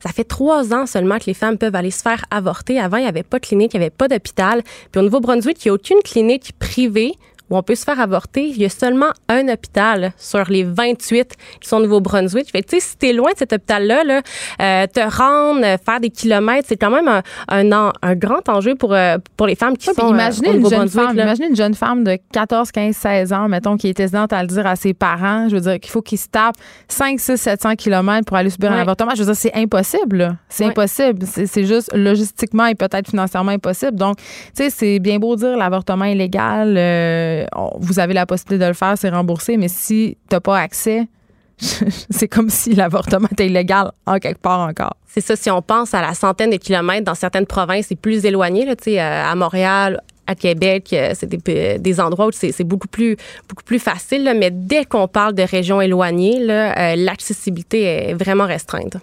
ça 0.00 0.10
fait 0.12 0.24
trois 0.24 0.72
ans 0.72 0.86
seulement 0.86 1.18
que 1.18 1.24
les 1.26 1.34
femmes 1.34 1.58
peuvent 1.58 1.74
aller 1.74 1.90
se 1.90 2.02
faire 2.02 2.24
avorter. 2.30 2.78
Avant, 2.78 2.96
il 2.96 3.02
n'y 3.02 3.08
avait 3.08 3.22
pas 3.22 3.33
clinique, 3.38 3.74
il 3.74 3.78
n'y 3.78 3.84
avait 3.84 3.90
pas 3.90 4.08
d'hôpital. 4.08 4.62
Puis 4.90 5.00
au 5.00 5.02
Nouveau-Brunswick, 5.02 5.64
il 5.64 5.68
n'y 5.68 5.70
a 5.70 5.74
aucune 5.74 6.00
clinique 6.02 6.52
privée 6.58 7.14
où 7.50 7.56
on 7.56 7.62
peut 7.62 7.74
se 7.74 7.84
faire 7.84 8.00
avorter, 8.00 8.46
il 8.46 8.58
y 8.58 8.64
a 8.64 8.68
seulement 8.68 9.10
un 9.28 9.48
hôpital 9.48 10.12
sur 10.16 10.44
les 10.48 10.64
28 10.64 11.34
qui 11.60 11.68
sont 11.68 11.76
au 11.76 11.82
Nouveau-Brunswick. 11.82 12.50
Fait 12.50 12.62
tu 12.62 12.76
sais, 12.76 12.80
si 12.80 12.96
t'es 12.96 13.12
loin 13.12 13.32
de 13.32 13.38
cet 13.38 13.52
hôpital-là, 13.52 14.04
là, 14.04 14.22
euh, 14.62 14.86
te 14.86 15.00
rendre, 15.00 15.60
faire 15.84 16.00
des 16.00 16.10
kilomètres, 16.10 16.68
c'est 16.68 16.76
quand 16.76 16.90
même 16.90 17.08
un, 17.08 17.22
un, 17.48 17.92
un, 18.00 18.14
grand 18.14 18.48
enjeu 18.48 18.74
pour, 18.74 18.94
euh, 18.94 19.18
pour 19.36 19.46
les 19.46 19.54
femmes 19.54 19.76
qui 19.76 19.86
sont 19.86 20.08
imaginez 20.08 20.50
euh, 20.50 20.54
une 20.54 20.68
jeune 20.68 20.88
femme, 20.88 21.18
Imaginez 21.18 21.48
une 21.48 21.56
jeune 21.56 21.74
femme 21.74 22.04
de 22.04 22.18
14, 22.32 22.70
15, 22.72 22.96
16 22.96 23.32
ans, 23.32 23.48
mettons, 23.48 23.76
qui 23.76 23.88
est 23.88 24.00
hésitante 24.00 24.32
à 24.32 24.42
le 24.42 24.48
dire 24.48 24.66
à 24.66 24.76
ses 24.76 24.94
parents. 24.94 25.48
Je 25.48 25.56
veux 25.56 25.60
dire 25.60 25.80
qu'il 25.80 25.90
faut 25.90 26.02
qu'ils 26.02 26.18
se 26.18 26.28
tapent 26.28 26.56
5, 26.88 27.20
6, 27.20 27.36
700 27.36 27.74
kilomètres 27.76 28.26
pour 28.26 28.36
aller 28.36 28.50
subir 28.50 28.72
un 28.72 28.78
avortement. 28.78 29.12
Je 29.14 29.20
veux 29.22 29.26
dire, 29.26 29.36
c'est 29.36 29.54
impossible. 29.54 30.36
C'est 30.48 30.64
impossible. 30.64 31.26
C'est 31.26 31.64
juste 31.64 31.94
logistiquement 31.94 32.66
et 32.66 32.74
peut-être 32.74 33.10
financièrement 33.10 33.52
impossible. 33.52 33.96
Donc, 33.96 34.16
tu 34.16 34.24
sais, 34.54 34.70
c'est 34.70 34.98
bien 34.98 35.18
beau 35.18 35.36
dire 35.36 35.56
l'avortement 35.56 36.04
illégal. 36.04 36.74
Euh, 36.76 37.33
vous 37.78 37.98
avez 37.98 38.14
la 38.14 38.26
possibilité 38.26 38.64
de 38.64 38.68
le 38.68 38.74
faire, 38.74 38.94
c'est 38.96 39.10
remboursé, 39.10 39.56
mais 39.56 39.68
si 39.68 40.16
tu 40.28 40.34
n'as 40.34 40.40
pas 40.40 40.58
accès, 40.58 41.08
c'est 42.10 42.28
comme 42.28 42.50
si 42.50 42.74
l'avortement 42.74 43.28
était 43.30 43.46
illégal 43.46 43.92
en 44.06 44.18
quelque 44.18 44.40
part 44.40 44.60
encore. 44.60 44.96
C'est 45.06 45.20
ça, 45.20 45.36
si 45.36 45.50
on 45.50 45.62
pense 45.62 45.94
à 45.94 46.02
la 46.02 46.14
centaine 46.14 46.50
de 46.50 46.56
kilomètres 46.56 47.04
dans 47.04 47.14
certaines 47.14 47.46
provinces, 47.46 47.86
c'est 47.88 47.96
plus 47.96 48.24
éloigné, 48.24 48.64
là, 48.64 48.74
euh, 48.86 49.32
à 49.32 49.34
Montréal, 49.36 50.00
à 50.26 50.34
Québec, 50.34 50.88
euh, 50.92 51.12
c'est 51.14 51.26
des, 51.26 51.78
des, 51.78 52.00
endroits 52.00 52.26
où 52.26 52.30
c'est 52.32 52.64
beaucoup 52.64 52.88
plus 52.88 53.16
beaucoup 53.48 53.62
plus 53.62 53.78
facile. 53.78 54.34
mais 54.38 54.50
dès 54.50 54.86
qu'on 54.86 55.06
parle 55.06 55.34
de 55.34 55.42
régions 55.42 55.80
éloignées, 55.82 56.38
euh, 56.48 56.96
l'accessibilité 56.96 57.82
est 57.82 58.14
vraiment 58.14 58.46
restreinte. 58.46 58.96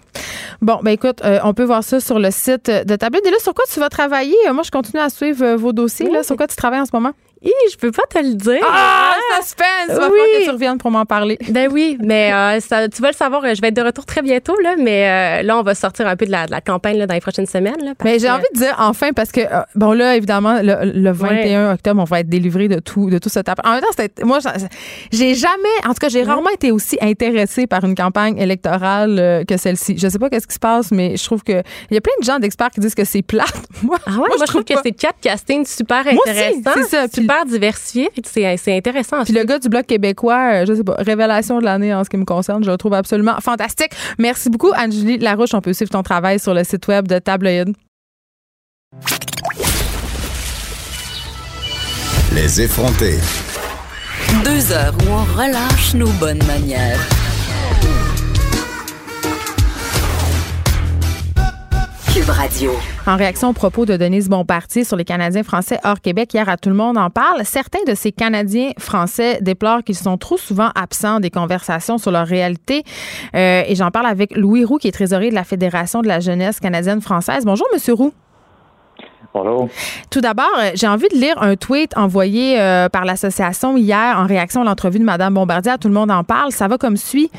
Bon, 0.60 0.80
ben 0.82 0.90
écoute, 0.90 1.22
on 1.44 1.54
peut 1.54 1.64
voir 1.64 1.84
ça 1.84 2.00
sur 2.00 2.18
le 2.18 2.30
site 2.30 2.66
de 2.66 2.96
Tablette. 2.96 3.24
Et 3.24 3.30
là, 3.30 3.38
sur 3.38 3.54
quoi 3.54 3.64
tu 3.72 3.78
vas 3.78 3.88
travailler? 3.88 4.34
Moi, 4.52 4.64
je 4.64 4.70
continue 4.70 5.00
à 5.00 5.08
suivre 5.10 5.54
vos 5.54 5.72
dossiers. 5.72 6.10
Là, 6.10 6.24
sur 6.24 6.36
quoi 6.36 6.48
tu 6.48 6.56
travailles 6.56 6.80
en 6.80 6.86
ce 6.86 6.90
moment? 6.92 7.12
Je 7.70 7.76
peux 7.76 7.90
pas 7.90 8.02
te 8.08 8.18
le 8.18 8.34
dire. 8.34 8.64
Ah, 8.64 9.12
suspense! 9.40 9.66
Il 9.88 9.94
va 9.94 10.00
falloir 10.00 10.26
que 10.26 10.44
tu 10.44 10.50
reviennes 10.50 10.78
pour 10.78 10.90
m'en 10.90 11.06
parler. 11.06 11.38
Ben 11.52 11.68
oui, 11.70 11.98
mais 12.02 12.32
euh, 12.32 12.60
ça, 12.60 12.88
tu 12.88 13.02
vas 13.02 13.08
le 13.08 13.14
savoir, 13.14 13.42
je 13.54 13.60
vais 13.60 13.68
être 13.68 13.76
de 13.76 13.82
retour 13.82 14.06
très 14.06 14.22
bientôt, 14.22 14.58
là, 14.62 14.74
mais 14.78 15.40
euh, 15.40 15.42
là, 15.42 15.58
on 15.58 15.62
va 15.62 15.74
sortir 15.74 16.06
un 16.06 16.16
peu 16.16 16.24
de 16.24 16.30
la, 16.30 16.46
de 16.46 16.50
la 16.50 16.62
campagne 16.62 16.96
là, 16.96 17.06
dans 17.06 17.14
les 17.14 17.20
prochaines 17.20 17.46
semaines. 17.46 17.76
Là, 17.84 17.92
mais 18.04 18.18
j'ai 18.18 18.30
envie 18.30 18.44
de 18.54 18.58
dire 18.58 18.74
enfin, 18.78 19.12
parce 19.12 19.32
que, 19.32 19.40
euh, 19.40 19.62
bon, 19.74 19.92
là, 19.92 20.16
évidemment, 20.16 20.60
le, 20.62 21.12
21 21.12 21.74
octobre, 21.74 22.00
on 22.00 22.04
va 22.04 22.20
être 22.20 22.28
délivré 22.28 22.68
de 22.68 22.78
tout, 22.78 23.10
de 23.10 23.18
tout 23.18 23.28
ce 23.28 23.40
tapage. 23.40 23.64
En 23.66 23.74
même 23.74 23.82
temps, 23.82 24.26
moi, 24.26 24.38
j'ai 25.12 25.34
jamais, 25.34 25.52
en 25.84 25.90
tout 25.90 26.00
cas, 26.00 26.08
j'ai 26.08 26.22
rarement 26.22 26.50
été 26.50 26.72
aussi 26.72 26.96
intéressée 27.02 27.66
par 27.66 27.84
une 27.84 27.94
campagne 27.94 28.38
électorale 28.38 29.44
que 29.46 29.56
celle-ci. 29.56 29.98
Je 29.98 30.08
sais 30.08 30.18
pas 30.18 30.30
qu'est-ce 30.30 30.46
qui 30.46 30.54
se 30.54 30.60
passe, 30.60 30.90
mais 30.90 31.16
je 31.16 31.24
trouve 31.24 31.42
que 31.42 31.62
il 31.90 31.94
y 31.94 31.96
a 31.98 32.00
plein 32.00 32.14
de 32.18 32.24
gens 32.24 32.38
d'experts 32.38 32.70
qui 32.70 32.80
disent 32.80 32.94
que 32.94 33.04
c'est 33.04 33.22
plate. 33.22 33.52
moi, 33.82 33.98
ah 34.06 34.10
ouais, 34.10 34.16
moi, 34.16 34.36
je, 34.40 34.44
trouve, 34.46 34.64
que 34.64 34.74
c'est 34.82 34.92
quatre 34.92 35.20
castings 35.20 35.66
super 35.66 36.06
intéressants. 36.06 36.70
c'est 36.74 36.88
ça 36.88 37.08
diversifié. 37.46 38.10
C'est 38.24 38.76
intéressant. 38.76 39.24
Puis 39.24 39.32
le 39.32 39.44
gars 39.44 39.58
du 39.58 39.68
Bloc 39.68 39.86
québécois, 39.86 40.62
euh, 40.62 40.66
je 40.66 40.74
sais 40.74 40.84
pas, 40.84 40.94
révélation 40.98 41.58
de 41.58 41.64
l'année 41.64 41.94
en 41.94 42.04
ce 42.04 42.10
qui 42.10 42.16
me 42.16 42.24
concerne, 42.24 42.64
je 42.64 42.70
le 42.70 42.76
trouve 42.76 42.94
absolument 42.94 43.36
fantastique. 43.40 43.92
Merci 44.18 44.50
beaucoup, 44.50 44.70
Angélie 44.72 45.18
Larouche. 45.18 45.54
On 45.54 45.60
peut 45.60 45.72
suivre 45.72 45.90
ton 45.90 46.02
travail 46.02 46.38
sur 46.38 46.54
le 46.54 46.64
site 46.64 46.86
web 46.88 47.08
de 47.08 47.18
Tabloïd. 47.18 47.74
Les 52.34 52.62
effrontés. 52.62 53.18
Deux 54.44 54.72
heures 54.72 54.94
où 55.06 55.12
on 55.12 55.24
relâche 55.38 55.94
nos 55.94 56.10
bonnes 56.12 56.42
manières. 56.46 57.00
En 63.06 63.16
réaction 63.16 63.48
aux 63.48 63.52
propos 63.54 63.86
de 63.86 63.96
Denise 63.96 64.28
Bompartier 64.28 64.84
sur 64.84 64.98
les 64.98 65.04
Canadiens 65.04 65.42
français 65.42 65.78
hors 65.82 65.98
Québec, 65.98 66.34
hier 66.34 66.46
à 66.46 66.58
Tout 66.58 66.68
le 66.68 66.74
monde 66.74 66.98
en 66.98 67.08
parle, 67.08 67.42
certains 67.46 67.82
de 67.86 67.94
ces 67.94 68.12
Canadiens 68.12 68.72
français 68.78 69.38
déplorent 69.40 69.82
qu'ils 69.82 69.96
sont 69.96 70.18
trop 70.18 70.36
souvent 70.36 70.68
absents 70.74 71.20
des 71.20 71.30
conversations 71.30 71.96
sur 71.96 72.10
leur 72.10 72.26
réalité. 72.26 72.84
Euh, 73.34 73.62
et 73.66 73.74
j'en 73.76 73.90
parle 73.90 74.04
avec 74.04 74.36
Louis 74.36 74.62
Roux, 74.62 74.76
qui 74.76 74.88
est 74.88 74.92
trésorier 74.92 75.30
de 75.30 75.34
la 75.34 75.44
Fédération 75.44 76.02
de 76.02 76.08
la 76.08 76.20
jeunesse 76.20 76.60
canadienne-française. 76.60 77.46
Bonjour, 77.46 77.66
Monsieur 77.72 77.94
Roux. 77.94 78.12
Bonjour. 79.34 79.68
Tout 80.10 80.20
d'abord, 80.20 80.52
euh, 80.60 80.72
j'ai 80.74 80.86
envie 80.86 81.08
de 81.08 81.16
lire 81.16 81.40
un 81.40 81.56
tweet 81.56 81.96
envoyé 81.96 82.60
euh, 82.60 82.90
par 82.90 83.06
l'association 83.06 83.78
hier 83.78 84.18
en 84.18 84.26
réaction 84.26 84.60
à 84.60 84.64
l'entrevue 84.64 84.98
de 84.98 85.04
Mme 85.04 85.34
Bombardier. 85.34 85.72
Tout 85.80 85.88
le 85.88 85.94
monde 85.94 86.10
en 86.10 86.22
parle. 86.22 86.52
Ça 86.52 86.68
va 86.68 86.76
comme 86.76 86.98
suit. 86.98 87.30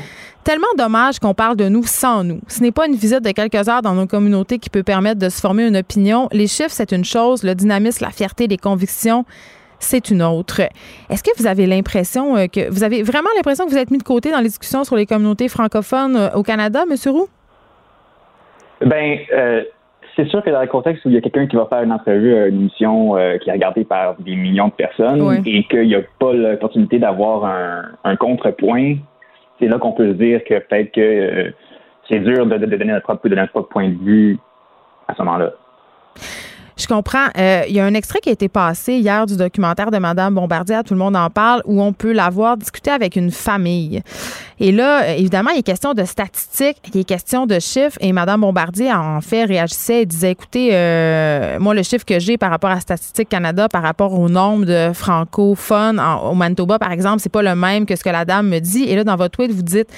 Tellement 0.43 0.67
dommage 0.75 1.19
qu'on 1.19 1.35
parle 1.35 1.55
de 1.55 1.69
nous 1.69 1.83
sans 1.83 2.23
nous. 2.23 2.41
Ce 2.47 2.61
n'est 2.61 2.71
pas 2.71 2.87
une 2.87 2.95
visite 2.95 3.21
de 3.21 3.31
quelques 3.31 3.69
heures 3.69 3.83
dans 3.83 3.93
nos 3.93 4.07
communautés 4.07 4.57
qui 4.57 4.71
peut 4.71 4.81
permettre 4.81 5.19
de 5.19 5.29
se 5.29 5.39
former 5.39 5.67
une 5.67 5.77
opinion. 5.77 6.29
Les 6.31 6.47
chiffres, 6.47 6.71
c'est 6.71 6.91
une 6.91 7.05
chose. 7.05 7.43
Le 7.43 7.53
dynamisme, 7.53 8.03
la 8.03 8.11
fierté, 8.11 8.47
les 8.47 8.57
convictions, 8.57 9.23
c'est 9.77 10.09
une 10.09 10.23
autre. 10.23 10.61
Est-ce 11.09 11.21
que 11.21 11.31
vous 11.37 11.45
avez 11.45 11.67
l'impression 11.67 12.35
euh, 12.35 12.47
que 12.47 12.71
vous 12.71 12.83
avez 12.83 13.03
vraiment 13.03 13.29
l'impression 13.35 13.65
que 13.65 13.71
vous 13.71 13.77
êtes 13.77 13.91
mis 13.91 13.99
de 13.99 14.03
côté 14.03 14.31
dans 14.31 14.39
les 14.39 14.47
discussions 14.47 14.83
sur 14.83 14.95
les 14.95 15.05
communautés 15.05 15.47
francophones 15.47 16.31
au 16.33 16.41
Canada, 16.41 16.85
M. 16.89 16.97
Roux? 17.13 17.27
Ben, 18.81 19.19
c'est 20.15 20.27
sûr 20.27 20.43
que 20.43 20.49
dans 20.49 20.61
le 20.61 20.67
contexte 20.67 21.05
où 21.05 21.09
il 21.09 21.15
y 21.15 21.17
a 21.17 21.21
quelqu'un 21.21 21.47
qui 21.47 21.55
va 21.55 21.65
faire 21.65 21.81
une 21.81 21.91
entrevue 21.91 22.35
à 22.35 22.47
une 22.47 22.61
émission 22.61 23.17
euh, 23.17 23.37
qui 23.37 23.49
est 23.49 23.53
regardée 23.53 23.83
par 23.83 24.15
des 24.19 24.35
millions 24.35 24.67
de 24.67 24.73
personnes 24.73 25.41
et 25.45 25.63
qu'il 25.63 25.87
n'y 25.87 25.95
a 25.95 26.01
pas 26.19 26.33
l'opportunité 26.33 26.99
d'avoir 26.99 27.45
un, 28.03 28.15
contrepoint, 28.15 28.95
c'est 29.59 29.67
là 29.67 29.79
qu'on 29.79 29.93
peut 29.93 30.09
se 30.09 30.17
dire 30.17 30.43
que 30.43 30.59
peut-être 30.59 30.91
que 30.91 31.01
euh, 31.01 31.51
c'est 32.09 32.19
dur 32.19 32.45
de, 32.45 32.57
donner 32.57 32.85
notre 32.85 33.05
propre, 33.05 33.27
de 33.27 33.35
notre 33.35 33.51
propre 33.51 33.69
point 33.69 33.89
de 33.89 34.03
vue 34.03 34.37
à 35.07 35.15
ce 35.15 35.21
moment-là. 35.23 35.51
Je 36.77 36.87
comprends. 36.87 37.27
Euh, 37.37 37.61
il 37.67 37.75
y 37.75 37.79
a 37.79 37.85
un 37.85 37.93
extrait 37.93 38.19
qui 38.19 38.29
a 38.29 38.33
été 38.33 38.49
passé 38.49 38.93
hier 38.95 39.25
du 39.25 39.37
documentaire 39.37 39.91
de 39.91 39.97
Madame 39.97 40.35
Bombardier, 40.35 40.81
tout 40.85 40.93
le 40.93 40.99
monde 40.99 41.15
en 41.15 41.29
parle, 41.29 41.61
où 41.65 41.81
on 41.81 41.93
peut 41.93 42.13
la 42.13 42.29
voir 42.29 42.57
discuter 42.57 42.91
avec 42.91 43.15
une 43.15 43.31
famille. 43.31 44.01
Et 44.59 44.71
là, 44.71 45.15
évidemment, 45.15 45.51
il 45.51 45.59
est 45.59 45.63
question 45.63 45.93
de 45.93 46.03
statistiques, 46.03 46.77
il 46.93 47.01
est 47.01 47.03
question 47.03 47.45
de 47.45 47.59
chiffres. 47.59 47.97
Et 47.99 48.13
Mme 48.13 48.41
Bombardier, 48.41 48.91
en 48.91 49.21
fait, 49.21 49.45
réagissait 49.45 50.01
et 50.01 50.05
disait, 50.05 50.31
écoutez, 50.31 50.69
euh, 50.73 51.59
moi, 51.59 51.73
le 51.73 51.83
chiffre 51.83 52.05
que 52.05 52.19
j'ai 52.19 52.37
par 52.37 52.49
rapport 52.49 52.69
à 52.69 52.79
Statistique 52.79 53.29
Canada, 53.29 53.67
par 53.69 53.81
rapport 53.81 54.13
au 54.13 54.29
nombre 54.29 54.65
de 54.65 54.91
francophones 54.93 56.01
au 56.23 56.33
Manitoba, 56.33 56.79
par 56.79 56.91
exemple, 56.91 57.19
c'est 57.19 57.31
pas 57.31 57.41
le 57.41 57.55
même 57.55 57.85
que 57.85 57.95
ce 57.95 58.03
que 58.03 58.09
la 58.09 58.25
dame 58.25 58.49
me 58.49 58.59
dit. 58.59 58.83
Et 58.83 58.95
là, 58.95 59.03
dans 59.03 59.15
votre 59.15 59.37
tweet, 59.37 59.51
vous 59.51 59.61
dites, 59.61 59.89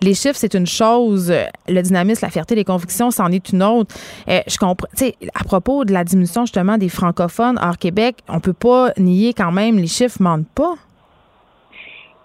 les 0.00 0.14
chiffres, 0.14 0.38
c'est 0.38 0.54
une 0.54 0.66
chose, 0.66 1.32
le 1.68 1.82
dynamisme, 1.82 2.20
la 2.22 2.30
fierté, 2.30 2.54
les 2.54 2.64
convictions, 2.64 3.10
c'en 3.10 3.30
est 3.30 3.50
une 3.50 3.62
autre. 3.62 3.94
Euh, 4.28 4.40
je 4.46 4.56
comprends, 4.58 4.88
tu 4.96 5.06
sais, 5.06 5.16
à 5.34 5.44
propos 5.44 5.84
de 5.84 5.92
la 5.92 6.04
diminution, 6.04 6.42
justement, 6.42 6.78
des 6.78 6.88
francophones 6.88 7.58
hors 7.62 7.78
Québec, 7.78 8.16
on 8.28 8.40
peut 8.40 8.52
pas 8.52 8.92
nier 8.98 9.34
quand 9.34 9.52
même, 9.52 9.78
les 9.78 9.86
chiffres 9.86 10.20
mentent 10.20 10.48
pas. 10.54 10.74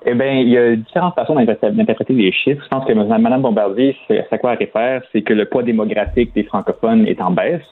Eh 0.05 0.13
bien, 0.13 0.31
il 0.33 0.49
y 0.49 0.57
a 0.57 0.75
différentes 0.75 1.15
façons 1.15 1.35
d'interpréter 1.35 2.13
les 2.13 2.31
chiffres. 2.31 2.63
Je 2.63 2.69
pense 2.69 2.85
que 2.85 2.93
Mme 2.93 3.41
Bombardier, 3.41 3.95
à 4.31 4.37
quoi 4.37 4.53
elle 4.53 4.59
réfère, 4.59 5.01
c'est 5.11 5.21
que 5.21 5.33
le 5.33 5.45
poids 5.45 5.63
démographique 5.63 6.33
des 6.35 6.43
francophones 6.43 7.07
est 7.07 7.21
en 7.21 7.31
baisse, 7.31 7.63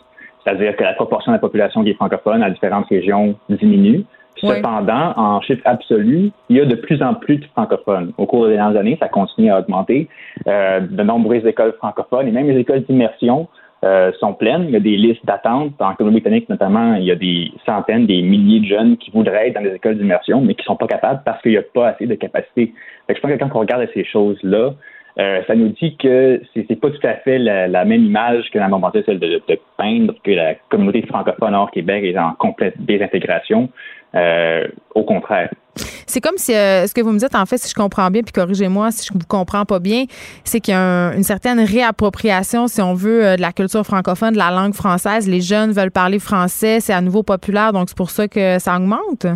c'est-à-dire 0.43 0.75
que 0.75 0.83
la 0.83 0.93
proportion 0.93 1.31
de 1.31 1.37
la 1.37 1.39
population 1.39 1.83
qui 1.83 1.91
est 1.91 1.95
francophone 1.95 2.43
à 2.43 2.49
différentes 2.49 2.87
régions 2.89 3.35
diminue. 3.49 4.05
Cependant, 4.37 5.13
en 5.15 5.39
chiffre 5.41 5.61
absolu, 5.65 6.31
il 6.49 6.57
y 6.57 6.59
a 6.59 6.65
de 6.65 6.75
plus 6.75 7.01
en 7.01 7.13
plus 7.13 7.37
de 7.37 7.45
francophones. 7.45 8.11
Au 8.17 8.25
cours 8.25 8.47
des 8.47 8.55
dernières 8.55 8.79
années, 8.79 8.97
ça 8.99 9.07
continue 9.07 9.49
à 9.49 9.59
augmenter. 9.59 10.09
Euh, 10.47 10.81
de 10.81 11.03
nombreuses 11.03 11.45
écoles 11.45 11.73
francophones 11.77 12.27
et 12.27 12.31
même 12.31 12.47
les 12.47 12.59
écoles 12.59 12.83
d'immersion 12.83 13.47
euh, 13.83 14.11
sont 14.19 14.33
pleines. 14.33 14.65
Il 14.67 14.71
y 14.71 14.75
a 14.75 14.79
des 14.79 14.95
listes 14.97 15.25
d'attente. 15.25 15.73
En 15.79 15.93
Colombie-Britannique, 15.93 16.49
notamment, 16.49 16.95
il 16.95 17.03
y 17.03 17.11
a 17.11 17.15
des 17.15 17.51
centaines, 17.65 18.05
des 18.05 18.21
milliers 18.21 18.61
de 18.61 18.65
jeunes 18.65 18.97
qui 18.97 19.11
voudraient 19.11 19.49
être 19.49 19.55
dans 19.55 19.61
les 19.61 19.75
écoles 19.75 19.97
d'immersion, 19.97 20.41
mais 20.41 20.55
qui 20.55 20.61
ne 20.61 20.65
sont 20.65 20.75
pas 20.75 20.87
capables 20.87 21.21
parce 21.25 21.41
qu'il 21.41 21.51
n'y 21.51 21.57
a 21.57 21.61
pas 21.61 21.89
assez 21.89 22.07
de 22.07 22.15
capacité. 22.15 22.73
je 23.09 23.19
pense 23.19 23.31
que 23.31 23.37
quand 23.37 23.49
on 23.53 23.59
regarde 23.59 23.87
ces 23.93 24.03
choses-là, 24.03 24.73
euh, 25.17 25.41
ça 25.47 25.55
nous 25.55 25.69
dit 25.69 25.95
que 25.97 26.41
c'est, 26.53 26.79
pas 26.79 26.89
tout 26.89 27.07
à 27.07 27.13
fait 27.15 27.37
la, 27.37 27.85
même 27.85 28.03
image 28.03 28.49
que 28.51 28.59
la 28.59 28.67
normalité, 28.67 29.03
celle 29.05 29.19
de, 29.19 29.41
de, 29.47 29.59
peindre 29.77 30.13
que 30.23 30.31
la 30.31 30.55
communauté 30.69 31.03
francophone 31.03 31.55
hors 31.55 31.71
Québec 31.71 32.03
est 32.03 32.17
en 32.17 32.33
complète 32.33 32.73
désintégration. 32.79 33.69
Euh, 34.15 34.67
au 34.93 35.03
contraire. 35.03 35.49
C'est 36.07 36.21
comme 36.21 36.37
si 36.37 36.53
euh, 36.53 36.87
ce 36.87 36.93
que 36.93 37.01
vous 37.01 37.11
me 37.11 37.19
dites, 37.19 37.35
en 37.35 37.45
fait, 37.45 37.57
si 37.57 37.69
je 37.69 37.75
comprends 37.75 38.09
bien, 38.09 38.21
puis 38.21 38.31
corrigez-moi 38.31 38.91
si 38.91 39.07
je 39.07 39.13
vous 39.13 39.19
comprends 39.27 39.65
pas 39.65 39.79
bien, 39.79 40.05
c'est 40.43 40.59
qu'il 40.59 40.73
y 40.73 40.77
a 40.77 41.13
une 41.15 41.23
certaine 41.23 41.59
réappropriation, 41.59 42.67
si 42.67 42.81
on 42.81 42.93
veut, 42.93 43.25
euh, 43.25 43.35
de 43.35 43.41
la 43.41 43.51
culture 43.51 43.83
francophone, 43.83 44.33
de 44.33 44.37
la 44.37 44.51
langue 44.51 44.73
française. 44.73 45.29
Les 45.29 45.41
jeunes 45.41 45.71
veulent 45.71 45.91
parler 45.91 46.19
français, 46.19 46.79
c'est 46.79 46.93
à 46.93 47.01
nouveau 47.01 47.23
populaire, 47.23 47.73
donc 47.73 47.89
c'est 47.89 47.97
pour 47.97 48.09
ça 48.09 48.27
que 48.27 48.59
ça 48.59 48.77
augmente? 48.77 49.27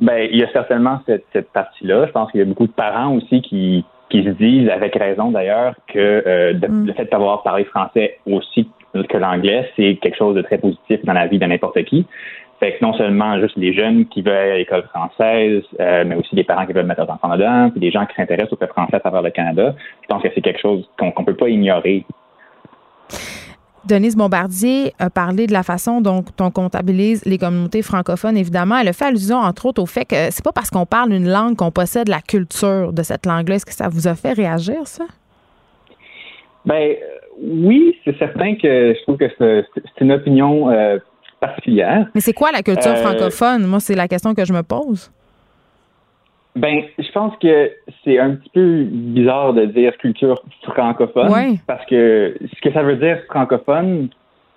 Ben, 0.00 0.28
il 0.30 0.38
y 0.38 0.44
a 0.44 0.52
certainement 0.52 1.00
cette, 1.06 1.50
partie-là. 1.52 2.06
Je 2.06 2.12
pense 2.12 2.30
qu'il 2.30 2.40
y 2.40 2.42
a 2.42 2.46
beaucoup 2.46 2.66
de 2.66 2.72
parents 2.72 3.14
aussi 3.14 3.40
qui, 3.40 3.84
qui 4.10 4.24
se 4.24 4.30
disent, 4.30 4.68
avec 4.68 4.94
raison 4.94 5.30
d'ailleurs, 5.30 5.74
que 5.88 6.52
mm. 6.52 6.86
le 6.86 6.92
fait 6.92 7.10
d'avoir 7.10 7.42
parlé 7.42 7.64
français 7.64 8.18
aussi 8.26 8.68
que 9.04 9.16
l'anglais, 9.16 9.68
c'est 9.76 9.98
quelque 10.00 10.16
chose 10.16 10.34
de 10.34 10.42
très 10.42 10.58
positif 10.58 11.04
dans 11.04 11.12
la 11.12 11.26
vie 11.26 11.38
de 11.38 11.46
n'importe 11.46 11.82
qui. 11.84 12.06
Fait 12.58 12.72
que 12.72 12.84
non 12.84 12.94
seulement 12.94 13.38
juste 13.38 13.56
les 13.56 13.74
jeunes 13.74 14.06
qui 14.06 14.22
veulent 14.22 14.34
aller 14.34 14.50
à 14.52 14.56
l'école 14.56 14.84
française, 14.84 15.62
euh, 15.78 16.04
mais 16.06 16.14
aussi 16.14 16.34
des 16.34 16.44
parents 16.44 16.64
qui 16.64 16.72
veulent 16.72 16.86
mettre 16.86 17.00
leurs 17.00 17.10
enfants 17.10 17.36
dedans, 17.36 17.70
puis 17.70 17.80
des 17.80 17.90
gens 17.90 18.06
qui 18.06 18.14
s'intéressent 18.14 18.54
au 18.54 18.56
fait 18.56 18.68
français 18.68 18.96
à 18.96 19.00
travers 19.00 19.22
le 19.22 19.30
Canada. 19.30 19.74
Je 20.02 20.06
pense 20.08 20.22
que 20.22 20.28
c'est 20.34 20.40
quelque 20.40 20.60
chose 20.60 20.88
qu'on 20.98 21.12
ne 21.18 21.24
peut 21.24 21.34
pas 21.34 21.48
ignorer. 21.48 22.04
Denise 23.86 24.16
Bombardier 24.16 24.92
a 24.98 25.10
parlé 25.10 25.46
de 25.46 25.52
la 25.52 25.62
façon 25.62 26.00
dont 26.00 26.24
on 26.40 26.50
comptabilise 26.50 27.24
les 27.24 27.38
communautés 27.38 27.82
francophones. 27.82 28.36
Évidemment, 28.36 28.78
elle 28.78 28.88
a 28.88 28.92
fait 28.92 29.04
allusion, 29.04 29.36
entre 29.36 29.66
autres, 29.66 29.80
au 29.80 29.86
fait 29.86 30.04
que 30.04 30.30
c'est 30.30 30.44
pas 30.44 30.52
parce 30.52 30.70
qu'on 30.70 30.86
parle 30.86 31.12
une 31.12 31.28
langue 31.28 31.56
qu'on 31.56 31.70
possède 31.70 32.08
la 32.08 32.20
culture 32.20 32.92
de 32.92 33.02
cette 33.02 33.26
langue-là. 33.26 33.56
Est-ce 33.56 33.66
que 33.66 33.72
ça 33.72 33.88
vous 33.88 34.08
a 34.08 34.14
fait 34.14 34.32
réagir, 34.32 34.86
ça? 34.86 35.04
Ben 36.64 36.96
oui, 37.40 37.96
c'est 38.04 38.18
certain 38.18 38.56
que 38.56 38.94
je 38.94 39.02
trouve 39.02 39.18
que 39.18 39.30
c'est 39.38 40.00
une 40.00 40.10
opinion 40.10 40.68
euh, 40.70 40.98
particulière. 41.40 42.06
Mais 42.14 42.20
c'est 42.20 42.32
quoi 42.32 42.52
la 42.52 42.62
culture 42.62 42.92
euh, 42.92 42.96
francophone? 42.96 43.66
Moi, 43.66 43.80
c'est 43.80 43.94
la 43.94 44.08
question 44.08 44.34
que 44.34 44.44
je 44.44 44.52
me 44.52 44.62
pose. 44.62 45.10
Ben, 46.56 46.82
je 46.98 47.12
pense 47.12 47.34
que 47.36 47.70
c'est 48.02 48.18
un 48.18 48.34
petit 48.36 48.48
peu 48.48 48.84
bizarre 48.84 49.52
de 49.52 49.66
dire 49.66 49.96
culture 49.98 50.42
francophone. 50.62 51.58
Parce 51.66 51.84
que 51.84 52.34
ce 52.40 52.60
que 52.62 52.72
ça 52.72 52.82
veut 52.82 52.96
dire 52.96 53.18
francophone, 53.28 54.08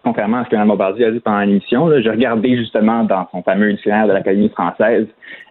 contrairement 0.03 0.37
à 0.37 0.45
ce 0.45 0.49
que 0.49 0.55
Mme 0.55 0.69
Bombardier 0.69 1.05
a 1.05 1.11
dit 1.11 1.19
pendant 1.19 1.41
l'émission, 1.41 1.89
j'ai 1.99 2.09
regardé 2.09 2.55
justement 2.55 3.03
dans 3.03 3.27
son 3.31 3.43
fameux 3.43 3.73
dictionnaire 3.73 4.07
de 4.07 4.13
l'Académie 4.13 4.49
française. 4.49 5.07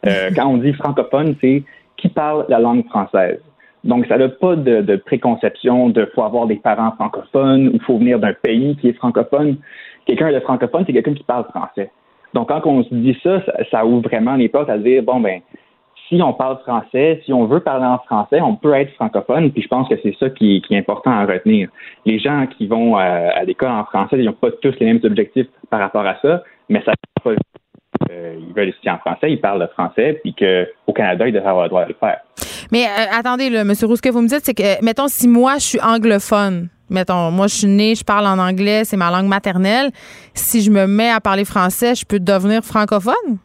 Euh, 0.06 0.30
quand 0.36 0.46
on 0.46 0.56
dit 0.56 0.72
francophone, 0.72 1.34
c'est 1.42 1.62
qui 1.98 2.08
parle 2.08 2.46
la 2.48 2.58
langue 2.58 2.86
française. 2.86 3.40
Donc, 3.84 4.06
ça 4.06 4.16
n'a 4.18 4.28
pas 4.28 4.56
de, 4.56 4.96
préconception 4.96 5.90
de 5.90 6.06
faut 6.14 6.22
avoir 6.22 6.46
des 6.46 6.56
parents 6.56 6.92
francophones 6.92 7.68
ou 7.68 7.78
faut 7.80 7.98
venir 7.98 8.18
d'un 8.18 8.32
pays 8.32 8.76
qui 8.76 8.88
est 8.88 8.92
francophone 8.94 9.56
quelqu'un 10.08 10.32
de 10.32 10.40
francophone, 10.40 10.84
c'est 10.86 10.92
quelqu'un 10.92 11.14
qui 11.14 11.22
parle 11.22 11.44
français. 11.44 11.90
Donc, 12.34 12.48
quand 12.48 12.62
on 12.64 12.82
se 12.82 12.94
dit 12.94 13.16
ça, 13.22 13.42
ça, 13.70 13.84
ouvre 13.84 14.08
vraiment 14.08 14.34
les 14.34 14.48
portes 14.48 14.70
à 14.70 14.78
dire, 14.78 15.02
bon, 15.02 15.20
ben, 15.20 15.40
si 16.08 16.20
on 16.22 16.32
parle 16.32 16.58
français, 16.60 17.20
si 17.24 17.32
on 17.32 17.44
veut 17.44 17.60
parler 17.60 17.84
en 17.84 17.98
français, 17.98 18.40
on 18.40 18.56
peut 18.56 18.72
être 18.72 18.92
francophone, 18.94 19.50
puis 19.52 19.62
je 19.62 19.68
pense 19.68 19.88
que 19.88 19.94
c'est 20.02 20.16
ça 20.18 20.30
qui, 20.30 20.62
est 20.70 20.76
important 20.76 21.10
à 21.10 21.26
retenir. 21.26 21.68
Les 22.06 22.18
gens 22.18 22.46
qui 22.46 22.66
vont 22.66 22.96
à, 22.96 23.42
l'école 23.44 23.70
en 23.70 23.84
français, 23.84 24.16
ils 24.18 24.24
n'ont 24.24 24.32
pas 24.32 24.50
tous 24.62 24.74
les 24.80 24.86
mêmes 24.86 25.00
objectifs 25.04 25.48
par 25.70 25.80
rapport 25.80 26.06
à 26.06 26.16
ça, 26.22 26.42
mais 26.68 26.82
ça 26.84 26.92
pas 27.22 27.32
euh, 28.10 28.36
ils 28.38 28.54
veulent 28.54 28.68
étudier 28.68 28.90
en 28.90 28.98
français, 28.98 29.32
ils 29.32 29.40
parlent 29.40 29.60
le 29.60 29.66
français, 29.68 30.20
puis 30.22 30.34
qu'au 30.34 30.92
Canada, 30.92 31.26
ils 31.26 31.32
devraient 31.32 31.50
avoir 31.50 31.64
le 31.64 31.70
droit 31.70 31.84
de 31.84 31.88
le 31.88 31.96
faire. 31.98 32.20
Mais 32.70 32.84
euh, 32.84 33.18
attendez, 33.18 33.50
là, 33.50 33.62
M. 33.62 33.72
Roux, 33.82 33.96
ce 33.96 34.02
que 34.02 34.10
vous 34.10 34.22
me 34.22 34.28
dites, 34.28 34.44
c'est 34.44 34.54
que, 34.54 34.84
mettons, 34.84 35.08
si 35.08 35.26
moi, 35.28 35.54
je 35.54 35.64
suis 35.64 35.80
anglophone, 35.80 36.68
mettons, 36.90 37.30
moi, 37.30 37.46
je 37.46 37.54
suis 37.54 37.66
née, 37.66 37.94
je 37.94 38.04
parle 38.04 38.26
en 38.26 38.38
anglais, 38.38 38.84
c'est 38.84 38.96
ma 38.96 39.10
langue 39.10 39.28
maternelle. 39.28 39.90
Si 40.34 40.62
je 40.62 40.70
me 40.70 40.86
mets 40.86 41.10
à 41.10 41.20
parler 41.20 41.44
français, 41.44 41.94
je 41.94 42.04
peux 42.04 42.20
devenir 42.20 42.62
francophone? 42.62 43.38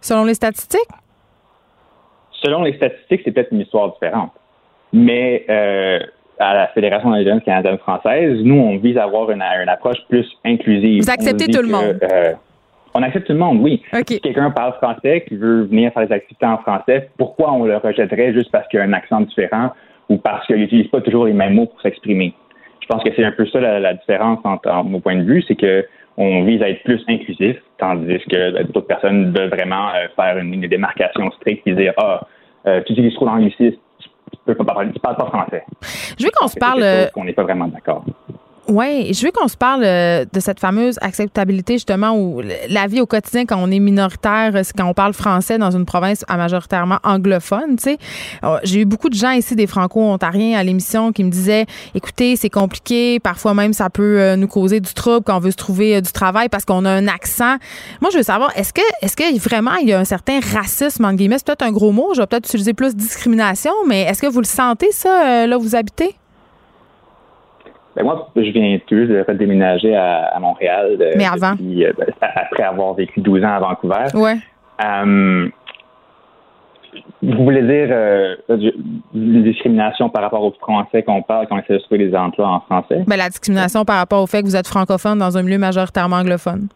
Selon 0.00 0.24
les 0.24 0.34
statistiques? 0.34 0.80
Selon 2.42 2.62
les 2.62 2.74
statistiques, 2.76 3.22
c'est 3.24 3.32
peut-être 3.32 3.52
une 3.52 3.60
histoire 3.60 3.92
différente. 3.92 4.32
Mais 4.92 5.44
euh, 5.50 5.98
à 6.38 6.54
la 6.54 6.68
Fédération 6.68 7.12
des 7.12 7.24
jeunes 7.24 7.40
canadiennes 7.40 7.78
françaises, 7.78 8.38
nous, 8.42 8.54
on 8.54 8.78
vise 8.78 8.96
à 8.96 9.04
avoir 9.04 9.30
une, 9.30 9.42
approche 9.42 9.98
plus 10.08 10.26
inclusive. 10.44 11.02
Vous 11.02 11.10
acceptez 11.10 11.48
tout 11.48 11.62
le 11.62 11.68
monde? 11.68 11.98
Euh, 12.10 12.32
on 12.94 13.02
accepte 13.02 13.26
tout 13.26 13.32
le 13.32 13.38
monde, 13.38 13.60
oui. 13.60 13.82
Si 14.06 14.20
quelqu'un 14.20 14.50
parle 14.50 14.74
français, 14.74 15.24
qui 15.28 15.36
veut 15.36 15.64
venir 15.64 15.92
faire 15.92 16.06
des 16.06 16.14
activités 16.14 16.46
en 16.46 16.58
français, 16.58 17.10
pourquoi 17.18 17.52
on 17.52 17.64
le 17.64 17.76
rejetterait 17.76 18.32
juste 18.32 18.50
parce 18.50 18.66
qu'il 18.68 18.80
a 18.80 18.84
un 18.84 18.92
accent 18.92 19.20
différent? 19.20 19.72
Ou 20.08 20.16
parce 20.16 20.46
qu'il 20.46 20.56
n'utilise 20.56 20.88
pas 20.88 21.00
toujours 21.00 21.26
les 21.26 21.32
mêmes 21.32 21.54
mots 21.54 21.66
pour 21.66 21.80
s'exprimer. 21.80 22.34
Je 22.80 22.86
pense 22.86 23.02
que 23.02 23.10
c'est 23.14 23.24
un 23.24 23.32
peu 23.32 23.46
ça 23.46 23.60
la, 23.60 23.94
différence 23.94 24.40
entre, 24.44 24.72
mon 24.84 25.00
point 25.00 25.16
de 25.16 25.22
vue, 25.22 25.44
c'est 25.46 25.56
que 25.56 25.86
on 26.16 26.42
vise 26.44 26.60
à 26.62 26.70
être 26.70 26.82
plus 26.82 27.04
inclusif, 27.08 27.56
tandis 27.78 28.18
que 28.28 28.50
ben, 28.52 28.66
d'autres 28.66 28.88
personnes 28.88 29.32
veulent 29.32 29.50
vraiment 29.50 29.88
euh, 29.90 30.08
faire 30.16 30.38
une, 30.38 30.60
démarcation 30.62 31.30
stricte 31.32 31.66
et 31.66 31.74
dire 31.74 31.92
ah 31.96 32.26
euh, 32.66 32.80
tu 32.86 32.92
utilises 32.92 33.14
trop 33.14 33.26
l'anglicisme, 33.26 33.78
tu 33.98 34.08
ne 34.48 34.54
parles 34.54 35.16
pas 35.16 35.26
français. 35.26 35.64
Je 36.18 36.24
veux 36.24 36.30
qu'on 36.34 36.48
se 36.48 36.58
parle. 36.58 36.84
On 37.14 37.24
n'est 37.24 37.32
pas 37.32 37.44
vraiment 37.44 37.68
d'accord. 37.68 38.04
Oui, 38.68 39.14
je 39.14 39.24
veux 39.24 39.32
qu'on 39.32 39.48
se 39.48 39.56
parle 39.56 39.82
euh, 39.82 40.26
de 40.30 40.40
cette 40.40 40.60
fameuse 40.60 40.98
acceptabilité, 41.00 41.74
justement, 41.74 42.14
où 42.14 42.42
la 42.68 42.86
vie 42.86 43.00
au 43.00 43.06
quotidien, 43.06 43.46
quand 43.46 43.56
on 43.56 43.70
est 43.70 43.78
minoritaire, 43.78 44.52
c'est 44.62 44.76
quand 44.76 44.84
on 44.84 44.92
parle 44.92 45.14
français 45.14 45.56
dans 45.56 45.70
une 45.70 45.86
province 45.86 46.22
majoritairement 46.28 46.98
anglophone, 47.02 47.76
tu 47.76 47.84
sais. 47.84 47.98
Oh, 48.42 48.56
j'ai 48.64 48.80
eu 48.80 48.84
beaucoup 48.84 49.08
de 49.08 49.14
gens 49.14 49.30
ici, 49.30 49.56
des 49.56 49.66
franco-ontariens 49.66 50.58
à 50.58 50.62
l'émission, 50.62 51.12
qui 51.12 51.24
me 51.24 51.30
disaient, 51.30 51.64
écoutez, 51.94 52.36
c'est 52.36 52.50
compliqué, 52.50 53.20
parfois 53.20 53.54
même 53.54 53.72
ça 53.72 53.88
peut 53.88 54.20
euh, 54.20 54.36
nous 54.36 54.48
causer 54.48 54.80
du 54.80 54.92
trouble 54.92 55.24
quand 55.24 55.38
on 55.38 55.40
veut 55.40 55.50
se 55.50 55.56
trouver 55.56 55.96
euh, 55.96 56.00
du 56.02 56.12
travail 56.12 56.50
parce 56.50 56.66
qu'on 56.66 56.84
a 56.84 56.90
un 56.90 57.08
accent. 57.08 57.56
Moi, 58.02 58.10
je 58.12 58.18
veux 58.18 58.22
savoir, 58.22 58.52
est-ce 58.54 58.74
que, 58.74 58.82
est-ce 59.00 59.16
que 59.16 59.38
vraiment 59.38 59.76
il 59.76 59.88
y 59.88 59.94
a 59.94 59.98
un 59.98 60.04
certain 60.04 60.40
racisme, 60.40 61.06
entre 61.06 61.16
guillemets, 61.16 61.38
c'est 61.38 61.46
peut-être 61.46 61.62
un 61.62 61.72
gros 61.72 61.92
mot, 61.92 62.12
je 62.14 62.20
vais 62.20 62.26
peut-être 62.26 62.44
utiliser 62.44 62.74
plus 62.74 62.94
discrimination, 62.94 63.72
mais 63.86 64.02
est-ce 64.02 64.20
que 64.20 64.26
vous 64.26 64.40
le 64.40 64.46
sentez, 64.46 64.92
ça, 64.92 65.46
là 65.46 65.56
où 65.56 65.62
vous 65.62 65.74
habitez? 65.74 66.14
Ben, 67.96 68.04
moi, 68.04 68.28
je 68.36 68.50
viens 68.50 68.78
tout 68.86 68.96
juste 68.96 69.10
de 69.10 69.32
déménager 69.34 69.94
à, 69.94 70.36
Montréal. 70.40 70.96
Mais 71.16 71.26
avant? 71.26 71.52
Euh, 71.52 71.92
ben, 71.98 72.06
après 72.20 72.62
avoir 72.62 72.94
vécu 72.94 73.20
12 73.20 73.42
ans 73.44 73.54
à 73.54 73.60
Vancouver. 73.60 74.04
Ouais. 74.14 74.36
Euh, 74.84 75.48
vous 77.22 77.44
voulez 77.44 77.62
dire 77.62 77.88
euh, 77.90 78.36
une 79.14 79.42
discrimination 79.42 80.08
par 80.08 80.22
rapport 80.22 80.42
aux 80.42 80.52
Français 80.52 81.02
qu'on 81.02 81.22
parle 81.22 81.46
quand 81.48 81.56
on 81.56 81.58
essaie 81.58 81.74
de 81.74 81.78
trouver 81.78 82.06
des 82.06 82.14
emplois 82.14 82.48
en 82.48 82.60
français? 82.60 83.04
Ben, 83.06 83.16
la 83.16 83.28
discrimination 83.28 83.84
par 83.84 83.96
rapport 83.96 84.22
au 84.22 84.26
fait 84.26 84.42
que 84.42 84.46
vous 84.46 84.56
êtes 84.56 84.68
francophone 84.68 85.18
dans 85.18 85.36
un 85.36 85.42
milieu 85.42 85.58
majoritairement 85.58 86.16
anglophone. 86.16 86.68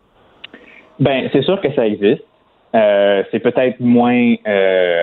Ben, 0.98 1.28
c'est 1.32 1.42
sûr 1.42 1.60
que 1.60 1.72
ça 1.74 1.86
existe. 1.86 2.24
c'est 2.72 3.40
peut-être 3.40 3.78
moins 3.80 4.34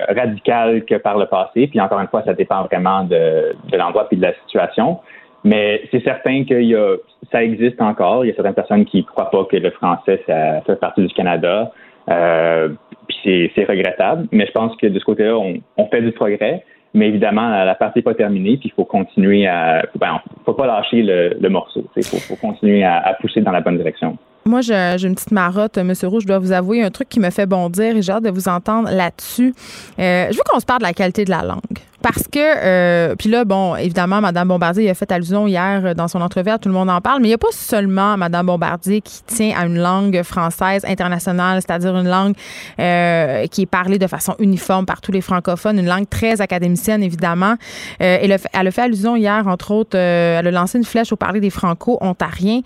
radical 0.08 0.84
que 0.84 0.96
par 0.96 1.16
le 1.16 1.26
passé. 1.26 1.66
Puis 1.66 1.80
encore 1.80 2.00
une 2.00 2.08
fois, 2.08 2.22
ça 2.24 2.34
dépend 2.34 2.64
vraiment 2.64 3.04
de, 3.04 3.56
de 3.70 3.76
l'endroit 3.76 4.06
et 4.10 4.16
de 4.16 4.22
la 4.22 4.34
situation. 4.44 5.00
Mais 5.44 5.82
c'est 5.90 6.02
certain 6.04 6.44
que 6.44 6.54
y 6.54 6.74
a, 6.74 6.96
ça 7.32 7.42
existe 7.42 7.80
encore. 7.80 8.24
Il 8.24 8.28
y 8.28 8.30
a 8.30 8.34
certaines 8.34 8.54
personnes 8.54 8.84
qui 8.84 8.98
ne 8.98 9.02
croient 9.02 9.30
pas 9.30 9.44
que 9.44 9.56
le 9.56 9.70
français, 9.70 10.22
ça 10.26 10.60
fait 10.66 10.76
partie 10.76 11.06
du 11.06 11.12
Canada. 11.14 11.72
Euh, 12.10 12.68
puis 13.08 13.50
c'est 13.54 13.64
regrettable. 13.64 14.28
Mais 14.32 14.46
je 14.46 14.52
pense 14.52 14.76
que 14.76 14.86
de 14.86 14.98
ce 14.98 15.04
côté-là, 15.04 15.36
on, 15.36 15.60
on, 15.76 15.86
fait 15.86 16.02
du 16.02 16.12
progrès. 16.12 16.64
Mais 16.92 17.08
évidemment, 17.08 17.48
la 17.48 17.74
partie 17.74 18.00
n'est 18.00 18.02
pas 18.02 18.14
terminée, 18.14 18.56
puis 18.56 18.68
il 18.68 18.72
faut 18.72 18.84
continuer 18.84 19.46
à. 19.46 19.82
Ben, 19.98 20.20
faut 20.44 20.54
pas 20.54 20.66
lâcher 20.66 21.02
le, 21.02 21.36
le 21.40 21.48
morceau. 21.48 21.84
Il 21.96 22.04
faut, 22.04 22.16
faut, 22.16 22.36
continuer 22.36 22.82
à, 22.82 22.98
à 22.98 23.14
pousser 23.14 23.40
dans 23.40 23.52
la 23.52 23.60
bonne 23.60 23.76
direction. 23.76 24.18
Moi, 24.44 24.62
j'ai 24.62 24.96
une 25.04 25.14
petite 25.14 25.32
marotte, 25.32 25.78
Monsieur 25.78 26.08
Rouge, 26.08 26.22
je 26.22 26.28
dois 26.28 26.38
vous 26.38 26.52
avouer, 26.52 26.82
un 26.82 26.90
truc 26.90 27.08
qui 27.08 27.20
me 27.20 27.30
fait 27.30 27.46
bondir 27.46 27.96
et 27.96 28.02
j'ai 28.02 28.12
hâte 28.12 28.24
de 28.24 28.30
vous 28.30 28.48
entendre 28.48 28.90
là-dessus. 28.90 29.54
Euh, 29.98 30.28
je 30.30 30.36
veux 30.36 30.42
qu'on 30.48 30.60
se 30.60 30.64
parle 30.64 30.80
de 30.80 30.86
la 30.86 30.94
qualité 30.94 31.24
de 31.24 31.30
la 31.30 31.42
langue. 31.42 31.60
Parce 32.02 32.26
que, 32.28 32.38
euh, 32.38 33.14
puis 33.16 33.28
là, 33.28 33.44
bon, 33.44 33.76
évidemment, 33.76 34.22
Mme 34.22 34.48
Bombardier 34.48 34.88
a 34.88 34.94
fait 34.94 35.12
allusion 35.12 35.46
hier 35.46 35.82
euh, 35.84 35.94
dans 35.94 36.08
son 36.08 36.22
entrevue, 36.22 36.50
tout 36.60 36.68
le 36.70 36.74
monde 36.74 36.88
en 36.88 37.00
parle, 37.02 37.20
mais 37.20 37.26
il 37.26 37.30
n'y 37.30 37.34
a 37.34 37.38
pas 37.38 37.52
seulement 37.52 38.16
Mme 38.16 38.46
Bombardier 38.46 39.02
qui 39.02 39.22
tient 39.26 39.52
à 39.56 39.66
une 39.66 39.78
langue 39.78 40.22
française 40.22 40.84
internationale, 40.86 41.60
c'est-à-dire 41.60 41.94
une 41.96 42.08
langue 42.08 42.34
euh, 42.78 43.46
qui 43.48 43.62
est 43.62 43.66
parlée 43.66 43.98
de 43.98 44.06
façon 44.06 44.34
uniforme 44.38 44.86
par 44.86 45.02
tous 45.02 45.12
les 45.12 45.20
francophones, 45.20 45.78
une 45.78 45.88
langue 45.88 46.08
très 46.08 46.40
académicienne, 46.40 47.02
évidemment. 47.02 47.56
Euh, 48.00 48.18
elle, 48.22 48.32
a 48.32 48.38
fait, 48.38 48.48
elle 48.58 48.66
a 48.66 48.70
fait 48.70 48.82
allusion 48.82 49.16
hier, 49.16 49.46
entre 49.46 49.72
autres, 49.72 49.96
elle 49.96 50.46
a 50.46 50.50
lancé 50.50 50.78
une 50.78 50.84
flèche 50.84 51.12
au 51.12 51.16
parler 51.16 51.40
des 51.40 51.50
franco-ontariens. 51.50 52.62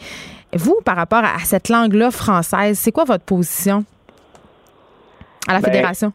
Vous, 0.56 0.76
par 0.84 0.96
rapport 0.96 1.24
à 1.24 1.38
cette 1.40 1.68
langue-là 1.68 2.10
française, 2.10 2.78
c'est 2.78 2.92
quoi 2.92 3.04
votre 3.04 3.24
position 3.24 3.84
à 5.48 5.54
la 5.54 5.60
ben, 5.60 5.66
Fédération? 5.66 6.12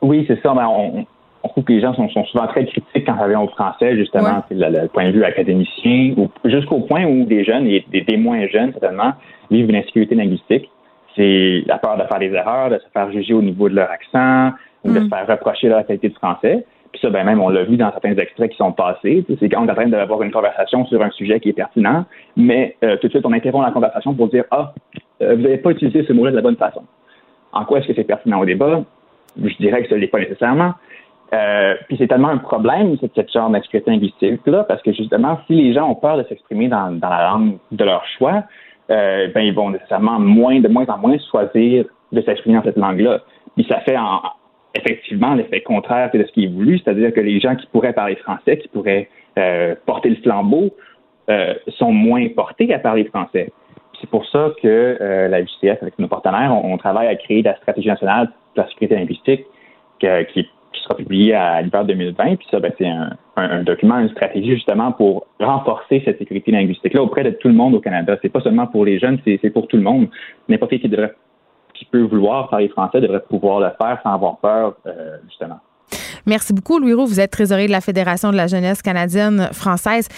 Oui, 0.00 0.24
c'est 0.26 0.40
ça. 0.42 0.54
Ben, 0.54 0.66
on, 0.66 1.06
trouve 1.48 1.64
que 1.64 1.72
les 1.72 1.80
gens 1.80 1.94
sont, 1.94 2.08
souvent 2.24 2.46
très 2.48 2.66
critiques 2.66 3.06
quand 3.06 3.16
ça 3.18 3.28
vient 3.28 3.40
au 3.40 3.48
français, 3.48 3.96
justement, 3.96 4.42
c'est 4.48 4.56
le, 4.56 4.88
point 4.88 5.06
de 5.06 5.12
vue 5.12 5.24
académicien, 5.24 6.14
jusqu'au 6.44 6.80
point 6.80 7.04
où 7.04 7.24
des 7.24 7.44
jeunes, 7.44 7.66
et 7.66 7.84
des, 7.92 8.16
moins 8.16 8.46
jeunes, 8.48 8.72
certainement, 8.72 9.12
vivent 9.50 9.70
une 9.70 9.76
insécurité 9.76 10.14
linguistique. 10.14 10.68
C'est 11.14 11.62
la 11.66 11.78
peur 11.78 11.96
de 11.96 12.02
faire 12.04 12.18
des 12.18 12.32
erreurs, 12.32 12.70
de 12.70 12.78
se 12.78 12.88
faire 12.92 13.10
juger 13.12 13.32
au 13.32 13.42
niveau 13.42 13.68
de 13.68 13.74
leur 13.74 13.90
accent, 13.90 14.56
ou 14.84 14.92
de 14.92 14.98
mm. 14.98 15.04
se 15.04 15.08
faire 15.08 15.26
reprocher 15.26 15.68
la 15.68 15.84
qualité 15.84 16.08
du 16.08 16.14
français. 16.16 16.64
Puis 16.96 17.02
ça, 17.06 17.10
ben 17.10 17.24
même, 17.24 17.42
on 17.42 17.50
l'a 17.50 17.64
vu 17.64 17.76
dans 17.76 17.90
certains 17.90 18.16
extraits 18.16 18.50
qui 18.50 18.56
sont 18.56 18.72
passés. 18.72 19.22
C'est 19.38 19.50
quand 19.50 19.62
on 19.62 19.68
est 19.68 19.70
en 19.70 19.74
train 19.74 19.86
d'avoir 19.86 20.22
une 20.22 20.30
conversation 20.30 20.86
sur 20.86 21.02
un 21.02 21.10
sujet 21.10 21.40
qui 21.40 21.50
est 21.50 21.52
pertinent, 21.52 22.06
mais 22.36 22.74
euh, 22.82 22.96
tout 22.96 23.08
de 23.08 23.12
suite, 23.12 23.26
on 23.26 23.34
interrompt 23.34 23.66
la 23.66 23.70
conversation 23.70 24.14
pour 24.14 24.28
dire 24.28 24.44
Ah, 24.50 24.72
euh, 25.20 25.34
vous 25.34 25.42
n'avez 25.42 25.58
pas 25.58 25.72
utilisé 25.72 26.06
ce 26.08 26.14
mot-là 26.14 26.30
de 26.30 26.36
la 26.36 26.42
bonne 26.42 26.56
façon. 26.56 26.84
En 27.52 27.66
quoi 27.66 27.80
est-ce 27.80 27.88
que 27.88 27.94
c'est 27.94 28.04
pertinent 28.04 28.40
au 28.40 28.46
débat? 28.46 28.82
Je 29.36 29.56
dirais 29.56 29.82
que 29.82 29.90
ce 29.90 29.94
n'est 29.94 30.06
pas 30.06 30.20
nécessairement. 30.20 30.72
Euh, 31.34 31.74
puis 31.86 31.98
c'est 31.98 32.06
tellement 32.06 32.28
un 32.28 32.38
problème, 32.38 32.96
cette, 32.98 33.30
genre 33.30 33.50
d'expression 33.50 33.92
linguistique-là, 33.92 34.64
parce 34.64 34.80
que 34.80 34.92
justement, 34.94 35.38
si 35.46 35.54
les 35.54 35.74
gens 35.74 35.90
ont 35.90 35.96
peur 35.96 36.16
de 36.16 36.22
s'exprimer 36.22 36.68
dans, 36.68 36.98
la 37.02 37.30
langue 37.30 37.58
de 37.72 37.84
leur 37.84 38.06
choix, 38.18 38.44
ben 38.88 39.40
ils 39.42 39.52
vont 39.52 39.68
nécessairement 39.68 40.18
de 40.18 40.24
moins 40.68 40.86
en 40.86 40.96
moins 40.96 41.16
choisir 41.30 41.84
de 42.12 42.22
s'exprimer 42.22 42.56
dans 42.56 42.64
cette 42.64 42.78
langue-là. 42.78 43.20
Puis 43.54 43.66
ça 43.68 43.80
fait 43.80 43.98
en, 43.98 44.22
effectivement 44.76 45.34
l'effet 45.34 45.60
contraire 45.60 46.10
de 46.12 46.24
ce 46.24 46.32
qui 46.32 46.44
est 46.44 46.48
voulu, 46.48 46.78
c'est-à-dire 46.78 47.12
que 47.12 47.20
les 47.20 47.40
gens 47.40 47.56
qui 47.56 47.66
pourraient 47.66 47.92
parler 47.92 48.16
français, 48.16 48.58
qui 48.58 48.68
pourraient 48.68 49.08
euh, 49.38 49.74
porter 49.86 50.10
le 50.10 50.16
flambeau, 50.16 50.74
euh, 51.28 51.54
sont 51.78 51.92
moins 51.92 52.28
portés 52.28 52.72
à 52.72 52.78
parler 52.78 53.04
français. 53.04 53.52
C'est 54.00 54.10
pour 54.10 54.26
ça 54.26 54.52
que 54.62 54.98
euh, 55.00 55.28
la 55.28 55.40
UCF, 55.40 55.82
avec 55.82 55.98
nos 55.98 56.08
partenaires, 56.08 56.52
on, 56.52 56.76
travaille 56.76 57.08
à 57.08 57.16
créer 57.16 57.42
la 57.42 57.56
stratégie 57.56 57.88
nationale 57.88 58.30
de 58.54 58.60
la 58.60 58.68
sécurité 58.68 58.94
linguistique 58.94 59.44
qui, 59.98 60.48
sera 60.82 60.94
publiée 60.94 61.34
à 61.34 61.60
l'hiver 61.62 61.84
2020. 61.84 62.36
Puis 62.36 62.46
ça, 62.50 62.60
ben, 62.60 62.70
c'est 62.78 62.86
un, 63.36 63.62
document, 63.64 63.98
une 63.98 64.10
stratégie 64.10 64.54
justement 64.54 64.92
pour 64.92 65.26
renforcer 65.40 66.00
cette 66.04 66.18
sécurité 66.18 66.52
linguistique-là 66.52 67.02
auprès 67.02 67.24
de 67.24 67.30
tout 67.30 67.48
le 67.48 67.54
monde 67.54 67.74
au 67.74 67.80
Canada. 67.80 68.16
C'est 68.22 68.28
pas 68.28 68.40
seulement 68.40 68.68
pour 68.68 68.84
les 68.84 69.00
jeunes, 69.00 69.18
c'est 69.24 69.50
pour 69.50 69.66
tout 69.66 69.78
le 69.78 69.82
monde. 69.82 70.08
N'importe 70.48 70.78
qui 70.78 70.88
devrait 70.88 71.14
qui 71.78 71.84
peut 71.84 72.02
vouloir 72.02 72.48
parler 72.48 72.68
français 72.68 73.00
devrait 73.00 73.22
pouvoir 73.28 73.60
le 73.60 73.70
faire 73.80 73.98
sans 74.02 74.14
avoir 74.14 74.36
peur, 74.38 74.74
euh, 74.86 75.16
justement. 75.28 75.60
Merci 76.26 76.52
beaucoup, 76.52 76.78
Louis 76.78 76.94
Roux. 76.94 77.06
Vous 77.06 77.20
êtes 77.20 77.30
trésorier 77.30 77.66
de 77.66 77.72
la 77.72 77.80
Fédération 77.80 78.30
de 78.32 78.36
la 78.36 78.48
jeunesse 78.48 78.82
canadienne 78.82 79.48
française. 79.52 80.08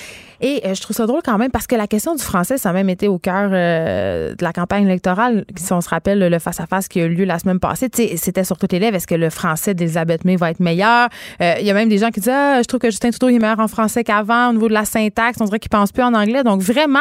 Et 0.41 0.63
euh, 0.65 0.75
je 0.75 0.81
trouve 0.81 0.95
ça 0.95 1.07
drôle 1.07 1.23
quand 1.25 1.39
même 1.39 1.51
parce 1.51 1.67
que 1.67 1.75
la 1.75 1.87
question 1.87 2.15
du 2.15 2.23
français, 2.23 2.59
ça 2.59 2.71
a 2.71 2.73
même 2.73 2.89
été 2.89 3.09
au 3.09 3.19
cœur 3.19 3.51
euh, 3.53 4.35
de 4.35 4.45
la 4.45 4.53
campagne 4.53 4.85
électorale. 4.85 5.45
Si 5.57 5.73
on 5.73 5.81
se 5.81 5.89
rappelle 5.89 6.19
le 6.19 6.39
face-à-face 6.39 6.89
qui 6.89 7.01
a 7.01 7.05
eu 7.05 7.15
lieu 7.15 7.25
la 7.25 7.39
semaine 7.39 7.59
passée, 7.59 7.89
c'était 8.17 8.45
sur 8.45 8.57
toutes 8.57 8.73
les 8.73 8.79
lèvres. 8.79 8.97
Est-ce 8.97 9.07
que 9.07 9.15
le 9.15 9.31
français 9.31 9.75
d'Elisabeth 9.75 10.25
May 10.25 10.37
va 10.37 10.51
être 10.51 10.61
meilleur? 10.61 11.09
Euh, 11.41 11.55
il 11.61 11.67
y 11.67 11.71
a 11.71 11.75
même 11.75 11.89
des 11.89 11.99
gens 11.99 12.11
qui 12.11 12.21
disent 12.21 12.33
ah, 12.33 12.63
je 12.63 12.67
trouve 12.67 12.81
que 12.81 12.91
Justin 12.91 13.11
Trudeau 13.11 13.29
est 13.29 13.39
meilleur 13.39 13.59
en 13.59 13.69
français 13.69 14.05
qu'avant 14.05 14.51
au 14.51 14.53
niveau 14.53 14.69
de 14.69 14.75
la 14.75 14.85
syntaxe. 14.85 15.39
On 15.41 15.45
dirait 15.45 15.59
qu'il 15.59 15.71
pense 15.71 15.91
plus 15.91 16.05
en 16.05 16.15
anglais. 16.15 16.45
Donc 16.45 16.63
vraiment, 16.63 16.99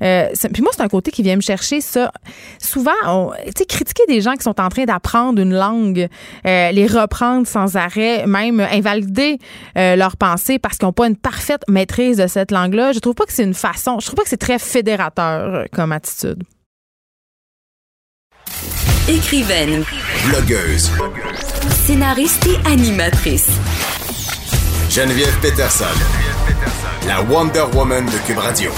puis 0.00 0.62
moi, 0.62 0.72
c'est 0.74 0.82
un 0.82 0.88
côté 0.88 1.10
qui 1.10 1.22
vient 1.22 1.36
me 1.36 1.40
chercher 1.40 1.80
ça. 1.80 2.10
Souvent, 2.58 3.32
sais, 3.56 3.64
critiquer 3.64 4.04
des 4.08 4.20
gens 4.20 4.34
qui 4.34 4.42
sont 4.42 4.60
en 4.60 4.68
train 4.68 4.84
d'apprendre 4.84 5.40
une 5.40 5.54
langue, 5.54 6.08
les 6.44 6.86
reprendre 6.86 7.46
sans 7.46 7.76
arrêt, 7.76 8.26
même 8.26 8.60
invalider 8.60 9.38
leur 9.76 10.16
pensée 10.16 10.58
parce 10.58 10.78
qu'ils 10.78 10.86
n'ont 10.86 10.92
pas 10.92 11.06
une 11.06 11.16
parfaite 11.16 11.62
maîtrise 11.68 12.16
de 12.16 12.26
cette 12.26 12.50
langue 12.50 12.71
je 12.72 12.98
trouve 12.98 13.14
pas 13.14 13.26
que 13.26 13.32
c'est 13.32 13.44
une 13.44 13.54
façon, 13.54 13.98
je 14.00 14.06
trouve 14.06 14.16
pas 14.16 14.22
que 14.22 14.28
c'est 14.28 14.36
très 14.36 14.58
fédérateur 14.58 15.54
euh, 15.54 15.64
comme 15.72 15.92
attitude. 15.92 16.42
Écrivaine, 19.08 19.84
blogueuse, 20.26 20.90
scénariste 21.84 22.46
et 22.46 22.68
animatrice. 22.68 23.50
Geneviève 24.90 25.36
Peterson, 25.40 25.84
la 27.06 27.22
Wonder 27.22 27.64
Woman 27.74 28.06
de 28.06 28.26
Cube 28.26 28.38
Radio. 28.38 28.70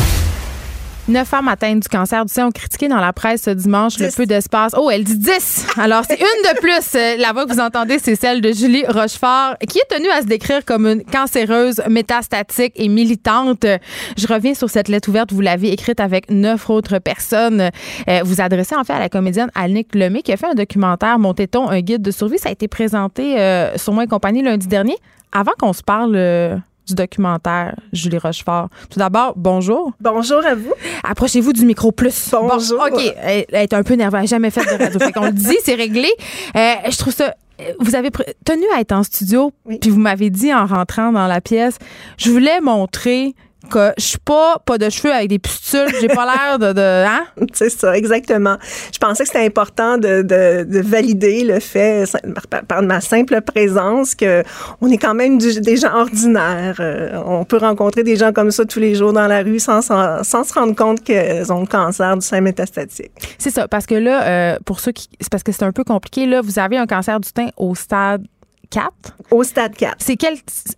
Neuf 1.06 1.28
femmes 1.28 1.48
atteintes 1.48 1.80
du 1.80 1.88
cancer 1.88 2.24
du 2.24 2.32
sein 2.32 2.46
ont 2.46 2.50
critiqué 2.50 2.88
dans 2.88 2.98
la 2.98 3.12
presse 3.12 3.42
ce 3.42 3.50
dimanche 3.50 3.98
le 3.98 4.08
peu 4.16 4.24
d'espace. 4.24 4.72
Oh, 4.74 4.88
elle 4.90 5.04
dit 5.04 5.18
10! 5.18 5.66
Alors, 5.76 6.02
c'est 6.08 6.18
une 6.18 6.24
de 6.24 6.58
plus. 6.60 6.94
Euh, 6.94 7.16
la 7.18 7.34
voix 7.34 7.44
que 7.44 7.52
vous 7.52 7.60
entendez, 7.60 7.98
c'est 7.98 8.14
celle 8.14 8.40
de 8.40 8.50
Julie 8.52 8.86
Rochefort, 8.86 9.56
qui 9.68 9.78
est 9.78 9.94
tenue 9.94 10.08
à 10.08 10.22
se 10.22 10.26
décrire 10.26 10.64
comme 10.64 10.86
une 10.86 11.04
cancéreuse 11.04 11.82
métastatique 11.90 12.72
et 12.76 12.88
militante. 12.88 13.66
Je 14.16 14.26
reviens 14.26 14.54
sur 14.54 14.70
cette 14.70 14.88
lettre 14.88 15.10
ouverte. 15.10 15.30
Vous 15.30 15.42
l'avez 15.42 15.72
écrite 15.72 16.00
avec 16.00 16.30
neuf 16.30 16.70
autres 16.70 16.98
personnes. 17.00 17.70
Euh, 18.08 18.20
vous 18.24 18.40
adressez 18.40 18.74
en 18.74 18.84
fait 18.84 18.94
à 18.94 18.98
la 18.98 19.10
comédienne 19.10 19.50
Annick 19.54 19.94
Lemay, 19.94 20.22
qui 20.22 20.32
a 20.32 20.38
fait 20.38 20.46
un 20.46 20.54
documentaire, 20.54 21.18
Montait-on, 21.18 21.68
un 21.68 21.80
guide 21.80 22.00
de 22.00 22.12
survie. 22.12 22.38
Ça 22.38 22.48
a 22.48 22.52
été 22.52 22.66
présenté 22.66 23.38
euh, 23.38 23.76
sur 23.76 23.92
Moi 23.92 24.04
et 24.04 24.06
compagnie 24.06 24.42
lundi 24.42 24.68
dernier. 24.68 24.96
Avant 25.32 25.52
qu'on 25.58 25.74
se 25.74 25.82
parle 25.82 26.62
du 26.86 26.94
documentaire 26.94 27.74
Julie 27.92 28.18
Rochefort. 28.18 28.68
Tout 28.90 28.98
d'abord, 28.98 29.34
bonjour. 29.36 29.92
Bonjour 30.00 30.44
à 30.44 30.54
vous. 30.54 30.72
Approchez-vous 31.02 31.52
du 31.52 31.64
micro 31.64 31.92
plus. 31.92 32.30
Bonjour. 32.32 32.80
OK. 32.80 33.00
Elle, 33.22 33.46
est 33.50 33.72
un 33.72 33.82
peu 33.82 33.94
nerveuse. 33.94 34.14
Elle 34.14 34.22
n'a 34.22 34.26
jamais 34.26 34.50
fait 34.50 34.64
de 34.64 34.82
radio. 34.82 34.98
fait 34.98 35.12
qu'on 35.12 35.26
le 35.26 35.32
dit, 35.32 35.56
c'est 35.64 35.74
réglé. 35.74 36.08
Euh, 36.56 36.74
je 36.90 36.98
trouve 36.98 37.12
ça 37.12 37.34
vous 37.78 37.94
avez 37.94 38.10
tenu 38.44 38.64
à 38.74 38.80
être 38.80 38.92
en 38.92 39.02
studio, 39.02 39.52
puis 39.80 39.90
vous 39.90 40.00
m'avez 40.00 40.30
dit 40.30 40.52
en 40.52 40.66
rentrant 40.66 41.12
dans 41.12 41.26
la 41.26 41.40
pièce, 41.40 41.78
je 42.18 42.30
voulais 42.30 42.60
montrer 42.60 43.34
que 43.70 43.92
je 43.98 44.04
suis 44.04 44.18
pas 44.18 44.58
pas 44.64 44.78
de 44.78 44.88
cheveux 44.90 45.12
avec 45.12 45.28
des 45.28 45.38
pustules, 45.38 45.88
j'ai 46.00 46.08
pas 46.08 46.24
l'air 46.24 46.58
de, 46.58 46.72
de 46.72 46.80
hein? 46.80 47.24
C'est 47.52 47.70
ça, 47.70 47.96
exactement. 47.96 48.56
Je 48.92 48.98
pensais 48.98 49.24
que 49.24 49.30
c'était 49.30 49.44
important 49.44 49.98
de, 49.98 50.22
de, 50.22 50.64
de, 50.64 50.80
valider 50.80 51.44
le 51.44 51.60
fait 51.60 52.04
par, 52.68 52.82
ma 52.82 53.00
simple 53.00 53.40
présence 53.40 54.14
que 54.14 54.42
on 54.80 54.90
est 54.90 54.98
quand 54.98 55.14
même 55.14 55.38
des 55.38 55.76
gens 55.76 55.94
ordinaires. 55.94 56.76
Euh, 56.80 57.20
on 57.24 57.44
peut 57.44 57.58
rencontrer 57.58 58.02
des 58.02 58.16
gens 58.16 58.32
comme 58.32 58.50
ça 58.50 58.64
tous 58.64 58.80
les 58.80 58.94
jours 58.94 59.12
dans 59.12 59.26
la 59.26 59.42
rue 59.42 59.58
sans, 59.58 59.82
sans, 59.82 60.22
sans 60.22 60.44
se 60.44 60.54
rendre 60.54 60.74
compte 60.74 61.02
qu'ils 61.02 61.52
ont 61.52 61.60
le 61.60 61.66
cancer 61.66 62.16
du 62.16 62.26
sein 62.26 62.40
métastatique. 62.40 63.12
C'est 63.38 63.50
ça, 63.50 63.68
parce 63.68 63.86
que 63.86 63.94
là, 63.94 64.26
euh, 64.26 64.58
pour 64.64 64.80
ceux 64.80 64.92
qui, 64.92 65.08
c'est 65.20 65.30
parce 65.30 65.42
que 65.42 65.52
c'est 65.52 65.64
un 65.64 65.72
peu 65.72 65.84
compliqué. 65.84 66.26
Là, 66.26 66.40
vous 66.40 66.58
avez 66.58 66.76
un 66.76 66.86
cancer 66.86 67.20
du 67.20 67.28
sein 67.28 67.48
au 67.56 67.74
stade 67.74 68.24
4. 68.74 68.92
Au 69.30 69.44
stade 69.44 69.76
4. 69.76 69.94
C'est 69.98 70.16
quel. 70.16 70.34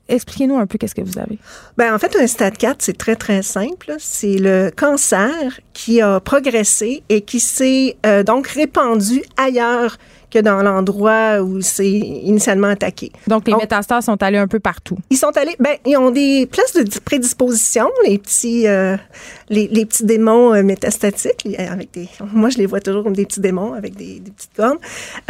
Expliquez-nous 0.07 0.59
un 0.59 0.67
peu 0.67 0.77
qu'est-ce 0.77 0.95
que 0.95 1.01
vous 1.01 1.19
avez. 1.19 1.39
Ben, 1.79 1.95
en 1.95 1.99
fait, 1.99 2.15
un 2.21 2.27
stade 2.27 2.59
4, 2.59 2.77
c'est 2.81 2.99
très, 2.99 3.17
très 3.17 3.41
simple. 3.41 3.95
C'est 3.99 4.37
le 4.37 4.71
cancer 4.77 5.61
qui 5.73 6.03
a 6.03 6.21
progressé 6.21 7.03
et 7.09 7.23
qui 7.23 7.41
s'est 7.41 7.97
euh, 8.05 8.23
donc 8.23 8.49
répandu 8.49 9.23
ailleurs 9.39 9.97
que 10.31 10.39
dans 10.39 10.63
l'endroit 10.63 11.41
où 11.41 11.61
c'est 11.61 11.89
initialement 11.89 12.69
attaqué. 12.69 13.13
Donc, 13.27 13.47
les 13.47 13.55
métastases 13.55 14.07
sont 14.07 14.23
allés 14.23 14.39
un 14.39 14.49
peu 14.49 14.61
partout. 14.61 14.99
Ils 15.11 15.17
sont 15.17 15.37
allés, 15.37 15.57
ben, 15.59 15.77
ils 15.85 15.97
ont 15.97 16.11
des 16.11 16.47
places 16.47 16.73
de 16.73 17.01
prédisposition, 17.01 17.89
les 18.07 18.19
petits, 18.19 18.67
euh, 18.67 18.97
les, 19.49 19.69
les, 19.69 19.87
petits 19.87 20.05
démons 20.05 20.55
euh, 20.55 20.63
métastatiques, 20.63 21.47
avec 21.59 21.93
des, 21.93 22.09
moi, 22.33 22.51
je 22.51 22.59
les 22.59 22.67
vois 22.67 22.81
toujours 22.81 23.05
comme 23.05 23.17
des 23.17 23.27
petits 23.27 23.41
démons 23.41 23.75
avec 23.75 23.95
des, 23.97 24.21
des 24.21 24.31
petites 24.31 24.55
cornes. 24.57 24.79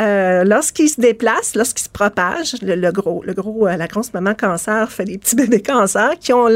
Euh, 0.01 0.45
lorsqu'ils 0.45 0.89
se 0.89 1.01
déplacent, 1.01 1.55
lorsqu'ils 1.55 1.85
se 1.85 1.91
propagent, 1.91 2.57
le, 2.63 2.75
le, 2.75 2.93
gros, 2.93 3.23
le 3.25 3.35
gros, 3.35 3.67
la 3.67 3.87
grosse 3.87 4.13
maman 4.15 4.35
cancer 4.35 4.91
fait 4.91 5.05
des 5.05 5.19
petits 5.19 5.37
bébés 5.37 5.63
cancer 5.63 6.19
qui 6.19 6.33
ont 6.33 6.49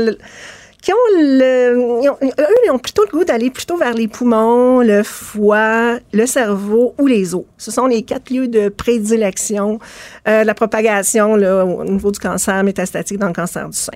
qui 0.80 0.92
ont 0.92 0.96
le. 1.14 1.74
eux, 2.22 2.54
ils 2.64 2.70
ont 2.70 2.78
plutôt 2.78 3.04
le 3.04 3.10
goût 3.10 3.24
d'aller 3.24 3.50
plutôt 3.50 3.76
vers 3.76 3.94
les 3.94 4.08
poumons, 4.08 4.80
le 4.80 5.02
foie, 5.02 5.98
le 6.12 6.26
cerveau 6.26 6.94
ou 6.98 7.06
les 7.06 7.34
os. 7.34 7.44
Ce 7.58 7.70
sont 7.70 7.86
les 7.86 8.02
quatre 8.02 8.30
lieux 8.30 8.48
de 8.48 8.68
prédilection 8.68 9.78
euh, 10.26 10.42
de 10.42 10.46
la 10.46 10.54
propagation 10.54 11.32
au 11.32 11.84
niveau 11.84 12.10
du 12.10 12.18
cancer 12.18 12.62
métastatique 12.64 13.18
dans 13.18 13.28
le 13.28 13.34
cancer 13.34 13.68
du 13.68 13.76
sein. 13.76 13.92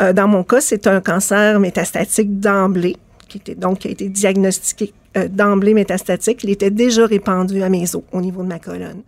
Euh, 0.00 0.12
dans 0.12 0.28
mon 0.28 0.42
cas, 0.42 0.60
c'est 0.60 0.86
un 0.86 1.00
cancer 1.00 1.58
métastatique 1.60 2.40
d'emblée, 2.40 2.96
qui 3.28 3.38
était 3.38 3.54
donc 3.54 3.86
a 3.86 3.88
été 3.88 4.08
diagnostiqué 4.08 4.92
euh, 5.16 5.28
d'emblée 5.28 5.74
métastatique. 5.74 6.44
Il 6.44 6.50
était 6.50 6.70
déjà 6.70 7.06
répandu 7.06 7.62
à 7.62 7.68
mes 7.68 7.94
os 7.94 8.02
au 8.12 8.20
niveau 8.20 8.42
de 8.42 8.48
ma 8.48 8.58
colonne. 8.58 9.02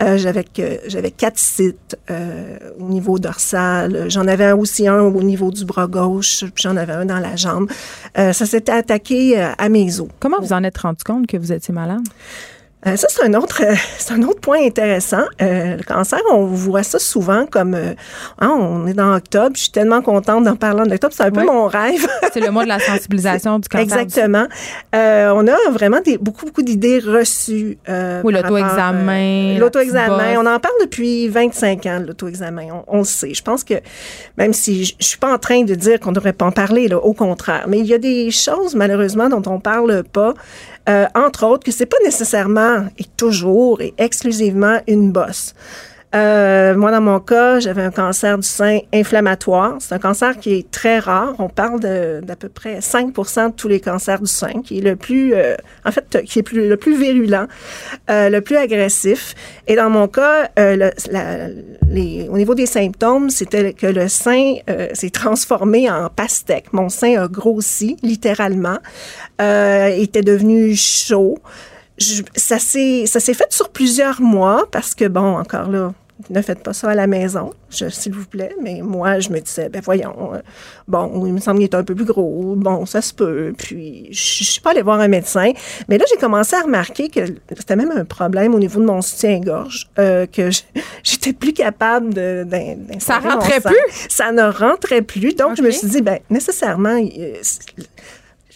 Euh, 0.00 0.16
j'avais 0.16 0.44
j'avais 0.86 1.10
quatre 1.10 1.38
sites 1.38 1.96
euh, 2.10 2.56
au 2.78 2.84
niveau 2.84 3.18
dorsal. 3.18 4.08
J'en 4.08 4.28
avais 4.28 4.52
aussi 4.52 4.86
un 4.86 5.00
au 5.00 5.22
niveau 5.22 5.50
du 5.50 5.64
bras 5.64 5.88
gauche, 5.88 6.44
puis 6.54 6.62
j'en 6.62 6.76
avais 6.76 6.92
un 6.92 7.04
dans 7.04 7.18
la 7.18 7.34
jambe. 7.34 7.68
Euh, 8.16 8.32
ça 8.32 8.46
s'était 8.46 8.72
attaqué 8.72 9.40
à 9.40 9.68
mes 9.68 10.00
os. 10.00 10.08
Comment 10.20 10.40
vous 10.40 10.52
en 10.52 10.62
êtes 10.62 10.78
rendu 10.78 11.02
compte 11.02 11.26
que 11.26 11.36
vous 11.36 11.52
étiez 11.52 11.74
malade? 11.74 12.06
Euh, 12.86 12.94
ça, 12.94 13.08
c'est 13.10 13.24
un 13.24 13.34
autre, 13.34 13.62
c'est 13.98 14.14
un 14.14 14.22
autre 14.22 14.40
point 14.40 14.64
intéressant. 14.64 15.24
Euh, 15.42 15.76
le 15.76 15.82
cancer, 15.82 16.20
on 16.30 16.44
voit 16.44 16.84
ça 16.84 16.98
souvent 16.98 17.44
comme, 17.46 17.74
euh, 17.74 17.94
hein, 18.40 18.50
on 18.50 18.86
est 18.86 18.94
dans 18.94 19.16
octobre, 19.16 19.56
je 19.56 19.62
suis 19.62 19.70
tellement 19.70 20.00
contente 20.00 20.44
d'en 20.44 20.54
parler 20.54 20.82
en 20.82 20.90
octobre, 20.90 21.12
c'est 21.16 21.24
un 21.24 21.30
peu 21.32 21.44
mon 21.44 21.66
rêve. 21.66 22.06
c'est 22.32 22.40
le 22.40 22.50
mois 22.50 22.62
de 22.62 22.68
la 22.68 22.78
sensibilisation 22.78 23.58
du 23.58 23.68
cancer. 23.68 23.98
Exactement. 23.98 24.46
on 24.92 25.46
a 25.48 25.70
vraiment 25.72 26.00
des, 26.00 26.18
beaucoup, 26.18 26.46
beaucoup 26.46 26.62
d'idées 26.62 27.00
reçues. 27.00 27.78
oui, 27.88 28.32
l'auto-examen. 28.32 29.58
l'auto-examen. 29.58 30.36
On 30.38 30.46
en 30.46 30.60
parle 30.60 30.74
depuis 30.80 31.28
25 31.28 31.86
ans, 31.86 32.02
l'auto-examen. 32.06 32.84
On, 32.86 32.98
le 32.98 33.04
sait. 33.04 33.34
Je 33.34 33.42
pense 33.42 33.64
que, 33.64 33.74
même 34.36 34.52
si 34.52 34.84
je, 34.84 34.94
je 35.00 35.06
suis 35.06 35.18
pas 35.18 35.32
en 35.32 35.38
train 35.38 35.62
de 35.62 35.74
dire 35.74 35.98
qu'on 35.98 36.10
ne 36.10 36.14
devrait 36.14 36.32
pas 36.32 36.46
en 36.46 36.52
parler, 36.52 36.86
là, 36.86 36.98
au 36.98 37.12
contraire, 37.12 37.64
mais 37.66 37.78
il 37.78 37.86
y 37.86 37.94
a 37.94 37.98
des 37.98 38.30
choses, 38.30 38.74
malheureusement, 38.76 39.28
dont 39.28 39.42
on 39.50 39.58
parle 39.58 40.04
pas. 40.04 40.34
Euh, 40.88 41.06
entre 41.14 41.44
autres, 41.46 41.64
que 41.64 41.72
c'est 41.72 41.86
pas 41.86 41.98
nécessairement 42.04 42.86
et 42.98 43.04
toujours 43.16 43.80
et 43.82 43.92
exclusivement 43.98 44.80
une 44.86 45.12
bosse. 45.12 45.54
Euh, 46.14 46.74
moi, 46.74 46.90
dans 46.90 47.02
mon 47.02 47.20
cas, 47.20 47.60
j'avais 47.60 47.82
un 47.82 47.90
cancer 47.90 48.38
du 48.38 48.46
sein 48.46 48.78
inflammatoire. 48.94 49.76
C'est 49.80 49.94
un 49.94 49.98
cancer 49.98 50.38
qui 50.38 50.54
est 50.54 50.70
très 50.70 50.98
rare. 50.98 51.34
On 51.38 51.48
parle 51.48 51.80
d'à 51.80 52.36
peu 52.36 52.48
près 52.48 52.78
5% 52.78 53.50
de 53.50 53.52
tous 53.52 53.68
les 53.68 53.80
cancers 53.80 54.20
du 54.20 54.26
sein, 54.26 54.62
qui 54.62 54.78
est 54.78 54.80
le 54.80 54.96
plus, 54.96 55.34
euh, 55.34 55.54
en 55.84 55.92
fait, 55.92 56.22
qui 56.24 56.38
est 56.38 56.52
le 56.52 56.76
plus 56.76 56.96
virulent, 56.96 57.46
euh, 58.08 58.30
le 58.30 58.40
plus 58.40 58.56
agressif. 58.56 59.34
Et 59.66 59.76
dans 59.76 59.90
mon 59.90 60.08
cas, 60.08 60.48
euh, 60.58 60.90
le, 61.10 62.28
au 62.30 62.38
niveau 62.38 62.54
des 62.54 62.66
symptômes, 62.66 63.28
c'était 63.28 63.74
que 63.74 63.86
le 63.86 64.08
sein 64.08 64.54
euh, 64.70 64.88
s'est 64.94 65.10
transformé 65.10 65.90
en 65.90 66.08
pastèque. 66.08 66.72
Mon 66.72 66.88
sein 66.88 67.22
a 67.22 67.28
grossi, 67.28 67.96
littéralement, 68.02 68.78
était 69.38 70.22
devenu 70.22 70.74
chaud 70.74 71.38
ça 71.98 72.58
s'est 72.58 73.06
ça 73.06 73.20
s'est 73.20 73.34
fait 73.34 73.52
sur 73.52 73.70
plusieurs 73.70 74.20
mois 74.20 74.66
parce 74.70 74.94
que 74.94 75.06
bon 75.08 75.36
encore 75.36 75.70
là 75.70 75.92
ne 76.30 76.42
faites 76.42 76.62
pas 76.62 76.72
ça 76.72 76.90
à 76.90 76.94
la 76.94 77.06
maison, 77.06 77.52
s'il 77.70 78.12
vous 78.12 78.26
plaît. 78.26 78.54
Mais 78.62 78.80
moi, 78.82 79.20
je 79.20 79.30
me 79.30 79.40
disais, 79.40 79.68
ben 79.68 79.80
voyons, 79.84 80.34
euh, 80.34 80.40
bon, 80.86 81.26
il 81.26 81.32
me 81.32 81.38
semble 81.38 81.58
qu'il 81.58 81.68
est 81.68 81.74
un 81.74 81.84
peu 81.84 81.94
plus 81.94 82.04
gros, 82.04 82.54
bon, 82.56 82.86
ça 82.86 83.00
se 83.00 83.14
peut. 83.14 83.52
Puis, 83.56 84.08
je, 84.10 84.44
je 84.44 84.50
suis 84.50 84.60
pas 84.60 84.70
allée 84.70 84.82
voir 84.82 85.00
un 85.00 85.08
médecin. 85.08 85.52
Mais 85.88 85.96
là, 85.96 86.04
j'ai 86.10 86.16
commencé 86.16 86.56
à 86.56 86.62
remarquer 86.62 87.08
que 87.08 87.20
c'était 87.56 87.76
même 87.76 87.92
un 87.92 88.04
problème 88.04 88.54
au 88.54 88.58
niveau 88.58 88.80
de 88.80 88.86
mon 88.86 89.00
soutien-gorge, 89.00 89.88
euh, 89.98 90.26
que 90.26 90.50
j'étais 91.04 91.32
plus 91.32 91.52
capable 91.52 92.12
de. 92.12 92.46
ça 92.98 93.18
rentrait 93.18 93.60
plus? 93.60 93.76
Ça 94.08 94.32
ne 94.32 94.42
rentrait 94.42 95.02
plus. 95.02 95.34
Donc, 95.34 95.56
je 95.56 95.62
me 95.62 95.70
suis 95.70 95.88
dit, 95.88 96.02
ben 96.02 96.18
nécessairement, 96.30 96.98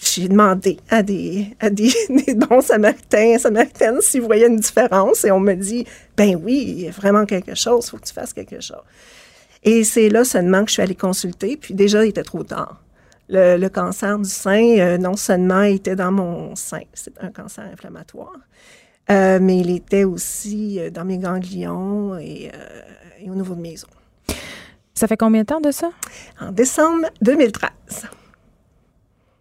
j'ai 0.03 0.29
demandé 0.29 0.79
à 0.91 1.03
des, 1.03 1.55
à 1.61 1.71
des, 1.71 1.93
des, 2.27 2.35
bons 2.35 2.61
samaritains, 2.61 3.39
samaritaines 3.39 4.01
s'ils 4.01 4.23
voyaient 4.23 4.49
une 4.49 4.59
différence 4.59 5.25
et 5.25 5.31
on 5.31 5.41
me 5.41 5.55
dit, 5.55 5.87
ben 6.17 6.37
oui, 6.43 6.65
il 6.67 6.81
y 6.83 6.89
a 6.89 6.91
vraiment 6.91 7.25
quelque 7.25 7.55
chose, 7.55 7.87
il 7.87 7.91
faut 7.91 7.97
que 7.99 8.07
tu 8.07 8.13
fasses 8.13 8.33
quelque 8.33 8.61
chose. 8.61 8.83
Et 9.63 9.85
c'est 9.85 10.09
là 10.09 10.25
seulement 10.25 10.65
que 10.65 10.69
je 10.71 10.75
suis 10.75 10.83
allée 10.83 10.97
consulter, 10.97 11.57
puis 11.57 11.75
déjà, 11.75 12.05
il 12.05 12.09
était 12.09 12.25
trop 12.25 12.43
tard. 12.43 12.83
Le, 13.29 13.57
le 13.57 13.69
cancer 13.69 14.19
du 14.19 14.29
sein, 14.29 14.79
euh, 14.79 14.99
non 14.99 15.17
seulement 15.17 15.63
était 15.63 15.97
dans 15.97 16.11
mon 16.11 16.57
sein, 16.57 16.83
c'est 16.93 17.15
un 17.21 17.31
cancer 17.31 17.65
inflammatoire, 17.73 18.37
euh, 19.11 19.39
mais 19.41 19.59
il 19.59 19.71
était 19.71 20.05
aussi 20.05 20.81
euh, 20.81 20.91
dans 20.91 21.05
mes 21.05 21.19
ganglions 21.19 22.19
et, 22.19 22.51
et 23.21 23.31
au 23.31 23.35
niveau 23.35 23.55
de 23.55 23.61
mes 23.61 23.75
os. 23.75 24.37
Ça 24.95 25.07
fait 25.07 25.17
combien 25.17 25.43
de 25.43 25.47
temps 25.47 25.61
de 25.61 25.71
ça? 25.71 25.91
En 26.41 26.51
décembre 26.51 27.07
2013. 27.23 27.71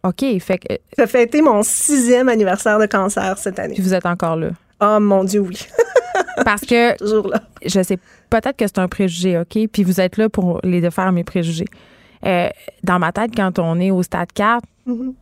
OK. 0.04 0.26
Fait 0.40 0.58
que. 0.58 0.74
Ça 0.98 1.08
fait 1.08 1.24
été 1.24 1.42
mon 1.42 1.64
sixième 1.64 2.30
anniversaire 2.30 2.80
de 2.80 2.86
cancer 2.86 3.38
cette 3.38 3.60
année. 3.60 3.76
Puis 3.76 3.84
vous 3.84 3.94
êtes 3.94 4.06
encore 4.06 4.36
là. 4.36 4.50
Oh 4.82 5.00
mon 5.00 5.24
Dieu, 5.24 5.42
oui. 5.42 5.60
Parce 6.46 6.62
que. 6.62 6.98
Toujours 6.98 7.28
là. 7.28 7.42
Je 7.64 7.82
sais, 7.84 7.98
peut-être 8.30 8.58
que 8.58 8.66
c'est 8.66 8.80
un 8.80 8.88
préjugé, 8.88 9.38
OK? 9.38 9.68
Puis 9.72 9.84
vous 9.84 10.02
êtes 10.02 10.18
là 10.18 10.30
pour 10.30 10.60
les 10.64 10.82
défaire 10.82 11.12
mes 11.12 11.24
préjugés. 11.24 11.68
Euh, 12.26 12.50
dans 12.84 13.00
ma 13.00 13.12
tête, 13.12 13.32
quand 13.36 13.60
on 13.60 13.80
est 13.80 13.92
au 13.92 14.04
stade 14.04 14.32
4, 14.34 14.64
mm-hmm. 14.88 15.14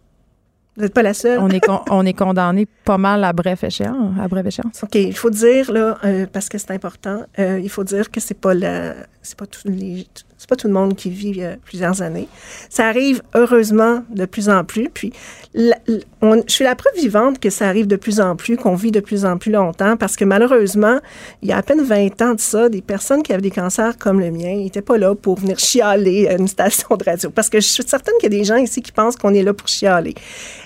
Vous 0.79 0.85
n'êtes 0.85 0.93
pas 0.93 1.03
la 1.03 1.13
seule. 1.13 1.39
on 1.39 1.49
est, 1.49 1.61
on 1.89 2.05
est 2.05 2.13
condamné 2.13 2.65
pas 2.85 2.97
mal 2.97 3.25
à 3.25 3.33
bref 3.33 3.65
échéance. 3.65 4.17
À 4.17 4.29
bref 4.29 4.45
échéance. 4.45 4.81
OK, 4.81 4.95
il 4.95 5.15
faut 5.15 5.29
dire, 5.29 5.69
là, 5.73 5.97
euh, 6.05 6.25
parce 6.31 6.47
que 6.47 6.57
c'est 6.57 6.71
important, 6.71 7.25
euh, 7.37 7.59
il 7.61 7.69
faut 7.69 7.83
dire 7.83 8.09
que 8.09 8.21
c'est 8.21 8.39
pas 8.39 8.53
la, 8.53 8.93
c'est 9.21 9.37
pas 9.37 9.45
c'est 10.39 10.49
pas 10.49 10.55
tout 10.55 10.67
le 10.67 10.73
monde 10.73 10.95
qui 10.95 11.09
vit 11.09 11.43
euh, 11.43 11.57
plusieurs 11.65 12.01
années. 12.01 12.29
Ça 12.69 12.87
arrive 12.87 13.21
heureusement 13.35 14.03
de 14.09 14.25
plus 14.25 14.47
en 14.47 14.63
plus. 14.63 14.89
Puis, 14.89 15.11
je 15.53 15.73
suis 16.47 16.63
la 16.63 16.75
preuve 16.75 16.95
vivante 16.95 17.39
que 17.39 17.49
ça 17.49 17.67
arrive 17.67 17.87
de 17.87 17.97
plus 17.97 18.21
en 18.21 18.37
plus, 18.37 18.55
qu'on 18.55 18.75
vit 18.75 18.91
de 18.91 19.01
plus 19.01 19.25
en 19.25 19.37
plus 19.37 19.51
longtemps, 19.51 19.97
parce 19.97 20.15
que 20.15 20.23
malheureusement, 20.23 20.99
il 21.41 21.49
y 21.49 21.51
a 21.51 21.57
à 21.57 21.61
peine 21.61 21.83
20 21.83 22.21
ans 22.21 22.35
de 22.35 22.39
ça, 22.39 22.69
des 22.69 22.81
personnes 22.81 23.21
qui 23.21 23.33
avaient 23.33 23.41
des 23.41 23.51
cancers 23.51 23.97
comme 23.97 24.21
le 24.21 24.31
mien 24.31 24.55
n'étaient 24.55 24.81
pas 24.81 24.97
là 24.97 25.13
pour 25.13 25.39
venir 25.39 25.59
chialer 25.59 26.29
à 26.29 26.35
une 26.35 26.47
station 26.47 26.95
de 26.95 27.03
radio. 27.03 27.29
Parce 27.29 27.49
que 27.49 27.59
je 27.59 27.67
suis 27.67 27.83
certaine 27.83 28.15
qu'il 28.21 28.31
y 28.31 28.35
a 28.35 28.39
des 28.39 28.45
gens 28.45 28.55
ici 28.55 28.81
qui 28.81 28.93
pensent 28.93 29.17
qu'on 29.17 29.33
est 29.33 29.43
là 29.43 29.53
pour 29.53 29.67
chialer. 29.67 30.15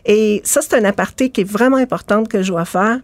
Et 0.06 0.42
ça, 0.44 0.62
c'est 0.62 0.76
un 0.76 0.84
aparté 0.84 1.32
qui 1.32 1.42
est 1.42 1.50
vraiment 1.50 1.78
important 1.78 2.24
que 2.26 2.44
je 2.44 2.50
dois 2.50 2.66
faire. 2.66 3.00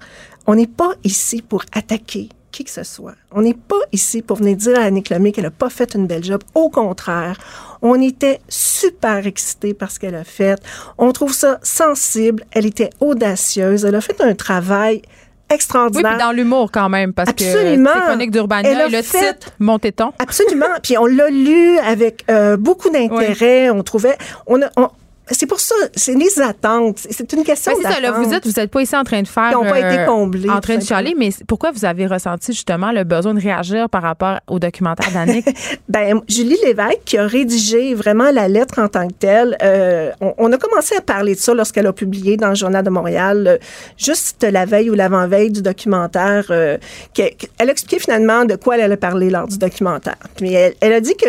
On 0.45 0.53
n'est 0.53 0.67
pas 0.67 0.91
ici 1.03 1.41
pour 1.41 1.63
attaquer 1.73 2.29
qui 2.51 2.63
que 2.63 2.71
ce 2.71 2.83
soit. 2.83 3.15
On 3.31 3.41
n'est 3.41 3.53
pas 3.53 3.79
ici 3.91 4.21
pour 4.21 4.37
venir 4.37 4.57
dire 4.57 4.79
à 4.79 4.83
Annick 4.83 5.09
Lemay 5.09 5.31
qu'elle 5.31 5.45
n'a 5.45 5.51
pas 5.51 5.69
fait 5.69 5.95
une 5.95 6.07
belle 6.07 6.23
job. 6.23 6.41
Au 6.55 6.69
contraire, 6.69 7.37
on 7.81 8.01
était 8.01 8.39
super 8.49 9.25
excités 9.27 9.73
par 9.73 9.91
ce 9.91 9.99
qu'elle 9.99 10.15
a 10.15 10.23
fait. 10.23 10.61
On 10.97 11.11
trouve 11.11 11.33
ça 11.33 11.59
sensible. 11.63 12.43
Elle 12.51 12.65
était 12.65 12.89
audacieuse. 12.99 13.85
Elle 13.85 13.95
a 13.95 14.01
fait 14.01 14.19
un 14.21 14.35
travail 14.35 15.01
extraordinaire. 15.49 16.11
Oui, 16.11 16.17
puis 16.17 16.25
dans 16.25 16.31
l'humour 16.31 16.71
quand 16.71 16.89
même, 16.89 17.13
parce 17.13 17.29
Absolument. 17.29 17.91
que 17.93 17.99
chronique 18.05 18.31
d'Urbania 18.31 18.87
et 18.87 18.89
le 18.89 19.01
fait, 19.01 19.33
titre, 19.33 19.51
Montéton. 19.59 20.11
Absolument. 20.19 20.67
puis 20.83 20.97
on 20.97 21.05
l'a 21.05 21.29
lu 21.29 21.77
avec 21.79 22.23
euh, 22.29 22.55
beaucoup 22.57 22.89
d'intérêt. 22.89 23.69
On 23.69 23.81
trouvait... 23.83 24.17
On, 24.45 24.61
a, 24.61 24.69
on 24.77 24.89
c'est 25.31 25.45
pour 25.45 25.59
ça, 25.59 25.75
c'est 25.95 26.15
les 26.15 26.41
attentes. 26.41 26.99
C'est 27.09 27.31
une 27.33 27.43
question 27.43 27.73
ben, 27.81 28.11
vous 28.23 28.33
êtes, 28.33 28.45
vous 28.45 28.59
n'êtes 28.59 28.71
pas 28.71 28.81
ici 28.81 28.95
en 28.95 29.03
train 29.03 29.21
de 29.21 29.27
faire. 29.27 29.49
Qui 29.49 29.55
n'ont 29.55 29.69
pas 29.69 29.79
été 29.79 30.05
comblés. 30.05 30.49
En 30.49 30.59
train 30.59 30.77
de 30.77 30.83
chialer, 30.83 31.15
mais 31.17 31.29
pourquoi 31.47 31.71
vous 31.71 31.85
avez 31.85 32.07
ressenti 32.07 32.51
justement 32.51 32.91
le 32.91 33.03
besoin 33.03 33.33
de 33.33 33.39
réagir 33.39 33.89
par 33.89 34.01
rapport 34.01 34.39
au 34.47 34.59
documentaire 34.59 35.11
d'Annick? 35.11 35.45
ben, 35.89 36.21
Julie 36.27 36.57
Lévesque, 36.63 37.01
qui 37.05 37.17
a 37.17 37.27
rédigé 37.27 37.93
vraiment 37.93 38.31
la 38.31 38.47
lettre 38.47 38.79
en 38.79 38.87
tant 38.87 39.07
que 39.07 39.13
telle, 39.13 39.57
euh, 39.61 40.11
on, 40.19 40.51
a 40.51 40.57
commencé 40.57 40.95
à 40.95 41.01
parler 41.01 41.35
de 41.35 41.39
ça 41.39 41.53
lorsqu'elle 41.53 41.87
a 41.87 41.93
publié 41.93 42.37
dans 42.37 42.49
le 42.49 42.55
Journal 42.55 42.83
de 42.83 42.89
Montréal, 42.89 43.47
euh, 43.47 43.57
juste 43.97 44.43
la 44.43 44.65
veille 44.65 44.89
ou 44.89 44.95
l'avant-veille 44.95 45.51
du 45.51 45.61
documentaire. 45.61 46.45
Euh, 46.49 46.77
elle 47.17 47.69
a 47.69 47.71
expliqué 47.71 47.99
finalement 47.99 48.45
de 48.45 48.55
quoi 48.55 48.75
elle 48.75 48.81
allait 48.81 48.97
parler 48.97 49.29
lors 49.29 49.47
du 49.47 49.57
documentaire. 49.57 50.17
Puis 50.35 50.53
elle 50.53 50.93
a 50.93 51.01
dit 51.01 51.15
que 51.15 51.27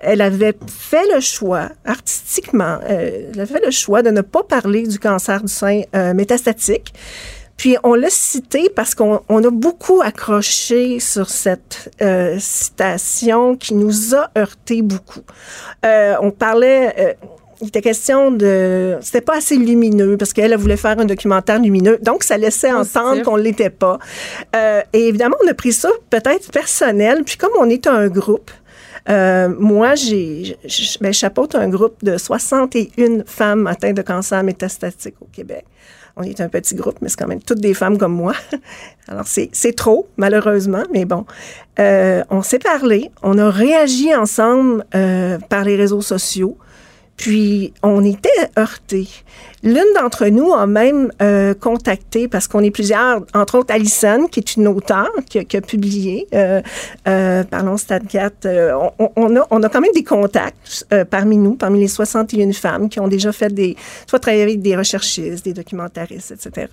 elle 0.00 0.20
avait 0.20 0.54
fait 0.66 1.06
le 1.12 1.20
choix, 1.20 1.70
artistiquement, 1.84 2.78
euh, 2.88 3.30
elle 3.32 3.40
avait 3.40 3.52
fait 3.52 3.64
le 3.64 3.70
choix 3.70 4.02
de 4.02 4.10
ne 4.10 4.20
pas 4.20 4.42
parler 4.42 4.86
du 4.86 4.98
cancer 4.98 5.42
du 5.42 5.52
sein 5.52 5.82
euh, 5.94 6.14
métastatique. 6.14 6.92
Puis 7.56 7.76
on 7.82 7.94
l'a 7.94 8.10
cité 8.10 8.70
parce 8.74 8.94
qu'on 8.94 9.18
a 9.18 9.50
beaucoup 9.50 10.00
accroché 10.00 11.00
sur 11.00 11.28
cette 11.28 11.90
euh, 12.00 12.36
citation 12.38 13.56
qui 13.56 13.74
nous 13.74 14.14
a 14.14 14.30
heurté 14.38 14.82
beaucoup. 14.82 15.22
on 15.82 16.30
parlait 16.30 17.16
il 17.60 17.66
était 17.66 17.80
question 17.80 18.30
de 18.30 18.96
c'était 19.00 19.20
pas 19.20 19.38
assez 19.38 19.56
lumineux 19.56 20.16
parce 20.16 20.32
qu'elle 20.32 20.54
voulait 20.56 20.76
faire 20.76 21.00
un 21.00 21.04
documentaire 21.04 21.58
lumineux 21.58 21.98
donc 22.00 22.22
ça 22.22 22.38
laissait 22.38 22.70
entendre 22.70 23.22
qu'on 23.22 23.34
l'était 23.34 23.70
pas 23.70 23.98
et 24.92 25.08
évidemment 25.08 25.36
on 25.44 25.48
a 25.48 25.54
pris 25.54 25.72
ça 25.72 25.88
peut-être 26.10 26.52
personnel 26.52 27.24
puis 27.24 27.36
comme 27.36 27.50
on 27.58 27.68
est 27.68 27.88
un 27.88 28.06
groupe 28.06 28.52
euh, 29.08 29.48
moi, 29.58 29.94
j'ai, 29.94 30.56
ben, 31.00 31.12
chapeaute 31.12 31.54
un 31.54 31.68
groupe 31.68 32.02
de 32.02 32.16
61 32.18 33.24
femmes 33.26 33.66
atteintes 33.66 33.96
de 33.96 34.02
cancer 34.02 34.42
métastatique 34.42 35.14
au 35.20 35.26
Québec. 35.32 35.64
On 36.16 36.22
est 36.24 36.40
un 36.40 36.48
petit 36.48 36.74
groupe, 36.74 36.96
mais 37.00 37.08
c'est 37.08 37.16
quand 37.16 37.28
même 37.28 37.42
toutes 37.42 37.60
des 37.60 37.74
femmes 37.74 37.96
comme 37.96 38.12
moi. 38.12 38.34
Alors, 39.08 39.26
c'est, 39.26 39.50
c'est 39.52 39.74
trop, 39.74 40.08
malheureusement, 40.16 40.82
mais 40.92 41.04
bon. 41.04 41.24
Euh, 41.78 42.24
on 42.28 42.42
s'est 42.42 42.58
parlé, 42.58 43.10
on 43.22 43.38
a 43.38 43.50
réagi 43.50 44.14
ensemble 44.14 44.84
euh, 44.94 45.38
par 45.48 45.64
les 45.64 45.76
réseaux 45.76 46.00
sociaux. 46.00 46.58
Puis, 47.18 47.74
on 47.82 48.04
était 48.04 48.28
heurtés. 48.56 49.08
L'une 49.64 49.92
d'entre 49.96 50.26
nous 50.26 50.52
a 50.52 50.68
même 50.68 51.10
euh, 51.20 51.52
contacté, 51.52 52.28
parce 52.28 52.46
qu'on 52.46 52.60
est 52.60 52.70
plusieurs, 52.70 53.22
entre 53.34 53.58
autres 53.58 53.74
Alison, 53.74 54.28
qui 54.28 54.38
est 54.38 54.54
une 54.54 54.68
auteure, 54.68 55.10
qui, 55.28 55.56
a 55.56 55.60
publié, 55.60 56.28
euh, 56.32 56.62
euh, 57.08 57.42
Parlons 57.42 57.74
4, 57.76 58.46
euh, 58.46 58.72
on, 59.00 59.10
on, 59.16 59.36
a, 59.36 59.46
on 59.50 59.62
a 59.64 59.68
quand 59.68 59.80
même 59.80 59.92
des 59.92 60.04
contacts 60.04 60.86
euh, 60.92 61.04
parmi 61.04 61.36
nous, 61.36 61.56
parmi 61.56 61.80
les 61.80 61.88
61 61.88 62.52
femmes 62.52 62.88
qui 62.88 63.00
ont 63.00 63.08
déjà 63.08 63.32
fait 63.32 63.52
des, 63.52 63.76
soit 64.06 64.20
travaillé 64.20 64.44
avec 64.44 64.62
des 64.62 64.76
recherchistes, 64.76 65.44
des 65.44 65.54
documentaristes, 65.54 66.30
etc. 66.30 66.68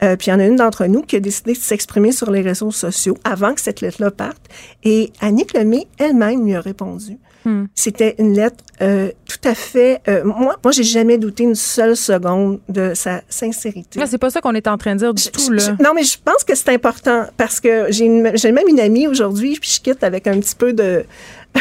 puis 0.00 0.26
il 0.26 0.30
y 0.30 0.32
en 0.32 0.40
a 0.40 0.46
une 0.46 0.56
d'entre 0.56 0.86
nous 0.86 1.02
qui 1.02 1.14
a 1.14 1.20
décidé 1.20 1.52
de 1.52 1.58
s'exprimer 1.58 2.10
sur 2.10 2.32
les 2.32 2.40
réseaux 2.40 2.72
sociaux 2.72 3.16
avant 3.22 3.54
que 3.54 3.60
cette 3.60 3.80
lettre-là 3.80 4.10
parte. 4.10 4.42
Et 4.82 5.12
Annick 5.20 5.54
Lemay 5.54 5.86
elle-même 5.98 6.44
lui 6.44 6.56
a 6.56 6.60
répondu. 6.60 7.18
Hmm. 7.46 7.66
C'était 7.76 8.16
une 8.18 8.34
lettre 8.34 8.64
euh, 8.82 9.10
tout 9.24 9.48
à 9.48 9.54
fait. 9.54 10.00
Euh, 10.08 10.24
moi, 10.24 10.56
moi, 10.64 10.72
j'ai 10.72 10.82
jamais 10.82 11.16
douté 11.16 11.44
une 11.44 11.54
seule 11.54 11.96
seconde 11.96 12.58
de 12.68 12.92
sa 12.94 13.22
sincérité. 13.28 14.00
c'est 14.04 14.18
pas 14.18 14.30
ça 14.30 14.40
qu'on 14.40 14.54
est 14.54 14.66
en 14.66 14.76
train 14.76 14.94
de 14.94 14.98
dire 14.98 15.14
du 15.14 15.30
tout 15.30 15.52
là. 15.52 15.76
non, 15.80 15.92
mais 15.94 16.02
je 16.02 16.18
pense 16.22 16.42
que 16.42 16.56
c'est 16.56 16.70
important 16.70 17.26
parce 17.36 17.60
que 17.60 17.86
j'ai 17.90 18.08
même 18.08 18.68
une 18.68 18.80
amie 18.80 19.06
aujourd'hui, 19.06 19.58
puis 19.60 19.70
je 19.70 19.80
quitte 19.80 20.02
avec 20.02 20.26
un 20.26 20.40
petit 20.40 20.56
peu 20.56 20.72
de 20.72 21.04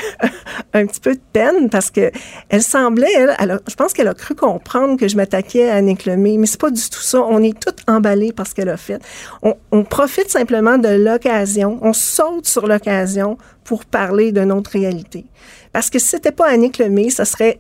un 0.74 0.86
petit 0.86 1.00
peu 1.00 1.14
de 1.14 1.22
peine 1.34 1.70
parce 1.70 1.90
que 1.90 2.12
elle 2.50 2.64
semblait, 2.64 3.12
elle, 3.40 3.60
je 3.68 3.76
pense 3.76 3.94
qu'elle 3.94 4.08
a 4.08 4.14
cru 4.14 4.36
comprendre 4.36 4.98
que 4.98 5.08
je 5.08 5.16
m'attaquais 5.16 5.70
à 5.70 5.76
Annick 5.76 6.06
Lemay, 6.06 6.38
mais 6.38 6.48
c'est 6.48 6.60
pas 6.60 6.72
du 6.72 6.90
tout 6.90 7.02
ça. 7.02 7.20
On 7.22 7.42
est 7.42 7.58
toutes 7.60 7.80
emballées 7.88 8.34
par 8.34 8.48
ce 8.48 8.54
qu'elle 8.54 8.70
a 8.70 8.78
fait. 8.78 9.00
On, 9.42 9.84
profite 9.84 10.30
simplement 10.30 10.78
de 10.78 10.90
l'occasion, 10.90 11.80
on 11.82 11.94
saute 11.94 12.48
sur 12.48 12.68
l'occasion 12.68 13.38
pour 13.64 13.86
parler 13.86 14.32
de 14.32 14.42
notre 14.42 14.72
réalité. 14.72 15.26
Parce 15.72 15.90
que 15.90 16.00
si 16.00 16.08
c'était 16.08 16.32
pas 16.32 16.48
Annick 16.48 16.78
Lemay, 16.78 17.10
ça 17.10 17.26
serait 17.26 17.60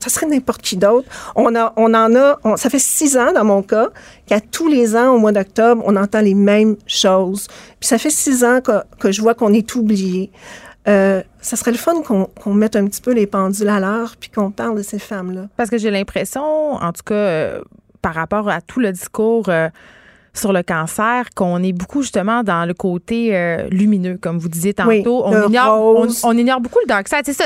ça 0.00 0.10
serait 0.10 0.26
n'importe 0.26 0.60
qui 0.60 0.76
d'autre. 0.76 1.08
On, 1.34 1.54
on 1.54 1.94
en 1.94 2.14
a, 2.14 2.38
ça 2.56 2.68
fait 2.68 2.78
six 2.78 3.16
ans 3.16 3.32
dans 3.32 3.44
mon 3.44 3.62
cas, 3.62 3.88
qu'à 4.26 4.38
tous 4.38 4.68
les 4.68 4.94
ans, 4.96 5.14
au 5.14 5.18
mois 5.18 5.32
d'octobre, 5.32 5.82
on 5.86 5.96
entend 5.96 6.20
les 6.20 6.34
mêmes 6.34 6.76
choses. 6.86 7.46
Puis 7.80 7.88
ça 7.88 7.96
fait 7.96 8.10
six 8.10 8.44
ans 8.44 8.60
que, 8.60 8.72
que 8.98 9.12
je 9.12 9.22
vois 9.22 9.34
qu'on 9.34 9.54
est 9.54 9.74
oublié. 9.74 10.30
Euh, 10.86 11.22
ça 11.40 11.56
serait 11.56 11.70
le 11.70 11.78
fun 11.78 12.02
qu'on 12.02 12.54
mette 12.54 12.76
un 12.76 12.86
petit 12.86 13.00
peu 13.00 13.12
les 13.12 13.26
pendules 13.26 13.68
à 13.68 13.80
l'heure 13.80 14.14
puis 14.20 14.30
qu'on 14.30 14.50
parle 14.50 14.76
de 14.76 14.82
ces 14.82 14.98
femmes-là. 14.98 15.48
Parce 15.56 15.70
que 15.70 15.78
j'ai 15.78 15.90
l'impression, 15.90 16.42
en 16.42 16.92
tout 16.92 17.02
cas, 17.04 17.14
euh, 17.14 17.60
par 18.02 18.14
rapport 18.14 18.48
à 18.48 18.60
tout 18.60 18.80
le 18.80 18.92
discours 18.92 19.48
euh, 19.48 19.68
sur 20.34 20.52
le 20.52 20.62
cancer, 20.62 21.30
qu'on 21.34 21.62
est 21.62 21.72
beaucoup 21.72 22.02
justement 22.02 22.42
dans 22.42 22.66
le 22.66 22.74
côté 22.74 23.66
lumineux, 23.70 24.18
comme 24.20 24.38
vous 24.38 24.48
disiez 24.48 24.74
tantôt. 24.74 25.22
on, 25.24 25.48
ignore, 25.48 26.06
on, 26.24 26.36
ignore, 26.36 26.60
beaucoup 26.60 26.80
le 26.80 26.88
dark 26.88 27.08
side. 27.08 27.22
C'est 27.24 27.32
ça, 27.32 27.44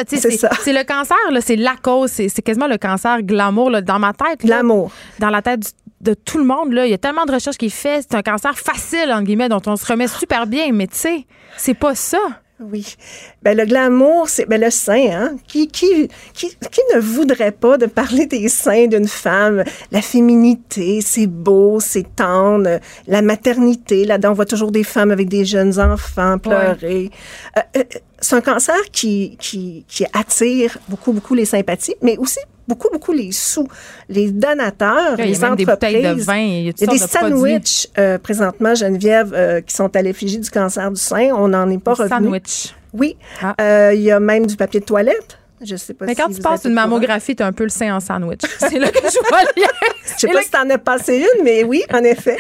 c'est 0.62 0.72
le 0.72 0.84
cancer, 0.84 1.16
c'est 1.40 1.56
la 1.56 1.76
cause, 1.80 2.10
c'est 2.10 2.42
quasiment 2.42 2.66
le 2.66 2.78
cancer 2.78 3.22
glamour 3.22 3.70
là, 3.70 3.82
dans 3.82 3.98
ma 3.98 4.14
tête. 4.14 4.40
Glamour. 4.40 4.90
dans 5.18 5.30
la 5.30 5.42
tête 5.42 5.74
de 6.00 6.14
tout 6.14 6.38
le 6.38 6.44
monde, 6.44 6.72
là, 6.72 6.86
il 6.86 6.90
y 6.90 6.94
a 6.94 6.98
tellement 6.98 7.26
de 7.26 7.32
recherches 7.32 7.58
qui 7.58 7.66
est 7.66 7.68
fait. 7.68 8.06
C'est 8.08 8.16
un 8.16 8.22
cancer 8.22 8.56
facile, 8.56 9.12
en 9.12 9.22
guillemets, 9.22 9.48
dont 9.48 9.60
on 9.66 9.76
se 9.76 9.84
remet 9.84 10.08
super 10.08 10.46
bien, 10.46 10.72
mais 10.72 10.86
tu 10.86 10.96
sais, 10.96 11.26
c'est 11.56 11.74
pas 11.74 11.94
ça. 11.94 12.18
Oui. 12.60 12.96
Ben, 13.42 13.56
le 13.56 13.64
glamour, 13.64 14.28
c'est 14.28 14.46
ben, 14.46 14.60
le 14.60 14.70
sein. 14.70 15.10
Hein? 15.12 15.36
Qui, 15.46 15.68
qui, 15.68 16.08
qui, 16.34 16.48
qui, 16.48 16.80
ne 16.92 16.98
voudrait 16.98 17.52
pas 17.52 17.78
de 17.78 17.86
parler 17.86 18.26
des 18.26 18.48
seins 18.48 18.88
d'une 18.88 19.06
femme? 19.06 19.62
La 19.92 20.02
féminité, 20.02 21.00
c'est 21.00 21.28
beau, 21.28 21.78
c'est 21.78 22.16
tendre. 22.16 22.80
La 23.06 23.22
maternité, 23.22 24.04
là-dedans, 24.04 24.30
on 24.30 24.34
voit 24.34 24.46
toujours 24.46 24.72
des 24.72 24.82
femmes 24.82 25.12
avec 25.12 25.28
des 25.28 25.44
jeunes 25.44 25.78
enfants 25.78 26.38
pleurer. 26.38 27.10
Euh, 27.56 27.60
euh, 27.76 27.84
c'est 28.18 28.34
un 28.34 28.40
cancer 28.40 28.90
qui, 28.90 29.36
qui, 29.38 29.84
qui 29.86 30.04
attire 30.12 30.78
beaucoup, 30.88 31.12
beaucoup 31.12 31.34
les 31.34 31.44
sympathies, 31.44 31.94
mais 32.02 32.16
aussi 32.18 32.40
beaucoup, 32.68 32.88
beaucoup 32.92 33.12
les 33.12 33.32
sous. 33.32 33.66
Les 34.08 34.30
donateurs, 34.30 35.16
les 35.16 35.42
entreprises. 35.44 35.92
Des 35.92 36.14
de 36.14 36.22
vin, 36.22 36.36
il 36.36 36.66
y 36.66 36.68
a, 36.68 36.86
des 36.86 36.98
sandwichs 36.98 37.88
euh, 37.98 38.18
présentement, 38.18 38.74
Geneviève, 38.74 39.32
euh, 39.34 39.60
qui 39.62 39.74
sont 39.74 39.94
à 39.96 40.02
l'effigie 40.02 40.38
du 40.38 40.50
cancer 40.50 40.90
du 40.90 41.00
sein. 41.00 41.30
On 41.34 41.48
n'en 41.48 41.68
est 41.70 41.82
pas 41.82 41.94
revenu. 41.94 42.26
Sandwich. 42.26 42.74
Oui. 42.92 43.16
Ah. 43.42 43.54
Euh, 43.60 43.92
il 43.94 44.02
y 44.02 44.10
a 44.10 44.20
même 44.20 44.46
du 44.46 44.56
papier 44.56 44.80
de 44.80 44.84
toilette. 44.84 45.38
Je 45.60 45.74
sais 45.74 45.92
pas 45.92 46.06
Mais 46.06 46.14
quand 46.14 46.28
tu 46.28 46.40
passes 46.40 46.64
une 46.66 46.74
mammographie, 46.74 47.34
tu 47.34 47.42
as 47.42 47.46
un 47.46 47.52
peu 47.52 47.64
le 47.64 47.70
sein 47.70 47.92
en 47.92 47.98
sandwich. 47.98 48.42
C'est 48.58 48.78
là 48.78 48.90
que 48.90 48.98
je 48.98 49.28
vois 49.28 49.42
le 49.42 49.60
lien. 49.60 49.68
Je 50.04 50.20
sais 50.20 50.28
pas 50.28 50.42
si 50.42 50.50
t'en 50.50 50.70
as 50.70 50.78
passé 50.78 51.16
une, 51.16 51.42
mais 51.42 51.64
oui, 51.64 51.82
en 51.92 52.04
effet. 52.04 52.36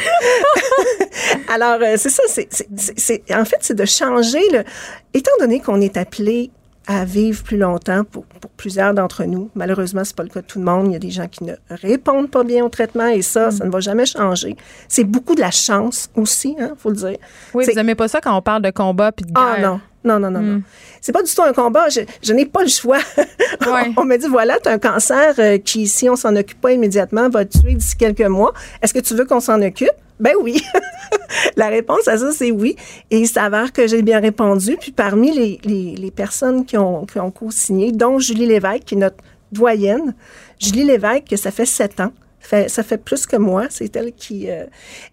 Alors, 1.52 1.78
c'est 1.96 2.10
ça. 2.10 2.22
C'est, 2.28 3.22
en 3.34 3.44
fait, 3.44 3.58
c'est 3.60 3.74
de 3.74 3.84
changer. 3.84 4.40
Le, 4.52 4.64
étant 5.12 5.32
donné 5.40 5.60
qu'on 5.60 5.80
est 5.80 5.96
appelé 5.96 6.50
à 6.88 7.04
vivre 7.04 7.42
plus 7.42 7.58
longtemps 7.58 8.02
pour, 8.02 8.24
pour 8.24 8.50
plusieurs 8.52 8.94
d'entre 8.94 9.24
nous. 9.24 9.50
Malheureusement, 9.54 10.02
c'est 10.04 10.16
pas 10.16 10.22
le 10.22 10.30
cas 10.30 10.40
de 10.40 10.46
tout 10.46 10.58
le 10.58 10.64
monde. 10.64 10.86
Il 10.86 10.92
y 10.94 10.96
a 10.96 10.98
des 10.98 11.10
gens 11.10 11.28
qui 11.28 11.44
ne 11.44 11.52
répondent 11.68 12.30
pas 12.30 12.44
bien 12.44 12.64
au 12.64 12.70
traitement 12.70 13.06
et 13.06 13.20
ça, 13.20 13.50
ça 13.50 13.66
ne 13.66 13.70
va 13.70 13.80
jamais 13.80 14.06
changer. 14.06 14.56
C'est 14.88 15.04
beaucoup 15.04 15.34
de 15.34 15.40
la 15.40 15.50
chance 15.50 16.08
aussi, 16.16 16.56
hein, 16.58 16.72
faut 16.78 16.88
le 16.88 16.96
dire. 16.96 17.18
Oui, 17.52 17.66
vous 17.66 17.74
n'aimez 17.74 17.94
pas 17.94 18.08
ça 18.08 18.22
quand 18.22 18.34
on 18.34 18.40
parle 18.40 18.62
de 18.62 18.70
combat 18.70 19.12
puis 19.12 19.26
de 19.26 19.32
ah, 19.34 19.56
guerre. 19.56 19.64
Ah 19.64 19.68
non, 19.68 19.80
non, 20.02 20.18
non, 20.18 20.30
non, 20.30 20.40
non. 20.40 20.54
Hmm. 20.56 20.62
C'est 21.02 21.12
pas 21.12 21.22
du 21.22 21.32
tout 21.32 21.42
un 21.42 21.52
combat. 21.52 21.90
Je, 21.90 22.00
je 22.22 22.32
n'ai 22.32 22.46
pas 22.46 22.62
le 22.62 22.68
choix. 22.68 23.00
on 23.98 24.04
me 24.06 24.16
dit, 24.16 24.26
voilà, 24.26 24.58
tu 24.58 24.70
as 24.70 24.72
un 24.72 24.78
cancer 24.78 25.34
euh, 25.38 25.58
qui, 25.58 25.88
si 25.88 26.08
on 26.08 26.16
s'en 26.16 26.34
occupe 26.36 26.60
pas 26.60 26.72
immédiatement, 26.72 27.28
va 27.28 27.44
te 27.44 27.58
tuer 27.58 27.74
d'ici 27.74 27.98
quelques 27.98 28.22
mois. 28.22 28.54
Est-ce 28.80 28.94
que 28.94 29.00
tu 29.00 29.14
veux 29.14 29.26
qu'on 29.26 29.40
s'en 29.40 29.60
occupe? 29.60 29.90
Ben 30.20 30.34
oui. 30.40 30.62
la 31.56 31.68
réponse 31.68 32.08
à 32.08 32.18
ça, 32.18 32.32
c'est 32.32 32.50
oui. 32.50 32.76
Et 33.10 33.18
il 33.18 33.28
s'avère 33.28 33.72
que 33.72 33.86
j'ai 33.86 34.02
bien 34.02 34.20
répondu. 34.20 34.76
Puis 34.80 34.92
parmi 34.92 35.32
les, 35.32 35.96
les, 35.96 36.10
personnes 36.10 36.64
qui 36.64 36.76
ont, 36.76 37.06
qui 37.06 37.18
ont 37.18 37.30
co-signé, 37.30 37.92
dont 37.92 38.18
Julie 38.18 38.46
Lévesque, 38.46 38.84
qui 38.84 38.94
est 38.94 38.98
notre 38.98 39.22
doyenne, 39.52 40.14
Julie 40.58 40.84
Lévesque, 40.84 41.36
ça 41.36 41.50
fait 41.50 41.66
sept 41.66 42.00
ans. 42.00 42.12
Ça 42.40 42.82
fait 42.82 42.98
plus 42.98 43.26
que 43.26 43.36
moi. 43.36 43.66
C'est 43.68 43.94
elle 43.94 44.12
qui... 44.12 44.50
Euh, 44.50 44.64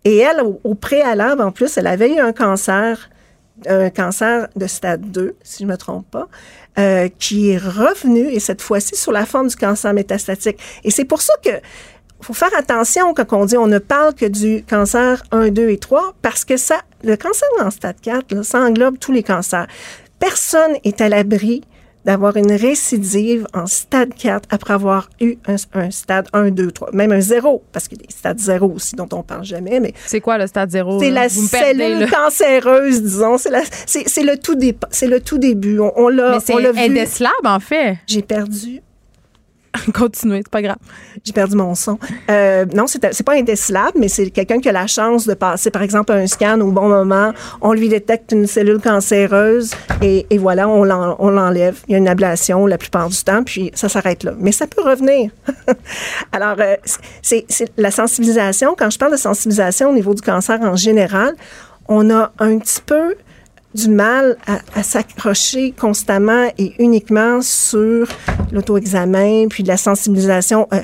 et 0.05 0.17
elle, 0.17 0.41
au, 0.63 0.75
préalable, 0.75 1.41
en 1.41 1.51
plus, 1.51 1.77
elle 1.77 1.87
avait 1.87 2.13
eu 2.13 2.19
un 2.19 2.31
cancer 2.31 3.09
un 3.67 3.89
cancer 3.89 4.47
de 4.55 4.67
stade 4.67 5.11
2, 5.11 5.35
si 5.41 5.59
je 5.59 5.63
ne 5.63 5.71
me 5.71 5.77
trompe 5.77 6.05
pas, 6.11 6.27
euh, 6.77 7.07
qui 7.19 7.51
est 7.51 7.57
revenu, 7.57 8.27
et 8.27 8.39
cette 8.39 8.61
fois-ci 8.61 8.95
sur 8.95 9.11
la 9.13 9.25
forme 9.25 9.47
du 9.47 9.55
cancer 9.55 9.93
métastatique. 9.93 10.59
Et 10.83 10.91
c'est 10.91 11.05
pour 11.05 11.21
ça 11.21 11.33
que 11.43 11.51
faut 12.21 12.33
faire 12.33 12.55
attention 12.57 13.13
quand 13.13 13.33
on 13.33 13.45
dit 13.45 13.57
on 13.57 13.67
ne 13.67 13.79
parle 13.79 14.13
que 14.13 14.25
du 14.25 14.63
cancer 14.67 15.23
1, 15.31 15.49
2 15.49 15.69
et 15.69 15.77
3 15.77 16.15
parce 16.21 16.45
que 16.45 16.57
ça, 16.57 16.79
le 17.03 17.15
cancer 17.15 17.47
en 17.61 17.69
stade 17.69 17.99
4, 18.01 18.43
ça 18.43 18.59
englobe 18.59 18.97
tous 18.97 19.11
les 19.11 19.23
cancers. 19.23 19.67
Personne 20.19 20.75
est 20.83 21.01
à 21.01 21.09
l'abri 21.09 21.61
d'avoir 22.05 22.37
une 22.37 22.51
récidive 22.51 23.47
en 23.53 23.65
stade 23.65 24.13
4 24.13 24.47
après 24.51 24.73
avoir 24.75 25.09
eu 25.19 25.35
un, 25.47 25.57
stade 25.89 26.27
1, 26.33 26.51
2, 26.51 26.71
3, 26.71 26.91
même 26.93 27.11
un 27.11 27.19
0, 27.19 27.63
parce 27.71 27.87
qu'il 27.87 27.97
y 27.97 28.03
a 28.03 28.07
des 28.07 28.13
stades 28.13 28.39
0 28.39 28.71
aussi 28.73 28.95
dont 28.95 29.09
on 29.11 29.23
parle 29.23 29.43
jamais. 29.43 29.79
mais 29.79 29.93
C'est 30.05 30.21
quoi 30.21 30.37
le 30.37 30.45
stade 30.45 30.69
0? 30.69 30.99
C'est 30.99 31.09
la 31.09 31.27
cellule 31.29 32.09
cancéreuse, 32.09 33.01
disons. 33.01 33.37
C'est, 33.37 33.49
le, 33.49 34.37
tout 34.37 34.57
c'est 34.91 35.07
le 35.07 35.19
tout 35.19 35.39
début. 35.39 35.79
On, 35.79 36.07
l'a, 36.09 36.33
Mais 36.33 36.39
c'est 36.45 36.53
on 36.53 36.57
l'a 36.59 36.71
vu. 36.71 36.79
en 37.43 37.59
fait. 37.59 37.97
J'ai 38.05 38.21
perdu 38.21 38.81
Continuez, 39.93 40.41
c'est 40.43 40.49
pas 40.49 40.61
grave. 40.61 40.77
J'ai 41.23 41.33
perdu 41.33 41.55
mon 41.55 41.75
son. 41.75 41.99
Euh, 42.29 42.65
non, 42.73 42.85
c'est 42.87 43.23
pas 43.23 43.35
indécelable, 43.35 43.97
mais 43.97 44.07
c'est 44.07 44.29
quelqu'un 44.29 44.59
qui 44.59 44.69
a 44.69 44.71
la 44.71 44.87
chance 44.87 45.25
de 45.25 45.33
passer, 45.33 45.71
par 45.71 45.81
exemple, 45.81 46.11
un 46.11 46.27
scan 46.27 46.59
au 46.61 46.71
bon 46.71 46.89
moment. 46.89 47.33
On 47.61 47.73
lui 47.73 47.89
détecte 47.89 48.31
une 48.31 48.47
cellule 48.47 48.79
cancéreuse 48.79 49.71
et, 50.01 50.25
et 50.29 50.37
voilà, 50.37 50.67
on 50.67 50.83
l'enlève. 50.83 51.79
Il 51.87 51.93
y 51.93 51.95
a 51.95 51.97
une 51.97 52.07
ablation 52.07 52.65
la 52.65 52.77
plupart 52.77 53.09
du 53.09 53.23
temps, 53.23 53.43
puis 53.43 53.71
ça 53.73 53.89
s'arrête 53.89 54.23
là. 54.23 54.33
Mais 54.39 54.51
ça 54.51 54.67
peut 54.67 54.81
revenir. 54.81 55.31
Alors, 56.31 56.55
euh, 56.59 56.75
c'est 57.21 57.45
la 57.77 57.91
sensibilisation. 57.91 58.75
Quand 58.77 58.89
je 58.89 58.97
parle 58.97 59.11
de 59.11 59.17
sensibilisation 59.17 59.89
au 59.89 59.93
niveau 59.93 60.13
du 60.13 60.21
cancer 60.21 60.59
en 60.61 60.75
général, 60.75 61.35
on 61.87 62.09
a 62.09 62.31
un 62.39 62.57
petit 62.57 62.81
peu 62.85 63.15
du 63.75 63.89
mal 63.89 64.37
à, 64.47 64.83
s'accrocher 64.83 65.71
constamment 65.71 66.47
et 66.57 66.73
uniquement 66.79 67.41
sur 67.41 68.07
l'auto-examen, 68.51 69.47
puis 69.49 69.63
de 69.63 69.67
la 69.67 69.77
sensibilisation. 69.77 70.67
Euh, 70.73 70.81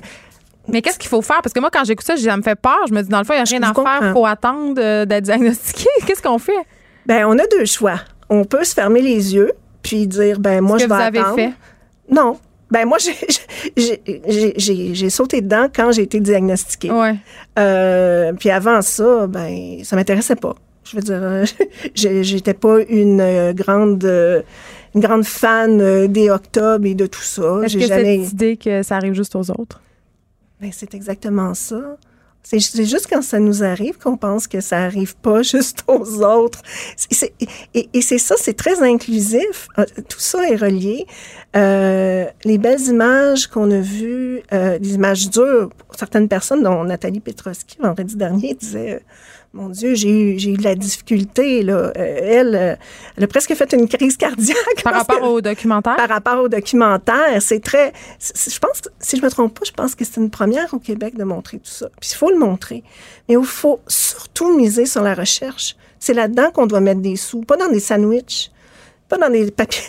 mais 0.68 0.82
qu'est-ce 0.82 1.00
qu'il 1.00 1.10
faut 1.10 1.22
faire? 1.22 1.42
Parce 1.42 1.54
que 1.54 1.60
moi, 1.60 1.70
quand 1.72 1.84
j'écoute 1.86 2.06
ça, 2.06 2.18
ça 2.18 2.38
me 2.38 2.44
fait 2.44 2.56
peur. 2.56 2.80
Je 2.88 2.94
me 2.94 3.02
dis, 3.02 3.10
dans 3.10 3.20
le 3.20 3.24
fond, 3.24 3.34
il 3.34 3.38
n'y 3.38 3.42
a 3.42 3.46
rien 3.46 3.64
à 3.64 3.74
faire. 3.74 4.10
Il 4.10 4.14
faut 4.14 4.26
attendre 4.26 4.76
euh, 4.78 5.06
d'être 5.06 5.24
diagnostiqué. 5.26 5.88
qu'est-ce 6.06 6.22
qu'on 6.22 6.38
fait? 6.38 6.52
Ben, 7.06 7.26
on 7.26 7.38
a 7.40 7.48
deux 7.48 7.66
choix. 7.66 8.00
On 8.30 8.44
peut 8.44 8.64
se 8.64 8.74
fermer 8.74 9.02
les 9.02 9.34
yeux 9.34 9.52
puis 9.82 10.08
dire, 10.08 10.40
ben 10.40 10.62
moi, 10.62 10.78
je 10.78 10.86
vais 10.86 10.94
attendre. 10.94 11.12
Vous 11.12 11.40
avez 11.40 11.50
fait? 11.50 11.54
Non. 12.10 12.38
Ben 12.70 12.86
moi, 12.86 12.98
j'ai 13.78 15.10
sauté 15.10 15.42
dedans 15.42 15.68
quand 15.74 15.92
j'ai 15.92 16.04
été 16.04 16.20
diagnostiquée. 16.22 16.92
Ouais. 16.92 17.16
Euh, 17.60 18.32
puis 18.34 18.50
avant 18.50 18.82
ça, 18.82 19.28
ben 19.28 19.84
ça 19.84 19.98
m'intéressait 19.98 20.38
pas. 20.38 20.56
Je 20.92 20.98
veux 20.98 21.04
dire, 21.04 21.20
euh, 21.22 21.46
j'étais 21.96 22.54
pas 22.54 22.82
une 22.90 23.22
euh, 23.22 23.54
grande 23.54 24.04
euh, 24.04 24.42
une 24.94 25.00
grande 25.00 25.24
fan 25.24 26.08
des 26.08 26.30
octobres 26.30 26.86
et 26.86 26.96
de 26.96 27.06
tout 27.06 27.22
ça. 27.22 27.62
Est-ce 27.64 27.78
que 27.78 27.88
jamais... 27.88 28.24
cette 28.24 28.34
idée 28.34 28.58
que 28.58 28.84
ça 28.84 28.98
arrive 28.98 29.14
juste 29.14 29.38
aux 29.38 29.50
autres? 29.52 29.82
Ben, 30.60 30.70
c'est 30.74 30.94
exactement 30.94 31.54
ça. 31.54 31.98
C'est 32.44 32.60
juste 32.60 33.08
quand 33.10 33.22
ça 33.22 33.40
nous 33.40 33.64
arrive 33.64 34.00
qu'on 34.00 34.18
pense 34.18 34.48
que 34.48 34.60
ça 34.60 34.80
arrive 34.80 35.16
pas 35.16 35.44
juste 35.44 35.84
aux 35.88 36.24
autres. 36.24 36.62
et, 37.74 37.90
et 37.94 38.02
c'est 38.02 38.18
ça, 38.18 38.36
c'est 38.38 38.56
très 38.56 38.84
inclusif. 38.84 39.70
Tout 40.10 40.20
ça 40.20 40.50
est 40.50 40.58
relié. 40.58 41.06
les 41.54 42.58
belles 42.58 42.82
images 42.82 43.48
qu'on 43.48 43.72
a 43.72 43.80
vues, 43.80 44.42
des 44.52 44.96
images 44.96 45.30
dures, 45.30 45.70
pour 45.70 45.96
certaines 45.98 46.28
personnes, 46.28 46.64
dont 46.64 46.84
Nathalie 46.84 47.22
Petroski 47.22 47.78
vendredi 47.80 48.18
dernier 48.18 48.56
disait 48.56 49.04
mon 49.54 49.68
Dieu, 49.68 49.96
j'ai 49.96 50.10
eu, 50.10 50.40
j'ai 50.40 50.52
eu 50.52 50.58
de 50.58 50.64
la 50.64 50.76
difficulté. 50.76 51.62
Là. 51.62 51.74
Euh, 51.74 51.92
elle, 51.98 52.56
euh, 52.56 52.76
elle 53.18 53.24
a 53.24 53.28
presque 53.28 53.54
fait 53.54 53.74
une 53.74 53.88
crise 53.88 54.16
cardiaque. 54.16 54.82
Par 54.84 54.94
rapport 54.94 55.24
au 55.24 55.42
documentaire? 55.42 55.98
Par 55.98 56.08
rapport 56.08 56.42
au 56.42 56.48
documentaire. 56.48 57.42
C'est 57.42 57.62
très. 57.62 57.92
Je 58.20 58.60
pense, 58.60 58.82
si 59.00 59.18
je 59.18 59.22
me 59.22 59.30
trompe 59.30 59.60
pas, 59.60 59.66
je 59.66 59.72
pense 59.72 59.94
que 59.94 60.06
c'est 60.06 60.22
une 60.22 60.30
première 60.30 60.74
au 60.74 60.80
Québec 60.80 61.18
de 61.18 61.26
montrer 61.26 61.58
tout 61.58 61.70
ça. 61.70 61.90
Puis 62.00 62.12
il 62.14 62.16
faut 62.16 62.30
le 62.30 62.40
montrer. 62.40 62.84
Mais 63.28 63.36
il 63.36 63.44
faut 63.44 63.82
surtout 63.88 64.58
miser 64.58 64.86
sur 64.86 65.04
la 65.04 65.14
recherche. 65.14 65.76
C'est 66.00 66.14
là-dedans 66.14 66.52
qu'on 66.52 66.66
doit 66.66 66.80
mettre 66.80 67.02
des 67.02 67.18
sous, 67.18 67.42
pas 67.42 67.58
dans 67.58 67.70
des 67.70 67.82
sandwichs 67.82 68.52
pas 69.12 69.18
dans 69.18 69.32
les 69.32 69.52
papiers. 69.52 69.84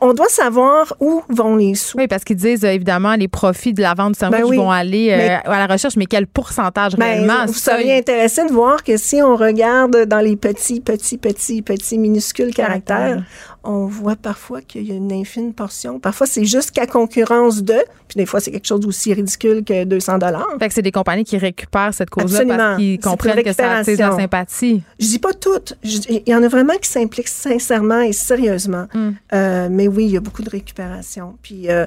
On, 0.00 0.12
doit 0.12 0.28
savoir 0.28 0.94
où 1.00 1.22
vont 1.28 1.56
les 1.56 1.74
sous. 1.74 1.96
Oui, 1.96 2.06
parce 2.06 2.24
qu'ils 2.24 2.36
disent 2.36 2.64
euh, 2.64 2.72
évidemment 2.72 3.14
les 3.14 3.28
profits 3.28 3.72
de 3.72 3.82
la 3.82 3.94
vente 3.94 4.12
de 4.12 4.16
sandwich 4.16 4.50
ben 4.50 4.56
vont 4.56 4.70
aller 4.70 5.10
euh, 5.10 5.50
à 5.50 5.58
la 5.58 5.66
recherche, 5.66 5.96
mais 5.96 6.06
quel 6.06 6.26
pourcentage 6.26 6.94
ben, 6.96 7.04
réellement? 7.04 7.46
Vous 7.46 7.54
seriez 7.54 7.98
intéressé 7.98 8.44
de 8.44 8.52
voir 8.52 8.84
que 8.84 8.96
si 8.96 9.22
on 9.22 9.36
regarde 9.36 10.04
dans 10.04 10.20
les 10.20 10.36
petits, 10.36 10.80
petits, 10.80 11.16
petits, 11.16 11.62
petits, 11.62 11.98
minuscules 11.98 12.54
caractères, 12.54 13.22
on 13.66 13.86
voit 13.86 14.16
parfois 14.16 14.62
qu'il 14.62 14.82
y 14.86 14.92
a 14.92 14.94
une 14.94 15.12
infime 15.12 15.52
portion. 15.52 15.98
Parfois, 15.98 16.26
c'est 16.26 16.44
juste 16.44 16.70
qu'à 16.70 16.86
concurrence 16.86 17.62
de, 17.62 17.76
puis 18.08 18.16
des 18.16 18.26
fois, 18.26 18.40
c'est 18.40 18.50
quelque 18.50 18.66
chose 18.66 18.80
d'aussi 18.80 19.12
ridicule 19.12 19.64
que 19.64 19.84
200 19.84 20.18
dollars. 20.18 20.46
Fait 20.58 20.68
que 20.68 20.74
c'est 20.74 20.82
des 20.82 20.92
compagnies 20.92 21.24
qui 21.24 21.38
récupèrent 21.38 21.92
cette 21.92 22.10
cause-là 22.10 22.44
parce 22.46 22.76
qu'ils 22.78 23.00
comprennent 23.00 23.42
que 23.42 23.52
ça 23.52 23.72
attise 23.72 23.98
la 23.98 24.12
sympathie. 24.12 24.82
Je 24.98 25.06
dis 25.06 25.18
pas 25.18 25.32
toutes. 25.32 25.76
Il 25.82 26.22
y 26.26 26.34
en 26.34 26.42
a 26.42 26.48
vraiment 26.48 26.74
qui 26.80 26.88
s'impliquent 26.88 27.28
sincèrement 27.28 28.00
et 28.00 28.12
sérieusement. 28.12 28.86
Hmm. 28.94 29.10
Euh, 29.32 29.68
mais 29.70 29.88
oui, 29.88 30.06
il 30.06 30.10
y 30.12 30.16
a 30.16 30.20
beaucoup 30.20 30.42
de 30.42 30.50
récupération. 30.50 31.36
Puis 31.42 31.68
euh, 31.68 31.86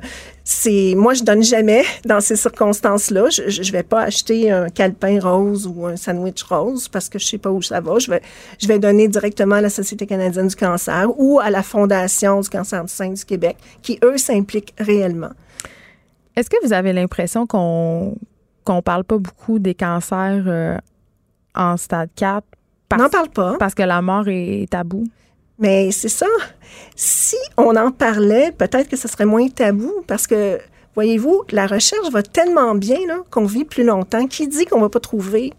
c'est 0.51 0.95
moi 0.97 1.13
je 1.13 1.23
donne 1.23 1.43
jamais 1.43 1.83
dans 2.05 2.19
ces 2.19 2.35
circonstances-là. 2.35 3.29
Je, 3.29 3.61
je 3.61 3.71
vais 3.71 3.83
pas 3.83 4.01
acheter 4.01 4.49
un 4.49 4.69
calepin 4.69 5.19
rose 5.19 5.67
ou 5.67 5.85
un 5.85 5.95
sandwich 5.95 6.41
rose 6.41 6.87
parce 6.87 7.07
que 7.07 7.19
je 7.19 7.27
sais 7.27 7.37
pas 7.37 7.51
où 7.51 7.61
ça 7.61 7.81
va. 7.81 7.99
Je 7.99 8.09
vais 8.09 8.21
je 8.57 8.67
vais 8.67 8.79
donner 8.79 9.07
directement 9.07 9.57
à 9.57 9.61
la 9.61 9.69
Société 9.69 10.07
canadienne 10.07 10.47
du 10.47 10.55
cancer 10.55 11.07
ou 11.17 11.39
à 11.39 11.51
la 11.51 11.61
Fondation 11.61 12.41
du 12.41 12.49
cancer 12.49 12.83
du 12.83 12.91
sein 12.91 13.09
du 13.09 13.23
Québec 13.23 13.57
qui 13.83 13.99
eux 14.03 14.17
s'impliquent 14.17 14.73
réellement. 14.79 15.29
Est-ce 16.35 16.49
que 16.49 16.57
vous 16.65 16.73
avez 16.73 16.93
l'impression 16.93 17.45
qu'on 17.45 18.17
qu'on 18.63 18.81
parle 18.81 19.03
pas 19.03 19.19
beaucoup 19.19 19.59
des 19.59 19.75
cancers 19.75 20.45
euh, 20.47 20.77
en 21.53 21.77
stade 21.77 22.09
4 22.15 22.43
On 22.93 22.97
n'en 22.97 23.09
parle 23.09 23.29
pas. 23.29 23.55
Parce 23.59 23.75
que 23.75 23.83
la 23.83 24.01
mort 24.01 24.27
est 24.27 24.67
tabou. 24.71 25.03
Mais 25.59 25.91
c'est 25.91 26.09
ça. 26.09 26.27
Si 26.95 27.35
on 27.57 27.75
en 27.75 27.91
parlait, 27.91 28.51
peut-être 28.53 28.87
que 28.87 28.95
ce 28.95 29.09
serait 29.09 29.25
moins 29.25 29.47
tabou 29.49 29.91
parce 30.07 30.25
que, 30.25 30.59
voyez-vous, 30.95 31.43
la 31.51 31.67
recherche 31.67 32.09
va 32.11 32.23
tellement 32.23 32.75
bien 32.75 32.99
qu'on 33.29 33.45
vit 33.45 33.65
plus 33.65 33.83
longtemps. 33.83 34.25
Qui 34.27 34.47
dit 34.47 34.65
qu'on 34.65 34.79
va 34.79 34.89
pas 34.89 35.01
trouver? 35.01 35.53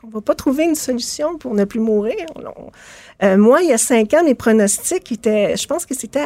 Qu'on 0.00 0.08
va 0.08 0.20
pas 0.20 0.34
trouver 0.34 0.64
une 0.64 0.74
solution 0.74 1.38
pour 1.38 1.54
ne 1.54 1.64
plus 1.64 1.80
mourir? 1.80 2.26
Euh, 3.22 3.36
moi, 3.36 3.62
il 3.62 3.68
y 3.68 3.72
a 3.72 3.78
cinq 3.78 4.12
ans, 4.14 4.24
mes 4.24 4.34
pronostics 4.34 5.10
étaient, 5.12 5.56
je 5.56 5.66
pense 5.66 5.86
que 5.86 5.94
c'était, 5.94 6.24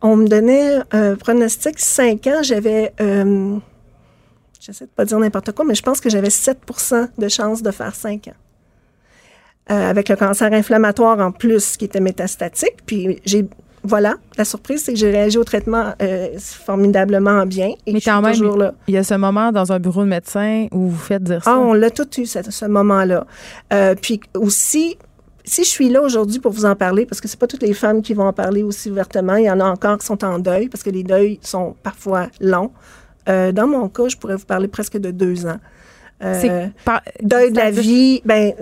on 0.00 0.16
me 0.16 0.28
donnait 0.28 0.78
un 0.92 1.16
pronostic 1.16 1.78
cinq 1.78 2.26
ans, 2.28 2.42
j'avais, 2.42 2.92
euh, 3.00 3.58
j'essaie 4.60 4.86
de 4.86 4.90
pas 4.90 5.04
dire 5.04 5.18
n'importe 5.18 5.52
quoi, 5.52 5.64
mais 5.64 5.74
je 5.74 5.82
pense 5.82 6.00
que 6.00 6.10
j'avais 6.10 6.28
7% 6.28 7.08
de 7.18 7.28
chance 7.28 7.62
de 7.62 7.70
faire 7.70 7.94
cinq 7.94 8.28
ans. 8.28 8.41
Euh, 9.70 9.90
avec 9.90 10.08
le 10.08 10.16
cancer 10.16 10.52
inflammatoire 10.52 11.20
en 11.20 11.30
plus 11.30 11.76
qui 11.76 11.84
était 11.84 12.00
métastatique. 12.00 12.78
Puis 12.84 13.20
j'ai 13.24 13.46
voilà, 13.84 14.16
la 14.36 14.44
surprise, 14.44 14.82
c'est 14.84 14.92
que 14.92 14.98
j'ai 14.98 15.10
réagi 15.10 15.38
au 15.38 15.44
traitement 15.44 15.94
euh, 16.02 16.28
formidablement 16.38 17.46
bien. 17.46 17.70
Et 17.86 17.92
Mais 17.92 18.00
quand 18.00 18.20
même, 18.22 18.58
là. 18.58 18.74
il 18.88 18.94
y 18.94 18.96
a 18.96 19.04
ce 19.04 19.14
moment 19.14 19.50
dans 19.50 19.72
un 19.72 19.78
bureau 19.78 20.02
de 20.02 20.08
médecin 20.08 20.66
où 20.72 20.88
vous 20.88 20.98
faites 20.98 21.22
dire 21.22 21.42
ça. 21.42 21.52
Ah, 21.54 21.58
on 21.58 21.74
l'a 21.74 21.90
tout 21.90 22.08
eu, 22.20 22.26
ce, 22.26 22.40
ce 22.48 22.64
moment-là. 22.66 23.26
Euh, 23.72 23.94
puis 24.00 24.20
aussi, 24.36 24.98
si 25.44 25.64
je 25.64 25.68
suis 25.68 25.88
là 25.88 26.02
aujourd'hui 26.02 26.38
pour 26.40 26.52
vous 26.52 26.64
en 26.64 26.76
parler, 26.76 27.06
parce 27.06 27.20
que 27.20 27.26
c'est 27.26 27.38
pas 27.38 27.48
toutes 27.48 27.62
les 27.62 27.74
femmes 27.74 28.02
qui 28.02 28.14
vont 28.14 28.26
en 28.26 28.32
parler 28.32 28.62
aussi 28.62 28.90
ouvertement, 28.90 29.36
il 29.36 29.44
y 29.44 29.50
en 29.50 29.60
a 29.60 29.64
encore 29.64 29.98
qui 29.98 30.06
sont 30.06 30.24
en 30.24 30.38
deuil, 30.38 30.68
parce 30.68 30.82
que 30.82 30.90
les 30.90 31.02
deuils 31.04 31.38
sont 31.42 31.74
parfois 31.82 32.28
longs. 32.40 32.72
dans 33.26 33.66
mon 33.66 33.88
cas, 33.88 34.08
je 34.08 34.16
pourrais 34.16 34.36
vous 34.36 34.46
parler 34.46 34.68
presque 34.68 34.98
de 34.98 35.10
deux 35.10 35.46
ans. 35.46 35.58
Euh, 36.24 36.66
deuil 37.20 37.50
de 37.50 37.56
la 37.56 37.70
vie, 37.70 38.22
ben, 38.24 38.52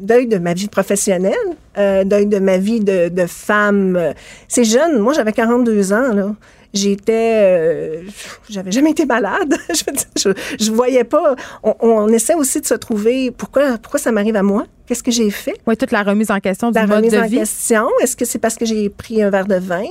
deuil 0.00 0.26
de 0.26 0.38
ma 0.38 0.54
vie 0.54 0.68
professionnelle, 0.68 1.34
euh, 1.78 2.04
deuil 2.04 2.26
de 2.26 2.38
ma 2.38 2.58
vie 2.58 2.80
de, 2.80 3.08
de 3.08 3.26
femme. 3.26 4.12
C'est 4.46 4.64
jeune. 4.64 4.98
Moi, 4.98 5.14
j'avais 5.14 5.32
42 5.32 5.92
ans, 5.92 6.12
là. 6.12 6.34
J'étais, 6.74 7.40
euh, 7.42 8.02
j'avais 8.50 8.70
jamais 8.70 8.90
été 8.90 9.06
malade. 9.06 9.56
je, 10.16 10.30
je, 10.60 10.70
voyais 10.70 11.04
pas. 11.04 11.34
On, 11.62 12.08
essaie 12.08 12.34
aussi 12.34 12.60
de 12.60 12.66
se 12.66 12.74
trouver. 12.74 13.30
Pourquoi, 13.30 13.78
pourquoi 13.78 13.98
ça 13.98 14.12
m'arrive 14.12 14.36
à 14.36 14.42
moi? 14.42 14.66
Qu'est-ce 14.86 15.02
que 15.02 15.10
j'ai 15.10 15.30
fait? 15.30 15.54
Oui, 15.66 15.78
toute 15.78 15.92
la 15.92 16.02
remise 16.02 16.30
en 16.30 16.40
question 16.40 16.70
du 16.70 16.78
la 16.78 16.84
remise 16.84 17.14
en 17.14 17.26
question. 17.26 17.88
Est-ce 18.02 18.16
que 18.16 18.26
c'est 18.26 18.38
parce 18.38 18.56
que 18.56 18.66
j'ai 18.66 18.90
pris 18.90 19.22
un 19.22 19.30
verre 19.30 19.46
de 19.46 19.56
vin? 19.56 19.86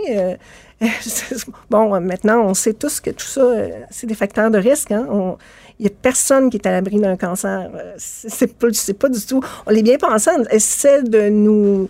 Bon, 1.72 2.00
maintenant, 2.00 2.44
on 2.44 2.54
sait 2.54 2.74
tous 2.74 3.00
que 3.00 3.10
tout 3.10 3.26
ça, 3.26 3.42
c'est 3.90 4.06
des 4.06 4.14
facteurs 4.14 4.52
de 4.52 4.60
risque. 4.60 4.92
Hein? 4.92 5.08
On, 5.10 5.38
il 5.80 5.84
n'y 5.84 5.92
a 5.92 5.94
personne 6.02 6.50
qui 6.50 6.58
est 6.58 6.68
à 6.68 6.72
l'abri 6.72 7.00
d'un 7.00 7.18
cancer. 7.18 7.70
Euh, 7.74 7.94
c'est 7.98 8.58
pas, 8.58 8.68
pas 9.00 9.10
du 9.10 9.26
tout. 9.26 9.44
On 9.68 9.72
est 9.72 9.84
bien 9.84 9.98
pensant. 9.98 10.32
On 10.40 10.44
essaie 10.46 11.04
de 11.04 11.30
nous, 11.30 11.88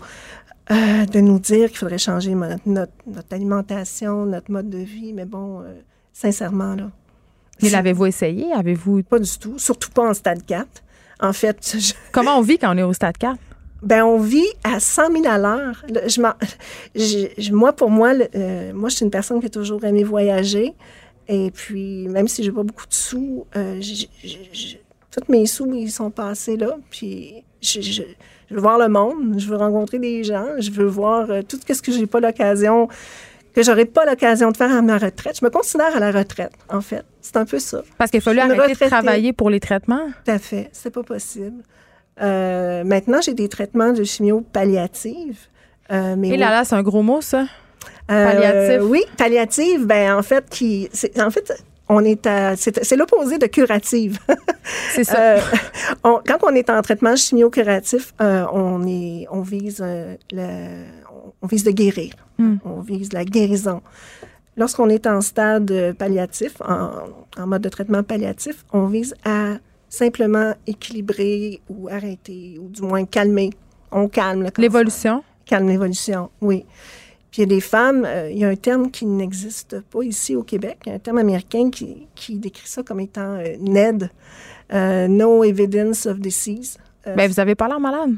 euh, 0.71 1.05
de 1.05 1.19
nous 1.19 1.39
dire 1.39 1.69
qu'il 1.69 1.77
faudrait 1.77 1.97
changer 1.97 2.35
notre, 2.65 2.91
alimentation, 3.31 4.25
notre 4.25 4.51
mode 4.51 4.69
de 4.69 4.79
vie. 4.79 5.13
Mais 5.13 5.25
bon, 5.25 5.61
euh, 5.61 5.73
sincèrement, 6.11 6.75
là. 6.75 6.91
Mais 7.61 7.69
l'avez-vous 7.69 8.05
essayé? 8.05 8.53
Avez-vous. 8.53 9.03
Pas 9.03 9.19
du 9.19 9.37
tout. 9.39 9.57
Surtout 9.57 9.89
pas 9.89 10.09
en 10.09 10.13
stade 10.13 10.45
4. 10.45 10.67
En 11.21 11.33
fait. 11.33 11.77
Comment 12.11 12.37
on 12.37 12.41
vit 12.41 12.57
quand 12.57 12.75
on 12.75 12.77
est 12.77 12.83
au 12.83 12.93
stade 12.93 13.17
4? 13.17 13.39
Ben, 13.83 14.03
on 14.03 14.19
vit 14.19 14.47
à 14.63 14.79
100 14.79 15.11
000 15.11 15.25
à 15.27 15.37
l'heure. 15.37 15.85
moi, 17.51 17.73
pour 17.73 17.89
moi, 17.89 18.13
moi, 18.73 18.89
je 18.89 18.95
suis 18.95 19.05
une 19.05 19.11
personne 19.11 19.39
qui 19.39 19.45
a 19.45 19.49
toujours 19.49 19.83
aimé 19.85 20.03
voyager. 20.03 20.73
Et 21.27 21.51
puis, 21.51 22.07
même 22.07 22.27
si 22.27 22.43
j'ai 22.43 22.51
pas 22.51 22.63
beaucoup 22.63 22.87
de 22.87 22.93
sous, 22.93 23.45
euh, 23.55 23.81
tous 25.11 25.31
mes 25.31 25.45
sous, 25.45 25.73
ils 25.73 25.91
sont 25.91 26.09
passés 26.09 26.55
là. 26.55 26.77
Puis, 26.89 27.43
je, 27.61 28.03
veux 28.49 28.61
voir 28.61 28.77
le 28.77 28.87
monde, 28.87 29.35
je 29.37 29.47
veux 29.47 29.57
rencontrer 29.57 29.99
des 29.99 30.23
gens, 30.23 30.45
je 30.59 30.71
veux 30.71 30.85
voir 30.85 31.29
euh, 31.29 31.41
tout 31.41 31.59
ce 31.67 31.81
que 31.81 31.91
j'ai 31.91 32.07
pas 32.07 32.21
l'occasion, 32.21 32.87
que 33.53 33.61
j'aurais 33.61 33.85
pas 33.85 34.05
l'occasion 34.05 34.51
de 34.51 34.57
faire 34.57 34.71
à 34.71 34.81
ma 34.81 34.97
retraite. 34.97 35.37
Je 35.39 35.45
me 35.45 35.49
considère 35.49 35.95
à 35.95 35.99
la 35.99 36.11
retraite, 36.11 36.53
en 36.69 36.79
fait. 36.79 37.03
C'est 37.21 37.35
un 37.35 37.45
peu 37.45 37.59
ça. 37.59 37.81
Parce 37.97 38.09
qu'il 38.09 38.21
fallu 38.21 38.39
arrêter 38.39 38.73
de 38.73 38.89
travailler 38.89 39.33
pour 39.33 39.49
les 39.49 39.59
traitements? 39.59 40.07
Tout 40.23 40.31
à 40.31 40.39
fait. 40.39 40.69
C'est 40.71 40.91
pas 40.91 41.03
possible. 41.03 41.61
Euh, 42.21 42.83
maintenant, 42.85 43.19
j'ai 43.21 43.33
des 43.33 43.49
traitements 43.49 43.91
de 43.91 44.03
chimio 44.03 44.41
palliative. 44.41 45.39
mais 45.89 46.29
Et 46.29 46.37
là, 46.37 46.51
là, 46.51 46.63
c'est 46.63 46.75
un 46.75 46.83
gros 46.83 47.03
mot, 47.03 47.19
ça? 47.19 47.47
Palliative. 48.07 48.83
Oui, 48.83 49.03
palliative. 49.17 49.85
Ben 49.85 50.15
en 50.15 50.23
fait, 50.23 50.49
qui, 50.49 50.89
en 51.19 51.29
fait, 51.29 51.53
on 51.89 52.03
est 52.03 52.27
c'est 52.55 52.95
l'opposé 52.95 53.37
de 53.37 53.47
curative. 53.47 54.19
c'est 54.91 55.03
ça. 55.03 55.37
quand 56.03 56.39
on 56.43 56.53
est 56.55 56.69
en 56.69 56.81
traitement 56.81 57.15
chimio-curatif, 57.15 58.13
on 58.19 58.85
est, 58.87 59.27
on 59.31 59.41
vise 59.41 59.83
le, 60.31 60.85
on 61.41 61.47
vise 61.47 61.63
de 61.63 61.71
guérir. 61.71 62.13
Hmm. 62.37 62.57
On 62.65 62.81
vise 62.81 63.13
la 63.13 63.25
guérison. 63.25 63.81
Lorsqu'on 64.55 64.89
est 64.89 65.05
en 65.05 65.21
stade 65.21 65.95
palliatif, 65.97 66.61
en, 66.61 67.45
mode 67.45 67.61
de 67.61 67.69
traitement 67.69 68.03
palliatif, 68.03 68.65
on 68.73 68.87
vise 68.87 69.13
à 69.23 69.57
simplement 69.87 70.53
équilibrer 70.65 71.61
ou 71.69 71.87
arrêter, 71.89 72.57
ou 72.59 72.67
du 72.69 72.81
moins 72.81 73.05
calmer. 73.05 73.51
On 73.91 74.07
calme 74.07 74.49
L'évolution? 74.57 75.23
Calme 75.45 75.69
l'évolution, 75.69 76.29
oui. 76.41 76.65
Il 77.37 77.41
y 77.41 77.43
a 77.43 77.45
des 77.45 77.61
femmes, 77.61 78.03
euh, 78.03 78.31
il 78.31 78.39
y 78.39 78.43
a 78.43 78.47
un 78.47 78.55
terme 78.55 78.89
qui 78.89 79.05
n'existe 79.05 79.79
pas 79.81 80.01
ici 80.01 80.35
au 80.35 80.41
Québec, 80.41 80.79
un 80.87 80.97
terme 80.97 81.19
américain 81.19 81.69
qui, 81.69 82.07
décrit 82.35 82.67
ça 82.67 82.81
comme 82.81 82.99
étant 82.99 83.35
euh, 83.35 83.55
NED, 83.59 84.09
euh, 84.73 85.07
No 85.07 85.43
Evidence 85.43 86.07
of 86.07 86.19
Disease. 86.19 86.79
Bien, 87.05 87.27
vous 87.27 87.39
avez 87.39 87.53
pas 87.53 87.67
l'air 87.67 87.79
malade. 87.79 88.15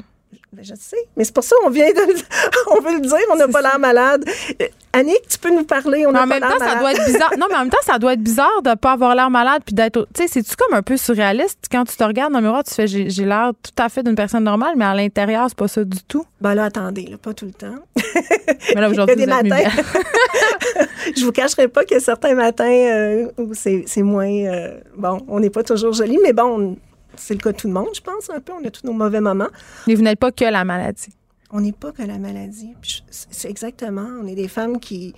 Ben, 0.52 0.64
je 0.64 0.74
sais, 0.74 0.96
mais 1.16 1.22
c'est 1.22 1.32
pour 1.32 1.44
ça 1.44 1.54
qu'on 1.62 1.70
vient 1.70 1.88
de 1.90 2.00
on 2.76 2.80
veut 2.80 2.94
le 2.94 3.00
dire, 3.02 3.18
on 3.32 3.36
n'a 3.36 3.46
pas 3.46 3.62
l'air 3.62 3.78
malade. 3.78 4.24
Euh, 4.60 4.66
Annick, 4.92 5.28
tu 5.28 5.38
peux 5.38 5.50
nous 5.50 5.62
parler, 5.62 6.04
on 6.08 6.10
n'a 6.10 6.26
pas 6.26 6.40
l'air 6.40 6.40
malade. 6.40 6.52
En 6.52 6.58
même 6.58 6.58
temps, 6.58 6.66
ça 6.66 6.80
doit 6.80 6.92
être 6.92 7.04
bizarre. 7.04 7.30
Non, 7.38 7.46
mais 7.48 7.54
en 7.54 7.60
même 7.60 7.70
temps, 7.70 7.78
ça 7.84 7.98
doit 8.00 8.14
être 8.14 8.22
bizarre 8.22 8.62
de 8.64 8.70
ne 8.70 8.74
pas 8.74 8.92
avoir 8.92 9.14
l'air 9.14 9.30
malade 9.30 9.62
puis 9.64 9.76
d'être 9.76 10.08
tu 10.12 10.22
sais, 10.22 10.28
c'est 10.28 10.42
tu 10.42 10.56
comme 10.56 10.74
un 10.74 10.82
peu 10.82 10.96
surréaliste? 10.96 11.66
Quand 11.70 11.84
tu 11.84 11.96
te 11.96 12.02
regardes 12.02 12.32
dans 12.32 12.40
le 12.40 12.46
miroir, 12.46 12.64
tu 12.64 12.74
fais 12.74 12.88
j'ai 12.88 13.24
l'air 13.24 13.52
tout 13.62 13.80
à 13.80 13.88
fait 13.88 14.02
d'une 14.02 14.16
personne 14.16 14.42
normale, 14.42 14.74
mais 14.76 14.84
à 14.84 14.94
l'intérieur, 14.94 15.46
c'est 15.48 15.58
pas 15.58 15.68
ça 15.68 15.84
du 15.84 16.02
tout. 16.02 16.24
Ben 16.40 16.54
là, 16.54 16.64
attendez, 16.64 17.06
là, 17.06 17.16
pas 17.16 17.32
tout 17.32 17.46
le 17.46 17.52
temps. 17.52 17.76
Mais 18.74 18.80
là 18.80 18.90
aujourd'hui, 18.90 19.16
il 19.16 19.28
y 19.28 19.30
a 19.30 19.42
des 19.42 19.48
matins. 19.50 19.70
je 21.16 21.24
vous 21.24 21.32
cacherai 21.32 21.68
pas 21.68 21.82
a 21.90 22.00
certains 22.00 22.34
matins 22.34 22.64
euh, 22.64 23.28
où 23.38 23.54
c'est 23.54 24.02
moins 24.02 24.28
euh, 24.28 24.78
bon, 24.96 25.20
on 25.28 25.40
n'est 25.40 25.50
pas 25.50 25.62
toujours 25.62 25.92
joli, 25.92 26.18
mais 26.22 26.32
bon, 26.32 26.76
c'est 27.16 27.34
le 27.34 27.40
cas 27.40 27.52
de 27.52 27.56
tout 27.56 27.68
le 27.68 27.74
monde, 27.74 27.88
je 27.94 28.00
pense, 28.00 28.30
un 28.30 28.40
peu. 28.40 28.52
On 28.52 28.64
a 28.66 28.70
tous 28.70 28.86
nos 28.86 28.92
mauvais 28.92 29.20
moments. 29.20 29.48
Mais 29.86 29.94
vous 29.94 30.02
n'êtes 30.02 30.18
pas 30.18 30.32
que 30.32 30.44
la 30.44 30.64
maladie. 30.64 31.14
On 31.52 31.60
n'est 31.60 31.72
pas 31.72 31.92
que 31.92 32.02
la 32.02 32.18
maladie. 32.18 32.74
C'est 33.10 33.50
exactement. 33.50 34.06
On 34.22 34.26
est 34.26 34.34
des 34.34 34.48
femmes 34.48 34.78
qui, 34.78 35.14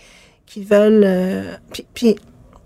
qui 0.46 0.64
veulent. 0.64 1.04
Euh, 1.04 1.56
puis, 1.94 2.16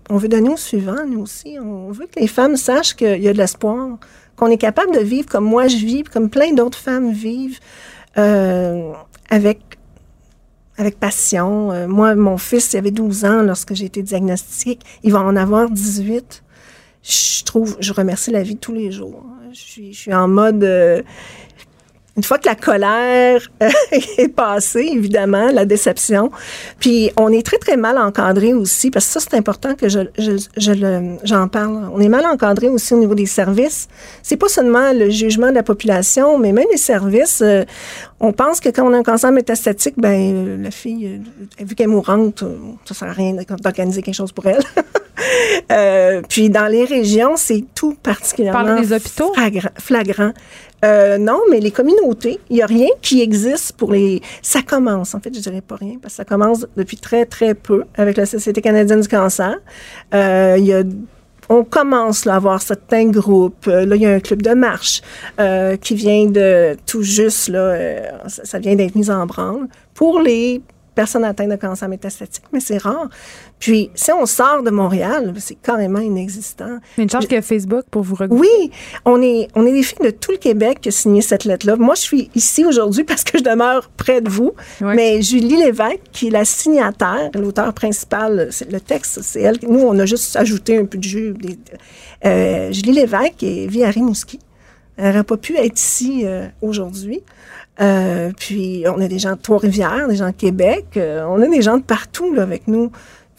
on 0.09 0.17
veut 0.17 0.29
donner 0.29 0.49
au 0.49 0.57
suivant, 0.57 1.05
nous 1.05 1.21
aussi. 1.21 1.57
On 1.59 1.91
veut 1.91 2.05
que 2.05 2.19
les 2.19 2.27
femmes 2.27 2.55
sachent 2.55 2.95
qu'il 2.95 3.21
y 3.21 3.27
a 3.27 3.33
de 3.33 3.37
l'espoir, 3.37 3.97
qu'on 4.37 4.47
est 4.47 4.57
capable 4.57 4.93
de 4.93 5.01
vivre 5.01 5.27
comme 5.27 5.43
moi 5.43 5.67
je 5.67 5.77
vis, 5.77 6.03
comme 6.03 6.29
plein 6.29 6.53
d'autres 6.53 6.77
femmes 6.77 7.11
vivent, 7.11 7.59
euh, 8.17 8.93
avec 9.29 9.59
avec 10.77 10.99
passion. 10.99 11.71
Euh, 11.71 11.87
moi, 11.87 12.15
mon 12.15 12.37
fils, 12.37 12.73
il 12.73 12.77
avait 12.77 12.91
12 12.91 13.25
ans 13.25 13.41
lorsque 13.41 13.73
j'ai 13.73 13.85
été 13.85 14.03
diagnostiquée. 14.03 14.79
Il 15.03 15.11
va 15.11 15.21
en 15.21 15.35
avoir 15.35 15.69
18 15.69 16.43
je 17.07 17.43
trouve, 17.43 17.77
je 17.79 17.93
remercie 17.93 18.31
la 18.31 18.43
vie 18.43 18.57
tous 18.57 18.73
les 18.73 18.91
jours. 18.91 19.23
Je 19.53 19.59
suis, 19.59 19.93
je 19.93 19.97
suis 19.97 20.13
en 20.13 20.27
mode. 20.27 20.63
Euh, 20.63 21.01
une 22.17 22.23
fois 22.23 22.39
que 22.39 22.47
la 22.47 22.55
colère 22.55 23.47
euh, 23.61 23.69
est 24.17 24.27
passée, 24.27 24.89
évidemment, 24.91 25.51
la 25.51 25.65
déception, 25.65 26.31
puis 26.79 27.11
on 27.15 27.31
est 27.31 27.45
très, 27.45 27.59
très 27.59 27.77
mal 27.77 27.97
encadré 27.99 28.55
aussi, 28.55 28.89
parce 28.89 29.05
que 29.05 29.11
ça, 29.11 29.19
c'est 29.19 29.37
important 29.37 29.75
que 29.75 29.87
je, 29.87 29.99
je, 30.17 30.31
je 30.57 31.15
j'en 31.23 31.47
parle. 31.47 31.89
On 31.93 32.01
est 32.01 32.09
mal 32.09 32.25
encadré 32.25 32.69
aussi 32.69 32.95
au 32.95 32.97
niveau 32.97 33.13
des 33.13 33.27
services. 33.27 33.87
C'est 34.23 34.35
pas 34.35 34.49
seulement 34.49 34.93
le 34.93 35.11
jugement 35.11 35.49
de 35.49 35.55
la 35.55 35.63
population, 35.63 36.39
mais 36.39 36.51
même 36.53 36.67
les 36.71 36.77
services. 36.77 37.41
Euh, 37.41 37.65
on 38.19 38.33
pense 38.33 38.59
que 38.59 38.69
quand 38.69 38.89
on 38.89 38.93
a 38.93 38.97
un 38.97 39.03
cancer 39.03 39.31
métastatique, 39.31 39.93
ben 39.97 40.63
la 40.63 40.71
fille, 40.71 41.21
vu 41.59 41.75
qu'elle 41.75 41.85
est 41.85 41.87
mourante, 41.87 42.43
ça 42.85 42.95
sert 42.95 43.09
à 43.09 43.13
rien 43.13 43.35
d'organiser 43.61 44.01
quelque 44.01 44.15
chose 44.15 44.31
pour 44.31 44.47
elle. 44.47 44.63
Euh, 45.69 46.21
puis 46.29 46.49
dans 46.49 46.67
les 46.67 46.85
régions, 46.85 47.35
c'est 47.35 47.63
tout 47.75 47.95
particulièrement 48.01 48.63
Parle 48.63 48.81
des 48.81 48.93
hôpitaux? 48.93 49.33
flagrant. 49.77 50.31
Euh, 50.85 51.17
non, 51.17 51.39
mais 51.49 51.59
les 51.59 51.71
communautés, 51.71 52.39
il 52.49 52.57
n'y 52.57 52.61
a 52.61 52.65
rien 52.65 52.87
qui 53.01 53.21
existe 53.21 53.73
pour 53.73 53.91
les... 53.91 54.21
Ça 54.41 54.61
commence, 54.61 55.13
en 55.13 55.19
fait, 55.19 55.33
je 55.35 55.41
dirais 55.41 55.61
pas 55.61 55.75
rien, 55.75 55.95
parce 56.01 56.13
que 56.13 56.17
ça 56.17 56.25
commence 56.25 56.65
depuis 56.77 56.97
très, 56.97 57.25
très 57.25 57.53
peu 57.53 57.83
avec 57.95 58.15
la 58.15 58.25
Société 58.25 58.61
canadienne 58.61 59.01
du 59.01 59.07
cancer. 59.07 59.57
Euh, 60.13 60.55
il 60.57 60.65
y 60.65 60.73
a 60.73 60.83
on 61.49 61.63
commence 61.63 62.25
là, 62.25 62.33
à 62.33 62.35
avoir 62.35 62.61
certains 62.61 63.05
groupes. 63.05 63.67
Là, 63.67 63.95
il 63.95 64.01
y 64.01 64.05
a 64.05 64.11
un 64.11 64.19
club 64.19 64.41
de 64.41 64.53
marche 64.53 65.01
euh, 65.39 65.77
qui 65.77 65.95
vient 65.95 66.25
de 66.25 66.75
tout 66.85 67.03
juste, 67.03 67.47
là, 67.47 67.59
euh, 67.59 68.05
ça, 68.27 68.43
ça, 68.43 68.59
vient 68.59 68.75
d'être 68.75 68.95
mis 68.95 69.09
en 69.09 69.25
branle 69.25 69.67
pour 69.93 70.19
les 70.19 70.61
personnes 70.97 71.23
atteintes 71.23 71.51
de 71.51 71.55
cancer 71.55 71.87
métastatique, 71.87 72.43
mais 72.51 72.59
c'est 72.59 72.79
rare. 72.79 73.07
Puis, 73.59 73.91
si 73.93 74.11
on 74.11 74.25
sort 74.25 74.63
de 74.63 74.71
Montréal, 74.71 75.31
c'est 75.37 75.55
carrément 75.61 75.99
inexistant. 75.99 76.79
Mais 76.97 77.03
une 77.03 77.09
y 77.29 77.35
a 77.35 77.41
Facebook 77.43 77.85
pour 77.91 78.01
vous 78.01 78.15
regrouper. 78.15 78.41
Oui, 78.41 78.71
on 79.05 79.21
est, 79.21 79.47
on 79.53 79.63
est 79.67 79.71
des 79.71 79.83
filles 79.83 80.03
de 80.03 80.09
tout 80.09 80.31
le 80.31 80.37
Québec 80.37 80.79
qui 80.81 80.89
ont 80.89 80.91
signé 80.91 81.21
cette 81.21 81.45
lettre-là. 81.45 81.75
Moi, 81.75 81.93
je 81.93 82.01
suis 82.01 82.31
ici 82.33 82.65
aujourd'hui 82.65 83.03
parce 83.03 83.23
que 83.23 83.37
je 83.37 83.43
demeure 83.43 83.91
près 83.95 84.21
de 84.21 84.29
vous. 84.29 84.53
Mais 84.81 85.21
Julie 85.21 85.57
Lévesque, 85.57 86.01
qui 86.11 86.27
est 86.27 86.31
la 86.31 86.45
signataire, 86.45 87.29
l'auteur 87.35 87.71
principal, 87.73 88.49
le 88.71 88.79
texte, 88.79 89.19
c'est 89.21 89.41
elle. 89.41 89.59
Nous, 89.67 89.79
on 89.79 89.97
a 89.99 90.07
juste 90.07 90.35
ajouté 90.35 90.79
un 90.79 90.85
peu 90.85 90.97
de 90.97 91.03
jus. 91.03 91.35
Euh, 92.25 92.71
Julie 92.71 92.93
Lévesque 92.93 93.43
vit 93.43 93.83
à 93.83 93.91
Rimouski. 93.91 94.39
Elle 94.97 95.09
n'aurait 95.09 95.23
pas 95.23 95.37
pu 95.37 95.55
être 95.57 95.79
ici 95.79 96.23
euh, 96.25 96.47
aujourd'hui. 96.61 97.21
Euh, 97.79 98.31
puis 98.37 98.83
on 98.87 98.99
a 98.99 99.07
des 99.07 99.19
gens 99.19 99.33
de 99.33 99.41
Trois-Rivières, 99.41 100.07
des 100.07 100.15
gens 100.15 100.27
de 100.27 100.35
Québec, 100.35 100.85
euh, 100.97 101.23
on 101.27 101.41
a 101.41 101.47
des 101.47 101.61
gens 101.61 101.77
de 101.77 101.83
partout 101.83 102.33
là, 102.33 102.41
avec 102.43 102.67
nous. 102.67 102.91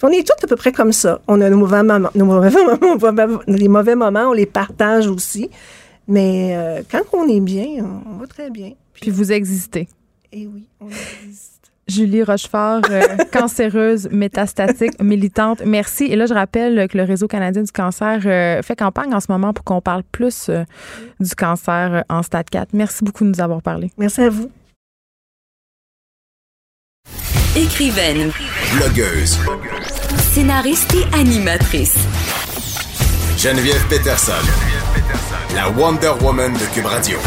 on 0.03 0.09
est 0.09 0.27
tous 0.27 0.45
à 0.45 0.47
peu 0.47 0.57
près 0.57 0.73
comme 0.73 0.93
ça. 0.93 1.21
On 1.27 1.41
a 1.41 1.51
nos 1.51 1.57
mauvais 1.57 1.83
moments, 1.83 2.11
nos 2.15 2.25
mauvais 2.25 2.51
moments, 2.51 3.41
les 3.47 3.69
mauvais 3.69 3.95
moments, 3.97 4.31
on 4.31 4.33
les 4.33 4.47
partage 4.47 5.09
aussi. 5.09 5.51
Mais 6.07 6.57
euh, 6.57 6.83
quand 6.91 7.03
on 7.13 7.29
est 7.29 7.41
bien, 7.41 7.85
on, 8.07 8.17
va 8.17 8.27
très 8.27 8.51
bien. 8.51 8.73
Puis, 8.95 9.11
vous 9.11 9.31
existez. 9.31 9.89
Eh 10.33 10.47
oui, 10.47 10.67
on 10.81 10.89
existe. 10.89 11.58
Julie 11.89 12.23
Rochefort, 12.23 12.83
euh, 12.91 13.03
cancéreuse, 13.33 14.09
métastatique, 14.11 15.03
militante. 15.03 15.63
Merci. 15.65 16.05
Et 16.05 16.17
là, 16.17 16.27
je 16.27 16.35
rappelle 16.35 16.87
que 16.89 16.97
le 16.97 17.05
Réseau 17.05 17.27
canadien 17.27 17.63
du 17.63 17.73
cancer 17.73 18.21
euh, 18.27 18.63
fait 18.63 18.77
campagne 18.77 19.15
en 19.15 19.21
ce 19.21 19.27
moment 19.31 19.53
pour 19.53 19.65
qu'on 19.65 19.81
parle 19.81 20.03
plus 20.03 20.49
euh, 20.49 20.65
du 21.21 21.35
cancer 21.35 22.05
en 22.09 22.23
stade 22.23 22.51
4. 22.51 22.69
Merci 22.75 23.05
beaucoup 23.05 23.25
de 23.25 23.31
nous 23.31 23.41
avoir 23.41 23.63
parlé. 23.63 23.91
Merci 23.97 24.23
à 24.23 24.29
vous. 24.29 24.51
Écrivaine. 27.57 28.31
Blogueuse. 28.77 29.39
Scénariste 30.33 30.95
et 30.95 31.17
animatrice. 31.19 31.97
Geneviève 33.39 33.85
Peterson. 33.89 34.33
La 35.55 35.71
Wonder 35.71 36.13
Woman 36.21 36.53
de 36.53 36.75
Cube 36.75 36.87
Radio. 36.87 37.19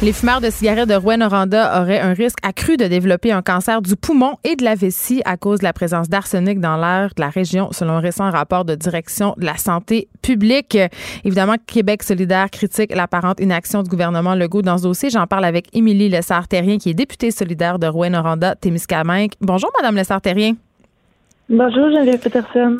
Les 0.00 0.12
fumeurs 0.12 0.40
de 0.40 0.48
cigarettes 0.48 0.88
de 0.88 0.94
Rouen-Noranda 0.94 1.82
auraient 1.82 1.98
un 1.98 2.12
risque 2.12 2.38
accru 2.44 2.76
de 2.76 2.84
développer 2.84 3.32
un 3.32 3.42
cancer 3.42 3.82
du 3.82 3.96
poumon 3.96 4.36
et 4.44 4.54
de 4.54 4.62
la 4.62 4.76
vessie 4.76 5.22
à 5.24 5.36
cause 5.36 5.58
de 5.58 5.64
la 5.64 5.72
présence 5.72 6.08
d'arsenic 6.08 6.60
dans 6.60 6.76
l'air 6.76 7.10
de 7.16 7.20
la 7.20 7.30
région, 7.30 7.70
selon 7.72 7.94
un 7.94 8.00
récent 8.00 8.30
rapport 8.30 8.64
de 8.64 8.76
direction 8.76 9.34
de 9.38 9.44
la 9.44 9.56
santé 9.56 10.06
publique. 10.22 10.78
Évidemment, 11.24 11.56
Québec 11.66 12.04
solidaire 12.04 12.48
critique 12.48 12.94
l'apparente 12.94 13.40
inaction 13.40 13.82
du 13.82 13.90
gouvernement 13.90 14.36
Legault 14.36 14.62
dans 14.62 14.78
ce 14.78 14.84
dossier. 14.84 15.10
J'en 15.10 15.26
parle 15.26 15.44
avec 15.44 15.66
Émilie 15.72 16.08
Lessard-Terrien, 16.08 16.78
qui 16.78 16.90
est 16.90 16.94
députée 16.94 17.32
solidaire 17.32 17.80
de 17.80 17.88
Rouen-Noranda-Témiscamingue. 17.88 19.32
Bonjour, 19.40 19.72
Madame 19.76 19.96
Lessard-Terrien. 19.96 20.54
Bonjour, 21.50 21.90
Geneviève 21.90 22.18
Peterson. 22.18 22.76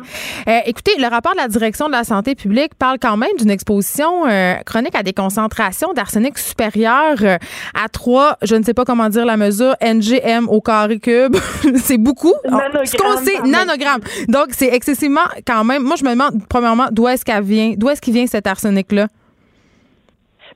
Euh, 0.47 0.59
écoutez, 0.67 0.91
le 0.99 1.07
rapport 1.07 1.31
de 1.31 1.37
la 1.37 1.47
direction 1.47 1.87
de 1.87 1.91
la 1.91 2.03
santé 2.03 2.35
publique 2.35 2.75
parle 2.75 2.99
quand 2.99 3.17
même 3.17 3.31
d'une 3.39 3.49
exposition 3.49 4.27
euh, 4.27 4.57
chronique 4.63 4.93
à 4.93 5.01
des 5.01 5.11
concentrations 5.11 5.93
d'arsenic 5.93 6.37
supérieures 6.37 7.17
euh, 7.23 7.37
à 7.73 7.89
3, 7.89 8.37
je 8.43 8.55
ne 8.55 8.63
sais 8.63 8.75
pas 8.75 8.85
comment 8.85 9.09
dire 9.09 9.25
la 9.25 9.37
mesure, 9.37 9.75
NGM 9.81 10.47
au 10.49 10.61
carré 10.61 10.99
cube. 10.99 11.35
c'est 11.77 11.97
beaucoup. 11.97 12.33
Nanogrammes. 12.45 13.49
nanogrammes. 13.49 14.01
Donc, 14.27 14.49
c'est 14.51 14.71
excessivement 14.71 15.25
quand 15.47 15.63
même. 15.63 15.81
Moi, 15.81 15.95
je 15.95 16.03
me 16.03 16.11
demande, 16.11 16.39
premièrement, 16.47 16.89
d'où 16.91 17.07
est-ce 17.07 17.25
qu'elle 17.25 17.43
vient, 17.43 17.73
d'où 17.75 17.89
est-ce 17.89 18.01
qu'il 18.01 18.13
vient 18.13 18.27
cet 18.27 18.45
arsenic-là? 18.45 19.07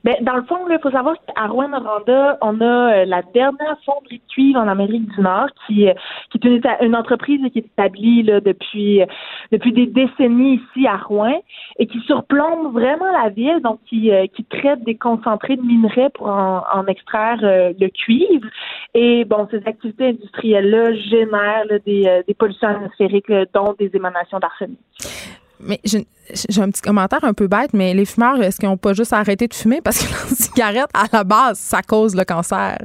Ben, 0.04 0.16
dans 0.20 0.36
le 0.36 0.42
fond, 0.42 0.58
il 0.68 0.78
faut 0.82 0.90
savoir 0.90 1.16
qu'à 1.26 1.46
Rouen-Noranda, 1.46 2.36
on 2.42 2.60
a 2.60 2.64
euh, 2.64 3.04
la 3.06 3.22
dernière 3.32 3.78
fonderie 3.86 4.18
de 4.18 4.32
cuivre 4.32 4.60
en 4.60 4.68
Amérique 4.68 5.06
du 5.06 5.20
Nord, 5.22 5.48
qui, 5.66 5.88
euh, 5.88 5.94
est 6.34 6.84
une, 6.84 6.94
entreprise 6.94 7.40
qui 7.52 7.60
est 7.60 7.66
établie 7.66 8.22
là, 8.22 8.40
depuis, 8.40 9.00
euh, 9.00 9.06
depuis 9.50 9.72
des 9.72 9.86
décennies 9.86 10.60
ici 10.76 10.86
à 10.86 10.98
Rouen 10.98 11.40
et 11.78 11.86
qui 11.86 11.98
surplombe 12.00 12.74
vraiment 12.74 13.10
la 13.12 13.30
ville, 13.30 13.60
donc 13.62 13.80
qui, 13.88 14.10
qui 14.34 14.44
traite 14.44 14.84
des 14.84 14.96
concentrés 14.96 15.56
de 15.56 15.62
minerais 15.62 16.10
pour 16.10 16.26
en, 16.28 16.86
extraire 16.86 17.38
le 17.40 17.88
cuivre. 17.88 18.46
Et 18.92 19.24
bon, 19.24 19.48
ces 19.50 19.66
activités 19.66 20.08
industrielles-là 20.08 20.92
génèrent 20.94 21.80
des, 21.86 22.22
des 22.26 22.34
pollutions 22.34 22.68
atmosphériques, 22.68 23.32
dont 23.54 23.74
des 23.78 23.90
émanations 23.94 24.38
d'arsenic. 24.38 24.78
Mais 25.60 25.80
j'ai 25.84 26.06
un 26.60 26.70
petit 26.70 26.82
commentaire 26.82 27.24
un 27.24 27.34
peu 27.34 27.46
bête, 27.46 27.72
mais 27.72 27.94
les 27.94 28.04
fumeurs, 28.04 28.42
est-ce 28.42 28.58
qu'ils 28.58 28.68
n'ont 28.68 28.76
pas 28.76 28.92
juste 28.92 29.12
arrêté 29.12 29.46
de 29.46 29.54
fumer? 29.54 29.80
Parce 29.80 29.98
que 29.98 30.10
la 30.30 30.36
cigarette, 30.36 30.90
à 30.94 31.06
la 31.12 31.24
base, 31.24 31.58
ça 31.58 31.82
cause 31.82 32.14
le 32.14 32.24
cancer? 32.24 32.78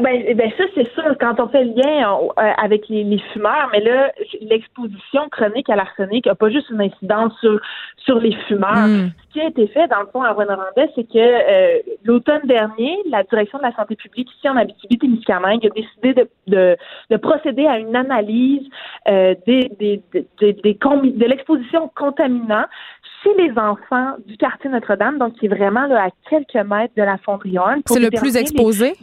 Ben, 0.00 0.36
ben, 0.36 0.50
ça, 0.56 0.64
c'est 0.74 0.90
sûr, 0.92 1.16
quand 1.20 1.38
on 1.38 1.48
fait 1.48 1.64
le 1.64 1.72
lien 1.74 2.08
euh, 2.12 2.52
avec 2.56 2.88
les, 2.88 3.18
fumeurs, 3.32 3.68
mais 3.72 3.80
là, 3.80 4.12
l'exposition 4.40 5.28
chronique 5.30 5.68
à 5.68 5.76
l'arsenic 5.76 6.26
n'a 6.26 6.34
pas 6.34 6.50
juste 6.50 6.70
une 6.70 6.80
incidence 6.80 7.32
sur, 7.40 7.60
sur 7.98 8.18
les 8.18 8.32
fumeurs. 8.48 8.88
Hmm. 8.88 9.10
Ce 9.28 9.32
qui 9.32 9.40
a 9.40 9.48
été 9.48 9.66
fait, 9.68 9.86
dans 9.88 10.00
le 10.00 10.06
fond, 10.12 10.22
à 10.22 10.32
Rwanda, 10.32 10.58
c'est 10.94 11.04
que 11.04 11.18
euh, 11.18 11.78
l'automne 12.04 12.42
dernier, 12.44 12.98
la 13.08 13.22
direction 13.22 13.58
de 13.58 13.64
la 13.64 13.74
santé 13.74 13.96
publique 13.96 14.28
ici 14.36 14.48
en 14.48 14.56
Abitibi-Témiscamingue 14.56 15.66
a 15.66 15.70
décidé 15.70 16.14
de, 16.14 16.28
de, 16.48 16.76
de, 17.10 17.16
procéder 17.16 17.66
à 17.66 17.78
une 17.78 17.94
analyse 17.94 18.66
euh, 19.08 19.34
des, 19.46 19.70
des, 19.78 20.02
des, 20.12 20.52
des, 20.52 20.74
de 20.74 21.24
l'exposition 21.26 21.90
contaminant 21.94 22.64
chez 23.22 23.34
les 23.36 23.52
enfants 23.58 24.14
du 24.26 24.36
quartier 24.36 24.70
Notre-Dame, 24.70 25.18
donc 25.18 25.34
qui 25.34 25.46
est 25.46 25.48
vraiment 25.48 25.86
là, 25.86 26.04
à 26.04 26.08
quelques 26.28 26.66
mètres 26.68 26.94
de 26.96 27.02
la 27.02 27.18
fonderie 27.18 27.56
C'est 27.86 28.00
le 28.00 28.10
plus 28.10 28.36
exposé? 28.36 28.94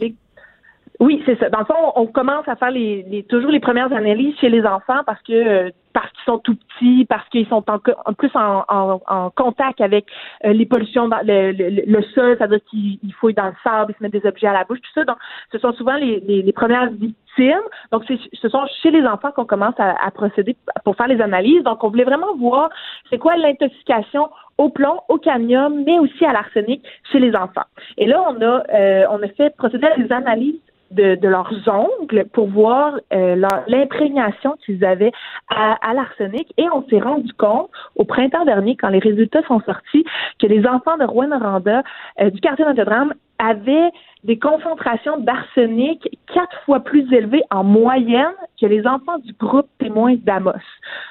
Oui, 1.00 1.22
c'est 1.26 1.38
ça. 1.38 1.48
Dans 1.48 1.60
le 1.60 1.64
fond, 1.64 1.92
on 1.94 2.06
commence 2.06 2.48
à 2.48 2.56
faire 2.56 2.72
les, 2.72 3.04
les, 3.04 3.22
toujours 3.22 3.52
les 3.52 3.60
premières 3.60 3.92
analyses 3.92 4.36
chez 4.40 4.48
les 4.48 4.64
enfants 4.66 5.02
parce 5.06 5.22
que 5.22 5.32
euh, 5.32 5.70
parce 5.92 6.10
qu'ils 6.10 6.24
sont 6.24 6.38
tout 6.38 6.54
petits, 6.56 7.06
parce 7.06 7.28
qu'ils 7.28 7.46
sont 7.46 7.64
en, 7.68 7.78
en 8.04 8.12
plus 8.14 8.30
en, 8.34 8.64
en, 8.68 9.00
en, 9.06 9.30
contact 9.30 9.80
avec 9.80 10.06
euh, 10.44 10.52
les 10.52 10.66
pollutions 10.66 11.08
dans 11.08 11.20
le, 11.24 11.52
le, 11.52 11.82
le 11.86 12.02
sol, 12.14 12.36
c'est-à-dire 12.36 12.60
qu'ils 12.68 13.12
fouillent 13.18 13.34
dans 13.34 13.46
le 13.46 13.54
sable, 13.64 13.92
ils 13.92 13.98
se 13.98 14.02
mettent 14.02 14.12
des 14.22 14.28
objets 14.28 14.46
à 14.48 14.52
la 14.52 14.64
bouche, 14.64 14.80
tout 14.80 14.90
ça. 14.94 15.04
Donc, 15.04 15.16
ce 15.52 15.58
sont 15.58 15.72
souvent 15.72 15.94
les, 15.94 16.20
les, 16.20 16.42
les 16.42 16.52
premières 16.52 16.90
victimes. 16.90 17.62
Donc, 17.92 18.04
ce 18.04 18.48
sont 18.48 18.64
chez 18.82 18.90
les 18.90 19.04
enfants 19.06 19.32
qu'on 19.32 19.44
commence 19.44 19.78
à, 19.78 19.94
à, 20.04 20.10
procéder 20.10 20.56
pour 20.84 20.96
faire 20.96 21.08
les 21.08 21.20
analyses. 21.20 21.62
Donc, 21.62 21.82
on 21.82 21.88
voulait 21.88 22.04
vraiment 22.04 22.34
voir 22.36 22.70
c'est 23.10 23.18
quoi 23.18 23.36
l'intoxication 23.36 24.28
au 24.56 24.70
plomb, 24.70 25.00
au 25.08 25.18
cadmium, 25.18 25.84
mais 25.84 25.98
aussi 26.00 26.24
à 26.24 26.32
l'arsenic 26.32 26.84
chez 27.12 27.20
les 27.20 27.34
enfants. 27.34 27.66
Et 27.96 28.06
là, 28.06 28.24
on 28.28 28.40
a 28.42 28.62
euh, 28.72 29.04
on 29.10 29.22
a 29.22 29.28
fait 29.28 29.56
procéder 29.56 29.86
à 29.86 29.96
des 29.96 30.12
analyses 30.12 30.60
de, 30.90 31.18
leurs 31.26 31.52
ongles 31.68 32.24
pour 32.32 32.48
voir 32.48 32.94
euh, 33.12 33.36
l'imprégnation 33.66 34.56
qu'ils 34.64 34.84
avaient 34.84 35.12
à, 35.48 35.94
l'arsenic 35.94 36.52
et 36.56 36.66
on 36.72 36.86
s'est 36.88 37.00
rendu 37.00 37.32
compte 37.34 37.70
au 37.96 38.04
printemps 38.04 38.44
dernier, 38.44 38.76
quand 38.76 38.88
les 38.88 38.98
résultats 38.98 39.42
sont 39.46 39.60
sortis, 39.60 40.04
que 40.40 40.46
les 40.46 40.66
enfants 40.66 40.96
de 40.98 41.04
Rouen-Noranda 41.04 41.82
euh, 42.20 42.30
du 42.30 42.40
quartier 42.40 42.64
Notre-Dame 42.64 43.14
avaient 43.38 43.90
des 44.24 44.38
concentrations 44.38 45.18
d'arsenic 45.18 46.18
quatre 46.32 46.60
fois 46.64 46.80
plus 46.80 47.12
élevées 47.12 47.42
en 47.50 47.62
moyenne 47.62 48.34
que 48.60 48.66
les 48.66 48.84
enfants 48.86 49.18
du 49.24 49.32
groupe 49.34 49.68
témoin 49.78 50.16
d'Amos. 50.16 50.52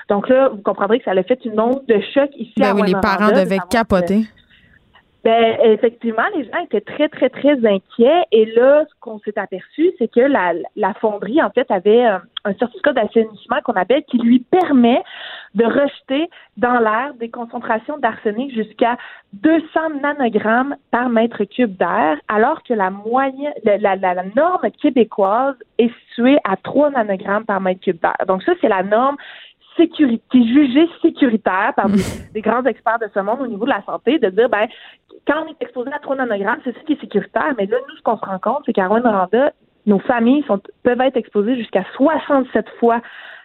Donc 0.10 0.28
là, 0.28 0.49
vous 0.49 0.62
comprendrez 0.62 0.99
que 0.99 1.06
ça 1.06 1.12
a 1.12 1.24
fait 1.24 1.40
une 1.45 1.60
onde 1.60 1.86
de 1.88 2.02
choc 2.14 2.30
ici 2.36 2.54
ben 2.58 2.72
à 2.72 2.74
oui, 2.76 2.88
Les 2.88 2.99
parents 2.99 3.30
devaient 3.30 3.60
capoter. 3.70 4.26
Ben, 5.28 5.58
effectivement, 5.62 6.24
les 6.38 6.45
gens 6.45 6.58
étaient 6.64 6.80
très, 6.80 7.10
très, 7.10 7.30
très 7.30 7.58
inquiets. 7.68 8.24
Et 8.32 8.45
là, 8.45 8.86
ce 8.88 8.94
qu'on 9.02 9.20
s'est 9.20 9.38
aperçu, 9.38 9.91
c'est 9.99 10.10
que 10.10 10.22
la, 10.22 10.54
la 10.78 10.94
fonderie, 10.94 11.44
en 11.44 11.49
fait, 11.49 11.70
avait 11.70 12.06
euh, 12.06 12.18
un 12.45 12.54
certificat 12.54 12.94
d'assainissement 12.94 13.58
qu'on 13.66 13.74
appelle 13.74 14.04
qui 14.06 14.20
lui 14.20 14.40
permet 14.40 15.04
de 15.54 15.66
rejeter 15.66 16.30
dans 16.56 16.80
l'air 16.80 17.14
des 17.16 17.30
concentrations 17.30 17.98
d'arsenic 17.98 18.54
jusqu'à 18.54 18.95
200 19.34 19.99
nanogrammes 20.02 20.78
par 20.91 21.10
mètre 21.10 21.44
cube 21.44 21.76
d'air, 21.76 22.18
alors 22.30 22.64
que 22.64 22.74
la 22.74 22.90
moyenne, 22.90 23.54
la, 23.66 23.98
la, 23.98 23.98
la, 23.98 24.24
norme 24.34 24.72
québécoise 24.82 25.56
est 25.78 25.91
située 26.08 26.38
à 26.45 26.56
3 26.56 26.91
nanogrammes 26.91 27.44
par 27.44 27.60
mètre 27.60 27.82
cube 27.82 27.99
d'air. 27.99 28.16
Donc 28.28 28.44
ça, 28.44 28.54
c'est 28.62 28.70
la 28.70 28.84
norme 28.84 29.18
sécurité, 29.78 30.24
qui 30.32 30.41
est 30.41 30.48
jugée 30.48 30.90
sécuritaire 31.02 31.74
par 31.76 31.88
des, 31.90 32.41
grands 32.41 32.64
experts 32.66 32.99
de 32.99 33.08
ce 33.14 33.20
monde 33.20 33.41
au 33.41 33.48
niveau 33.48 33.66
de 33.66 33.70
la 33.70 33.84
santé, 33.86 34.20
de 34.20 34.30
dire, 34.30 34.49
ben, 34.49 34.68
quand 35.26 35.44
on 35.45 35.52
est 35.52 35.62
exposé 35.62 35.91
à 35.94 35.99
3 35.99 36.16
nanogrammes, 36.18 36.60
c'est 36.64 36.78
ce 36.78 36.84
qui 36.86 36.94
est 36.94 37.02
sécuritaire. 37.02 37.54
Mais 37.58 37.66
là, 37.66 37.78
nous, 37.88 37.95
ce 37.95 38.02
qu'on 38.02 38.18
se 38.18 38.26
rend 38.26 38.40
compte, 38.40 38.64
c'est 38.66 38.74
qu'à 38.74 38.88
Rwanda, 38.88 39.30
nos 39.86 39.99
familles 39.99 40.44
sont, 40.48 40.60
peuvent 40.84 41.02
être 41.02 41.18
exposées 41.18 41.56
jusqu'à 41.56 41.84
67 41.95 42.66
fois 42.80 43.02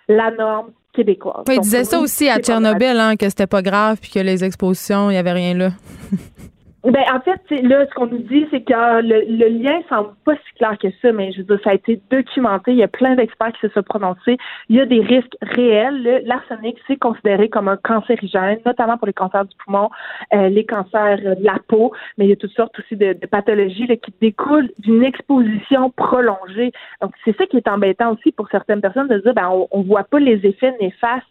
la 0.08 0.30
norme 0.32 0.70
québécoise. 0.92 1.44
il 1.48 1.60
disait 1.60 1.84
ça 1.84 2.00
aussi 2.00 2.28
à 2.28 2.38
Tchernobyl, 2.38 2.98
hein, 2.98 3.16
que 3.16 3.28
c'était 3.28 3.46
pas 3.46 3.62
grave 3.62 3.98
puis 4.00 4.10
que 4.10 4.18
les 4.18 4.44
expositions, 4.44 5.10
il 5.10 5.14
n'y 5.14 5.18
avait 5.18 5.32
rien 5.32 5.54
là. 5.54 5.68
Ben, 6.84 7.04
en 7.14 7.20
fait, 7.20 7.40
là, 7.62 7.86
ce 7.86 7.94
qu'on 7.94 8.08
nous 8.08 8.18
dit, 8.18 8.44
c'est 8.50 8.62
que 8.62 9.02
le, 9.02 9.24
le, 9.28 9.48
lien 9.48 9.80
semble 9.88 10.14
pas 10.24 10.34
si 10.34 10.54
clair 10.58 10.76
que 10.78 10.88
ça, 11.00 11.12
mais 11.12 11.30
je 11.30 11.38
veux 11.38 11.44
dire, 11.44 11.60
ça 11.62 11.70
a 11.70 11.74
été 11.74 12.02
documenté. 12.10 12.72
Il 12.72 12.78
y 12.78 12.82
a 12.82 12.88
plein 12.88 13.14
d'experts 13.14 13.52
qui 13.52 13.60
se 13.60 13.68
sont 13.68 13.84
prononcés. 13.84 14.36
Il 14.68 14.74
y 14.74 14.80
a 14.80 14.86
des 14.86 15.00
risques 15.00 15.36
réels. 15.42 16.22
L'arsenic, 16.26 16.76
c'est 16.88 16.96
considéré 16.96 17.48
comme 17.48 17.68
un 17.68 17.76
cancérigène, 17.76 18.58
notamment 18.66 18.98
pour 18.98 19.06
les 19.06 19.12
cancers 19.12 19.44
du 19.44 19.54
poumon, 19.64 19.90
euh, 20.34 20.48
les 20.48 20.66
cancers 20.66 21.18
de 21.18 21.44
la 21.44 21.60
peau, 21.68 21.92
mais 22.18 22.26
il 22.26 22.30
y 22.30 22.32
a 22.32 22.36
toutes 22.36 22.50
sortes 22.50 22.76
aussi 22.80 22.96
de, 22.96 23.12
pathologies 23.26 23.86
là, 23.86 23.94
qui 23.94 24.12
découlent 24.20 24.70
d'une 24.80 25.04
exposition 25.04 25.90
prolongée. 25.90 26.72
Donc, 27.00 27.12
c'est 27.24 27.36
ça 27.36 27.46
qui 27.46 27.58
est 27.58 27.68
embêtant 27.68 28.12
aussi 28.12 28.32
pour 28.32 28.48
certaines 28.50 28.80
personnes 28.80 29.06
de 29.06 29.18
dire, 29.18 29.34
ben, 29.34 29.48
on, 29.52 29.68
on 29.70 29.82
voit 29.82 30.04
pas 30.04 30.18
les 30.18 30.44
effets 30.44 30.74
néfastes 30.80 31.28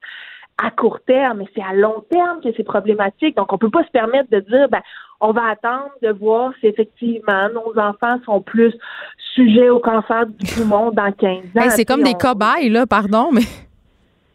à 0.58 0.72
court 0.72 1.00
terme, 1.06 1.40
mais 1.40 1.48
c'est 1.56 1.64
à 1.64 1.74
long 1.74 2.04
terme 2.10 2.42
que 2.42 2.50
c'est 2.56 2.64
problématique. 2.64 3.36
Donc, 3.36 3.52
on 3.52 3.58
peut 3.58 3.70
pas 3.70 3.84
se 3.84 3.92
permettre 3.92 4.30
de 4.32 4.40
dire, 4.42 4.68
ben, 4.70 4.82
on 5.20 5.32
va 5.32 5.50
attendre 5.50 5.92
de 6.02 6.10
voir 6.10 6.52
si 6.60 6.68
effectivement 6.68 7.50
nos 7.54 7.80
enfants 7.80 8.20
sont 8.26 8.42
plus 8.42 8.74
sujets 9.34 9.70
au 9.70 9.80
cancer 9.80 10.26
du 10.28 10.54
poumon 10.54 10.92
dans 10.92 11.12
15 11.12 11.38
ans. 11.58 11.70
c'est 11.70 11.86
comme 11.86 12.04
des 12.04 12.14
cobayes, 12.14 12.70
là, 12.70 12.86
pardon, 12.86 13.30
mais. 13.32 13.42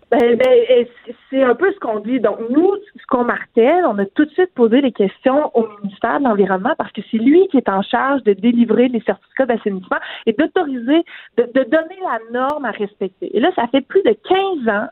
Ben, 0.08 0.36
ben, 0.36 0.86
c'est 1.30 1.42
un 1.42 1.56
peu 1.56 1.72
ce 1.72 1.80
qu'on 1.80 1.98
dit. 1.98 2.20
Donc, 2.20 2.38
nous, 2.48 2.76
ce 2.94 3.06
qu'on 3.08 3.24
marquait, 3.24 3.82
on 3.84 3.98
a 3.98 4.06
tout 4.06 4.24
de 4.24 4.30
suite 4.30 4.54
posé 4.54 4.80
des 4.80 4.92
questions 4.92 5.50
au 5.56 5.66
ministère 5.82 6.20
de 6.20 6.24
l'Environnement 6.24 6.74
parce 6.78 6.92
que 6.92 7.00
c'est 7.10 7.16
lui 7.16 7.48
qui 7.48 7.56
est 7.56 7.68
en 7.68 7.82
charge 7.82 8.22
de 8.22 8.32
délivrer 8.32 8.86
les 8.86 9.00
certificats 9.00 9.46
d'assainissement 9.46 9.96
et 10.26 10.32
d'autoriser, 10.32 11.04
de, 11.38 11.42
de, 11.52 11.64
donner 11.64 11.98
la 12.04 12.20
norme 12.30 12.64
à 12.66 12.70
respecter. 12.70 13.36
Et 13.36 13.40
là, 13.40 13.50
ça 13.56 13.66
fait 13.66 13.80
plus 13.80 14.02
de 14.04 14.16
15 14.28 14.68
ans 14.68 14.86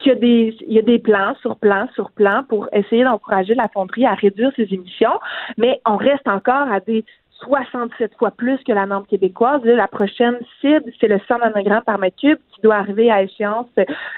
qu'il 0.00 0.12
y 0.12 0.16
a 0.16 0.18
des, 0.18 0.56
y 0.66 0.78
a 0.80 0.82
des 0.82 0.98
plans 0.98 1.36
sur 1.40 1.56
plans 1.56 1.88
sur 1.94 2.10
plans 2.10 2.42
pour 2.48 2.68
essayer 2.72 3.04
d'encourager 3.04 3.54
la 3.54 3.68
fonderie 3.68 4.06
à 4.06 4.14
réduire 4.14 4.50
ses 4.56 4.74
émissions, 4.74 5.20
mais 5.56 5.80
on 5.86 5.96
reste 5.96 6.26
encore 6.26 6.68
à 6.72 6.80
des 6.80 7.04
67 7.40 8.12
fois 8.18 8.30
plus 8.30 8.58
que 8.64 8.72
la 8.72 8.86
norme 8.86 9.06
québécoise. 9.06 9.62
la 9.64 9.88
prochaine 9.88 10.38
cible, 10.60 10.90
c'est 11.00 11.08
le 11.08 11.20
100 11.28 11.38
nanogrammes 11.38 11.84
par 11.84 11.98
mètre 11.98 12.16
cube 12.16 12.38
qui 12.54 12.60
doit 12.62 12.76
arriver 12.76 13.10
à 13.10 13.22
échéance 13.22 13.68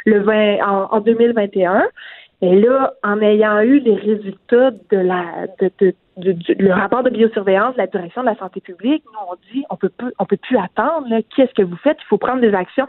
le 0.07 0.21
20, 0.21 0.59
en, 0.91 1.01
2021. 1.01 1.87
Et 2.43 2.59
là, 2.59 2.95
en 3.03 3.21
ayant 3.21 3.61
eu 3.61 3.81
les 3.81 3.97
résultats 3.97 4.71
de 4.71 4.97
la 4.97 5.47
de, 5.79 5.95
le 6.17 6.73
rapport 6.73 7.03
de 7.03 7.11
biosurveillance 7.11 7.75
de 7.75 7.79
la 7.79 7.87
direction 7.87 8.23
de 8.23 8.27
la 8.27 8.37
santé 8.37 8.61
publique, 8.61 9.05
nous 9.13 9.19
on 9.31 9.37
dit 9.53 9.65
on 9.69 9.77
peut 9.77 9.91
plus 9.91 10.13
on 10.19 10.25
peut 10.25 10.39
plus 10.39 10.57
attendre. 10.57 11.07
Qu'est-ce 11.35 11.53
que 11.53 11.63
vous 11.63 11.77
faites? 11.77 11.99
Il 12.01 12.07
faut 12.07 12.19
prendre 12.19 12.41
des 12.41 12.55
actions 12.55 12.87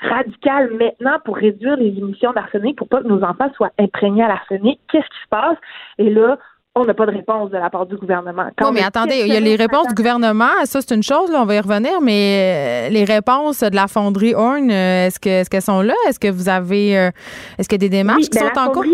radicales 0.00 0.70
maintenant 0.74 1.18
pour 1.24 1.36
réduire 1.36 1.76
les 1.76 1.88
émissions 1.88 2.32
d'arsenic 2.32 2.76
pour 2.76 2.88
pas 2.88 3.02
que 3.02 3.08
nos 3.08 3.22
enfants 3.22 3.50
soient 3.56 3.72
imprégnés 3.78 4.22
à 4.22 4.28
l'arsenic. 4.28 4.80
Qu'est-ce 4.90 5.06
qui 5.06 5.22
se 5.24 5.28
passe? 5.28 5.58
Et 5.98 6.10
là, 6.10 6.38
on 6.74 6.84
n'a 6.86 6.94
pas 6.94 7.06
de 7.06 7.12
réponse 7.12 7.50
de 7.50 7.58
la 7.58 7.68
part 7.68 7.86
du 7.86 7.96
gouvernement. 7.96 8.46
oui, 8.60 8.70
mais 8.72 8.82
attendez, 8.82 9.22
il 9.26 9.32
y 9.32 9.36
a 9.36 9.40
les 9.40 9.56
réponses 9.56 9.88
du 9.88 9.94
gouvernement, 9.94 10.64
ça 10.64 10.80
c'est 10.80 10.94
une 10.94 11.02
chose, 11.02 11.30
là, 11.30 11.42
on 11.42 11.44
va 11.44 11.56
y 11.56 11.60
revenir, 11.60 12.00
mais 12.00 12.88
euh, 12.88 12.92
les 12.92 13.04
réponses 13.04 13.60
de 13.60 13.76
la 13.76 13.88
fonderie 13.88 14.34
Horn, 14.34 14.70
euh, 14.70 15.06
est-ce 15.06 15.20
que 15.20 15.28
est-ce 15.28 15.50
qu'elles 15.50 15.62
sont 15.62 15.82
là? 15.82 15.94
Est-ce 16.08 16.18
que 16.18 16.28
vous 16.28 16.48
avez 16.48 16.98
euh, 16.98 17.10
est-ce 17.58 17.68
qu'il 17.68 17.82
y 17.82 17.84
a 17.84 17.88
des 17.88 17.96
démarches 17.96 18.28
qui 18.30 18.38
ben, 18.38 18.50
sont 18.54 18.60
en 18.60 18.70
cours? 18.70 18.84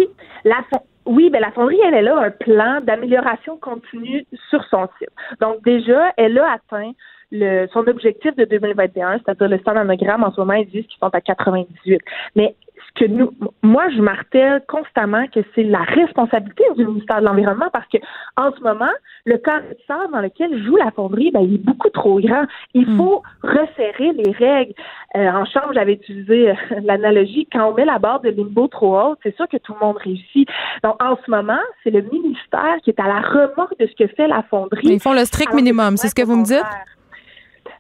oui, 1.07 1.31
ben 1.31 1.41
la 1.41 1.53
fonderie, 1.53 1.81
elle, 1.87 1.95
elle 1.95 2.09
a 2.09 2.19
un 2.19 2.31
plan 2.31 2.81
d'amélioration 2.83 3.57
continue 3.59 4.27
sur 4.51 4.63
son 4.71 4.89
site. 4.99 5.09
Donc 5.41 5.65
déjà, 5.65 6.13
elle 6.17 6.39
a 6.39 6.53
atteint 6.53 6.93
le, 7.31 7.67
son 7.73 7.87
objectif 7.87 8.35
de 8.37 8.45
2021, 8.45 9.21
c'est-à-dire 9.25 9.49
le 9.49 9.61
100 9.65 9.75
nanogrammes, 9.75 10.25
en 10.25 10.33
ce 10.33 10.41
moment, 10.41 10.55
ils 10.55 10.67
disent 10.67 10.87
qu'ils 10.87 10.99
sont 11.01 11.15
à 11.15 11.21
98. 11.21 12.01
Mais 12.37 12.55
que 12.99 13.05
nous, 13.07 13.31
moi, 13.63 13.89
je 13.95 14.01
martèle 14.01 14.63
constamment 14.67 15.27
que 15.29 15.41
c'est 15.55 15.63
la 15.63 15.83
responsabilité 15.83 16.65
du 16.77 16.87
ministère 16.87 17.21
de 17.21 17.27
l'Environnement 17.27 17.69
parce 17.73 17.87
que 17.89 17.99
en 18.37 18.51
ce 18.53 18.61
moment, 18.61 18.91
le 19.25 19.37
carré 19.39 19.63
de 19.71 20.13
dans 20.13 20.21
lequel 20.21 20.65
joue 20.65 20.77
la 20.77 20.91
fonderie, 20.91 21.31
ben, 21.31 21.41
il 21.41 21.55
est 21.55 21.65
beaucoup 21.65 21.91
trop 21.91 22.21
grand. 22.21 22.45
Il 22.75 22.89
hmm. 22.89 22.97
faut 22.97 23.23
resserrer 23.43 24.13
les 24.13 24.33
règles. 24.33 24.75
Euh, 25.17 25.31
en 25.31 25.45
chambre, 25.45 25.73
j'avais 25.75 25.95
utilisé 25.95 26.51
euh, 26.51 26.55
l'analogie, 26.83 27.47
quand 27.53 27.71
on 27.71 27.75
met 27.75 27.85
la 27.85 27.99
barre 27.99 28.21
de 28.21 28.31
limbo 28.31 28.69
trop 28.69 28.99
haute, 28.99 29.19
c'est 29.23 29.35
sûr 29.37 29.47
que 29.49 29.57
tout 29.59 29.75
le 29.81 29.87
monde 29.87 29.97
réussit. 29.99 30.49
Donc, 30.83 31.03
en 31.03 31.17
ce 31.25 31.31
moment, 31.31 31.61
c'est 31.85 31.91
le 31.91 32.03
ministère 32.03 32.77
qui 32.83 32.91
est 32.91 33.01
à 33.01 33.07
la 33.07 33.21
remorque 33.21 33.79
de 33.79 33.87
ce 33.87 33.95
que 33.95 34.09
fait 34.15 34.29
la 34.29 34.43
fonderie. 34.51 34.89
Ils 34.89 35.01
font 35.01 35.15
le 35.15 35.25
strict 35.25 35.55
minimum, 35.55 35.97
c'est 35.97 36.09
ce 36.09 36.15
que 36.15 36.25
vous 36.25 36.37
me 36.37 36.45
dites? 36.45 36.65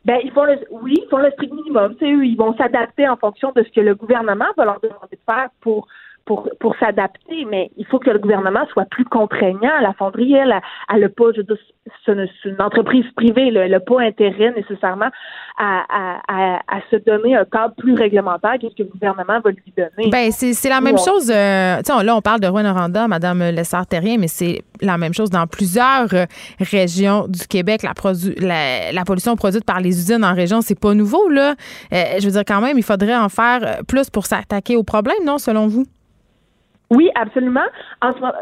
Ben, 0.04 0.20
ils 0.22 0.32
font 0.32 0.44
le, 0.44 0.58
oui, 0.70 1.00
ils 1.02 1.08
font 1.08 1.18
le 1.18 1.30
strict 1.32 1.52
minimum. 1.52 1.96
Eux, 2.02 2.26
ils 2.26 2.36
vont 2.36 2.56
s'adapter 2.56 3.08
en 3.08 3.16
fonction 3.16 3.52
de 3.52 3.62
ce 3.62 3.70
que 3.70 3.80
le 3.80 3.94
gouvernement 3.94 4.46
va 4.56 4.64
leur 4.64 4.80
demander 4.80 5.16
de 5.16 5.20
faire 5.26 5.48
pour 5.60 5.88
pour, 6.28 6.46
pour 6.60 6.76
s'adapter, 6.76 7.46
mais 7.50 7.70
il 7.78 7.86
faut 7.86 7.98
que 7.98 8.10
le 8.10 8.18
gouvernement 8.18 8.66
soit 8.70 8.84
plus 8.84 9.06
contraignant. 9.06 9.80
La 9.80 9.94
fonderie, 9.94 10.34
elle, 10.34 10.54
elle 10.92 11.00
n'a 11.00 11.08
pas, 11.08 11.24
je 11.32 11.38
veux 11.38 11.44
dire, 11.44 11.56
c'est 12.04 12.12
une 12.44 12.60
entreprise 12.60 13.06
privée, 13.16 13.48
elle 13.48 13.70
n'a 13.70 13.80
pas 13.80 14.02
intérêt 14.02 14.52
nécessairement 14.54 15.08
à, 15.56 15.84
à, 16.28 16.60
à, 16.68 16.80
se 16.90 16.96
donner 16.96 17.34
un 17.34 17.46
cadre 17.46 17.74
plus 17.76 17.94
réglementaire 17.94 18.56
qu'est-ce 18.60 18.74
que 18.74 18.82
le 18.82 18.90
gouvernement 18.90 19.40
va 19.40 19.50
lui 19.50 19.72
donner. 19.74 20.10
Ben 20.10 20.30
c'est 20.30 20.68
la 20.68 20.82
même 20.82 20.98
chose. 20.98 21.32
Euh, 21.34 21.80
là, 21.80 22.14
on 22.14 22.20
parle 22.20 22.40
de 22.40 22.46
Rouen-Noranda, 22.46 23.08
Madame 23.08 23.38
Lessard-Terrien, 23.38 24.18
mais 24.18 24.28
c'est 24.28 24.60
la 24.82 24.98
même 24.98 25.14
chose 25.14 25.30
dans 25.30 25.46
plusieurs 25.46 26.12
euh, 26.12 26.26
régions 26.60 27.26
du 27.26 27.46
Québec. 27.46 27.82
La, 27.82 27.94
la, 28.36 28.92
la, 28.92 29.04
pollution 29.06 29.34
produite 29.34 29.64
par 29.64 29.80
les 29.80 29.98
usines 29.98 30.26
en 30.26 30.34
région, 30.34 30.60
c'est 30.60 30.78
pas 30.78 30.92
nouveau. 30.92 31.30
Là. 31.30 31.54
Euh, 31.94 32.04
je 32.18 32.26
veux 32.26 32.32
dire, 32.32 32.44
quand 32.46 32.60
même, 32.60 32.76
il 32.76 32.84
faudrait 32.84 33.16
en 33.16 33.30
faire 33.30 33.78
plus 33.88 34.10
pour 34.10 34.26
s'attaquer 34.26 34.76
au 34.76 34.82
problème, 34.82 35.24
non, 35.24 35.38
selon 35.38 35.68
vous? 35.68 35.86
Oui, 36.90 37.10
absolument. 37.14 37.66
En 38.00 38.14
ce 38.14 38.18
moment, 38.18 38.32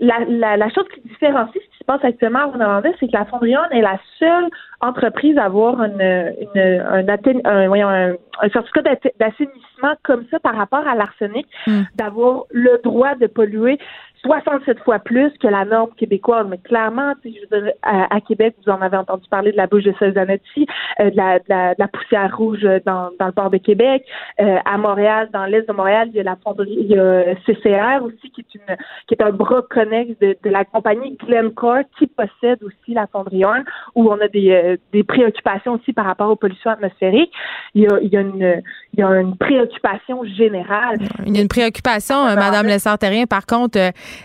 la, 0.00 0.18
la, 0.28 0.56
la, 0.56 0.68
chose 0.70 0.84
qui 0.94 1.00
différencie 1.08 1.54
ce 1.54 1.70
qui 1.70 1.78
se 1.78 1.84
passe 1.84 2.04
actuellement 2.04 2.38
à 2.38 2.44
Rwanda, 2.44 2.90
c'est 3.00 3.08
que 3.08 3.12
la 3.12 3.24
Fondrion 3.24 3.60
est 3.72 3.80
la 3.80 3.98
seule 4.18 4.48
entreprise 4.80 5.36
à 5.38 5.44
avoir 5.44 5.82
une, 5.82 6.00
une, 6.00 6.60
un, 6.60 7.04
un, 7.08 8.14
un, 8.42 8.48
certificat 8.50 8.82
d'assainissement 9.18 9.94
comme 10.04 10.24
ça 10.30 10.38
par 10.38 10.54
rapport 10.54 10.86
à 10.86 10.94
l'arsenic, 10.94 11.48
hmm. 11.66 11.82
d'avoir 11.96 12.44
le 12.50 12.80
droit 12.84 13.16
de 13.16 13.26
polluer 13.26 13.78
67 14.22 14.80
fois 14.80 14.98
plus 14.98 15.30
que 15.38 15.46
la 15.46 15.64
norme 15.64 15.90
québécoise. 15.96 16.46
Mais 16.48 16.58
clairement, 16.58 17.12
je 17.24 17.30
veux 17.50 17.62
dire, 17.62 17.72
à, 17.82 18.20
Québec, 18.20 18.54
vous 18.64 18.72
en 18.72 18.80
avez 18.80 18.96
entendu 18.96 19.28
parler 19.28 19.52
de 19.52 19.56
la 19.56 19.66
bouche 19.66 19.84
de 19.84 19.94
Zanetti, 20.00 20.66
euh, 21.00 21.10
de, 21.10 21.16
la, 21.16 21.38
de, 21.38 21.44
la, 21.48 21.74
de, 21.74 21.80
la, 21.80 21.88
poussière 21.88 22.36
rouge 22.36 22.62
dans, 22.84 23.10
dans 23.18 23.26
le 23.26 23.32
port 23.32 23.50
de 23.50 23.58
Québec. 23.58 24.04
Euh, 24.40 24.58
à 24.64 24.78
Montréal, 24.78 25.28
dans 25.32 25.44
l'est 25.46 25.66
de 25.66 25.72
Montréal, 25.72 26.08
il 26.10 26.16
y 26.16 26.20
a 26.20 26.22
la 26.22 26.36
fonderie, 26.36 26.76
il 26.78 26.86
y 26.86 26.98
a 26.98 27.34
CCR 27.46 28.02
aussi, 28.02 28.30
qui 28.30 28.40
est 28.40 28.54
une 28.54 28.76
qui 29.06 29.14
est 29.14 29.22
un 29.22 29.30
bras 29.30 29.62
connexe 29.70 30.18
de, 30.20 30.36
de 30.42 30.50
la 30.50 30.64
compagnie 30.64 31.16
Glencore 31.16 31.82
qui 31.98 32.06
possède 32.06 32.62
aussi 32.62 32.94
la 32.94 33.06
fonderie 33.06 33.44
1, 33.44 33.64
où 33.94 34.10
on 34.10 34.20
a 34.20 34.28
des, 34.28 34.50
euh, 34.50 34.76
des 34.92 35.04
préoccupations 35.04 35.74
aussi 35.74 35.92
par 35.92 36.06
rapport 36.06 36.30
aux 36.30 36.36
pollutions 36.36 36.70
atmosphériques. 36.70 37.32
Il 37.74 37.82
y 37.82 37.86
a, 37.86 37.98
il 38.00 38.08
y 38.08 38.16
a, 38.16 38.20
une, 38.20 38.62
il 38.94 39.00
y 39.00 39.02
a 39.02 39.08
une 39.20 39.36
préoccupation 39.36 40.24
générale. 40.24 40.98
Il 41.24 41.36
y 41.36 41.38
a 41.38 41.42
une 41.42 41.48
préoccupation, 41.48 42.24
Madame 42.24 42.66
Lessard-Terrien. 42.66 43.26
Par 43.26 43.46
contre, 43.46 43.78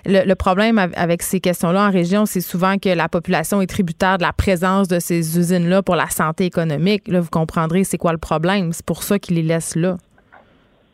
le, 0.05 0.33
problème 0.35 0.79
avec 0.95 1.21
ces 1.21 1.39
questions-là 1.39 1.87
en 1.87 1.91
région, 1.91 2.25
c'est 2.25 2.41
souvent 2.41 2.77
que 2.77 2.89
la 2.89 3.09
population 3.09 3.61
est 3.61 3.67
tributaire 3.67 4.17
de 4.17 4.23
la 4.23 4.33
présence 4.33 4.87
de 4.87 4.99
ces 4.99 5.37
usines-là 5.37 5.81
pour 5.81 5.95
la 5.95 6.07
santé 6.07 6.45
économique. 6.45 7.07
Là, 7.07 7.19
vous 7.19 7.29
comprendrez 7.29 7.83
c'est 7.83 7.97
quoi 7.97 8.11
le 8.11 8.17
problème. 8.17 8.73
C'est 8.73 8.85
pour 8.85 9.03
ça 9.03 9.19
qu'ils 9.19 9.35
les 9.35 9.43
laissent 9.43 9.75
là. 9.75 9.97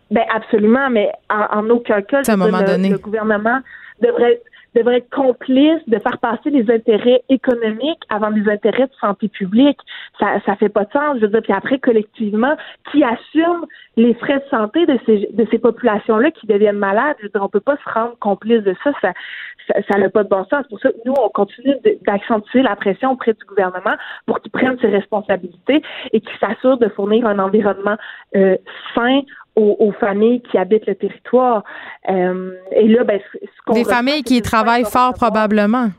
Ben 0.10 0.24
absolument, 0.34 0.90
mais 0.90 1.12
en, 1.30 1.70
aucun 1.70 2.02
cas, 2.02 2.22
le, 2.22 2.90
le 2.90 2.98
gouvernement 2.98 3.60
devrait 4.02 4.42
devrait 4.78 4.98
être 4.98 5.10
complice 5.10 5.82
de 5.88 5.99
faire 5.99 6.18
passer 6.20 6.49
les 6.49 6.70
intérêts 6.72 7.24
économiques 7.30 8.04
avant 8.10 8.30
les 8.30 8.49
intérêts 8.49 8.88
de 8.88 8.95
santé 8.99 9.28
publique. 9.28 9.80
Ça 10.20 10.40
ça 10.45 10.56
fait 10.56 10.70
pas 10.70 10.86
de 10.86 10.91
sens. 10.91 11.18
Je 11.18 11.22
veux 11.22 11.30
dire, 11.30 11.41
puis 11.41 11.54
après, 11.54 11.80
collectivement, 11.80 12.56
qui 12.91 13.04
assume 13.04 13.66
les 13.95 14.14
frais 14.14 14.40
de 14.40 14.49
santé 14.49 14.86
de 14.86 14.99
ces, 15.06 15.30
de 15.34 15.48
ces 15.49 15.60
populations-là 15.60 16.32
qui 16.32 16.48
deviennent 16.48 16.78
malades? 16.78 17.16
Je 17.20 17.24
veux 17.24 17.30
dire, 17.30 17.44
on 17.44 17.49
peut 17.49 17.60
pas 17.60 17.78
se 17.78 17.90
rendre 17.94 18.18
complice 18.20 18.64
de 18.64 18.76
ça. 18.84 18.91
Ça 19.02 19.14
ça 19.90 19.98
n'a 19.98 20.10
pas 20.10 20.24
de 20.24 20.30
bon 20.30 20.45
sens. 20.45 20.66
Pour 20.70 20.80
ça, 20.80 20.90
nous, 21.06 21.14
on 21.20 21.30
continue 21.30 21.76
d'accentuer 22.06 22.62
la 22.62 22.76
pression 22.76 23.12
auprès 23.12 23.34
du 23.34 23.44
gouvernement 23.45 23.95
pour 24.26 24.40
qu'il 24.40 24.52
prenne 24.52 24.78
ses 24.80 24.88
responsabilités 24.88 25.82
et 26.14 26.22
qu'il 26.22 26.38
s'assure 26.40 26.78
de 26.78 26.88
fournir 26.90 27.26
un 27.26 27.40
environnement 27.40 27.98
euh, 28.36 28.58
sain 28.95 29.22
aux, 29.58 29.92
familles 30.00 30.42
qui 30.42 30.58
habitent 30.58 30.86
le 30.86 30.96
territoire. 30.96 31.64
Euh, 32.10 32.52
et 32.72 32.88
là, 32.88 33.04
ben, 33.04 33.20
ce 33.34 33.74
Des 33.74 33.84
familles 33.84 34.24
qui 34.24 34.42
travaillent 34.42 34.86
fort, 34.86 35.14
probablement. 35.14 35.90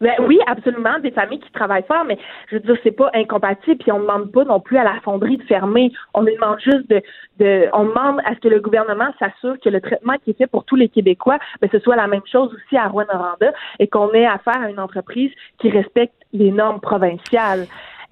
Ben 0.00 0.14
oui, 0.26 0.40
absolument, 0.48 0.98
des 1.00 1.12
familles 1.12 1.38
qui 1.38 1.52
travaillent 1.52 1.84
fort, 1.86 2.04
mais 2.04 2.18
je 2.50 2.56
veux 2.56 2.60
dire, 2.60 2.74
c'est 2.82 2.90
pas 2.90 3.08
incompatible, 3.14 3.76
puis 3.76 3.92
on 3.92 3.98
ne 3.98 4.02
demande 4.02 4.32
pas 4.32 4.42
non 4.42 4.58
plus 4.58 4.76
à 4.76 4.82
la 4.82 5.00
fonderie 5.04 5.36
de 5.36 5.44
fermer. 5.44 5.92
On 6.12 6.22
lui 6.22 6.34
demande 6.34 6.58
juste 6.58 6.90
de, 6.90 7.00
de 7.38 7.68
on 7.72 7.84
demande 7.84 8.18
à 8.24 8.34
ce 8.34 8.40
que 8.40 8.48
le 8.48 8.58
gouvernement 8.58 9.10
s'assure 9.20 9.54
que 9.60 9.68
le 9.68 9.80
traitement 9.80 10.14
qui 10.24 10.30
est 10.30 10.38
fait 10.38 10.48
pour 10.48 10.64
tous 10.64 10.74
les 10.74 10.88
Québécois, 10.88 11.38
ben, 11.60 11.68
ce 11.70 11.78
soit 11.78 11.94
la 11.94 12.08
même 12.08 12.26
chose 12.30 12.52
aussi 12.52 12.76
à 12.76 12.88
Rouen-Noranda 12.88 13.52
et 13.78 13.86
qu'on 13.86 14.10
ait 14.12 14.26
affaire 14.26 14.60
à 14.60 14.70
une 14.70 14.80
entreprise 14.80 15.30
qui 15.58 15.70
respecte 15.70 16.14
les 16.32 16.50
normes 16.50 16.80
provinciales. 16.80 17.66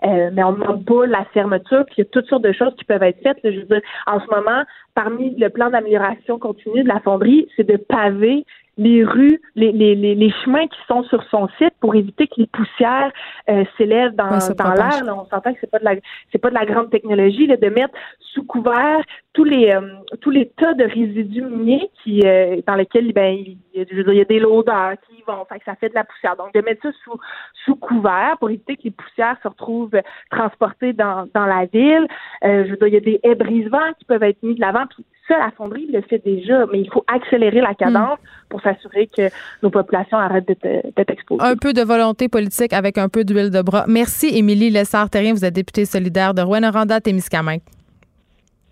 Euh, 0.05 0.31
mais 0.33 0.43
on 0.43 0.53
ne 0.53 0.57
demande 0.57 0.85
pas 0.85 1.07
la 1.07 1.25
fermeture, 1.27 1.85
puis 1.87 1.97
il 1.99 2.01
y 2.01 2.07
a 2.07 2.11
toutes 2.11 2.27
sortes 2.27 2.43
de 2.43 2.53
choses 2.53 2.75
qui 2.77 2.85
peuvent 2.85 3.03
être 3.03 3.23
faites. 3.23 3.39
je 3.45 3.61
veux 3.61 3.67
dire, 3.67 3.83
en 4.07 4.19
ce 4.21 4.27
moment, 4.35 4.65
parmi 4.95 5.35
le 5.37 5.51
plan 5.51 5.71
d'amélioration 5.71 6.39
continue 6.39 6.83
de 6.83 6.89
la 6.89 7.01
fonderie, 7.01 7.49
c'est 7.57 7.69
de 7.69 7.77
paver 7.77 8.45
les 8.81 9.05
rues, 9.05 9.39
les, 9.57 9.73
les, 9.73 9.94
les, 9.94 10.31
chemins 10.43 10.66
qui 10.66 10.78
sont 10.89 11.02
sur 11.05 11.23
son 11.24 11.48
site 11.59 11.74
pour 11.81 11.94
éviter 11.94 12.27
que 12.27 12.36
les 12.39 12.47
poussières 12.47 13.12
euh, 13.51 13.62
s'élèvent 13.77 14.16
dans, 14.16 14.39
dans 14.57 14.73
l'air. 14.73 15.02
On 15.07 15.27
s'entend 15.27 15.52
que 15.52 15.59
c'est 15.61 15.70
pas 15.70 15.78
de 15.78 15.85
la 15.85 15.97
c'est 16.32 16.39
pas 16.39 16.48
de 16.48 16.55
la 16.55 16.65
grande 16.65 16.89
technologie 16.89 17.47
là, 17.47 17.59
de 17.59 17.69
mettre 17.69 17.93
sous 18.32 18.43
couvert 18.43 19.02
tous 19.35 19.44
les 19.44 19.70
euh, 19.70 19.82
tous 20.23 20.31
les 20.31 20.48
tas 20.48 20.73
de 20.73 20.85
résidus 20.85 21.43
miniers 21.43 21.90
qui 22.02 22.23
euh, 22.24 22.62
dans 22.66 22.74
lesquels 22.74 23.12
ben 23.12 23.35
il, 23.35 23.59
je 23.74 23.94
veux 23.97 24.05
dire, 24.05 24.12
il 24.15 24.19
y 24.19 24.23
a 24.23 24.24
des 24.24 24.40
loaders 24.40 24.94
qui 25.07 25.23
vont. 25.27 25.44
Fait 25.44 25.59
que 25.59 25.65
ça 25.66 25.74
fait 25.74 25.90
de 25.90 25.94
la 25.94 26.05
poussière. 26.05 26.36
Donc 26.36 26.55
de 26.55 26.62
mettre 26.62 26.81
ça 26.82 26.89
sous 27.05 27.20
sous 27.66 27.77
couvert 27.77 28.39
pour 28.40 28.48
éviter 28.48 28.77
que 28.77 28.85
les 28.85 28.93
poussières 28.93 29.36
se 29.43 29.48
retrouvent 29.48 30.01
transportées 30.31 30.94
dans 30.94 31.28
dans 31.35 31.44
la 31.44 31.66
ville. 31.66 32.09
Je 32.43 32.70
veux 32.70 32.77
dire 32.78 32.86
il 32.86 32.94
y 32.94 32.97
a 32.97 33.01
des 33.01 33.20
haies 33.24 33.35
brise-vents 33.35 33.93
qui 33.98 34.07
peuvent 34.07 34.23
être 34.23 34.43
mis 34.43 34.55
de 34.55 34.61
l'avant. 34.62 34.86
Puis 34.86 35.05
ça 35.31 35.39
la 35.39 35.51
fonderie 35.57 35.86
le 35.93 36.02
fait 36.02 36.23
déjà 36.24 36.66
mais 36.73 36.81
il 36.81 36.90
faut 36.90 37.05
accélérer 37.07 37.61
la 37.61 37.74
cadence 37.74 38.19
hmm. 38.19 38.48
pour 38.48 38.61
s'assurer 38.62 39.09
que 39.16 39.28
nos 39.62 39.70
populations 39.70 40.19
arrêtent 40.19 40.47
d'être 40.47 41.11
exposées 41.11 41.43
un 41.43 41.57
peu 41.57 41.73
de 41.73 41.82
volonté 41.82 42.28
politique 42.28 42.73
avec 42.73 42.98
un 42.98 43.09
peu 43.09 43.24
d'huile 43.24 43.51
de 43.51 43.62
bras 43.62 43.85
merci 43.89 44.36
Émilie 44.36 44.70
Lessard-Terrien 44.70 45.32
vous 45.32 45.44
êtes 45.44 45.55
députée 45.55 45.85
solidaire 45.85 46.35
de 46.35 46.43
Rouen-Noranda-Témiscamingue 46.43 47.61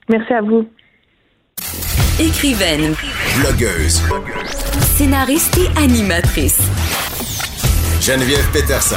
Merci 0.09 0.33
à 0.33 0.41
vous. 0.41 0.67
Écrivaine. 2.19 2.95
Blogueuse. 3.41 4.03
Scénariste 4.81 5.59
et 5.59 5.79
animatrice. 5.79 6.59
Geneviève 8.01 8.51
Peterson. 8.53 8.97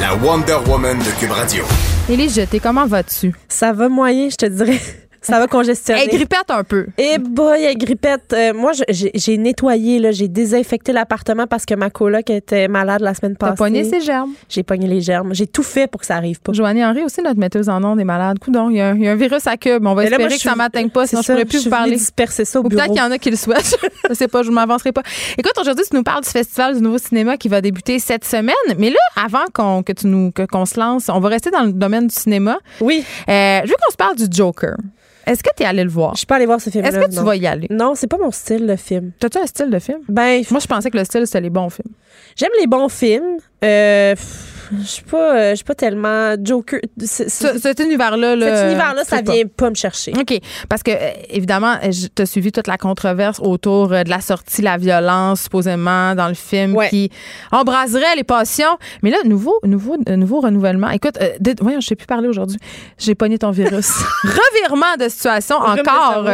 La 0.00 0.14
Wonder 0.14 0.58
Woman 0.68 0.98
de 0.98 1.18
Cube 1.18 1.32
Radio. 1.32 1.64
Élie 2.08 2.28
Jeté, 2.28 2.60
comment 2.60 2.86
vas-tu? 2.86 3.34
Ça 3.48 3.72
va 3.72 3.88
moyen, 3.88 4.28
je 4.30 4.36
te 4.36 4.46
dirais. 4.46 4.78
Ça 5.22 5.38
va 5.38 5.46
congestionner. 5.46 6.02
Elle 6.02 6.08
grippette 6.08 6.50
un 6.50 6.64
peu. 6.64 6.86
Eh 6.96 7.18
boy, 7.18 7.62
elle 7.62 7.76
grippette. 7.76 8.32
Euh, 8.32 8.54
moi, 8.54 8.72
j'ai 8.88 9.38
nettoyé, 9.38 9.98
là, 9.98 10.12
j'ai 10.12 10.28
désinfecté 10.28 10.92
l'appartement 10.92 11.46
parce 11.46 11.66
que 11.66 11.74
ma 11.74 11.90
coloc 11.90 12.30
était 12.30 12.68
malade 12.68 13.02
la 13.02 13.14
semaine 13.14 13.36
passée. 13.36 13.54
T'as 13.56 13.64
pogné 13.64 13.84
ses 13.84 14.00
germes? 14.00 14.32
J'ai 14.48 14.62
pogné 14.62 14.86
les 14.86 15.00
germes. 15.00 15.34
J'ai 15.34 15.46
tout 15.46 15.62
fait 15.62 15.86
pour 15.86 16.00
que 16.00 16.06
ça 16.06 16.16
arrive 16.16 16.40
pas. 16.40 16.52
Joannie 16.52 16.84
Henry 16.84 17.02
aussi, 17.04 17.22
notre 17.22 17.38
metteuse 17.38 17.68
en 17.68 17.82
ondes, 17.84 18.00
est 18.00 18.04
malade. 18.04 18.38
Coudon, 18.38 18.70
il 18.70 18.76
y, 18.76 18.80
a, 18.80 18.92
il 18.92 19.02
y 19.02 19.08
a 19.08 19.12
un 19.12 19.16
virus 19.16 19.46
à 19.46 19.56
cube. 19.56 19.84
On 19.84 19.94
va 19.94 20.04
espérer 20.04 20.36
que 20.36 20.40
ça 20.40 20.56
m'atteigne 20.56 20.90
pas, 20.90 21.06
sinon 21.06 21.22
je 21.22 21.32
pourrais 21.32 21.44
plus 21.44 21.64
vous 21.64 21.70
parler. 21.70 21.96
disperser 21.96 22.44
ça 22.44 22.60
au 22.60 22.62
bureau. 22.62 22.80
Peut-être 22.80 22.92
qu'il 22.94 23.02
y 23.02 23.06
en 23.06 23.10
a 23.10 23.18
qui 23.18 23.30
le 23.30 23.36
souhaitent. 23.36 23.76
je 24.08 24.14
sais 24.14 24.28
pas, 24.28 24.42
je 24.42 24.50
m'avancerai 24.50 24.92
pas. 24.92 25.02
Écoute, 25.36 25.52
aujourd'hui, 25.60 25.84
tu 25.88 25.94
nous 25.94 26.02
parles 26.02 26.22
du 26.22 26.30
Festival 26.30 26.76
du 26.76 26.82
Nouveau 26.82 26.98
Cinéma 26.98 27.36
qui 27.36 27.48
va 27.48 27.60
débuter 27.60 27.98
cette 27.98 28.24
semaine. 28.24 28.54
Mais 28.78 28.90
là, 28.90 28.96
avant 29.22 29.44
qu'on 29.52 29.82
que 29.82 29.92
tu 29.92 30.06
nous 30.06 30.32
qu'on 30.50 30.66
se 30.66 30.78
lance, 30.80 31.08
on 31.08 31.20
va 31.20 31.28
rester 31.28 31.50
dans 31.50 31.62
le 31.64 31.72
domaine 31.72 32.06
du 32.06 32.14
cinéma. 32.14 32.58
Oui. 32.80 33.04
Euh, 33.28 33.60
je 33.64 33.68
veux 33.68 33.76
qu'on 33.84 33.92
se 33.92 33.96
parle 33.96 34.16
du 34.16 34.24
Joker. 34.30 34.76
Est-ce 35.26 35.42
que 35.42 35.50
tu 35.56 35.62
es 35.62 35.66
allé 35.66 35.84
le 35.84 35.90
voir? 35.90 36.14
Je 36.14 36.18
suis 36.18 36.26
pas 36.26 36.36
allée 36.36 36.46
voir 36.46 36.60
ce 36.60 36.70
film 36.70 36.84
Est-ce 36.84 36.98
que 36.98 37.10
tu 37.10 37.24
vas 37.24 37.36
y 37.36 37.46
aller? 37.46 37.66
Non, 37.70 37.94
c'est 37.94 38.06
pas 38.06 38.18
mon 38.18 38.30
style, 38.30 38.66
le 38.66 38.76
film. 38.76 39.12
T'as-tu 39.18 39.38
un 39.38 39.46
style 39.46 39.70
de 39.70 39.78
film? 39.78 40.00
Ben, 40.08 40.42
moi, 40.50 40.60
je 40.60 40.66
pensais 40.66 40.90
que 40.90 40.98
le 40.98 41.04
style, 41.04 41.26
c'était 41.26 41.40
les 41.40 41.50
bons 41.50 41.70
films. 41.70 41.92
J'aime 42.36 42.50
les 42.58 42.66
bons 42.66 42.88
films. 42.88 43.38
Euh, 43.62 44.14
je 44.78 44.86
suis 44.86 45.02
pas, 45.02 45.36
euh, 45.36 45.50
je 45.50 45.56
suis 45.56 45.64
pas 45.64 45.74
tellement 45.74 46.34
Joker. 46.42 46.80
cet 46.98 47.80
univers-là, 47.80 48.36
cet 48.38 48.66
univers-là, 48.66 49.04
ça 49.04 49.20
vient 49.20 49.44
pas. 49.46 49.70
me 49.70 49.74
chercher. 49.74 50.12
Ok, 50.18 50.38
parce 50.68 50.82
que 50.82 50.90
euh, 50.90 51.10
évidemment, 51.28 51.76
tu 52.14 52.22
as 52.22 52.26
suivi 52.26 52.52
toute 52.52 52.66
la 52.66 52.76
controverse 52.76 53.40
autour 53.40 53.92
euh, 53.92 54.04
de 54.04 54.10
la 54.10 54.20
sortie, 54.20 54.62
la 54.62 54.76
violence 54.76 55.42
supposément 55.42 56.14
dans 56.14 56.28
le 56.28 56.34
film 56.34 56.76
qui 56.88 57.10
embraserait 57.50 58.16
les 58.16 58.24
passions. 58.24 58.78
Mais 59.02 59.10
là, 59.10 59.18
nouveau, 59.24 59.58
nouveau, 59.64 59.96
nouveau 60.08 60.40
renouvellement. 60.40 60.90
Écoute, 60.90 61.18
voyons, 61.60 61.80
je 61.80 61.88
sais 61.88 61.96
plus 61.96 62.06
parler 62.06 62.28
aujourd'hui. 62.28 62.58
J'ai 62.98 63.14
pogné 63.14 63.38
ton 63.38 63.50
virus. 63.50 63.90
Revirement 64.22 64.96
de 64.98 65.08
situation 65.08 65.56
encore. 65.56 66.26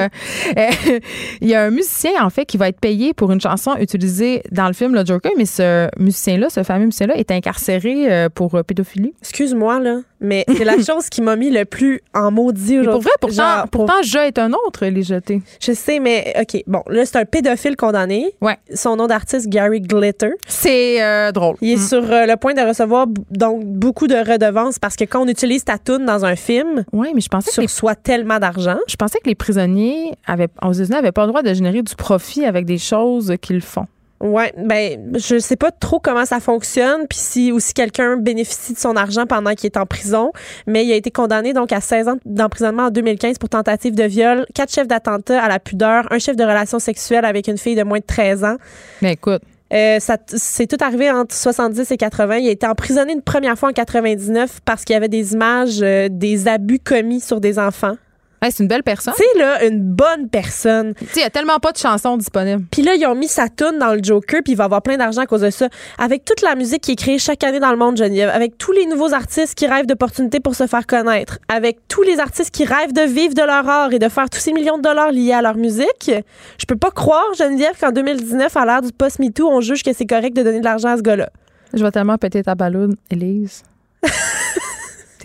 Il 1.41 1.49
y 1.49 1.55
a 1.55 1.63
un 1.63 1.71
musicien 1.71 2.13
en 2.21 2.31
fait 2.31 2.45
qui 2.45 2.57
va 2.57 2.69
être 2.69 2.81
payé 2.81 3.15
pour 3.15 3.33
une 3.33 3.41
chanson 3.41 3.75
utilisée 3.79 4.43
dans 4.51 4.67
le 4.67 4.73
film 4.73 4.95
Le 4.95 5.05
Joker, 5.05 5.33
mais 5.37 5.47
ce 5.47 5.89
musicien-là, 5.99 6.51
ce 6.51 6.63
fameux 6.63 6.87
musicien-là, 6.87 7.17
est 7.17 7.31
incarcéré 7.31 8.26
pour 8.35 8.63
pédophilie. 8.65 9.15
Excuse-moi, 9.21 9.81
là, 9.81 10.01
mais 10.21 10.45
c'est 10.49 10.65
la 10.65 10.79
chose 10.83 11.09
qui 11.09 11.23
m'a 11.23 11.37
mis 11.37 11.51
le 11.51 11.65
plus 11.65 12.01
en 12.15 12.31
maudit 12.31 12.79
aujourd'hui. 12.79 13.11
Pour 13.21 13.31
vrai, 13.31 13.45
pourtant, 13.47 13.67
pourtant, 13.71 14.03
je 14.03 14.19
est 14.19 14.39
un 14.39 14.53
autre, 14.53 14.87
les 14.87 15.03
jeté. 15.03 15.43
Je 15.61 15.73
sais, 15.73 16.01
mais 16.01 16.35
OK. 16.41 16.63
Bon, 16.67 16.83
là, 16.89 17.05
c'est 17.05 17.17
un 17.17 17.25
pédophile 17.25 17.77
condamné. 17.77 18.35
Ouais. 18.41 18.57
Son 18.75 18.97
nom 18.97 19.07
d'artiste, 19.07 19.49
Gary 19.49 19.81
Glitter. 19.81 20.31
C'est 20.47 21.33
drôle. 21.33 21.57
Il 21.61 21.73
est 21.73 21.77
mm. 21.77 21.89
sur 21.89 22.03
le 22.03 22.37
point 22.37 22.55
de 22.55 22.63
recevoir 22.63 23.07
donc 23.31 23.65
beaucoup 23.65 24.07
de 24.07 24.17
redevances 24.17 24.79
parce 24.79 24.97
que 24.97 25.05
quand 25.05 25.23
on 25.23 25.29
utilise 25.29 25.65
ta 25.65 25.79
toune 25.79 26.05
dans 26.05 26.25
un 26.25 26.37
film, 26.37 26.85
ouais, 26.93 27.13
mais 27.15 27.21
je 27.21 27.29
pensais 27.29 27.51
tu 27.51 27.61
reçois 27.61 27.95
tellement 27.95 28.39
d'argent. 28.39 28.79
Je 28.89 28.97
pensais 28.97 29.19
que 29.19 29.29
les 29.29 29.35
prisonniers 29.35 30.13
avaient, 30.27 30.49
aux 30.63 30.73
États-Unis 30.73 30.97
n'avaient 30.97 31.13
pas 31.13 31.23
le 31.23 31.29
droit 31.29 31.43
de 31.43 31.53
générer 31.55 31.83
du 31.83 31.95
profit 31.95 32.45
avec 32.45 32.65
des 32.65 32.79
choses 32.79 33.35
qu'ils 33.41 33.63
font. 33.63 33.87
Ouais, 34.27 34.53
ben 34.57 35.13
je 35.15 35.39
sais 35.39 35.57
pas 35.57 35.71
trop 35.71 36.01
comment 36.01 36.25
ça 36.25 36.41
fonctionne 36.41 37.07
puis 37.09 37.19
si 37.19 37.53
aussi 37.53 37.73
quelqu'un 37.75 38.17
bénéficie 38.17 38.73
de 38.73 38.79
son 38.79 38.97
argent 38.97 39.27
pendant 39.27 39.55
qu'il 39.55 39.67
est 39.67 39.77
en 39.77 39.87
prison, 39.87 40.33
mais 40.67 40.85
il 40.85 40.93
a 40.93 40.97
été 40.97 41.11
condamné 41.11 41.53
donc 41.53 41.73
à 41.73 41.81
16 41.81 42.09
ans 42.09 42.17
d'emprisonnement 42.25 42.85
en 42.85 42.91
2015 42.91 43.39
pour 43.39 43.49
tentative 43.49 43.95
de 43.95 44.05
viol, 44.05 44.47
quatre 44.55 44.73
chefs 44.73 44.89
d'attentat 44.89 45.43
à 45.43 45.49
la 45.49 45.59
pudeur, 45.59 46.07
un 46.11 46.19
chef 46.19 46.37
de 46.37 46.43
relation 46.43 46.79
sexuelle 46.79 47.25
avec 47.25 47.49
une 47.49 47.59
fille 47.59 47.77
de 47.77 47.85
moins 47.85 47.99
de 47.99 48.05
13 48.05 48.45
ans. 48.45 48.57
Mais 49.03 49.13
écoute, 49.13 49.43
euh, 49.73 49.99
ça 50.01 50.17
c'est 50.27 50.67
tout 50.67 50.83
arrivé 50.85 51.11
entre 51.11 51.35
70 51.35 51.91
et 51.91 51.97
80. 51.97 52.37
Il 52.37 52.49
a 52.49 52.51
été 52.51 52.67
emprisonné 52.67 53.13
une 53.13 53.23
première 53.23 53.59
fois 53.59 53.71
en 53.71 53.73
99 53.73 54.61
parce 54.65 54.85
qu'il 54.85 54.95
y 54.95 54.97
avait 54.97 55.09
des 55.09 55.35
images 55.35 55.79
euh, 55.83 56.09
des 56.11 56.49
abus 56.49 56.79
commis 56.79 57.21
sur 57.21 57.41
des 57.41 57.59
enfants 57.59 57.97
c'est 58.43 58.63
une 58.63 58.69
belle 58.69 58.83
personne. 58.83 59.15
C'est 59.17 59.39
là 59.39 59.65
une 59.65 59.81
bonne 59.81 60.29
personne. 60.29 60.95
il 61.15 61.21
y 61.21 61.25
a 61.25 61.31
tellement 61.31 61.59
pas 61.59 61.73
de 61.73 61.79
chansons 61.79 62.17
disponibles. 62.17 62.65
Puis 62.71 62.83
là, 62.83 62.95
ils 62.95 63.07
ont 63.07 63.15
mis 63.15 63.29
sa 63.29 63.49
tune 63.49 63.79
dans 63.79 63.95
le 63.95 64.01
Joker, 64.03 64.41
puis 64.45 64.53
il 64.53 64.57
va 64.57 64.65
avoir 64.65 64.83
plein 64.83 64.97
d'argent 64.97 65.23
à 65.23 65.27
cause 65.27 65.41
de 65.41 65.51
ça. 65.51 65.69
Avec 65.99 66.25
toute 66.25 66.43
la 66.43 66.55
musique 66.55 66.83
qui 66.83 66.93
est 66.93 66.97
créée 66.97 67.19
chaque 67.19 67.43
année 67.45 67.61
dans 67.61 67.71
le 67.71 67.77
monde, 67.77 67.97
Geneviève, 67.97 68.31
avec 68.31 68.59
tous 68.59 68.73
les 68.73 68.87
nouveaux 68.87 69.13
artistes 69.13 69.55
qui 69.55 69.67
rêvent 69.67 69.87
d'opportunités 69.87 70.41
pour 70.41 70.55
se 70.55 70.67
faire 70.67 70.87
connaître, 70.87 71.39
avec 71.49 71.79
tous 71.89 72.03
les 72.03 72.21
artistes 72.21 72.51
qui 72.51 72.65
rêvent 72.65 72.93
de 72.93 73.03
vivre 73.03 73.35
de 73.35 73.43
leur 73.43 73.69
art 73.69 73.93
et 73.93 73.99
de 73.99 74.09
faire 74.09 74.29
tous 74.31 74.41
ces 74.41 74.53
millions 74.53 74.79
de 74.79 74.83
dollars 74.83 75.13
liés 75.13 75.33
à 75.33 75.43
leur 75.43 75.57
musique, 75.57 76.11
je 76.59 76.67
peux 76.67 76.77
pas 76.77 76.91
croire, 76.91 77.35
Geneviève, 77.39 77.75
qu'en 77.81 77.93
2019, 77.93 78.57
à 78.57 78.67
l'ère 78.67 78.83
du 78.83 78.93
post-MeToo, 78.93 79.49
on 79.49 79.61
juge 79.61 79.83
que 79.83 79.93
c'est 79.93 80.07
correct 80.07 80.37
de 80.37 80.43
donner 80.43 80.61
de 80.61 80.65
l'argent 80.65 80.91
à 80.91 80.97
ce 80.97 81.03
gars-là. 81.03 81.31
Je 81.75 81.83
vais 81.83 81.91
tellement 81.91 82.17
péter 82.17 82.43
ta 82.43 82.55
ballonne, 82.55 82.97
Elise. 83.11 83.63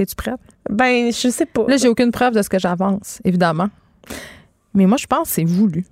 T'es-tu 0.01 0.15
prête? 0.15 0.39
Ben, 0.67 1.11
je 1.13 1.29
sais 1.29 1.45
pas. 1.45 1.63
Là, 1.67 1.77
j'ai 1.77 1.87
aucune 1.87 2.09
preuve 2.09 2.33
de 2.33 2.41
ce 2.41 2.49
que 2.49 2.57
j'avance, 2.57 3.19
évidemment. 3.23 3.69
Mais 4.73 4.87
moi, 4.87 4.97
je 4.97 5.05
pense 5.05 5.27
que 5.27 5.33
c'est 5.35 5.43
voulu. 5.43 5.85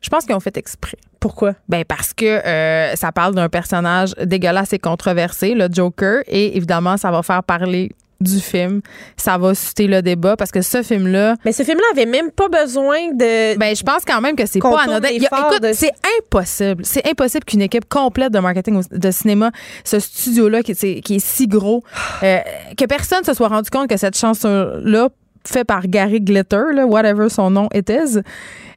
Je 0.00 0.08
pense 0.08 0.24
qu'ils 0.24 0.36
ont 0.36 0.40
fait 0.40 0.56
exprès. 0.56 0.98
Pourquoi? 1.18 1.54
Ben 1.68 1.84
parce 1.84 2.14
que 2.14 2.24
euh, 2.24 2.94
ça 2.94 3.10
parle 3.10 3.34
d'un 3.34 3.48
personnage 3.48 4.14
dégueulasse 4.22 4.72
et 4.72 4.78
controversé, 4.78 5.54
le 5.54 5.66
Joker, 5.68 6.22
et 6.28 6.56
évidemment, 6.56 6.96
ça 6.96 7.10
va 7.10 7.24
faire 7.24 7.42
parler 7.42 7.90
du 8.20 8.40
film. 8.40 8.80
Ça 9.16 9.38
va 9.38 9.54
susciter 9.54 9.86
le 9.86 10.02
débat 10.02 10.36
parce 10.36 10.50
que 10.50 10.60
ce 10.60 10.82
film-là. 10.82 11.36
Mais 11.44 11.52
ce 11.52 11.62
film-là 11.62 11.84
avait 11.92 12.06
même 12.06 12.30
pas 12.30 12.48
besoin 12.48 13.12
de. 13.12 13.56
Ben, 13.56 13.76
je 13.76 13.82
pense 13.82 14.04
quand 14.04 14.20
même 14.20 14.34
que 14.34 14.46
c'est 14.46 14.58
pas 14.58 14.82
anodin. 14.82 15.08
écoute, 15.08 15.66
c'est 15.74 15.92
impossible. 16.18 16.84
C'est 16.84 17.06
impossible 17.08 17.44
qu'une 17.44 17.62
équipe 17.62 17.88
complète 17.88 18.32
de 18.32 18.40
marketing 18.40 18.82
de 18.90 19.10
cinéma, 19.10 19.50
ce 19.84 20.00
studio-là 20.00 20.62
qui, 20.62 20.74
qui, 20.74 21.14
est 21.14 21.24
si 21.24 21.46
gros, 21.46 21.84
euh, 22.22 22.38
que 22.76 22.84
personne 22.86 23.24
se 23.24 23.34
soit 23.34 23.48
rendu 23.48 23.70
compte 23.70 23.88
que 23.88 23.96
cette 23.96 24.16
chanson-là, 24.16 25.08
fait 25.46 25.64
par 25.64 25.86
Gary 25.86 26.20
Glitter, 26.20 26.64
là, 26.74 26.86
whatever 26.86 27.28
son 27.28 27.50
nom 27.50 27.68
était, 27.72 28.04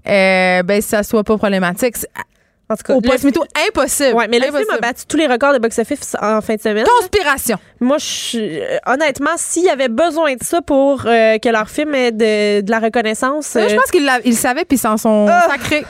euh, 0.08 0.64
ben, 0.64 0.82
ça 0.82 1.04
soit 1.04 1.24
pas 1.24 1.38
problématique. 1.38 1.96
En 2.72 2.76
tout 2.77 2.84
cas, 2.84 2.93
au 2.93 3.02
post 3.02 3.27
impossible. 3.68 4.15
Ouais, 4.15 4.27
mais 4.30 4.39
le 4.39 4.45
film 4.45 4.69
a 4.72 4.77
battu 4.77 5.03
tous 5.06 5.18
les 5.18 5.27
records 5.27 5.53
de 5.53 5.60
box-office 5.60 6.15
en 6.22 6.39
fin 6.39 6.56
de 6.56 6.61
semaine. 6.61 6.85
Conspiration. 6.99 7.57
Moi, 7.81 7.98
je, 7.98 8.38
euh, 8.38 8.77
honnêtement, 8.88 9.31
s'il 9.35 9.65
y 9.65 9.69
avait 9.69 9.89
besoin 9.89 10.35
de 10.35 10.43
ça 10.43 10.61
pour 10.61 11.03
euh, 11.06 11.38
que 11.38 11.49
leur 11.49 11.69
film 11.69 11.93
ait 11.95 12.11
de, 12.14 12.69
la 12.69 12.80
reconnaissance. 12.80 13.52
je 13.56 13.76
pense 13.76 13.91
qu'ils 13.91 14.38
savaient 14.38 14.64
puis 14.64 14.77
ils 14.77 14.80
s'en 14.80 14.95
sont 14.95 15.27
ah! 15.30 15.48
sacrés. 15.49 15.84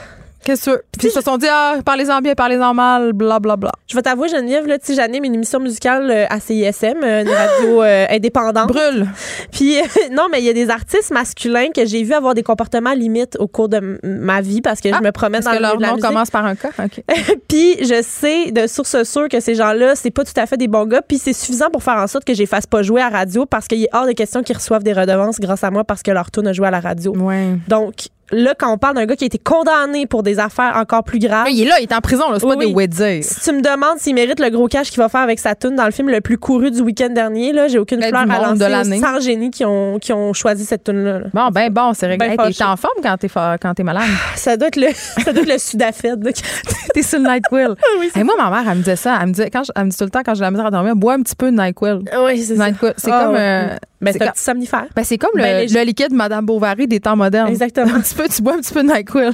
Qu'est-ce 0.44 0.70
que 0.70 0.82
Puis 0.98 1.08
ils 1.08 1.10
se 1.10 1.20
sont 1.20 1.36
dit, 1.36 1.46
ah, 1.48 1.76
parlez-en 1.84 2.20
bien, 2.20 2.34
parlez-en 2.34 2.74
mal, 2.74 3.12
bla, 3.12 3.38
bla, 3.38 3.56
bla. 3.56 3.72
Je 3.86 3.94
vais 3.94 4.02
t'avouer, 4.02 4.28
Geneviève, 4.28 4.66
là, 4.66 4.78
tu 4.78 4.94
j'anime 4.94 5.24
une 5.24 5.34
émission 5.34 5.60
musicale 5.60 6.10
euh, 6.10 6.26
à 6.28 6.40
CISM, 6.40 7.02
euh, 7.02 7.22
une 7.22 7.28
radio 7.28 7.82
euh, 7.82 8.06
indépendante. 8.10 8.68
Brûle. 8.68 9.06
Puis, 9.52 9.76
non, 10.10 10.26
mais 10.30 10.40
il 10.40 10.44
y 10.44 10.48
a 10.48 10.52
des 10.52 10.70
artistes 10.70 11.12
masculins 11.12 11.68
que 11.74 11.86
j'ai 11.86 12.02
vu 12.02 12.12
avoir 12.12 12.34
des 12.34 12.42
comportements 12.42 12.92
limites 12.92 13.36
au 13.38 13.46
cours 13.46 13.68
de 13.68 14.00
ma 14.02 14.40
vie 14.40 14.60
parce 14.60 14.80
que 14.80 14.88
je 14.88 14.94
ah, 14.96 15.00
me 15.00 15.12
promène 15.12 15.42
dans 15.42 15.52
que 15.52 15.62
leur 15.62 15.78
nom 15.78 15.94
musique. 15.94 16.02
commence 16.02 16.30
par 16.30 16.44
un 16.44 16.56
cas. 16.56 16.70
OK. 16.78 17.02
puis, 17.48 17.76
je 17.80 18.02
sais 18.02 18.50
de 18.50 18.66
source 18.66 19.02
sûre 19.04 19.28
que 19.28 19.38
ces 19.38 19.54
gens-là, 19.54 19.94
c'est 19.94 20.10
pas 20.10 20.24
tout 20.24 20.32
à 20.36 20.46
fait 20.46 20.56
des 20.56 20.68
bons 20.68 20.86
gars. 20.86 21.02
Puis, 21.02 21.18
c'est 21.18 21.32
suffisant 21.32 21.70
pour 21.70 21.82
faire 21.82 21.98
en 21.98 22.06
sorte 22.06 22.24
que 22.24 22.34
je 22.34 22.38
les 22.38 22.46
fasse 22.46 22.66
pas 22.66 22.82
jouer 22.82 23.00
à 23.00 23.08
radio 23.08 23.46
parce 23.46 23.68
qu'il 23.68 23.82
est 23.82 23.90
hors 23.92 24.06
de 24.06 24.12
question 24.12 24.42
qu'ils 24.42 24.56
reçoivent 24.56 24.82
des 24.82 24.92
redevances 24.92 25.38
grâce 25.38 25.62
à 25.62 25.70
moi 25.70 25.84
parce 25.84 26.02
que 26.02 26.10
leur 26.10 26.30
tour 26.30 26.46
a 26.46 26.52
joué 26.52 26.66
à 26.66 26.70
la 26.72 26.80
radio. 26.80 27.14
Ouais. 27.16 27.56
Donc, 27.68 27.94
là, 28.32 28.54
quand 28.58 28.72
on 28.72 28.78
parle 28.78 28.96
d'un 28.96 29.06
gars 29.06 29.16
qui 29.16 29.24
a 29.24 29.26
été 29.26 29.38
condamné 29.38 30.06
pour 30.06 30.22
des 30.22 30.38
affaires 30.38 30.76
encore 30.76 31.04
plus 31.04 31.18
graves. 31.18 31.48
il 31.50 31.62
est 31.62 31.66
là, 31.66 31.76
il 31.80 31.84
est 31.84 31.92
en 31.92 32.00
prison, 32.00 32.24
c'est 32.34 32.46
pas 32.46 32.56
des 32.56 32.66
weddings. 32.66 33.22
Si 33.22 33.40
tu 33.40 33.52
me 33.52 33.60
demandes 33.60 33.98
s'il 33.98 34.14
mérite 34.14 34.40
le 34.40 34.50
gros 34.50 34.68
cash 34.68 34.90
qu'il 34.90 34.98
va 34.98 35.08
faire 35.08 35.20
avec 35.20 35.38
sa 35.38 35.54
tune 35.54 35.76
dans 35.76 35.84
le 35.84 35.90
film 35.90 36.08
le 36.08 36.20
plus 36.20 36.38
couru 36.38 36.70
du 36.70 36.80
week-end 36.80 37.10
dernier, 37.10 37.52
là, 37.52 37.68
j'ai 37.68 37.78
aucune 37.78 38.02
fleur 38.02 38.26
à 38.28 38.38
lancer 38.38 38.98
sans 38.98 39.20
génie 39.20 39.50
qui 39.50 39.64
ont, 39.64 39.98
qui 39.98 40.12
ont 40.12 40.32
choisi 40.32 40.64
cette 40.64 40.84
tune-là. 40.84 41.20
Bon, 41.32 41.48
ben 41.50 41.70
bon, 41.72 41.92
c'est 41.94 42.06
réglé. 42.06 42.36
Ben 42.36 42.50
t'es 42.50 42.64
en 42.64 42.76
forme 42.76 42.94
quand 43.02 43.16
t'es, 43.18 43.28
quand 43.28 43.74
t'es 43.74 43.82
malade? 43.82 44.04
Ça 44.36 44.56
doit 44.56 44.68
être 44.68 44.76
le, 44.76 44.88
ça 44.94 45.32
doit 45.32 45.42
être 45.42 45.52
le 45.52 45.58
Sudafed. 45.58 46.22
t'es 46.94 47.02
sur 47.02 47.18
le 47.18 47.28
NyQuil. 47.28 47.68
oui, 48.00 48.22
moi, 48.24 48.34
ma 48.38 48.50
mère, 48.50 48.70
elle 48.70 48.78
me 48.78 48.82
disait 48.82 48.96
ça. 48.96 49.18
Elle 49.20 49.28
me, 49.28 49.32
disait, 49.32 49.50
quand 49.50 49.62
elle 49.74 49.84
me 49.84 49.90
dit 49.90 49.96
tout 49.96 50.04
le 50.04 50.10
temps, 50.10 50.22
quand 50.24 50.34
j'ai 50.34 50.42
la 50.42 50.50
misère 50.50 50.66
à 50.66 50.70
dormir, 50.70 50.96
bois 50.96 51.14
un 51.14 51.22
petit 51.22 51.36
peu 51.36 51.50
de 51.50 51.56
NyQuil. 51.56 52.04
Oui, 52.24 52.42
c'est 52.42 52.56
ça. 52.56 52.66
C'est 52.96 53.10
ah, 53.10 53.24
comme... 53.24 53.36
Euh, 53.36 53.76
ben, 54.02 54.12
c'est 54.12 54.22
un 54.22 54.32
petit 54.32 54.42
somnifère. 54.42 54.86
Ben, 54.96 55.04
c'est 55.04 55.18
comme 55.18 55.30
ben, 55.34 55.68
le, 55.68 55.84
liquide 55.84 56.12
Madame 56.12 56.44
Bovary 56.44 56.88
des 56.88 57.00
temps 57.00 57.16
modernes. 57.16 57.48
Exactement. 57.48 57.94
un 57.94 58.00
petit 58.00 58.14
peu, 58.14 58.28
tu 58.28 58.42
bois 58.42 58.54
un 58.54 58.58
petit 58.58 58.74
peu 58.74 58.82
de 58.82 58.88
NyQuil. 58.92 59.30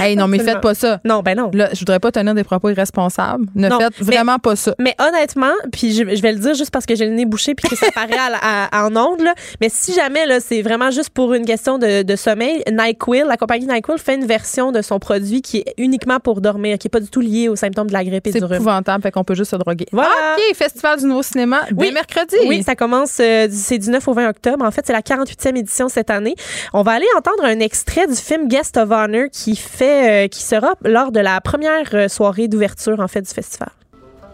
Hey, 0.00 0.16
non, 0.16 0.26
mais 0.26 0.38
faites 0.40 0.60
pas 0.60 0.74
ça. 0.74 1.00
Non, 1.04 1.20
ben 1.20 1.36
non. 1.36 1.50
Là, 1.54 1.68
je 1.72 1.78
voudrais 1.78 2.00
pas 2.00 2.10
tenir 2.10 2.34
des 2.34 2.44
propos 2.44 2.70
irresponsables. 2.70 3.46
Ne 3.54 3.68
faites 3.70 4.00
vraiment 4.00 4.38
pas 4.38 4.56
ça. 4.56 4.74
Mais 4.78 4.94
honnêtement, 4.98 5.52
puis 5.72 5.92
je, 5.92 6.02
vais 6.02 6.32
le 6.32 6.38
dire 6.38 6.54
juste 6.54 6.70
parce 6.70 6.86
que 6.86 6.96
j'ai 6.96 7.06
le 7.06 7.12
nez 7.12 7.26
bouché 7.26 7.54
puis 7.54 7.68
que 7.68 7.76
ça 7.76 7.90
paraît 7.94 8.16
à, 8.42 8.84
en 8.84 8.96
ondes, 8.96 9.20
là, 9.20 9.34
mais 9.60 9.68
si 9.70 9.94
jamais 9.94 10.26
là, 10.26 10.40
c'est 10.40 10.62
vraiment 10.62 10.90
juste 10.90 11.10
pour 11.10 11.34
une 11.34 11.44
question 11.44 11.78
de, 11.78 12.02
de, 12.02 12.16
sommeil, 12.16 12.62
NyQuil, 12.70 13.24
la 13.26 13.36
compagnie 13.36 13.66
NyQuil 13.66 13.98
fait 13.98 14.16
une 14.16 14.26
version 14.26 14.72
de 14.72 14.82
son 14.82 14.98
produit 14.98 15.42
qui 15.42 15.58
est 15.58 15.74
uniquement 15.78 16.18
pour 16.18 16.40
dormir, 16.40 16.78
qui 16.78 16.88
est 16.88 16.90
pas 16.90 17.00
du 17.00 17.08
tout 17.08 17.20
lié 17.20 17.48
aux 17.48 17.56
symptômes 17.56 17.88
de 17.88 17.92
la 17.92 18.04
grippe 18.04 18.26
et 18.26 18.32
du 18.32 18.38
rhume. 18.38 18.48
C'est 18.48 18.56
épouvantable, 18.56 19.02
fait 19.02 19.12
qu'on 19.12 19.24
peut 19.24 19.34
juste 19.34 19.52
se 19.52 19.56
droguer. 19.56 19.86
Voilà. 19.92 20.10
OK, 20.36 20.56
Festival 20.56 20.98
du 20.98 21.06
Nouveau 21.06 21.22
Cinéma, 21.22 21.60
oui. 21.76 21.92
mercredi. 21.92 22.36
Oui, 22.46 22.62
ça 22.62 22.74
commence, 22.74 23.18
euh, 23.20 23.48
c'est 23.50 23.78
du 23.78 23.90
9 23.90 24.07
au 24.08 24.14
20 24.14 24.28
octobre. 24.28 24.64
En 24.64 24.70
fait, 24.70 24.86
c'est 24.86 24.92
la 24.92 25.02
48e 25.02 25.56
édition 25.56 25.88
cette 25.88 26.10
année. 26.10 26.34
On 26.72 26.82
va 26.82 26.92
aller 26.92 27.06
entendre 27.16 27.44
un 27.44 27.60
extrait 27.60 28.06
du 28.06 28.14
film 28.14 28.48
Guest 28.48 28.76
of 28.76 28.90
Honor 28.90 29.26
qui 29.30 29.56
fait, 29.56 30.24
euh, 30.24 30.28
qui 30.28 30.42
sera 30.42 30.74
lors 30.84 31.12
de 31.12 31.20
la 31.20 31.40
première 31.40 31.94
euh, 31.94 32.08
soirée 32.08 32.48
d'ouverture 32.48 33.00
en 33.00 33.08
fait 33.08 33.22
du 33.22 33.32
festival. 33.32 33.70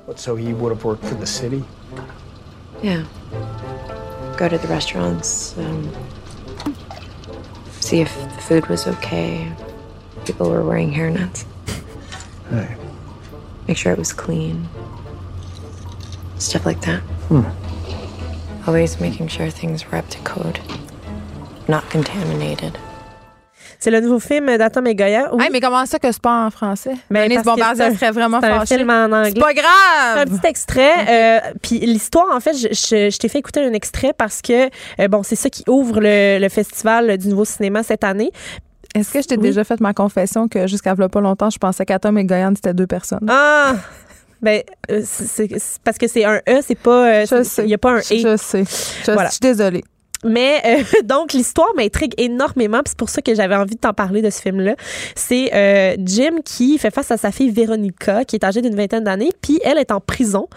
What, 0.06 0.18
so 0.18 0.36
he 0.36 0.52
would 0.52 0.72
have 0.72 0.84
worked 0.84 1.05
for 1.05 1.18
the 1.18 1.26
city? 1.26 1.64
Yeah. 2.82 3.05
Go 4.36 4.48
to 4.48 4.59
the 4.59 4.68
restaurants, 4.68 5.55
um, 5.59 5.90
see 7.80 8.01
if 8.01 8.12
the 8.36 8.42
food 8.42 8.66
was 8.68 8.86
okay. 8.86 9.46
People 10.26 10.51
were 10.51 10.62
wearing 10.62 10.92
hairnets. 10.92 11.44
Hey. 12.51 12.76
Make 13.66 13.78
sure 13.78 13.92
it 13.92 13.98
was 13.98 14.12
clean. 14.12 14.68
Stuff 16.38 16.66
like 16.66 16.82
that. 16.82 17.01
Hmm. 17.28 17.44
Always 18.66 18.98
making 18.98 19.28
sure 19.28 19.50
things 19.50 19.84
were 19.84 19.98
up 19.98 20.08
to 20.08 20.18
code, 20.24 20.58
not 21.68 21.82
contaminated. 21.90 22.72
C'est 23.78 23.90
le 23.90 24.00
nouveau 24.00 24.18
film 24.18 24.56
d'Atom 24.56 24.86
et 24.86 24.94
Goya. 24.94 25.28
Oui. 25.34 25.44
mais 25.52 25.60
comment 25.60 25.84
ça 25.84 25.98
que 25.98 26.10
c'est 26.10 26.22
pas 26.22 26.46
en 26.46 26.50
français? 26.50 26.94
Mais 27.10 27.28
Denise 27.28 27.42
Bombardier 27.42 27.94
serait 27.94 28.12
vraiment 28.12 28.40
C'est 28.40 28.48
un 28.48 28.64
film 28.64 28.88
en 28.88 29.04
anglais. 29.04 29.32
C'est 29.34 29.40
pas 29.40 29.52
grave! 29.52 30.18
un 30.18 30.24
petit 30.24 30.46
extrait. 30.46 30.92
Euh, 31.06 31.52
puis 31.60 31.80
l'histoire, 31.80 32.34
en 32.34 32.40
fait, 32.40 32.54
je, 32.54 32.68
je, 32.68 33.18
t'ai 33.18 33.28
fait 33.28 33.40
écouter 33.40 33.60
un 33.60 33.74
extrait 33.74 34.14
parce 34.16 34.40
que, 34.40 34.70
euh, 35.00 35.08
bon, 35.08 35.22
c'est 35.22 35.36
ça 35.36 35.50
qui 35.50 35.64
ouvre 35.68 36.00
le, 36.00 36.38
le, 36.40 36.48
festival 36.48 37.18
du 37.18 37.28
nouveau 37.28 37.44
cinéma 37.44 37.82
cette 37.82 38.04
année. 38.04 38.30
Est-ce 38.94 39.12
que 39.12 39.20
je 39.20 39.26
t'ai 39.26 39.36
déjà 39.36 39.64
fait 39.64 39.80
ma 39.80 39.92
confession 39.92 40.48
que 40.48 40.66
jusqu'à 40.66 40.94
pas 40.94 41.20
longtemps, 41.20 41.50
je 41.50 41.58
pensais 41.58 41.84
qu'Atom 41.84 42.16
et 42.16 42.24
Goya, 42.24 42.48
c'était 42.54 42.72
deux 42.72 42.86
personnes? 42.86 43.26
Ah! 43.28 43.74
Ben, 44.44 44.62
euh, 44.90 45.00
c'est 45.06 45.48
parce 45.82 45.96
que 45.96 46.06
c'est 46.06 46.26
un 46.26 46.36
E, 46.46 46.60
c'est 46.60 46.74
pas. 46.74 47.22
Euh, 47.22 47.44
il 47.60 47.64
n'y 47.64 47.72
a 47.72 47.78
pas 47.78 47.92
un 47.92 47.98
E. 48.00 48.02
Je 48.02 48.36
sais. 48.36 48.64
Je 48.66 49.30
suis 49.30 49.40
désolée. 49.40 49.82
Mais 50.24 50.60
euh, 50.64 50.82
donc, 51.05 51.32
l'histoire 51.32 51.68
m'intrigue 51.76 52.14
énormément. 52.18 52.80
C'est 52.86 52.96
pour 52.96 53.09
ça 53.10 53.22
que 53.22 53.34
j'avais 53.34 53.55
envie 53.56 53.74
de 53.74 53.80
t'en 53.80 53.92
parler 53.92 54.22
de 54.22 54.30
ce 54.30 54.40
film-là. 54.40 54.74
C'est 55.14 55.51
euh, 55.55 55.96
Jim 56.05 56.36
qui 56.44 56.78
fait 56.78 56.90
face 56.92 57.10
à 57.10 57.16
sa 57.16 57.30
fille 57.30 57.51
Véronica, 57.51 58.24
qui 58.24 58.36
est 58.36 58.44
âgée 58.44 58.62
d'une 58.62 58.74
vingtaine 58.76 59.05
d'années. 59.05 59.30
Puis 59.42 59.60
elle 59.64 59.78
est 59.78 59.90
en 59.92 60.01
prison 60.01 60.48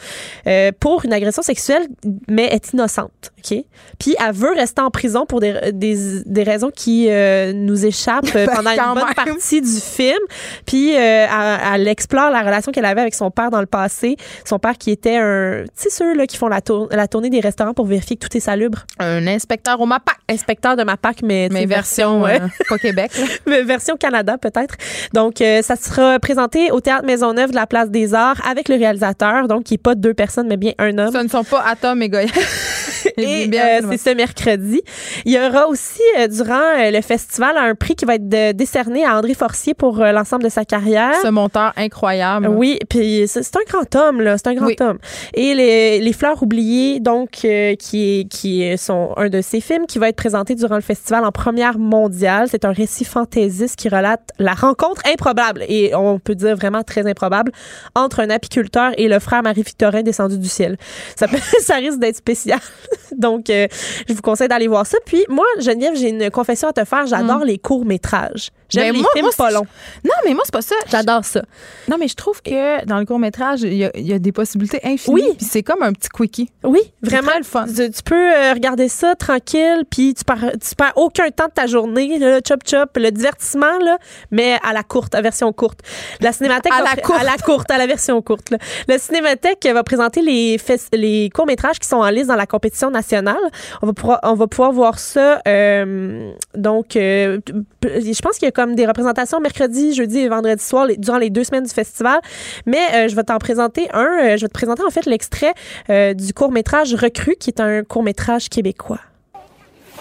euh, 0.48 0.72
pour 0.80 1.06
une 1.06 1.14
agression 1.14 1.42
sexuelle, 1.42 1.88
mais 2.30 2.46
est 2.46 2.72
innocente. 2.74 3.32
OK? 3.40 3.58
Puis 4.00 4.16
elle 4.26 4.34
veut 4.34 4.54
rester 4.54 4.82
en 4.82 4.90
prison 4.90 5.26
pour 5.26 5.40
des, 5.40 5.72
des, 5.74 6.22
des 6.26 6.44
raisons 6.44 6.70
qui 6.74 7.08
euh, 7.10 7.54
nous 7.54 7.86
échappent 7.86 8.26
Ben, 8.34 8.48
pendant 8.48 8.72
une 8.72 8.94
bonne 8.96 9.06
même. 9.06 9.14
partie 9.16 9.62
du 9.62 9.80
film. 9.80 10.18
Puis 10.66 10.96
euh, 10.96 10.98
elle, 11.00 11.60
elle 11.82 11.88
explore 11.88 12.30
la 12.32 12.42
relation 12.42 12.72
qu'elle 12.72 12.86
avait 12.86 13.02
avec 13.02 13.16
son 13.16 13.32
père 13.32 13.50
dans 13.52 13.60
le 13.62 13.66
passé. 13.68 14.16
Son 14.46 14.60
père 14.60 14.78
qui 14.78 14.92
était 14.92 15.18
un... 15.18 15.64
Tu 15.66 15.84
sais, 15.84 15.90
ceux 15.90 16.16
là, 16.16 16.26
qui 16.28 16.38
font 16.38 16.48
la, 16.48 16.62
tour- 16.62 16.88
la 16.92 17.08
tournée 17.08 17.30
des 17.30 17.40
restaurants 17.40 17.74
pour 17.74 17.86
vérifier 17.86 18.16
que 18.18 18.28
tout 18.28 18.36
est 18.38 18.42
salubre. 18.42 18.86
Un 19.00 19.26
inspecteur 19.28 19.57
au 19.80 19.86
MAPAC. 19.86 20.16
Inspecteur 20.30 20.76
de 20.76 20.84
MAPAC, 20.84 21.22
mais, 21.24 21.48
Mais 21.52 21.66
version, 21.66 22.22
ouais. 22.22 22.42
euh, 22.42 22.48
pas 22.68 22.78
Québec. 22.78 23.12
Mais 23.46 23.64
version 23.64 23.96
Canada 23.96 24.38
peut-être. 24.38 24.76
Donc 25.14 25.42
euh, 25.42 25.62
ça 25.62 25.76
sera 25.76 26.20
présenté 26.20 26.72
au 26.72 26.82
théâtre 26.82 27.06
Maisonneuve 27.06 27.52
de 27.52 27.56
la 27.56 27.66
Place 27.66 27.90
des 27.90 28.14
Arts 28.14 28.42
avec 28.48 28.68
le 28.70 28.76
réalisateur, 28.76 29.48
donc 29.48 29.64
qui 29.64 29.76
est 29.76 29.78
pas 29.78 29.96
deux 29.96 30.14
personnes 30.14 30.48
mais 30.48 30.58
bien 30.58 30.74
un 30.80 30.98
homme. 30.98 31.12
Ce 31.14 31.18
ne 31.18 31.28
sont 31.30 31.44
pas 31.44 31.64
Atom 31.66 32.02
et 32.02 32.10
Goya. 32.10 32.28
Et 33.18 33.50
euh, 33.54 33.88
c'est 33.92 34.10
ce 34.10 34.16
mercredi. 34.16 34.82
Il 35.26 35.34
y 35.34 35.40
aura 35.40 35.68
aussi 35.68 36.02
euh, 36.20 36.28
durant 36.28 36.54
euh, 36.78 36.92
le 36.92 37.02
festival 37.02 37.58
un 37.58 37.76
prix 37.76 37.96
qui 37.96 38.06
va 38.06 38.16
être 38.16 38.28
décerné 38.56 39.06
à 39.06 39.18
André 39.18 39.34
Forcier 39.34 39.74
pour 39.74 40.02
euh, 40.02 40.12
l'ensemble 40.12 40.44
de 40.44 40.50
sa 40.50 40.66
carrière. 40.66 41.14
Ce 41.22 41.28
monteur 41.28 41.74
incroyable. 41.78 42.48
Oui, 42.48 42.80
puis 42.90 43.24
c'est 43.28 43.56
un 43.56 43.60
grand 43.68 43.96
homme 43.96 44.22
là, 44.22 44.38
c'est 44.38 44.48
un 44.48 44.54
grand 44.56 44.68
Oui. 44.68 44.76
homme. 44.80 44.98
Et 45.34 45.54
les, 45.54 46.00
les 46.00 46.14
fleurs 46.14 46.42
oubliées 46.44 47.00
donc 47.00 47.40
euh, 47.46 47.76
qui 47.76 48.20
est, 48.22 48.24
qui 48.30 48.78
sont 48.78 49.14
un 49.18 49.30
de 49.30 49.42
ses 49.42 49.62
films 49.62 49.86
qui 49.88 50.00
va 50.00 50.10
être 50.10 50.16
présenté 50.16 50.56
durant 50.56 50.76
le 50.76 50.82
festival 50.82 51.24
en 51.26 51.32
première 51.32 51.78
mondiale, 51.80 52.48
c'est 52.50 52.66
un 52.66 52.72
récit 52.72 53.06
fantaisiste 53.06 53.76
qui 53.76 53.90
relate 53.90 54.22
la 54.40 54.54
rencontre 54.54 55.02
improbable 55.12 55.64
et 55.68 55.94
on 55.96 56.20
peut 56.20 56.36
dire 56.36 56.56
vraiment 56.56 56.84
très 56.84 57.08
improbable 57.10 57.52
entre 57.96 58.20
un 58.20 58.30
apiculteur 58.30 58.92
et 58.98 59.08
le 59.08 59.20
frère 59.20 59.44
Marie-Victorin 59.44 60.02
descendu 60.04 60.38
du 60.38 60.48
ciel. 60.50 60.78
Ça 61.16 61.28
peut- 61.28 61.38
ça 61.62 61.76
risque 61.76 62.00
d'être 62.00 62.16
spécial. 62.18 62.60
donc 63.18 63.50
euh, 63.50 63.68
je 64.08 64.14
vous 64.14 64.22
conseille 64.22 64.48
d'aller 64.48 64.68
voir 64.68 64.86
ça. 64.86 64.98
Puis 65.06 65.26
moi 65.30 65.46
Geneviève, 65.60 65.96
j'ai 65.96 66.10
une 66.10 66.30
confession 66.32 66.68
à 66.70 66.74
te 66.74 66.84
faire, 66.86 67.06
j'adore 67.08 67.44
les 67.44 67.58
courts-métrages. 67.58 68.50
J'aime 68.70 68.84
Ben, 68.88 68.94
les 68.96 69.02
moi- 69.02 69.10
films 69.14 69.26
moi, 69.26 69.34
pas 69.38 69.52
longs. 69.52 69.66
Non, 70.04 70.12
mais 70.26 70.34
moi, 70.34 70.44
c'est 70.46 70.52
pas 70.54 70.62
ça. 70.62 70.76
J'adore 70.92 71.24
ça. 71.24 71.42
Non, 71.88 71.98
mais 72.00 72.08
je 72.08 72.16
trouve 72.16 72.42
que 72.42 72.86
dans 72.86 73.00
le 73.00 73.06
court-métrage, 73.06 73.62
il 73.62 73.74
y, 73.76 73.86
a- 73.86 73.92
il 73.96 74.06
y 74.08 74.14
a 74.14 74.20
des 74.20 74.32
possibilités 74.32 74.80
infinies. 74.84 75.14
Oui. 75.14 75.24
Puis 75.38 75.46
c'est 75.50 75.64
comme 75.64 75.82
un 75.84 75.94
petit 75.94 76.10
quickie. 76.10 76.50
Oui, 76.64 76.82
vraiment 77.02 77.32
le 77.38 77.44
fun. 77.44 77.66
Tu, 77.68 77.90
tu 77.90 78.04
peux 78.04 78.16
euh, 78.36 78.54
regarder 78.54 78.90
ça 78.90 79.16
tranquille, 79.16 79.84
puis 79.90 80.14
tu 80.14 80.24
perds, 80.26 80.52
tu 80.62 80.76
perds 80.76 80.94
aucun 80.98 81.30
temps 81.32 81.48
de 81.48 81.52
ta 81.52 81.66
journée, 81.68 82.20
là, 82.20 82.40
chop 82.46 82.62
chop, 82.68 82.90
le 82.98 83.10
divertissement 83.12 83.78
là, 83.80 83.98
mais 84.32 84.58
à 84.64 84.74
la 84.74 84.84
courte, 84.84 85.16
à 85.16 85.22
version 85.22 85.52
courte. 85.54 85.80
La 86.20 86.32
cinémathèque 86.34 86.74
À 86.74 86.82
la 86.84 87.02
courte. 87.02 87.20
à 87.22 87.24
la 87.24 87.38
courte, 87.38 87.72
à 87.72 87.78
la 87.78 87.88
version 87.88 88.22
courte. 88.22 88.50
Là. 88.50 88.58
La 88.88 88.98
cinémathèque 89.00 89.66
va 89.72 89.84
présenter 89.84 90.22
les 90.22 90.58
les 90.94 91.30
courts 91.34 91.46
métrages 91.48 91.80
qui 91.80 91.88
sont 91.88 91.98
en 91.98 92.10
liste 92.10 92.28
dans 92.28 92.36
la 92.36 92.46
compétition 92.46 92.90
nationale. 92.90 93.38
On 93.82 93.88
va 93.88 93.94
pouvoir 93.94 94.20
on 94.24 94.34
va 94.34 94.48
pouvoir 94.48 94.72
voir 94.72 95.00
ça. 95.00 95.42
euh, 95.48 96.32
donc, 96.56 96.96
euh, 96.96 97.40
je 97.84 98.22
pense 98.22 98.38
qu'il 98.38 98.46
y 98.46 98.50
a 98.50 98.52
comme 98.58 98.74
des 98.76 98.88
représentations 98.88 99.40
mercredi, 99.40 99.94
jeudi 99.94 100.18
et 100.20 100.30
vendredi 100.30 100.64
soir 100.64 100.88
les- 100.88 100.98
durant 100.98 101.20
les 101.20 101.30
deux 101.30 101.44
semaines 101.44 101.64
du 101.66 101.70
festival. 101.74 102.20
Mais 102.66 102.80
euh, 102.96 103.08
je 103.08 103.16
vais 103.16 103.24
t'en 103.24 103.38
présenter 103.38 103.88
un. 103.94 104.04
Euh, 104.04 104.36
je 104.36 104.42
vais 104.42 104.48
te 104.48 104.54
présenter 104.54 104.82
en 104.84 104.90
fait 104.90 105.06
l'extrait 105.06 105.54
euh, 105.92 106.16
du 106.16 106.34
court 106.34 106.52
métrage 106.52 106.96
Recrue, 106.96 107.36
qui 107.40 107.52
est 107.52 107.60
un 107.62 107.84
court 107.84 108.02
métrage 108.02 108.50
québécois. 108.50 108.98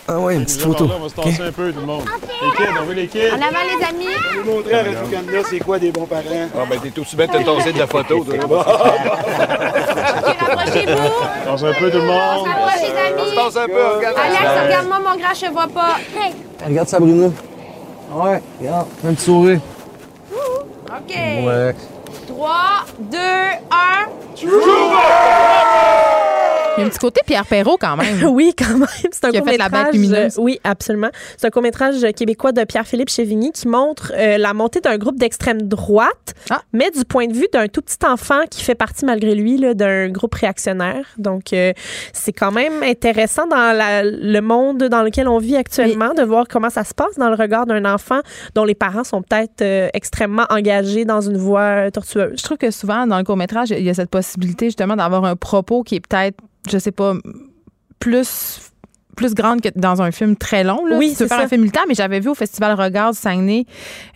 Ah 0.08 0.20
ouais, 0.20 0.36
une 0.36 0.44
petite 0.44 0.60
photo. 0.62 0.84
On 0.96 1.02
va 1.02 1.08
se 1.08 1.14
tasser 1.16 1.42
un 1.42 1.50
peu, 1.52 1.72
tout 1.72 1.80
le 1.80 1.86
monde. 1.86 2.04
Les 2.04 2.50
kids, 2.56 2.72
on 2.80 2.84
veut 2.84 2.94
les 2.94 3.08
kids. 3.08 3.28
En 3.32 3.34
avant, 3.34 3.64
les 3.66 3.84
amis. 3.86 4.06
On 4.14 4.46
va 4.46 4.52
montrer 4.54 4.74
à 4.74 4.82
Radio-Canada 4.84 5.38
c'est 5.50 5.58
quoi 5.58 5.78
des 5.80 5.90
bons 5.90 6.06
parents. 6.06 6.22
Ah 6.54 6.58
ben 6.70 6.78
t'es 6.80 6.98
aussi 7.00 7.16
bien 7.16 7.26
de 7.26 7.32
tasser 7.32 7.72
de 7.72 7.78
la 7.78 7.86
photo, 7.88 8.24
toi. 8.24 8.62
Rapprochez-vous. 10.38 10.96
Tasse 11.44 11.62
un 11.64 11.72
peu, 11.72 11.90
tout 11.90 11.96
le 11.98 12.02
On 12.02 12.06
monde. 12.06 12.46
s'approche, 12.46 12.82
les 12.82 12.88
amis. 12.88 13.34
Tasse 13.34 13.56
un 13.56 13.66
peu, 13.66 13.86
regarde. 13.96 14.16
Alex, 14.16 14.64
regarde-moi, 14.64 14.98
mon 15.00 15.16
grand, 15.20 15.34
je 15.34 15.40
te 15.46 15.50
vois 15.52 15.66
pas. 15.68 15.96
Regarde 16.64 16.88
Sabrina. 16.88 17.28
Ouais, 18.16 18.42
regarde, 18.58 18.88
un 19.06 19.12
petit 19.12 19.24
sourire. 19.26 19.60
OK. 20.32 21.14
Ouais. 21.14 21.74
3, 22.26 22.50
2, 22.98 23.18
1. 23.18 24.06
Il 26.76 26.80
y 26.80 26.84
a 26.84 26.86
un 26.86 26.90
petit 26.90 26.98
côté 26.98 27.20
Pierre 27.26 27.46
Perrault 27.46 27.78
quand 27.80 27.96
même. 27.96 28.24
oui, 28.30 28.52
quand 28.56 28.76
même. 28.76 28.86
C'est 29.10 29.24
un 29.24 29.30
court-métrage. 29.32 29.94
Euh, 29.94 30.28
oui, 30.38 30.60
absolument. 30.64 31.08
C'est 31.36 31.46
un 31.46 31.50
court-métrage 31.50 31.94
québécois 32.14 32.52
de 32.52 32.64
Pierre-Philippe 32.64 33.08
Chevigny 33.10 33.52
qui 33.52 33.66
montre 33.68 34.12
euh, 34.14 34.36
la 34.38 34.52
montée 34.52 34.80
d'un 34.80 34.98
groupe 34.98 35.16
d'extrême 35.18 35.62
droite, 35.62 36.34
Ah. 36.50 36.60
mais 36.72 36.90
du 36.90 37.04
point 37.04 37.26
de 37.26 37.32
vue 37.32 37.46
d'un 37.52 37.68
tout 37.68 37.80
petit 37.82 38.04
enfant 38.06 38.40
qui 38.50 38.62
fait 38.62 38.74
partie, 38.74 39.04
malgré 39.04 39.34
lui, 39.34 39.58
d'un 39.74 40.08
groupe 40.08 40.34
réactionnaire. 40.34 41.06
Donc, 41.18 41.52
euh, 41.52 41.72
c'est 42.12 42.32
quand 42.32 42.52
même 42.52 42.82
intéressant 42.82 43.46
dans 43.46 43.76
la- 43.76 44.02
le 44.04 44.40
monde 44.40 44.84
dans 44.84 45.02
lequel 45.02 45.28
on 45.28 45.38
vit 45.38 45.56
actuellement 45.56 46.12
de 46.14 46.22
voir 46.22 46.46
comment 46.48 46.70
ça 46.70 46.84
se 46.84 46.92
passe 46.94 47.16
dans 47.16 47.28
le 47.30 47.36
regard 47.36 47.66
d'un 47.66 47.84
enfant 47.84 48.20
dont 48.54 48.64
les 48.64 48.74
parents 48.74 49.04
sont 49.04 49.22
peut-être 49.22 49.90
extrêmement 49.94 50.44
engagés 50.50 51.04
dans 51.04 51.20
une 51.20 51.36
voie 51.38 51.90
tortueuse. 51.90 52.34
Je 52.36 52.42
trouve 52.42 52.58
que 52.58 52.70
souvent, 52.70 53.06
dans 53.06 53.18
le 53.18 53.24
court-métrage, 53.24 53.70
il 53.70 53.82
y 53.82 53.90
a 53.90 53.94
cette 53.94 54.10
possibilité 54.10 54.66
justement 54.66 54.96
d'avoir 54.96 55.24
un 55.24 55.36
propos 55.36 55.82
qui 55.82 55.96
est 55.96 56.00
peut-être, 56.06 56.36
je 56.68 56.78
sais 56.78 56.92
pas, 56.92 57.14
plus 57.98 58.72
plus 59.16 59.34
grande 59.34 59.60
que 59.60 59.68
dans 59.74 60.02
un 60.02 60.10
film 60.12 60.36
très 60.36 60.62
long. 60.62 60.84
Là. 60.86 60.96
Oui, 60.98 61.14
c'est 61.16 61.30
un 61.32 61.48
film 61.48 61.62
militaire, 61.62 61.84
mais 61.88 61.94
j'avais 61.94 62.20
vu 62.20 62.28
au 62.28 62.34
Festival 62.34 62.78
Regard 62.80 63.12
du 63.12 63.18
Saguenay, 63.18 63.64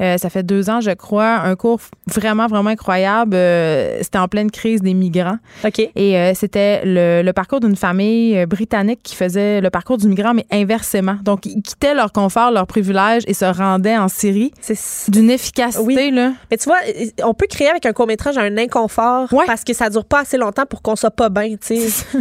euh, 0.00 0.16
ça 0.18 0.30
fait 0.30 0.42
deux 0.42 0.70
ans, 0.70 0.80
je 0.80 0.90
crois, 0.92 1.36
un 1.40 1.56
cours 1.56 1.80
vraiment, 2.06 2.46
vraiment 2.46 2.70
incroyable. 2.70 3.32
Euh, 3.34 3.98
c'était 4.02 4.18
en 4.18 4.28
pleine 4.28 4.50
crise 4.50 4.82
des 4.82 4.94
migrants. 4.94 5.38
OK. 5.64 5.78
Et 5.80 6.16
euh, 6.18 6.32
c'était 6.34 6.82
le, 6.84 7.22
le 7.24 7.32
parcours 7.32 7.60
d'une 7.60 7.76
famille 7.76 8.44
britannique 8.46 9.00
qui 9.02 9.16
faisait 9.16 9.60
le 9.60 9.70
parcours 9.70 9.96
du 9.96 10.06
migrant, 10.06 10.34
mais 10.34 10.44
inversement. 10.52 11.16
Donc, 11.24 11.46
ils 11.46 11.62
quittaient 11.62 11.94
leur 11.94 12.12
confort, 12.12 12.50
leur 12.50 12.66
privilège 12.66 13.22
et 13.26 13.34
se 13.34 13.44
rendaient 13.46 13.96
en 13.96 14.08
Syrie. 14.08 14.52
C'est 14.60 14.76
D'une 15.10 15.30
efficacité, 15.30 15.82
Oui. 15.84 16.10
là. 16.10 16.32
Mais 16.50 16.58
tu 16.58 16.64
vois, 16.64 16.78
on 17.24 17.32
peut 17.34 17.46
créer 17.48 17.68
avec 17.70 17.86
un 17.86 17.92
court-métrage 17.92 18.36
un 18.38 18.56
inconfort 18.58 19.32
Ouais. 19.32 19.46
parce 19.46 19.64
que 19.64 19.72
ça 19.72 19.88
dure 19.88 20.04
pas 20.04 20.20
assez 20.20 20.36
longtemps 20.36 20.66
pour 20.66 20.82
qu'on 20.82 20.96
soit 20.96 21.10
pas 21.10 21.30
bien, 21.30 21.56
tu 21.64 21.76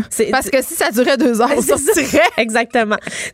sais. 0.09 0.29
Parce 0.31 0.49
que 0.49 0.61
si 0.63 0.75
ça 0.75 0.91
durait 0.91 1.17
deux 1.17 1.41
heures, 1.41 1.51
on 1.57 1.61
sortirait. 1.61 2.21
Exactement. 2.37 2.68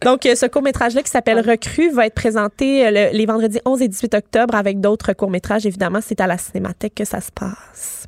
Donc, 0.04 0.26
euh, 0.26 0.36
ce 0.36 0.46
court-métrage-là 0.46 1.02
qui 1.04 1.10
s'appelle 1.12 1.40
Recrue 1.40 1.90
va 1.92 2.06
être 2.08 2.14
présenté 2.16 2.86
euh, 2.86 2.92
le- 2.92 3.18
les 3.18 3.26
vendredis 3.26 3.60
11 3.66 3.82
et 3.82 3.88
18 3.88 4.14
octobre 4.16 4.56
avec 4.56 4.80
d'autres 4.80 5.14
courts-métrages. 5.14 5.66
Évidemment, 5.66 6.00
c'est 6.02 6.20
à 6.22 6.28
la 6.28 6.38
Cinémathèque 6.38 6.96
que 6.96 7.06
ça 7.06 7.22
se 7.22 7.32
passe. 7.32 8.06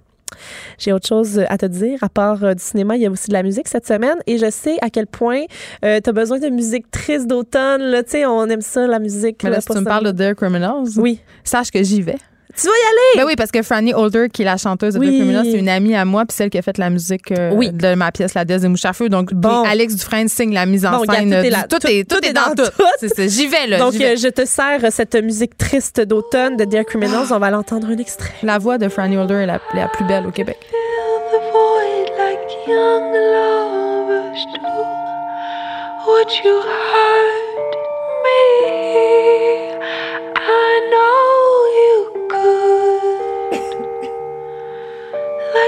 J'ai 0.77 0.91
autre 0.93 1.07
chose 1.07 1.41
à 1.49 1.57
te 1.57 1.65
dire. 1.65 1.99
À 2.03 2.09
part 2.09 2.43
euh, 2.43 2.53
du 2.53 2.63
cinéma, 2.63 2.95
il 2.97 3.01
y 3.01 3.05
a 3.05 3.09
aussi 3.11 3.29
de 3.29 3.33
la 3.33 3.43
musique 3.43 3.67
cette 3.67 3.87
semaine. 3.87 4.17
Et 4.27 4.37
je 4.37 4.49
sais 4.51 4.77
à 4.81 4.89
quel 4.89 5.07
point 5.07 5.43
tu 5.81 5.87
as 5.87 6.11
besoin 6.11 6.39
de 6.39 6.49
musique 6.49 6.91
triste 6.91 7.27
d'automne. 7.27 7.81
Tu 8.03 8.11
sais, 8.11 8.25
on 8.25 8.45
aime 8.45 8.61
ça, 8.61 8.85
la 8.87 8.99
musique. 8.99 9.43
Mais 9.43 9.49
là, 9.49 9.55
là, 9.57 9.61
si 9.61 9.67
pas 9.67 9.73
tu 9.75 9.79
me 9.79 9.85
parles 9.85 10.05
de 10.05 10.11
Dear 10.11 10.35
Criminals, 10.35 10.87
Oui. 10.97 11.21
sache 11.43 11.71
que 11.71 11.81
j'y 11.81 12.01
vais. 12.01 12.17
Tu 12.59 12.65
vas 12.65 12.71
y 12.73 12.75
aller! 12.91 13.21
Ben 13.21 13.25
oui, 13.27 13.35
parce 13.35 13.51
que 13.51 13.61
Franny 13.61 13.93
Holder, 13.93 14.27
qui 14.33 14.41
est 14.41 14.45
la 14.45 14.57
chanteuse 14.57 14.95
de 14.95 14.99
Oui. 14.99 15.09
Dear 15.09 15.19
Criminals, 15.19 15.45
c'est 15.45 15.59
une 15.59 15.69
amie 15.69 15.95
à 15.95 16.05
moi, 16.05 16.25
puis 16.25 16.35
celle 16.35 16.49
qui 16.49 16.57
a 16.57 16.61
fait 16.63 16.77
la 16.79 16.89
musique 16.89 17.31
euh, 17.31 17.51
Oui. 17.53 17.69
de 17.71 17.93
ma 17.93 18.11
pièce 18.11 18.33
La 18.33 18.45
Déesse 18.45 18.61
des 18.63 18.67
mouches 18.67 18.85
à 18.85 18.93
feu. 18.93 19.09
Donc, 19.09 19.33
Bon. 19.33 19.63
Alex 19.63 19.95
Dufresne 19.95 20.27
signe 20.27 20.53
la 20.53 20.65
mise 20.65 20.85
en 20.85 20.91
Bon, 21.03 21.11
scène. 21.13 21.29
tout 21.29 21.35
est 21.35 21.49
là. 21.51 21.63
Tout, 21.69 21.85
est, 21.87 22.09
tout, 22.09 22.25
est 22.25 22.33
dans, 22.33 22.55
tout. 22.55 22.63
Ça. 23.07 23.27
J'y 23.27 23.47
vais, 23.47 23.67
là. 23.67 23.77
Donc, 23.77 23.93
vais. 23.93 24.13
euh, 24.13 24.15
je 24.17 24.27
te 24.29 24.45
sers 24.45 24.79
cette 24.91 25.15
musique 25.15 25.55
triste 25.57 26.01
d'automne 26.01 26.57
de 26.57 26.65
Dear 26.65 26.83
Criminals. 26.85 27.27
On 27.31 27.37
va 27.39 27.51
l'entendre 27.51 27.87
un 27.89 27.97
extrait. 27.97 28.33
La 28.41 28.57
voix 28.57 28.77
de 28.79 28.89
Franny 28.89 29.17
Holder 29.17 29.35
est 29.35 29.45
la, 29.45 29.59
la 29.75 29.87
plus 29.87 30.05
belle 30.05 30.25
au 30.25 30.31
Québec. 30.31 30.57
Would 36.07 36.31
you 36.43 36.61
hurt 36.61 37.75
me? 38.23 38.76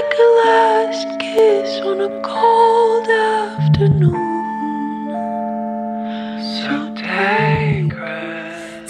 Like 0.00 0.18
a 0.18 0.48
last 0.48 1.08
kiss 1.20 1.80
on 1.82 2.00
a 2.00 2.22
cold 2.22 3.08
afternoon. 3.10 4.14
So 6.40 6.94
take 6.94 7.69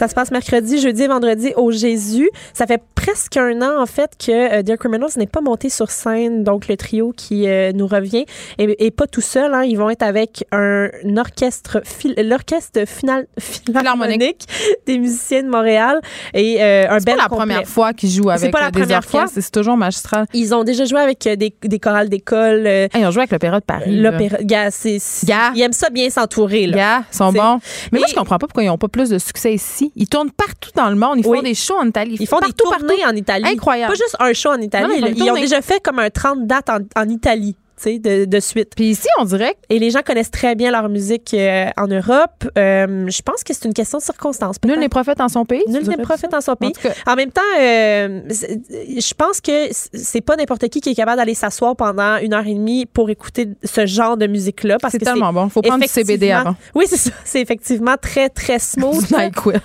Ça 0.01 0.09
se 0.09 0.15
passe 0.15 0.31
mercredi, 0.31 0.81
jeudi 0.81 1.03
et 1.03 1.09
vendredi 1.09 1.53
au 1.57 1.71
Jésus. 1.71 2.31
Ça 2.55 2.67
fait 2.67 2.81
presque 2.95 3.37
un 3.37 3.61
an, 3.61 3.83
en 3.83 3.85
fait, 3.85 4.13
que 4.19 4.33
euh, 4.33 4.63
Dear 4.63 4.79
Criminals 4.79 5.11
n'est 5.19 5.27
pas 5.27 5.43
monté 5.43 5.69
sur 5.69 5.91
scène. 5.91 6.43
Donc, 6.43 6.69
le 6.69 6.77
trio 6.79 7.13
qui 7.15 7.47
euh, 7.47 7.73
nous 7.75 7.87
revient 7.87 8.25
et, 8.57 8.87
et 8.87 8.91
pas 8.91 9.07
tout 9.07 9.21
seul. 9.21 9.53
Hein, 9.53 9.65
ils 9.65 9.77
vont 9.77 9.91
être 9.91 10.03
avec 10.03 10.45
un, 10.53 10.89
orchestre, 11.19 11.83
phil- 11.85 12.15
l'orchestre 12.17 12.87
final, 12.89 13.27
philharmonique 13.39 14.47
des 14.87 14.99
musiciens 14.99 15.43
de 15.43 15.49
Montréal 15.49 16.01
et 16.35 16.63
euh, 16.63 16.87
un 16.89 16.99
C'est 16.99 17.05
bel 17.07 17.17
pas 17.17 17.23
la 17.25 17.29
complet. 17.29 17.39
première 17.39 17.69
fois 17.69 17.93
qu'ils 17.93 18.11
jouent 18.11 18.25
C'est 18.25 18.31
avec 18.45 18.53
pas 18.53 18.61
la 18.61 18.67
euh, 18.67 18.71
des 18.71 18.81
première 18.81 19.05
fois. 19.05 19.21
orchestres. 19.21 19.41
C'est 19.43 19.51
toujours 19.53 19.77
magistral. 19.77 20.25
Ils 20.33 20.55
ont 20.55 20.65
déjà 20.65 20.85
joué 20.87 21.01
avec 21.01 21.27
euh, 21.27 21.37
des, 21.37 21.55
des 21.63 21.79
chorales 21.79 22.09
d'école. 22.09 22.67
euh, 22.67 22.89
Hey, 22.95 23.03
ils 23.03 23.07
ont 23.07 23.11
joué 23.11 23.21
avec 23.21 23.33
l'Opéra 23.33 23.61
de 23.61 23.65
Paris. 23.65 24.01
L'opéra, 24.01 24.39
gars, 24.43 24.71
c'est, 24.71 24.99
c'est- 24.99 25.27
Gars. 25.27 25.53
ils 25.55 25.61
aiment 25.63 25.73
ça 25.73 25.91
bien 25.91 26.09
s'entourer, 26.11 26.63
ils 26.63 26.75
sont 27.11 27.31
C'est- 27.33 27.39
bons. 27.39 27.59
Mais 27.93 27.99
moi, 27.99 28.09
je 28.09 28.15
comprends 28.15 28.39
pas 28.39 28.47
pourquoi 28.47 28.63
ils 28.63 28.67
n'ont 28.69 28.79
pas 28.79 28.89
plus 28.89 29.11
de 29.11 29.19
succès 29.19 29.53
ici. 29.55 29.90
Ils 29.97 30.09
tournent 30.09 30.31
partout 30.31 30.71
dans 30.75 30.89
le 30.91 30.97
monde. 30.97 31.19
Ils 31.19 31.25
font 31.25 31.43
des 31.43 31.55
shows 31.55 31.77
en 31.79 31.87
Italie. 31.89 32.17
Ils 32.19 32.27
font 32.27 32.39
partout, 32.39 32.53
des 32.53 32.57
tournées 32.63 32.97
partout. 33.03 33.13
en 33.13 33.17
Italie. 33.17 33.47
Incroyable. 33.47 33.93
Pas 33.93 33.99
juste 33.99 34.17
un 34.19 34.33
show 34.33 34.51
en 34.51 34.61
Italie. 34.61 35.01
Non, 35.01 35.07
ils 35.09 35.19
ils 35.19 35.31
ont 35.31 35.35
déjà 35.35 35.63
fait 35.63 35.81
comme 35.83 35.99
un 35.99 36.11
30 36.11 36.47
dates 36.47 36.71
en, 36.71 36.79
en 36.97 37.09
Italie. 37.09 37.57
Tu 37.83 37.93
sais, 37.95 37.99
De, 37.99 38.25
de 38.25 38.41
suite. 38.41 38.73
Puis 38.77 38.91
ici, 38.91 39.09
on 39.19 39.25
dirait. 39.25 39.57
Et 39.69 39.79
les 39.79 39.91
gens 39.91 40.01
connaissent 40.05 40.31
très 40.31 40.55
bien 40.55 40.71
leur 40.71 40.89
musique 40.89 41.35
euh, 41.35 41.67
en 41.77 41.87
Europe. 41.87 42.45
Euh, 42.59 43.09
je 43.09 43.23
pense 43.23 43.43
que 43.45 43.55
c'est 43.55 43.65
une 43.65 43.75
question 43.75 43.99
de 43.99 44.03
circonstance. 44.03 44.57
Nul 44.65 44.79
n'est 44.79 44.89
prophète 44.89 45.21
en 45.21 45.29
son 45.29 45.45
pays. 45.45 45.63
Nul 45.69 45.87
n'est 45.89 45.97
prophète 45.97 46.35
en 46.35 46.41
son 46.41 46.57
pays. 46.57 46.73
En 47.07 47.13
En 47.13 47.17
même 47.17 47.31
temps, 47.31 47.41
euh, 47.61 48.21
je 48.29 49.15
pense 49.15 49.41
que 49.41 49.69
c'est 49.93 50.21
pas 50.21 50.37
n'importe 50.37 50.69
qui 50.69 50.81
qui 50.81 50.91
est 50.91 50.95
capable 50.95 51.19
d'aller 51.19 51.35
s'asseoir 51.35 51.77
pendant 51.77 52.19
une 52.19 52.35
heure 52.35 52.47
et 52.47 52.55
demie 52.55 52.87
pour 52.87 53.11
écouter 53.11 53.49
ce 53.65 53.87
genre 53.87 54.17
de 54.17 54.27
musique-là. 54.27 54.79
parce 54.81 54.93
C'est 54.93 54.99
tellement 54.99 55.33
bon. 55.33 55.49
Faut 55.49 55.63
prendre 55.63 55.83
du 55.83 55.89
CBD 55.89 56.31
avant. 56.31 56.57
Oui, 56.75 56.87
c'est 56.89 56.97
ça. 56.97 57.11
C'est 57.25 57.41
effectivement 57.41 57.97
très, 58.01 58.29
très 58.29 58.59
smooth. 58.59 59.11
NyQuil. 59.11 59.61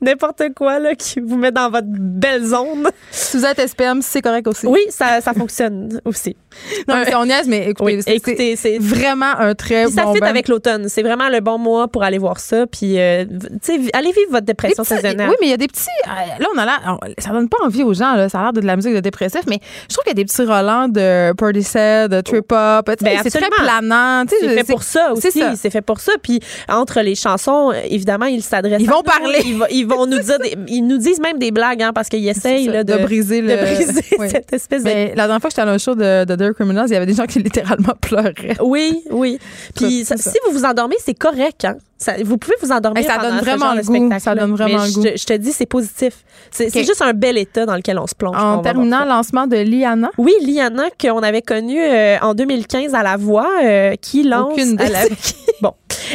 N'importe 0.00 0.42
quoi 0.54 0.78
là, 0.78 0.94
qui 0.94 1.20
vous 1.20 1.36
met 1.36 1.50
dans 1.52 1.70
votre 1.70 1.86
belle 1.88 2.44
zone. 2.44 2.88
Si 3.10 3.36
vous 3.38 3.44
êtes 3.46 3.58
SPM, 3.66 4.02
c'est 4.02 4.20
correct 4.22 4.46
aussi. 4.46 4.66
Oui, 4.66 4.80
ça, 4.90 5.20
ça 5.20 5.32
fonctionne 5.32 6.00
aussi. 6.04 6.36
Non, 6.88 6.96
mais 7.04 7.14
on 7.14 7.24
niaise, 7.26 7.46
mais 7.48 7.70
écoutez, 7.70 7.96
Oui, 7.96 8.02
c'est- 8.02 8.14
écoutez, 8.16 8.56
c'est 8.56 8.76
c'est 8.76 8.78
vraiment 8.78 9.38
un 9.38 9.54
très 9.54 9.84
Puis 9.84 9.94
ça 9.94 10.04
bon 10.04 10.14
fit 10.14 10.20
band. 10.20 10.26
avec 10.26 10.48
l'automne. 10.48 10.88
C'est 10.88 11.02
vraiment 11.02 11.28
le 11.28 11.40
bon 11.40 11.56
mois 11.58 11.88
pour 11.88 12.02
aller 12.02 12.18
voir 12.18 12.40
ça. 12.40 12.66
Puis, 12.66 12.98
euh, 12.98 13.24
tu 13.24 13.48
sais, 13.62 13.90
allez 13.92 14.12
vivre 14.12 14.30
votre 14.32 14.44
dépression 14.46 14.82
petits- 14.84 14.96
saisonnière. 14.96 15.28
oui, 15.28 15.36
mais 15.40 15.46
il 15.46 15.50
y 15.50 15.54
a 15.54 15.56
des 15.56 15.68
petits. 15.68 15.86
euh, 16.06 16.40
là, 16.42 16.46
on 16.54 16.58
a 16.58 16.64
l'air. 16.64 16.98
Ça 17.18 17.30
donne 17.30 17.48
pas 17.48 17.58
envie 17.64 17.82
aux 17.82 17.94
gens, 17.94 18.14
là. 18.14 18.28
Ça 18.28 18.38
a 18.38 18.42
l'air 18.44 18.52
de, 18.52 18.60
de 18.60 18.66
la 18.66 18.76
musique 18.76 18.94
de 18.94 19.00
dépressif, 19.00 19.42
mais 19.48 19.60
je 19.88 19.94
trouve 19.94 20.04
qu'il 20.04 20.10
y 20.10 20.20
a 20.20 20.22
des 20.22 20.24
petits 20.24 20.42
relents 20.42 20.88
de 20.88 21.32
Portishead, 21.34 22.10
de 22.10 22.20
Trip 22.20 22.44
sais, 22.50 22.94
Ben, 23.02 23.20
c'est 23.22 23.30
très 23.30 23.48
planant. 23.48 24.24
C'est 24.28 24.48
fait 24.48 24.64
pour 24.64 24.82
ça 24.82 25.12
aussi. 25.12 25.30
ça. 25.32 25.54
C'est 25.56 25.70
fait 25.70 25.82
pour 25.82 26.00
ça. 26.00 26.12
Puis 26.22 26.40
entre 26.68 27.00
les 27.00 27.14
chansons, 27.14 27.72
évidemment, 27.88 28.26
ils 28.26 28.42
s'adressent. 28.42 28.80
Ils 28.82 28.88
à 28.90 28.92
vont 28.92 29.02
parler. 29.02 29.38
Ils, 29.44 29.58
vont- 29.58 29.66
ils 29.94 29.96
vont 29.98 30.06
nous 30.06 30.18
dire. 30.18 30.38
Des, 30.38 30.56
ils 30.68 30.82
nous 30.82 30.98
disent 30.98 31.20
même 31.20 31.38
des 31.38 31.50
blagues, 31.50 31.82
hein, 31.82 31.92
parce 31.94 32.08
qu'ils 32.08 32.26
essayent 32.28 32.66
là, 32.66 32.84
de, 32.84 32.92
de 32.92 32.98
briser 33.02 33.40
le- 33.40 33.48
de 33.48 33.56
briser 33.56 34.04
Oui. 34.18 34.28
cette 34.30 34.52
espèce 34.52 34.82
de. 34.82 34.88
Mais 34.88 35.08
la 35.16 35.24
dernière 35.26 35.40
fois 35.40 35.50
que 35.50 35.56
j'étais 35.56 35.68
à 35.68 35.70
un 35.72 35.78
show 35.78 35.94
de, 35.94 36.24
de 36.24 36.34
Dear 36.36 36.54
Criminals, 36.54 36.86
il 36.88 36.92
y 36.92 36.96
avait 36.96 37.06
des 37.06 37.14
gens 37.14 37.26
qui 37.26 37.38
littéralement 37.40 37.94
pleuraient. 38.00 38.56
Oui, 38.62 39.02
oui. 39.10 39.38
Puis 39.74 40.04
C'est 40.04 40.16
ça- 40.16 40.22
ça. 40.22 40.30
si 40.30 40.38
vous 40.46 40.52
vous 40.58 40.64
endormez, 40.64 40.96
c'est 41.04 41.14
correct. 41.18 41.64
Hein? 41.64 41.76
Ça- 41.98 42.12
vous 42.22 42.36
pouvez 42.36 42.56
vous 42.60 42.70
endormir. 42.72 43.04
Ça 43.04 43.14
pendant 43.16 43.28
donne 43.30 43.38
ce 43.38 43.44
vraiment 43.44 43.64
genre 43.66 43.74
le 43.74 43.80
de 43.82 43.86
goût. 43.86 44.18
Ça 44.18 44.34
donne 44.34 44.52
vraiment 44.52 44.82
le 44.84 44.88
je 44.90 44.94
goût. 44.94 45.02
te- 45.04 45.16
Je, 45.16 45.24
te 45.24 45.32
dis, 45.32 45.52
c'est 45.52 45.66
positif. 45.66 46.24
C'est 46.50 46.84
juste 46.84 47.00
un 47.02 47.12
bel 47.14 47.38
état 47.38 47.64
dans 47.64 47.74
lequel 47.76 47.98
on 47.98 48.06
se 48.06 48.14
plonge. 48.14 48.36
En 48.36 48.58
terminant, 48.58 49.00
ça. 49.00 49.04
lancement 49.06 49.46
de 49.46 49.56
Liana? 49.56 50.10
Oui, 50.18 50.32
Liana, 50.42 50.84
qu'on 51.00 51.22
avait 51.22 51.40
connue 51.42 51.80
euh, 51.80 52.16
en 52.20 52.34
2015 52.34 52.94
à 52.94 53.02
La 53.02 53.16
Voix, 53.16 53.48
euh, 53.64 53.94
qui 54.00 54.24
lance. 54.24 54.52
Aucune 54.52 54.78
avait, 54.78 55.08
bon, 55.62 55.72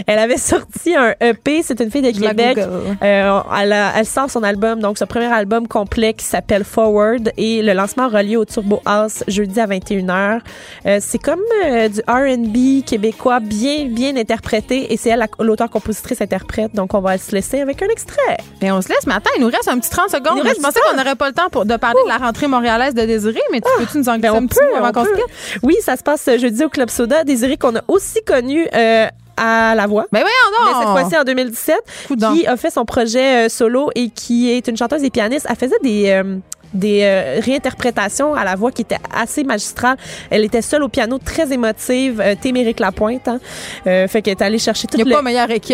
elle 0.07 0.19
avait 0.19 0.37
sorti 0.37 0.95
un 0.95 1.13
EP. 1.21 1.61
C'est 1.63 1.79
une 1.79 1.91
fille 1.91 2.01
de 2.01 2.11
Québec. 2.11 2.57
Euh, 2.57 3.39
elle, 3.59 3.73
a- 3.73 3.93
elle 3.97 4.05
sort 4.05 4.29
son 4.29 4.43
album, 4.43 4.79
donc 4.79 4.97
ce 4.97 5.05
premier 5.05 5.31
album 5.31 5.67
complet 5.67 6.13
qui 6.13 6.25
s'appelle 6.25 6.63
Forward, 6.63 7.31
et 7.37 7.61
le 7.61 7.73
lancement 7.73 8.07
aura 8.07 8.23
lieu 8.23 8.37
au 8.37 8.45
Turbo 8.45 8.81
House 8.85 9.23
jeudi 9.27 9.59
à 9.59 9.67
21h. 9.67 10.39
Euh, 10.85 10.97
c'est 11.01 11.17
comme 11.19 11.39
euh, 11.65 11.87
du 11.89 11.99
R&B 12.07 12.83
québécois 12.85 13.39
bien 13.39 13.85
bien 13.85 14.15
interprété, 14.15 14.91
et 14.93 14.97
c'est 14.97 15.09
elle 15.09 15.19
la- 15.19 15.27
l'auteur-compositrice 15.43 16.21
interprète. 16.21 16.73
Donc 16.75 16.93
on 16.93 16.99
va 17.01 17.17
se 17.17 17.31
laisser 17.33 17.61
avec 17.61 17.81
un 17.81 17.87
extrait. 17.87 18.37
Et 18.61 18.71
on 18.71 18.81
se 18.81 18.89
laisse, 18.89 19.05
mais 19.07 19.13
attends, 19.13 19.31
il 19.37 19.41
nous 19.41 19.47
reste 19.49 19.67
un 19.67 19.77
petit 19.79 19.89
30 19.89 20.09
secondes. 20.09 20.41
Reste 20.41 20.57
je 20.57 20.61
pensais 20.61 20.79
qu'on 20.89 20.97
n'aurait 20.97 21.15
pas 21.15 21.27
le 21.27 21.33
temps 21.33 21.49
pour, 21.51 21.65
de 21.65 21.75
parler 21.77 21.99
de 22.03 22.09
la 22.09 22.17
rentrée 22.17 22.47
montréalaise 22.47 22.93
de 22.93 23.01
Désiré, 23.05 23.39
mais 23.51 23.61
tu 23.61 23.69
peux-tu 23.77 23.97
nous 23.97 24.09
en 24.09 24.13
glisser 24.17 24.29
Ben, 24.33 24.43
un 24.43 24.47
petit 24.47 24.59
mot 24.69 24.75
avant 24.77 24.89
on 24.89 24.91
qu'on 24.91 25.05
se 25.05 25.09
quitte? 25.15 25.59
Oui, 25.63 25.75
ça 25.81 25.97
se 25.97 26.03
passe 26.03 26.29
jeudi 26.37 26.63
au 26.63 26.69
Club 26.69 26.89
Soda. 26.89 27.23
Désiré 27.23 27.57
qu'on 27.57 27.75
a 27.75 27.81
aussi 27.87 28.21
connu 28.25 28.67
euh, 28.73 29.07
à 29.37 29.73
La 29.75 29.87
Voix. 29.87 30.05
Ben 30.11 30.21
voyons 30.21 30.35
Mais 30.65 30.71
donc! 30.73 30.81
cette 30.81 30.91
fois-ci 31.09 31.17
en 31.17 31.23
2017, 31.23 31.75
Coudonc. 32.07 32.33
qui 32.33 32.47
a 32.47 32.57
fait 32.57 32.69
son 32.69 32.85
projet 32.85 33.45
euh, 33.45 33.49
solo 33.49 33.89
et 33.95 34.09
qui 34.09 34.51
est 34.51 34.67
une 34.67 34.77
chanteuse 34.77 35.03
et 35.03 35.09
pianiste. 35.09 35.45
Elle 35.49 35.55
faisait 35.55 35.79
des 35.83 36.09
euh, 36.09 36.37
des 36.73 37.01
euh, 37.03 37.39
réinterprétations 37.43 38.33
à 38.33 38.43
la 38.43 38.55
voix 38.55 38.71
qui 38.71 38.81
étaient 38.83 38.97
assez 39.13 39.43
magistrales. 39.43 39.97
Elle 40.29 40.43
était 40.43 40.61
seule 40.61 40.83
au 40.83 40.89
piano, 40.89 41.17
très 41.17 41.51
émotive. 41.51 42.21
Euh, 42.21 42.35
Téméric 42.39 42.79
Lapointe, 42.79 43.27
hein. 43.27 43.39
Euh, 43.87 44.07
fait 44.07 44.21
qu'elle 44.21 44.37
est 44.37 44.41
allée 44.43 44.59
chercher 44.59 44.87
toute 44.87 45.03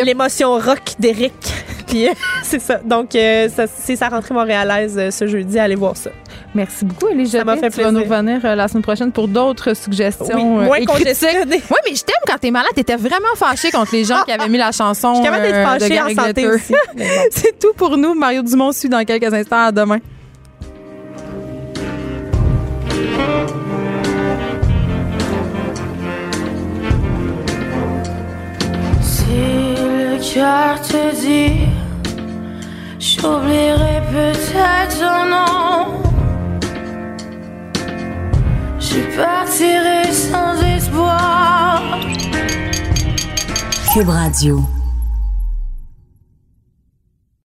l'émotion 0.05 0.53
rock 0.53 0.95
d'Éric. 0.99 1.33
Puis 1.87 2.07
euh, 2.07 2.11
c'est 2.43 2.59
ça. 2.59 2.79
Donc 2.83 3.15
euh, 3.15 3.47
c'est 3.77 3.95
sa 3.95 4.09
rentrée 4.09 4.33
montréalaise 4.33 5.09
ce 5.15 5.27
jeudi. 5.27 5.57
Allez 5.57 5.75
voir 5.75 5.95
ça. 5.95 6.09
Merci 6.53 6.85
beaucoup, 6.85 7.07
Elie 7.09 7.27
Ça 7.27 7.43
m'a 7.43 7.55
fait 7.55 7.69
Tu 7.69 7.81
vas 7.81 7.91
nous 7.91 7.99
plaisir. 7.99 8.17
revenir 8.17 8.55
la 8.55 8.67
semaine 8.67 8.83
prochaine 8.83 9.11
pour 9.11 9.27
d'autres 9.27 9.73
suggestions. 9.75 10.25
Oui, 10.35 10.43
moins. 10.43 10.67
Oui, 10.69 10.85
mais 11.05 11.13
je 11.13 12.03
t'aime 12.03 12.15
quand 12.25 12.37
t'es 12.39 12.51
malade. 12.51 12.71
T'étais 12.75 12.95
vraiment 12.95 13.35
fâchée 13.35 13.71
contre 13.71 13.93
les 13.93 14.03
gens 14.03 14.23
qui 14.23 14.31
avaient 14.31 14.49
mis 14.49 14.57
la 14.57 14.71
chanson. 14.71 15.13
Je 15.15 15.21
suis 15.21 15.25
capable 15.25 15.43
d'être 15.43 15.63
fâchée 15.63 16.01
en 16.01 16.23
santé 16.23 16.47
aussi. 16.47 16.73
Bon. 16.95 17.03
C'est 17.31 17.57
tout 17.59 17.73
pour 17.75 17.97
nous. 17.97 18.13
Mario 18.13 18.41
Dumont 18.41 18.71
suit 18.71 18.89
dans 18.89 19.03
quelques 19.05 19.33
instants. 19.33 19.65
À 19.65 19.71
demain. 19.71 19.99
Te 30.81 31.15
dit, 31.21 31.67
j'oublierai 32.99 34.01
peut-être 34.11 34.99
ton 34.99 35.25
nom. 35.29 36.01
Je 38.79 38.99
partirai 39.15 40.11
sans 40.11 40.61
espoir. 40.75 41.81
Cube 43.93 44.09
Radio. 44.09 44.76